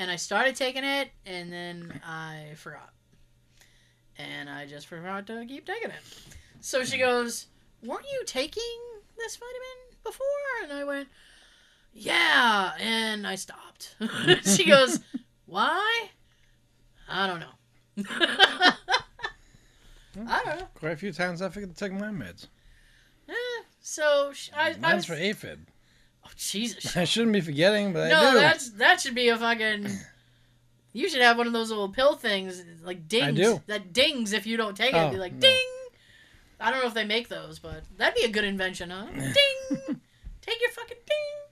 and 0.00 0.10
I 0.10 0.16
started 0.16 0.56
taking 0.56 0.82
it, 0.82 1.10
and 1.26 1.52
then 1.52 2.00
I 2.02 2.54
forgot, 2.56 2.90
and 4.16 4.48
I 4.48 4.66
just 4.66 4.86
forgot 4.86 5.26
to 5.26 5.44
keep 5.46 5.66
taking 5.66 5.90
it. 5.90 6.00
So 6.62 6.84
she 6.84 6.96
goes, 6.96 7.46
"Weren't 7.84 8.06
you 8.10 8.22
taking 8.24 8.78
this 9.18 9.36
vitamin 9.36 9.98
before?" 10.02 10.26
And 10.62 10.72
I 10.72 10.84
went, 10.84 11.08
"Yeah," 11.92 12.72
and 12.78 13.26
I 13.26 13.34
stopped. 13.34 13.96
she 14.44 14.64
goes, 14.66 15.00
"Why?" 15.46 16.08
I 17.08 17.26
don't 17.26 17.40
know. 17.40 18.04
I 20.26 20.42
don't 20.44 20.58
know. 20.60 20.68
Quite 20.74 20.92
a 20.92 20.96
few 20.96 21.12
times 21.12 21.40
I 21.42 21.48
forget 21.48 21.68
to 21.70 21.74
take 21.74 21.92
my 21.92 22.08
meds. 22.08 22.46
Eh, 23.28 23.32
so 23.80 24.32
sh- 24.32 24.50
I, 24.56 24.74
I 24.82 24.94
was, 24.94 25.04
for 25.06 25.14
aphid. 25.14 25.66
oh 26.24 26.30
Jesus. 26.36 26.96
I 26.96 27.04
shouldn't 27.04 27.32
be 27.32 27.40
forgetting, 27.40 27.92
but 27.92 28.04
I 28.04 28.08
No, 28.08 28.32
do. 28.32 28.38
that's 28.40 28.70
that 28.72 29.00
should 29.00 29.14
be 29.14 29.28
a 29.28 29.36
fucking. 29.38 29.88
You 30.92 31.08
should 31.08 31.22
have 31.22 31.38
one 31.38 31.46
of 31.46 31.52
those 31.52 31.70
little 31.70 31.88
pill 31.88 32.16
things, 32.16 32.64
like 32.82 33.06
dings. 33.06 33.36
do. 33.38 33.62
That 33.68 33.92
dings 33.92 34.32
if 34.32 34.44
you 34.44 34.56
don't 34.56 34.76
take 34.76 34.92
it. 34.92 34.96
It'd 34.96 35.12
be 35.12 35.18
Oh, 35.18 35.20
like 35.20 35.34
no. 35.34 35.38
ding. 35.42 35.66
I 36.58 36.72
don't 36.72 36.80
know 36.80 36.88
if 36.88 36.94
they 36.94 37.04
make 37.04 37.28
those, 37.28 37.60
but 37.60 37.84
that'd 37.96 38.16
be 38.16 38.24
a 38.24 38.28
good 38.28 38.42
invention, 38.42 38.90
huh? 38.90 39.06
ding. 39.14 40.00
Take 40.42 40.60
your 40.60 40.70
fucking. 40.72 40.96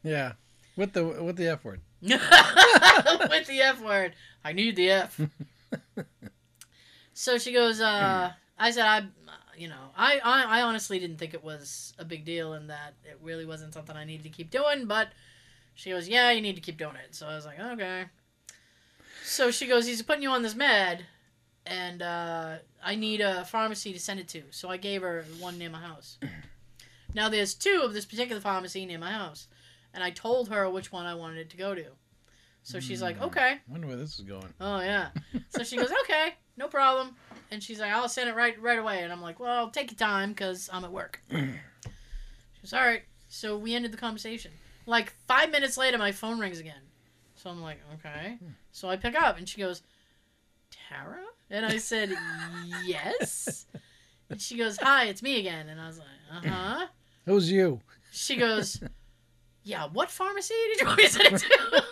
Yeah, 0.09 0.32
with 0.76 0.94
the 0.94 1.05
with 1.05 1.36
the 1.36 1.48
F 1.48 1.64
word. 1.64 1.82
With 2.01 3.47
the 3.47 3.60
F 3.60 3.82
word. 3.82 4.14
I 4.44 4.52
need 4.52 4.76
the 4.76 4.90
F. 4.90 5.20
so 7.12 7.39
she 7.39 7.52
goes, 7.52 7.80
uh, 7.80 8.30
I 8.56 8.70
said, 8.70 8.86
I, 8.86 9.02
you 9.56 9.68
know, 9.68 9.90
I, 9.97 10.20
I, 10.22 10.60
I 10.60 10.62
honestly 10.62 11.01
didn't 11.01 11.18
think 11.18 11.35
it 11.35 11.43
was 11.43 11.94
a 11.98 12.05
big 12.05 12.24
deal 12.24 12.52
and 12.52 12.70
that 12.70 12.94
it 13.05 13.18
really 13.20 13.44
wasn't 13.44 13.74
something 13.74 13.97
I 13.97 14.05
needed 14.05 14.22
to 14.22 14.28
keep 14.28 14.51
doing, 14.51 14.86
but 14.86 15.09
she 15.74 15.90
goes, 15.90 16.09
yeah, 16.09 16.30
you 16.30 16.40
need 16.40 16.55
to 16.55 16.60
keep 16.60 16.78
doing 16.78 16.94
it. 16.94 17.16
So 17.16 17.26
I 17.26 17.35
was 17.35 17.44
like, 17.44 17.59
okay. 17.59 18.05
So 19.24 19.51
she 19.51 19.66
goes, 19.66 19.86
he's 19.86 20.02
putting 20.02 20.22
you 20.22 20.30
on 20.30 20.43
this 20.43 20.55
med, 20.55 21.05
and 21.66 22.01
uh, 22.01 22.56
I 22.82 22.94
need 22.94 23.20
a 23.20 23.44
pharmacy 23.44 23.93
to 23.93 23.98
send 23.98 24.20
it 24.20 24.28
to. 24.28 24.43
So 24.51 24.68
I 24.70 24.76
gave 24.76 25.02
her 25.02 25.24
one 25.40 25.59
near 25.59 25.70
my 25.70 25.80
house. 25.80 26.18
Now 27.14 27.28
there's 27.28 27.55
two 27.55 27.82
of 27.85 27.93
this 27.93 28.05
particular 28.05 28.40
pharmacy 28.40 28.86
near 28.86 28.98
my 28.98 29.10
house, 29.12 29.48
and 29.94 30.02
I 30.02 30.10
told 30.10 30.48
her 30.48 30.69
which 30.69 30.93
one 30.93 31.06
I 31.06 31.15
wanted 31.15 31.39
it 31.39 31.51
to 31.51 31.56
go 31.56 31.74
to. 31.74 31.85
So 32.62 32.81
she's 32.81 33.01
like, 33.01 33.20
okay. 33.23 33.52
I 33.52 33.60
wonder 33.66 33.86
where 33.86 33.97
this 33.97 34.19
is 34.19 34.27
going. 34.27 34.52
Oh 34.60 34.81
yeah. 34.81 35.09
So 35.48 35.62
she 35.65 35.77
goes, 35.77 35.90
okay, 36.02 36.35
no 36.56 36.69
problem. 36.69 37.16
And 37.51 37.62
she's 37.62 37.81
like, 37.81 37.93
I'll 37.93 38.09
send 38.10 38.28
it 38.28 38.35
right 38.35 38.60
right 38.60 38.78
away. 38.78 39.02
And 39.02 39.12
I'm 39.12 39.23
like, 39.23 39.40
well, 39.40 39.70
take 39.70 39.90
your 39.90 39.98
time 39.98 40.31
because 40.31 40.69
I'm 40.73 40.85
at 40.85 40.93
work. 40.93 41.23
she 41.31 41.39
goes, 42.62 42.73
all 42.74 42.81
right. 42.81 43.02
So 43.28 43.56
we 43.56 43.74
ended 43.74 43.93
the 43.93 43.97
conversation. 43.97 44.51
Like 44.86 45.15
five 45.27 45.51
minutes 45.51 45.78
later, 45.78 45.98
my 45.98 46.12
phone 46.12 46.39
rings 46.39 46.60
again. 46.60 46.82
So 47.36 47.51
I'm 47.51 47.62
like, 47.62 47.78
okay. 47.94 48.39
So 48.73 48.89
I 48.89 48.97
pick 48.97 49.15
up, 49.15 49.39
and 49.39 49.48
she 49.48 49.60
goes, 49.60 49.82
Tara? 50.70 51.24
And 51.51 51.65
I 51.65 51.78
said, 51.78 52.10
yes. 52.85 53.66
And 54.28 54.40
she 54.40 54.59
goes, 54.59 54.77
hi, 54.77 55.06
it's 55.06 55.23
me 55.23 55.39
again. 55.39 55.69
And 55.69 55.81
I 55.81 55.86
was 55.86 55.98
like, 55.98 56.06
uh 56.31 56.48
huh. 56.48 56.86
Who's 57.24 57.51
you? 57.51 57.81
She 58.12 58.36
goes, 58.36 58.81
Yeah, 59.69 59.86
what 59.93 60.11
pharmacy 60.11 60.55
did 60.70 60.81
you 60.81 60.86
want 60.86 60.97
me 60.97 61.05
to 61.05 61.12
send 61.12 61.35
it 61.35 61.39
to? 61.40 61.85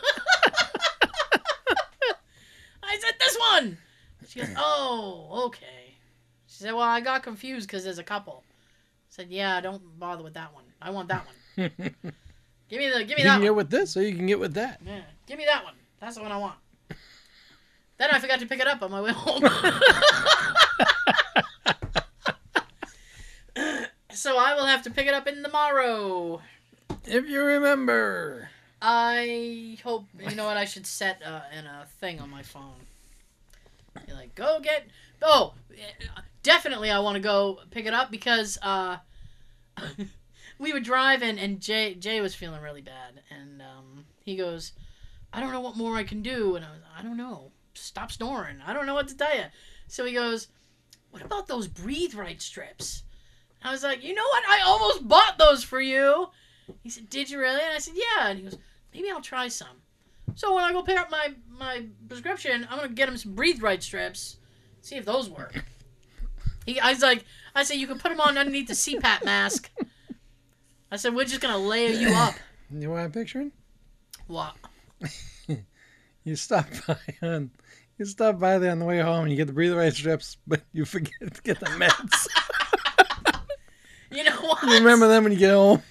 I 2.83 2.99
said 2.99 3.15
this 3.21 3.37
one. 3.53 3.77
She 4.27 4.41
goes, 4.41 4.49
oh, 4.57 5.43
okay. 5.49 5.95
She 6.47 6.55
said, 6.63 6.73
well, 6.73 6.85
I 6.85 7.03
got 7.03 7.23
confused 7.23 7.69
because 7.69 7.85
there's 7.85 7.99
a 7.99 8.03
couple. 8.03 8.45
I 8.49 9.11
said, 9.11 9.27
yeah, 9.29 9.61
don't 9.61 9.99
bother 9.99 10.25
with 10.25 10.33
that 10.33 10.55
one. 10.55 10.65
I 10.81 10.89
want 10.89 11.09
that 11.09 11.27
one. 11.27 11.71
Give 12.71 12.81
me 12.81 12.89
the, 12.89 13.05
give 13.05 13.19
me 13.19 13.23
you 13.23 13.25
that 13.25 13.25
can 13.25 13.33
one. 13.33 13.43
get 13.43 13.55
with 13.55 13.71
this, 13.71 13.95
or 13.97 14.03
you 14.03 14.17
can 14.17 14.27
get 14.27 14.41
with 14.41 14.55
that. 14.55 14.81
Yeah, 14.85 15.03
give 15.27 15.39
me 15.39 15.45
that 15.45 15.63
one. 15.63 15.75
That's 16.01 16.17
the 16.17 16.23
one 16.23 16.33
I 16.33 16.39
want. 16.39 16.57
Then 17.99 18.11
I 18.11 18.19
forgot 18.19 18.41
to 18.41 18.47
pick 18.47 18.59
it 18.59 18.67
up 18.67 18.83
on 18.83 18.91
my 18.91 19.01
way 19.01 19.13
home. 19.13 19.43
so 24.11 24.37
I 24.37 24.55
will 24.55 24.67
have 24.67 24.83
to 24.83 24.91
pick 24.91 25.07
it 25.07 25.15
up 25.15 25.29
in 25.29 25.43
the 25.43 25.49
morrow. 25.49 26.41
If 27.07 27.29
you 27.29 27.43
remember. 27.43 28.51
I 28.81 29.79
hope 29.83 30.05
you 30.19 30.35
know 30.35 30.45
what 30.45 30.57
I 30.57 30.65
should 30.65 30.87
set 30.87 31.23
uh, 31.25 31.41
in 31.57 31.65
a 31.67 31.87
thing 32.01 32.21
on 32.21 32.31
my 32.31 32.43
phone. 32.43 32.81
You're 34.07 34.17
like, 34.17 34.35
go 34.35 34.61
get. 34.61 34.87
Oh, 35.23 35.55
definitely, 36.43 36.91
I 36.91 36.99
want 36.99 37.17
to 37.17 37.23
go 37.23 37.61
pick 37.71 37.87
it 37.87 37.95
up 37.95 38.11
because 38.11 38.59
uh, 38.63 38.99
we 40.59 40.73
were 40.73 40.81
driving 40.81 41.39
and 41.39 41.61
Jay 41.61 41.95
Jay 41.95 42.21
was 42.21 42.35
feeling 42.35 42.61
really 42.61 42.83
bad, 42.83 43.23
and 43.31 43.63
um, 43.63 44.05
he 44.25 44.37
goes, 44.37 44.73
I 45.33 45.41
don't 45.41 45.53
know 45.53 45.61
what 45.61 45.77
more 45.77 45.97
I 45.97 46.05
can 46.05 46.23
do, 46.23 46.57
and 46.57 46.65
I 46.65 46.71
was, 46.71 46.81
I 46.99 47.03
don't 47.03 47.17
know. 47.17 47.51
Stop 47.75 48.11
snoring. 48.11 48.57
I 48.67 48.73
don't 48.73 48.87
know 48.87 48.95
what 48.95 49.09
to 49.09 49.17
tell 49.17 49.37
you. 49.37 49.45
So 49.87 50.05
he 50.05 50.15
goes, 50.15 50.49
What 51.11 51.23
about 51.23 51.47
those 51.47 51.69
breathe 51.69 52.15
right 52.15 52.41
strips? 52.41 53.03
I 53.63 53.71
was 53.71 53.83
like, 53.83 54.03
You 54.03 54.15
know 54.15 54.27
what? 54.27 54.45
I 54.49 54.63
almost 54.65 55.07
bought 55.07 55.39
those 55.39 55.63
for 55.63 55.81
you. 55.81 56.29
He 56.83 56.91
said, 56.91 57.09
"Did 57.11 57.31
you 57.31 57.39
really?" 57.39 57.61
And 57.61 57.75
I 57.75 57.79
said, 57.79 57.95
"Yeah." 57.97 58.29
And 58.29 58.39
he 58.39 58.45
goes, 58.45 58.59
"Maybe 58.93 59.11
I'll 59.11 59.21
try 59.21 59.49
some." 59.49 59.83
So 60.35 60.55
when 60.55 60.65
I 60.65 60.73
go 60.73 60.83
pick 60.83 60.99
up 60.99 61.11
my 61.11 61.35
my 61.49 61.87
prescription, 62.09 62.67
I'm 62.71 62.79
gonna 62.79 62.89
get 62.89 63.09
him 63.09 63.17
some 63.17 63.35
breathe 63.35 63.63
right 63.63 63.83
strips, 63.83 64.37
see 64.81 64.97
if 64.97 65.05
those 65.05 65.29
work. 65.31 65.65
He, 66.67 66.81
I 66.81 66.91
was 66.91 67.03
like, 67.03 67.25
I 67.55 67.63
said, 67.63 67.75
"You 67.79 67.87
can 67.87 67.99
put 67.99 68.11
them 68.11 68.21
on 68.21 68.37
underneath 68.37 68.69
the 68.69 68.75
CPAP 68.75 69.25
mask." 69.25 69.71
I 70.91 70.97
said, 70.97 71.15
"We're 71.15 71.25
just 71.25 71.41
gonna 71.41 71.59
layer 71.59 71.91
you 71.91 72.09
up." 72.11 72.35
You 72.69 72.81
know 72.81 72.91
what 72.91 72.99
I'm 72.99 73.13
picturing? 73.13 73.53
What? 74.27 74.57
You 76.25 76.35
stop 76.35 76.67
by 76.89 76.99
on. 77.23 77.53
You 77.97 78.05
stop 78.05 78.41
by 78.41 78.59
there 78.59 78.73
on 78.73 78.81
the 78.81 78.85
way 78.85 78.99
home 78.99 79.23
and 79.23 79.31
you 79.31 79.37
get 79.37 79.47
the 79.47 79.53
breathe 79.53 79.73
right 79.73 79.93
strips, 79.93 80.37
but 80.49 80.63
you 80.73 80.85
forget 80.85 81.33
to 81.33 81.43
get 81.43 81.61
the 81.61 81.67
meds. 81.67 82.27
You 84.11 84.25
know 84.25 84.37
what? 84.41 84.63
you 84.63 84.75
remember 84.75 85.09
them 85.09 85.25
when 85.25 85.33
you 85.33 85.39
get 85.39 85.53
home? 85.53 85.83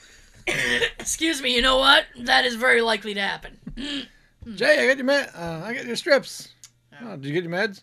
Excuse 0.99 1.41
me. 1.41 1.55
You 1.55 1.61
know 1.61 1.77
what? 1.77 2.05
That 2.21 2.45
is 2.45 2.55
very 2.55 2.81
likely 2.81 3.13
to 3.13 3.21
happen. 3.21 3.59
Jay, 4.55 4.83
I 4.83 4.87
got 4.87 4.97
your 4.97 5.05
med. 5.05 5.29
Uh, 5.35 5.61
I 5.63 5.73
got 5.73 5.85
your 5.85 5.95
strips. 5.95 6.49
Oh. 6.93 7.11
Oh, 7.11 7.15
did 7.17 7.25
you 7.25 7.33
get 7.33 7.43
your 7.43 7.51
meds? 7.51 7.81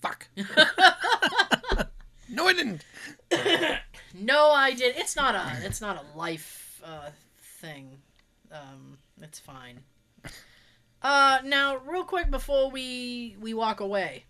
Fuck. 0.00 0.28
no, 2.28 2.46
I 2.46 2.52
didn't. 2.52 2.84
No, 4.14 4.50
I 4.50 4.74
did. 4.74 4.96
It's 4.96 5.14
not 5.14 5.34
a. 5.34 5.64
It's 5.64 5.80
not 5.80 5.96
a 5.96 6.18
life 6.18 6.82
uh, 6.84 7.10
thing. 7.60 7.98
Um, 8.50 8.98
it's 9.22 9.38
fine. 9.38 9.80
Uh, 11.02 11.38
now, 11.44 11.76
real 11.76 12.04
quick 12.04 12.30
before 12.30 12.70
we 12.70 13.36
we 13.40 13.54
walk 13.54 13.80
away, 13.80 14.24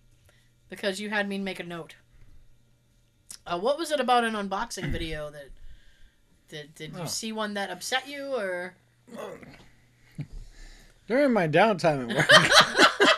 because 0.68 1.00
you 1.00 1.10
had 1.10 1.28
me 1.28 1.38
make 1.38 1.60
a 1.60 1.64
note. 1.64 1.96
Uh, 3.46 3.58
what 3.58 3.78
was 3.78 3.90
it 3.90 4.00
about 4.00 4.24
an 4.24 4.34
unboxing 4.34 4.90
video 4.90 5.30
that? 5.30 5.48
Did, 6.50 6.74
did 6.74 6.92
you 6.94 7.02
Oh. 7.02 7.06
see 7.06 7.32
one 7.32 7.54
that 7.54 7.70
upset 7.70 8.06
you 8.08 8.34
or 8.34 8.74
During 11.06 11.32
my 11.32 11.48
downtime 11.48 12.10
at 12.14 12.16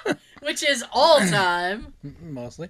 work, 0.07 0.19
which 0.43 0.63
is 0.63 0.85
all 0.93 1.19
time? 1.21 1.93
mostly 2.23 2.69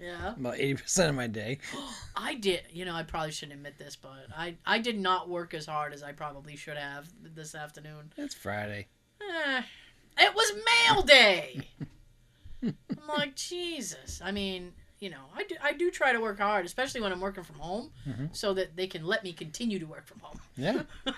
Yeah. 0.00 0.34
about 0.34 0.54
eighty 0.58 0.74
percent 0.74 1.10
of 1.10 1.14
my 1.16 1.26
day. 1.26 1.58
I 2.16 2.34
did. 2.34 2.62
You 2.72 2.84
know, 2.86 2.94
I 2.94 3.02
probably 3.02 3.32
shouldn't 3.32 3.56
admit 3.56 3.78
this, 3.78 3.96
but 3.96 4.26
I 4.36 4.56
I 4.64 4.78
did 4.78 4.98
not 4.98 5.28
work 5.28 5.52
as 5.54 5.66
hard 5.66 5.92
as 5.92 6.02
I 6.02 6.12
probably 6.12 6.56
should 6.56 6.76
have 6.78 7.08
this 7.34 7.54
afternoon. 7.54 8.12
It's 8.16 8.34
Friday. 8.34 8.86
Eh, 9.20 9.62
it 10.18 10.34
was 10.34 10.52
mail 10.54 11.02
day. 11.02 11.68
I'm 12.62 12.76
like, 13.08 13.34
Jesus. 13.36 14.20
I 14.24 14.30
mean, 14.30 14.72
you 15.02 15.10
know, 15.10 15.24
I 15.34 15.42
do, 15.44 15.56
I 15.60 15.72
do 15.72 15.90
try 15.90 16.12
to 16.12 16.20
work 16.20 16.38
hard, 16.38 16.64
especially 16.64 17.00
when 17.00 17.10
I'm 17.12 17.20
working 17.20 17.42
from 17.42 17.56
home, 17.58 17.90
Mhm. 18.08 18.34
so 18.34 18.54
that 18.54 18.76
they 18.76 18.86
can 18.86 19.04
let 19.04 19.24
me 19.24 19.32
continue 19.32 19.78
to 19.80 19.84
work 19.86 20.06
from 20.06 20.20
home. 20.20 20.40
Yeah, 20.56 20.82
but 21.04 21.14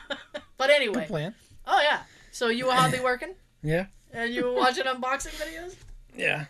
good 0.59 0.70
anyway, 0.70 1.06
plan. 1.06 1.35
oh 1.66 1.81
yeah. 1.82 2.02
So 2.32 2.48
you 2.48 2.66
were 2.66 2.73
hardly 2.73 3.01
working, 3.01 3.35
Yeah, 3.62 3.86
and 4.12 4.32
you 4.32 4.44
were 4.47 4.55
watching 4.55 4.85
unboxing 4.85 5.35
videos. 5.39 5.77
yeah. 6.16 6.47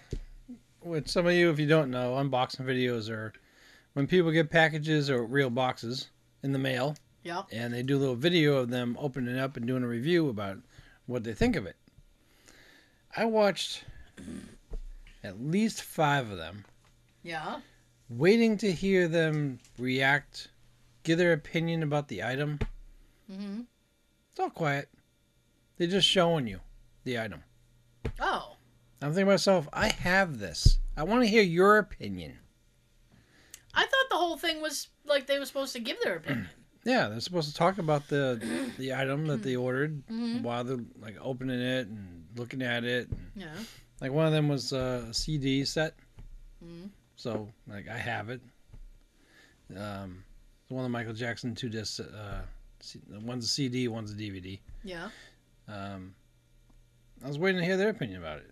Which 0.81 1.09
some 1.09 1.27
of 1.27 1.33
you, 1.33 1.51
if 1.51 1.59
you 1.59 1.67
don't 1.67 1.91
know, 1.91 2.13
unboxing 2.15 2.61
videos 2.67 3.09
are 3.11 3.33
when 3.95 4.07
people 4.07 4.31
get 4.31 4.51
packages 4.51 5.11
or 5.11 5.25
real 5.25 5.51
boxes 5.51 6.09
in 6.43 6.53
the 6.53 6.59
mail, 6.59 6.95
Yeah. 7.25 7.43
and 7.51 7.73
they 7.75 7.83
do 7.83 7.97
a 7.97 8.01
little 8.01 8.15
video 8.17 8.57
of 8.59 8.69
them 8.71 8.97
opening 9.01 9.35
it 9.35 9.41
up 9.41 9.57
and 9.57 9.67
doing 9.67 9.83
a 9.83 9.89
review 9.89 10.29
about 10.29 10.59
what 11.07 11.25
they 11.25 11.33
think 11.35 11.57
of 11.57 11.67
it. 11.67 11.77
I 13.17 13.25
watched 13.25 13.85
at 15.23 15.41
least 15.41 15.83
five 15.83 16.31
of 16.31 16.37
them, 16.39 16.65
Yeah. 17.25 17.61
waiting 18.09 18.57
to 18.59 18.71
hear 18.71 19.09
them 19.09 19.59
react, 19.79 20.49
give 21.03 21.19
their 21.19 21.33
opinion 21.33 21.83
about 21.83 22.07
the 22.09 22.23
item. 22.23 22.61
hmm 23.29 23.63
It's 24.31 24.39
all 24.41 24.51
quiet. 24.51 24.89
They're 25.79 25.89
just 25.89 26.07
showing 26.09 26.47
you 26.47 26.61
the 27.05 27.19
item. 27.19 27.43
Oh. 28.21 28.57
I'm 29.03 29.09
thinking 29.11 29.27
to 29.27 29.33
myself, 29.33 29.69
I 29.73 29.89
have 29.89 30.39
this. 30.39 30.79
I 30.97 31.03
want 31.03 31.23
to 31.23 31.29
hear 31.29 31.43
your 31.43 31.79
opinion. 31.79 32.39
I 33.75 33.81
thought 33.83 34.09
the 34.11 34.17
whole 34.17 34.37
thing 34.37 34.61
was 34.63 34.89
like 35.05 35.27
they 35.27 35.39
were 35.39 35.47
supposed 35.47 35.73
to 35.73 35.81
give 35.81 35.97
their 36.03 36.17
opinion. 36.17 36.49
Yeah, 36.87 37.09
they're 37.09 37.21
supposed 37.21 37.49
to 37.49 37.55
talk 37.55 37.79
about 37.79 38.09
the 38.09 38.39
the 38.79 38.93
item 38.95 39.27
that 39.29 39.43
they 39.43 39.57
ordered 39.57 40.07
Mhm. 40.07 40.43
while 40.43 40.65
they're 40.65 40.85
like 41.01 41.17
opening 41.19 41.59
it 41.59 41.87
and 41.87 42.27
looking 42.37 42.61
at 42.61 42.85
it. 42.85 43.09
And, 43.09 43.31
Yeah. 43.35 43.55
like 44.03 44.13
one 44.13 44.27
of 44.27 44.33
them 44.35 44.49
was 44.51 44.71
uh, 44.75 45.07
a 45.09 45.15
CD 45.15 45.65
set, 45.65 45.95
Mhm. 46.63 46.91
So 47.25 47.49
like 47.67 47.89
I 47.89 47.97
have 47.97 48.29
it. 48.29 48.43
Um, 49.75 50.23
one 50.69 50.81
of 50.81 50.85
the 50.85 50.91
Michael 50.91 51.15
Jackson 51.15 51.55
two 51.55 51.71
discs. 51.71 51.99
Uh, 51.99 52.43
one's 53.23 53.47
a 53.47 53.49
CD, 53.49 53.89
one's 53.89 54.13
a 54.13 54.15
DVD. 54.15 54.59
Yeah. 54.85 55.09
Um, 55.67 56.15
I 57.25 57.29
was 57.29 57.39
waiting 57.39 57.63
to 57.63 57.67
hear 57.67 57.79
their 57.79 57.89
opinion 57.89 58.21
about 58.21 58.41
it. 58.41 58.51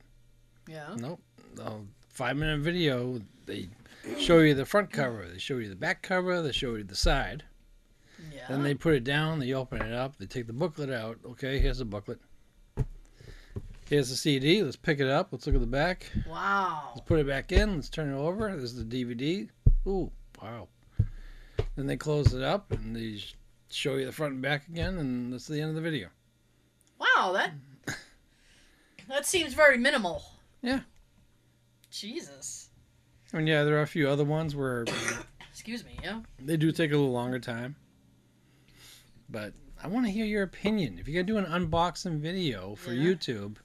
Yeah. 0.66 0.96
Nope. 0.96 1.20
The 1.54 1.80
five 2.08 2.38
minute 2.38 2.60
video, 2.60 3.20
they 3.44 3.68
show 4.18 4.38
you 4.38 4.54
the 4.54 4.64
front 4.64 4.90
cover, 4.90 5.28
they 5.30 5.38
show 5.38 5.58
you 5.58 5.68
the 5.68 5.76
back 5.76 6.00
cover, 6.00 6.40
they 6.40 6.52
show 6.52 6.74
you 6.76 6.84
the 6.84 6.96
side. 6.96 7.44
Yeah. 8.34 8.46
Then 8.48 8.62
they 8.62 8.72
put 8.72 8.94
it 8.94 9.04
down, 9.04 9.38
they 9.38 9.52
open 9.52 9.82
it 9.82 9.92
up, 9.92 10.16
they 10.16 10.24
take 10.24 10.46
the 10.46 10.54
booklet 10.54 10.88
out. 10.88 11.18
Okay, 11.26 11.58
here's 11.58 11.78
the 11.78 11.84
booklet. 11.84 12.20
Here's 13.92 14.08
the 14.08 14.16
CD. 14.16 14.62
Let's 14.62 14.74
pick 14.74 15.00
it 15.00 15.06
up. 15.06 15.28
Let's 15.32 15.46
look 15.46 15.54
at 15.54 15.60
the 15.60 15.66
back. 15.66 16.10
Wow. 16.26 16.92
Let's 16.94 17.06
put 17.06 17.20
it 17.20 17.26
back 17.26 17.52
in. 17.52 17.74
Let's 17.74 17.90
turn 17.90 18.10
it 18.10 18.16
over. 18.16 18.50
This 18.56 18.72
is 18.72 18.82
the 18.82 19.04
DVD. 19.04 19.50
Ooh, 19.86 20.10
wow. 20.40 20.68
Then 21.76 21.86
they 21.86 21.98
close 21.98 22.32
it 22.32 22.42
up 22.42 22.72
and 22.72 22.96
they 22.96 23.22
show 23.68 23.96
you 23.96 24.06
the 24.06 24.12
front 24.12 24.32
and 24.32 24.40
back 24.40 24.66
again, 24.66 24.96
and 24.96 25.30
that's 25.30 25.46
the 25.46 25.60
end 25.60 25.68
of 25.68 25.74
the 25.74 25.82
video. 25.82 26.08
Wow, 26.98 27.32
that 27.34 27.52
that 29.10 29.26
seems 29.26 29.52
very 29.52 29.76
minimal. 29.76 30.24
Yeah. 30.62 30.80
Jesus. 31.90 32.70
And 33.34 33.46
yeah, 33.46 33.62
there 33.62 33.76
are 33.76 33.82
a 33.82 33.86
few 33.86 34.08
other 34.08 34.24
ones 34.24 34.56
where 34.56 34.86
Excuse 35.50 35.84
me, 35.84 35.98
yeah. 36.02 36.20
They 36.38 36.56
do 36.56 36.72
take 36.72 36.92
a 36.92 36.96
little 36.96 37.12
longer 37.12 37.38
time. 37.38 37.76
But 39.28 39.52
I 39.84 39.88
want 39.88 40.06
to 40.06 40.12
hear 40.12 40.24
your 40.24 40.44
opinion. 40.44 40.98
If 40.98 41.08
you're 41.08 41.22
going 41.22 41.26
to 41.26 41.46
do 41.46 41.52
an 41.52 41.68
unboxing 41.68 42.20
video 42.20 42.74
for 42.74 42.94
Yeah. 42.94 43.12
YouTube, 43.12 43.56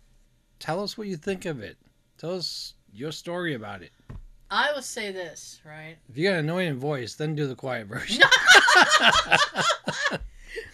tell 0.59 0.81
us 0.83 0.97
what 0.97 1.07
you 1.07 1.17
think 1.17 1.45
of 1.45 1.61
it. 1.61 1.77
Tell 2.17 2.33
us 2.35 2.73
your 2.93 3.11
story 3.11 3.53
about 3.53 3.81
it. 3.81 3.91
I 4.49 4.71
will 4.73 4.81
say 4.81 5.11
this, 5.11 5.59
right? 5.65 5.97
If 6.09 6.17
you 6.17 6.29
got 6.29 6.39
an 6.39 6.45
annoying 6.45 6.75
voice, 6.75 7.15
then 7.15 7.35
do 7.35 7.47
the 7.47 7.55
quiet 7.55 7.87
version. 7.87 8.23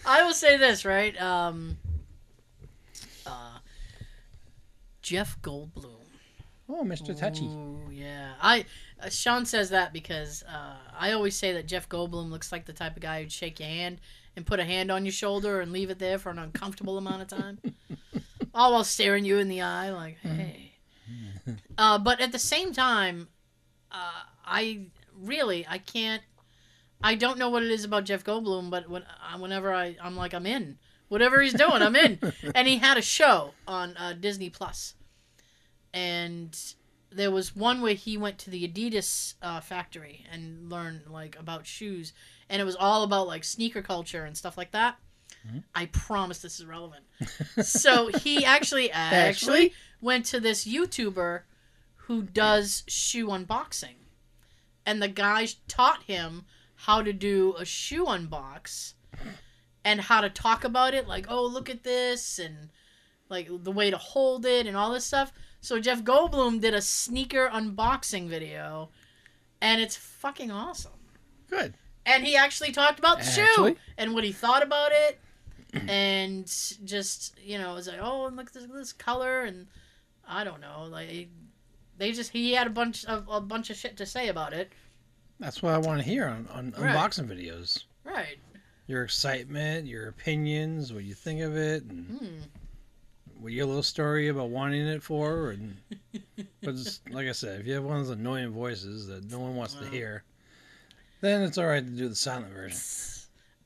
I 0.06 0.22
will 0.22 0.32
say 0.34 0.56
this, 0.56 0.84
right? 0.84 1.20
Um 1.20 1.76
uh 3.26 3.58
Jeff 5.02 5.40
Goldblum. 5.42 5.96
oh, 6.68 6.82
Mr. 6.84 7.18
Touchy. 7.18 7.46
Ooh, 7.46 7.90
yeah. 7.92 8.34
I 8.40 8.64
uh, 9.02 9.10
Sean 9.10 9.44
says 9.44 9.70
that 9.70 9.92
because 9.92 10.42
uh, 10.44 10.76
I 10.98 11.12
always 11.12 11.36
say 11.36 11.52
that 11.52 11.66
Jeff 11.66 11.88
Goldblum 11.88 12.30
looks 12.30 12.52
like 12.52 12.64
the 12.64 12.72
type 12.72 12.96
of 12.96 13.02
guy 13.02 13.20
who'd 13.20 13.32
shake 13.32 13.58
your 13.60 13.68
hand 13.68 14.00
and 14.36 14.46
put 14.46 14.60
a 14.60 14.64
hand 14.64 14.90
on 14.90 15.04
your 15.04 15.12
shoulder 15.12 15.60
and 15.60 15.72
leave 15.72 15.90
it 15.90 15.98
there 15.98 16.18
for 16.18 16.30
an 16.30 16.38
uncomfortable 16.38 16.96
amount 16.98 17.22
of 17.22 17.28
time, 17.28 17.58
all 18.54 18.72
while 18.72 18.84
staring 18.84 19.24
you 19.24 19.38
in 19.38 19.48
the 19.48 19.62
eye, 19.62 19.90
like, 19.90 20.18
"Hey." 20.20 20.72
uh, 21.78 21.98
but 21.98 22.20
at 22.20 22.32
the 22.32 22.38
same 22.38 22.72
time, 22.72 23.28
uh, 23.90 24.22
I 24.44 24.86
really 25.20 25.66
I 25.68 25.78
can't. 25.78 26.22
I 27.02 27.16
don't 27.16 27.38
know 27.38 27.50
what 27.50 27.62
it 27.62 27.70
is 27.70 27.84
about 27.84 28.04
Jeff 28.04 28.24
Goldblum, 28.24 28.70
but 28.70 28.88
when 28.88 29.02
uh, 29.02 29.38
whenever 29.38 29.72
I 29.74 29.96
I'm 30.00 30.16
like 30.16 30.32
I'm 30.32 30.46
in 30.46 30.78
Whatever 31.08 31.42
he's 31.42 31.52
doing, 31.52 31.82
I'm 31.82 31.96
in. 31.96 32.18
And 32.54 32.66
he 32.66 32.78
had 32.78 32.96
a 32.96 33.02
show 33.02 33.52
on 33.68 33.96
uh, 33.96 34.14
Disney 34.14 34.50
Plus, 34.50 34.94
and 35.92 36.58
there 37.10 37.30
was 37.30 37.54
one 37.54 37.80
where 37.80 37.94
he 37.94 38.16
went 38.16 38.38
to 38.38 38.50
the 38.50 38.66
Adidas 38.66 39.34
uh, 39.42 39.60
factory 39.60 40.26
and 40.32 40.70
learned 40.70 41.02
like 41.08 41.36
about 41.38 41.66
shoes, 41.66 42.12
and 42.48 42.60
it 42.60 42.64
was 42.64 42.76
all 42.76 43.02
about 43.02 43.26
like 43.26 43.44
sneaker 43.44 43.82
culture 43.82 44.24
and 44.24 44.36
stuff 44.36 44.56
like 44.56 44.72
that. 44.72 44.96
Mm-hmm. 45.46 45.58
I 45.74 45.86
promise 45.86 46.38
this 46.38 46.58
is 46.58 46.66
relevant. 46.66 47.04
so 47.62 48.08
he 48.08 48.44
actually 48.44 48.90
actually 48.90 48.90
Actually? 48.90 49.72
went 50.00 50.24
to 50.26 50.40
this 50.40 50.66
YouTuber 50.66 51.42
who 51.96 52.22
does 52.22 52.82
shoe 52.86 53.28
unboxing, 53.28 53.96
and 54.86 55.02
the 55.02 55.08
guy 55.08 55.48
taught 55.68 56.02
him 56.04 56.44
how 56.76 57.02
to 57.02 57.12
do 57.12 57.54
a 57.58 57.64
shoe 57.64 58.04
unbox 58.04 58.94
and 59.84 60.00
how 60.00 60.20
to 60.20 60.28
talk 60.28 60.64
about 60.64 60.92
it 60.94 61.06
like 61.06 61.26
oh 61.30 61.44
look 61.46 61.70
at 61.70 61.82
this 61.84 62.38
and 62.38 62.70
like 63.28 63.48
the 63.62 63.70
way 63.72 63.90
to 63.90 63.96
hold 63.96 64.44
it 64.44 64.66
and 64.66 64.76
all 64.76 64.92
this 64.92 65.04
stuff 65.04 65.32
so 65.60 65.78
jeff 65.78 66.02
goldblum 66.02 66.60
did 66.60 66.74
a 66.74 66.82
sneaker 66.82 67.48
unboxing 67.52 68.28
video 68.28 68.90
and 69.60 69.80
it's 69.80 69.96
fucking 69.96 70.50
awesome 70.50 70.92
Good. 71.48 71.74
and 72.04 72.24
he 72.24 72.36
actually 72.36 72.72
talked 72.72 72.98
about 72.98 73.18
the 73.18 73.24
shoe 73.24 73.76
and 73.96 74.12
what 74.12 74.24
he 74.24 74.32
thought 74.32 74.62
about 74.62 74.92
it 74.92 75.20
and 75.88 76.46
just 76.84 77.38
you 77.38 77.58
know 77.58 77.72
it 77.72 77.74
was 77.74 77.88
like 77.88 77.98
oh 78.00 78.26
and 78.26 78.36
look 78.36 78.48
at 78.48 78.52
this, 78.54 78.66
this 78.72 78.92
color 78.92 79.42
and 79.42 79.66
i 80.28 80.44
don't 80.44 80.60
know 80.60 80.86
like 80.90 81.28
they 81.98 82.12
just 82.12 82.30
he 82.32 82.52
had 82.52 82.66
a 82.66 82.70
bunch 82.70 83.04
of 83.06 83.26
a 83.30 83.40
bunch 83.40 83.70
of 83.70 83.76
shit 83.76 83.96
to 83.96 84.06
say 84.06 84.28
about 84.28 84.52
it 84.52 84.72
That's 85.40 85.62
what 85.62 85.74
I 85.74 85.78
want 85.78 86.00
to 86.00 86.04
hear 86.08 86.26
on, 86.26 86.48
on 86.52 86.72
Right. 86.78 86.94
unboxing 86.94 87.26
videos. 87.28 87.84
right 88.04 88.38
Your 88.86 89.02
excitement, 89.04 89.86
your 89.86 90.08
opinions, 90.08 90.92
what 90.92 91.04
you 91.04 91.14
think 91.14 91.40
of 91.40 91.56
it, 91.56 91.84
and 91.84 92.06
hmm. 92.18 93.40
what 93.40 93.52
your 93.52 93.66
little 93.66 93.82
story 93.82 94.28
about 94.28 94.50
wanting 94.50 94.86
it 94.86 95.02
for. 95.02 95.50
And 95.50 95.76
but 96.62 96.74
it's, 96.74 97.00
like 97.10 97.26
I 97.28 97.32
said, 97.32 97.60
if 97.60 97.66
you 97.66 97.74
have 97.74 97.84
one 97.84 97.98
of 98.00 98.06
those 98.06 98.16
annoying 98.16 98.50
voices 98.50 99.06
that 99.06 99.30
no 99.30 99.38
one 99.38 99.56
wants 99.56 99.74
to 99.74 99.86
hear, 99.86 100.22
then 101.20 101.42
it's 101.42 101.58
all 101.58 101.66
right 101.66 101.84
to 101.84 101.90
do 101.90 102.08
the 102.08 102.14
silent 102.14 102.52
version. 102.52 102.78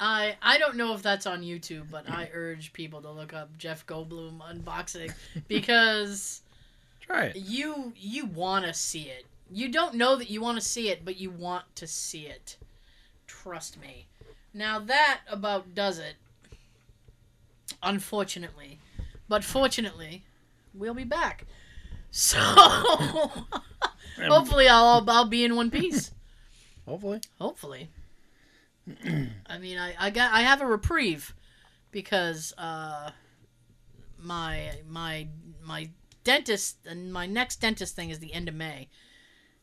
I 0.00 0.36
I 0.42 0.58
don't 0.58 0.76
know 0.76 0.94
if 0.94 1.02
that's 1.02 1.26
on 1.26 1.42
YouTube, 1.42 1.90
but 1.90 2.08
I 2.08 2.30
urge 2.32 2.72
people 2.72 3.00
to 3.02 3.10
look 3.10 3.32
up 3.34 3.56
Jeff 3.58 3.86
Goldblum 3.86 4.38
unboxing 4.38 5.12
because 5.48 6.42
Try 7.00 7.26
it. 7.26 7.36
you 7.36 7.92
you 7.96 8.26
want 8.26 8.64
to 8.66 8.74
see 8.74 9.04
it. 9.04 9.26
You 9.50 9.68
don't 9.70 9.94
know 9.94 10.16
that 10.16 10.30
you 10.30 10.40
want 10.40 10.58
to 10.60 10.64
see 10.64 10.88
it, 10.90 11.04
but 11.04 11.16
you 11.18 11.30
want 11.30 11.64
to 11.76 11.86
see 11.86 12.26
it. 12.26 12.56
Trust 13.26 13.80
me. 13.80 14.06
Now 14.54 14.78
that 14.78 15.20
about 15.28 15.74
does 15.74 15.98
it. 15.98 16.14
Unfortunately, 17.82 18.78
but 19.28 19.44
fortunately, 19.44 20.24
we'll 20.74 20.94
be 20.94 21.04
back. 21.04 21.44
So 22.10 22.38
um, 22.38 23.46
hopefully 24.26 24.68
I'll, 24.68 24.84
I'll 24.84 25.10
I'll 25.10 25.24
be 25.26 25.44
in 25.44 25.54
one 25.56 25.70
piece. 25.70 26.12
Hopefully. 26.86 27.20
Hopefully. 27.38 27.90
I 29.46 29.58
mean, 29.58 29.78
I, 29.78 29.94
I 29.98 30.10
got 30.10 30.32
I 30.32 30.40
have 30.42 30.60
a 30.60 30.66
reprieve 30.66 31.34
because 31.90 32.52
uh, 32.58 33.10
my 34.18 34.72
my 34.88 35.28
my 35.62 35.90
dentist 36.24 36.78
and 36.86 37.12
my 37.12 37.26
next 37.26 37.60
dentist 37.60 37.94
thing 37.96 38.10
is 38.10 38.18
the 38.18 38.32
end 38.32 38.48
of 38.48 38.54
May, 38.54 38.88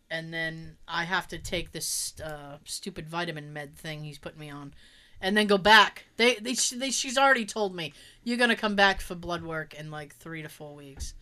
and 0.09 0.33
then 0.33 0.77
I 0.87 1.03
have 1.03 1.27
to 1.29 1.37
take 1.37 1.71
this 1.71 2.13
uh, 2.23 2.57
stupid 2.65 3.09
vitamin 3.09 3.53
med 3.53 3.77
thing 3.77 4.03
he's 4.03 4.19
putting 4.19 4.39
me 4.39 4.49
on, 4.49 4.73
and 5.21 5.35
then 5.35 5.47
go 5.47 5.57
back. 5.57 6.05
They 6.17 6.35
they, 6.35 6.53
they 6.53 6.91
she's 6.91 7.17
already 7.17 7.45
told 7.45 7.75
me 7.75 7.93
you're 8.23 8.37
gonna 8.37 8.55
come 8.55 8.75
back 8.75 9.01
for 9.01 9.15
blood 9.15 9.43
work 9.43 9.73
in 9.73 9.91
like 9.91 10.15
three 10.15 10.41
to 10.41 10.49
four 10.49 10.75
weeks. 10.75 11.13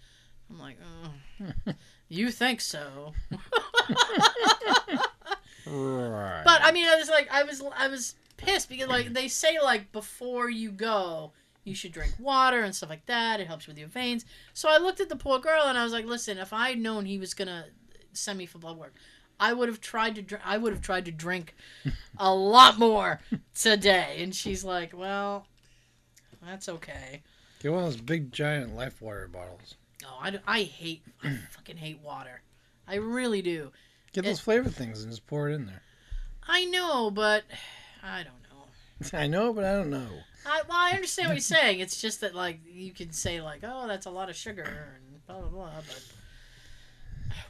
I'm 0.50 0.60
like, 0.60 0.78
oh, 0.84 1.74
you 2.10 2.30
think 2.32 2.62
so? 2.62 3.14
I 6.74 6.76
mean, 6.76 6.88
I 6.88 6.95
was 6.95 7.08
like, 7.08 7.28
I 7.32 7.44
was, 7.44 7.62
I 7.78 7.88
was 7.88 8.16
pissed 8.36 8.68
because 8.68 8.88
like 8.88 9.14
they 9.14 9.28
say 9.28 9.60
like 9.62 9.91
before 9.91 10.50
you 10.50 10.72
go, 10.72 11.32
you 11.64 11.76
should 11.76 11.91
drink 11.91 12.16
water 12.18 12.62
and 12.62 12.74
stuff 12.76 12.90
like 12.90 13.06
that. 13.06 13.40
It 13.40 13.45
helps 13.45 13.68
with 13.68 13.78
your 13.78 13.90
veins. 13.90 14.26
So 14.56 14.70
I 14.70 14.80
looked 14.80 15.00
at 15.00 15.08
the 15.08 15.16
poor 15.16 15.38
girl 15.38 15.66
and 15.68 15.78
I 15.78 15.84
was 15.84 15.94
like, 15.94 16.06
listen, 16.06 16.40
if 16.40 16.52
I 16.52 16.70
had 16.70 16.80
known 16.80 17.06
he 17.06 17.20
was 17.20 17.36
gonna 17.36 17.66
send 18.14 18.40
me 18.40 18.48
for 18.48 18.58
blood 18.58 18.80
work, 18.80 18.95
I 19.40 19.54
would 19.54 19.70
have 19.70 19.82
tried 19.82 20.16
to. 20.16 20.24
Dr- 20.24 20.41
I 20.44 20.58
would 20.58 20.74
have 20.74 20.82
tried 20.82 21.06
to 21.06 21.12
drink 21.12 21.54
a 22.18 22.34
lot 22.34 22.80
more 22.80 23.20
today. 23.54 24.16
And 24.24 24.34
she's 24.34 24.64
like, 24.64 24.98
well, 24.98 25.45
that's 26.44 26.68
okay. 26.68 27.22
Get 27.62 27.72
one 27.72 27.84
of 27.84 27.91
those 27.91 28.02
big 28.02 28.32
giant 28.32 28.76
life 28.76 29.00
water 29.00 29.28
bottles. 29.28 29.76
Oh, 30.04 30.28
no, 30.28 30.40
I 30.48 30.64
hate, 30.64 31.04
I 31.24 31.38
fucking 31.52 31.78
hate 31.78 32.00
water. 32.02 32.41
I 32.88 32.95
really 32.95 33.44
do. 33.44 33.72
Get 34.12 34.26
those 34.26 34.40
flavor 34.40 34.70
things 34.70 35.04
and 35.04 35.12
just 35.12 35.28
pour 35.28 35.50
it 35.50 35.54
in 35.54 35.68
there. 35.68 35.84
I 36.48 36.65
know, 36.65 37.11
but 37.11 37.44
I 38.03 38.24
don't 38.24 38.34
know. 38.49 39.18
I 39.18 39.28
know, 39.28 39.53
but 39.53 39.64
I 39.64 39.74
don't 39.74 39.90
know. 39.90 40.07
I, 40.45 40.61
well, 40.68 40.78
I 40.78 40.91
understand 40.91 41.30
what 41.30 41.36
you're 41.36 41.41
saying. 41.41 41.80
It's 41.80 42.02
just 42.02 42.22
that, 42.22 42.36
like, 42.36 42.60
you 42.70 42.91
can 42.91 43.14
say, 43.14 43.41
like, 43.41 43.61
oh, 43.64 43.88
that's 43.88 44.06
a 44.06 44.11
lot 44.11 44.30
of 44.30 44.36
sugar 44.36 44.64
and 44.64 45.26
blah, 45.26 45.40
blah, 45.40 45.49
blah, 45.49 45.72
but 45.88 46.03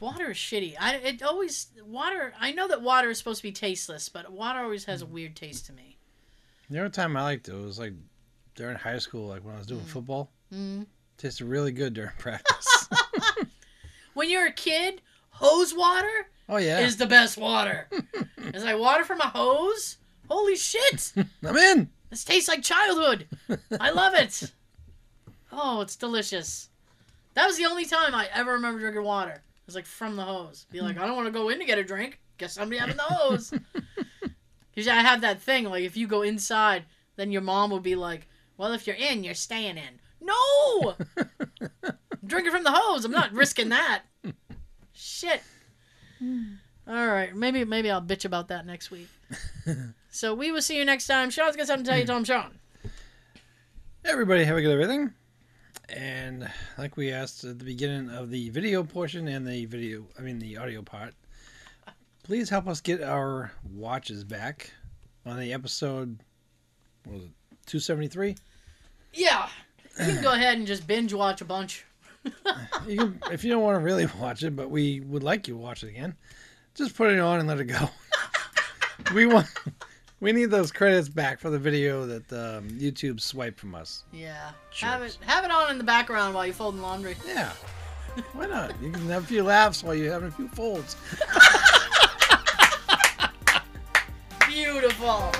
water 0.00 0.30
is 0.30 0.36
shitty. 0.36 0.76
I, 0.78 0.96
it 0.96 1.22
always, 1.22 1.68
water, 1.84 2.32
I 2.38 2.52
know 2.52 2.68
that 2.68 2.82
water 2.82 3.10
is 3.10 3.18
supposed 3.18 3.38
to 3.38 3.48
be 3.48 3.52
tasteless, 3.52 4.08
but 4.08 4.30
water 4.30 4.60
always 4.60 4.84
has 4.84 5.02
a 5.02 5.06
weird 5.06 5.34
taste 5.34 5.66
to 5.66 5.72
me. 5.72 5.98
The 6.70 6.78
only 6.78 6.90
time 6.90 7.16
I 7.16 7.22
liked 7.22 7.48
it 7.48 7.54
was 7.54 7.78
like 7.78 7.94
during 8.54 8.76
high 8.76 8.98
school, 8.98 9.26
like 9.26 9.44
when 9.44 9.54
I 9.54 9.58
was 9.58 9.66
doing 9.66 9.82
football. 9.82 10.30
Mm. 10.52 10.86
Tasted 11.18 11.46
really 11.46 11.72
good 11.72 11.94
during 11.94 12.12
practice. 12.18 12.88
When 14.14 14.30
you're 14.30 14.46
a 14.46 14.52
kid, 14.52 15.02
hose 15.30 15.74
water 15.74 16.28
oh 16.48 16.56
yeah, 16.56 16.80
is 16.80 16.96
the 16.96 17.06
best 17.06 17.36
water. 17.36 17.88
it's 18.38 18.64
like 18.64 18.78
water 18.78 19.04
from 19.04 19.20
a 19.20 19.28
hose? 19.28 19.98
Holy 20.28 20.56
shit! 20.56 21.12
I'm 21.46 21.56
in. 21.56 21.90
This 22.10 22.24
tastes 22.24 22.48
like 22.48 22.62
childhood. 22.62 23.26
I 23.80 23.90
love 23.90 24.14
it. 24.14 24.52
Oh, 25.56 25.82
it's 25.82 25.94
delicious. 25.94 26.68
That 27.34 27.46
was 27.46 27.56
the 27.56 27.66
only 27.66 27.84
time 27.84 28.12
I 28.12 28.28
ever 28.34 28.54
remember 28.54 28.80
drinking 28.80 29.04
water. 29.04 29.34
It 29.34 29.66
was 29.66 29.76
like 29.76 29.86
from 29.86 30.16
the 30.16 30.24
hose. 30.24 30.66
Be 30.72 30.80
like, 30.80 30.98
I 30.98 31.06
don't 31.06 31.14
want 31.14 31.28
to 31.28 31.32
go 31.32 31.48
in 31.48 31.60
to 31.60 31.64
get 31.64 31.78
a 31.78 31.84
drink. 31.84 32.18
Guess 32.38 32.54
somebody 32.54 32.80
having 32.80 32.96
the 32.96 33.02
hose. 33.02 33.54
Because 34.74 34.88
I 34.88 34.94
have 34.94 35.20
that 35.20 35.40
thing, 35.40 35.66
like 35.66 35.84
if 35.84 35.96
you 35.96 36.08
go 36.08 36.22
inside, 36.22 36.86
then 37.14 37.30
your 37.30 37.40
mom 37.42 37.70
would 37.70 37.84
be 37.84 37.94
like, 37.94 38.26
Well, 38.56 38.72
if 38.72 38.88
you're 38.88 38.96
in, 38.96 39.22
you're 39.22 39.34
staying 39.34 39.76
in. 39.76 40.00
No! 40.20 40.96
I'm 41.62 42.26
drinking 42.26 42.50
from 42.50 42.64
the 42.64 42.72
hose. 42.72 43.04
I'm 43.04 43.12
not 43.12 43.32
risking 43.32 43.68
that. 43.68 44.02
Shit. 44.92 45.40
Hmm. 46.24 46.42
All 46.88 47.06
right, 47.06 47.34
maybe 47.34 47.64
maybe 47.64 47.90
I'll 47.90 48.00
bitch 48.00 48.24
about 48.24 48.48
that 48.48 48.64
next 48.64 48.90
week. 48.90 49.08
so 50.10 50.34
we 50.34 50.52
will 50.52 50.62
see 50.62 50.78
you 50.78 50.84
next 50.84 51.06
time. 51.06 51.28
Sean's 51.28 51.54
got 51.54 51.66
something 51.66 51.84
to 51.84 51.90
tell 51.90 51.98
you, 51.98 52.06
Tom 52.06 52.24
Sean. 52.24 52.58
Everybody 54.06 54.44
have 54.44 54.56
a 54.56 54.62
good 54.62 54.72
everything. 54.72 55.12
And 55.90 56.50
like 56.78 56.96
we 56.96 57.10
asked 57.10 57.44
at 57.44 57.58
the 57.58 57.64
beginning 57.64 58.08
of 58.08 58.30
the 58.30 58.48
video 58.50 58.84
portion 58.84 59.28
and 59.28 59.46
the 59.46 59.66
video, 59.66 60.06
I 60.18 60.22
mean 60.22 60.38
the 60.38 60.56
audio 60.56 60.80
part, 60.80 61.14
please 62.22 62.48
help 62.48 62.66
us 62.68 62.80
get 62.80 63.02
our 63.02 63.52
watches 63.70 64.24
back 64.24 64.70
on 65.26 65.38
the 65.38 65.52
episode. 65.52 66.20
What 67.04 67.16
was 67.16 67.24
it 67.24 67.32
273? 67.66 68.36
Yeah, 69.12 69.48
you 70.00 70.14
can 70.14 70.22
go 70.22 70.32
ahead 70.32 70.56
and 70.56 70.66
just 70.66 70.86
binge 70.86 71.12
watch 71.12 71.42
a 71.42 71.44
bunch. 71.44 71.84
You 72.86 72.98
can, 72.98 73.20
if 73.32 73.44
you 73.44 73.50
don't 73.50 73.62
want 73.62 73.76
to 73.76 73.84
really 73.84 74.06
watch 74.20 74.42
it, 74.42 74.54
but 74.54 74.70
we 74.70 75.00
would 75.00 75.22
like 75.22 75.48
you 75.48 75.54
to 75.54 75.58
watch 75.58 75.82
it 75.82 75.88
again, 75.88 76.14
just 76.74 76.94
put 76.94 77.10
it 77.10 77.18
on 77.18 77.38
and 77.38 77.48
let 77.48 77.58
it 77.58 77.64
go. 77.64 77.88
we 79.14 79.24
want, 79.24 79.46
we 80.20 80.32
need 80.32 80.50
those 80.50 80.70
credits 80.70 81.08
back 81.08 81.40
for 81.40 81.48
the 81.48 81.58
video 81.58 82.04
that 82.04 82.30
um, 82.32 82.68
YouTube 82.70 83.20
swiped 83.22 83.58
from 83.58 83.74
us. 83.74 84.04
Yeah, 84.12 84.50
have 84.80 85.00
it 85.02 85.16
have 85.22 85.44
it 85.46 85.50
on 85.50 85.70
in 85.70 85.78
the 85.78 85.84
background 85.84 86.34
while 86.34 86.44
you're 86.44 86.54
folding 86.54 86.82
laundry. 86.82 87.16
Yeah, 87.26 87.52
why 88.34 88.46
not? 88.46 88.74
You 88.82 88.90
can 88.90 89.06
have 89.08 89.24
a 89.24 89.26
few 89.26 89.42
laughs 89.42 89.82
while 89.82 89.94
you're 89.94 90.12
having 90.12 90.28
a 90.28 90.32
few 90.32 90.48
folds. 90.48 90.96
Beautiful. 94.46 95.32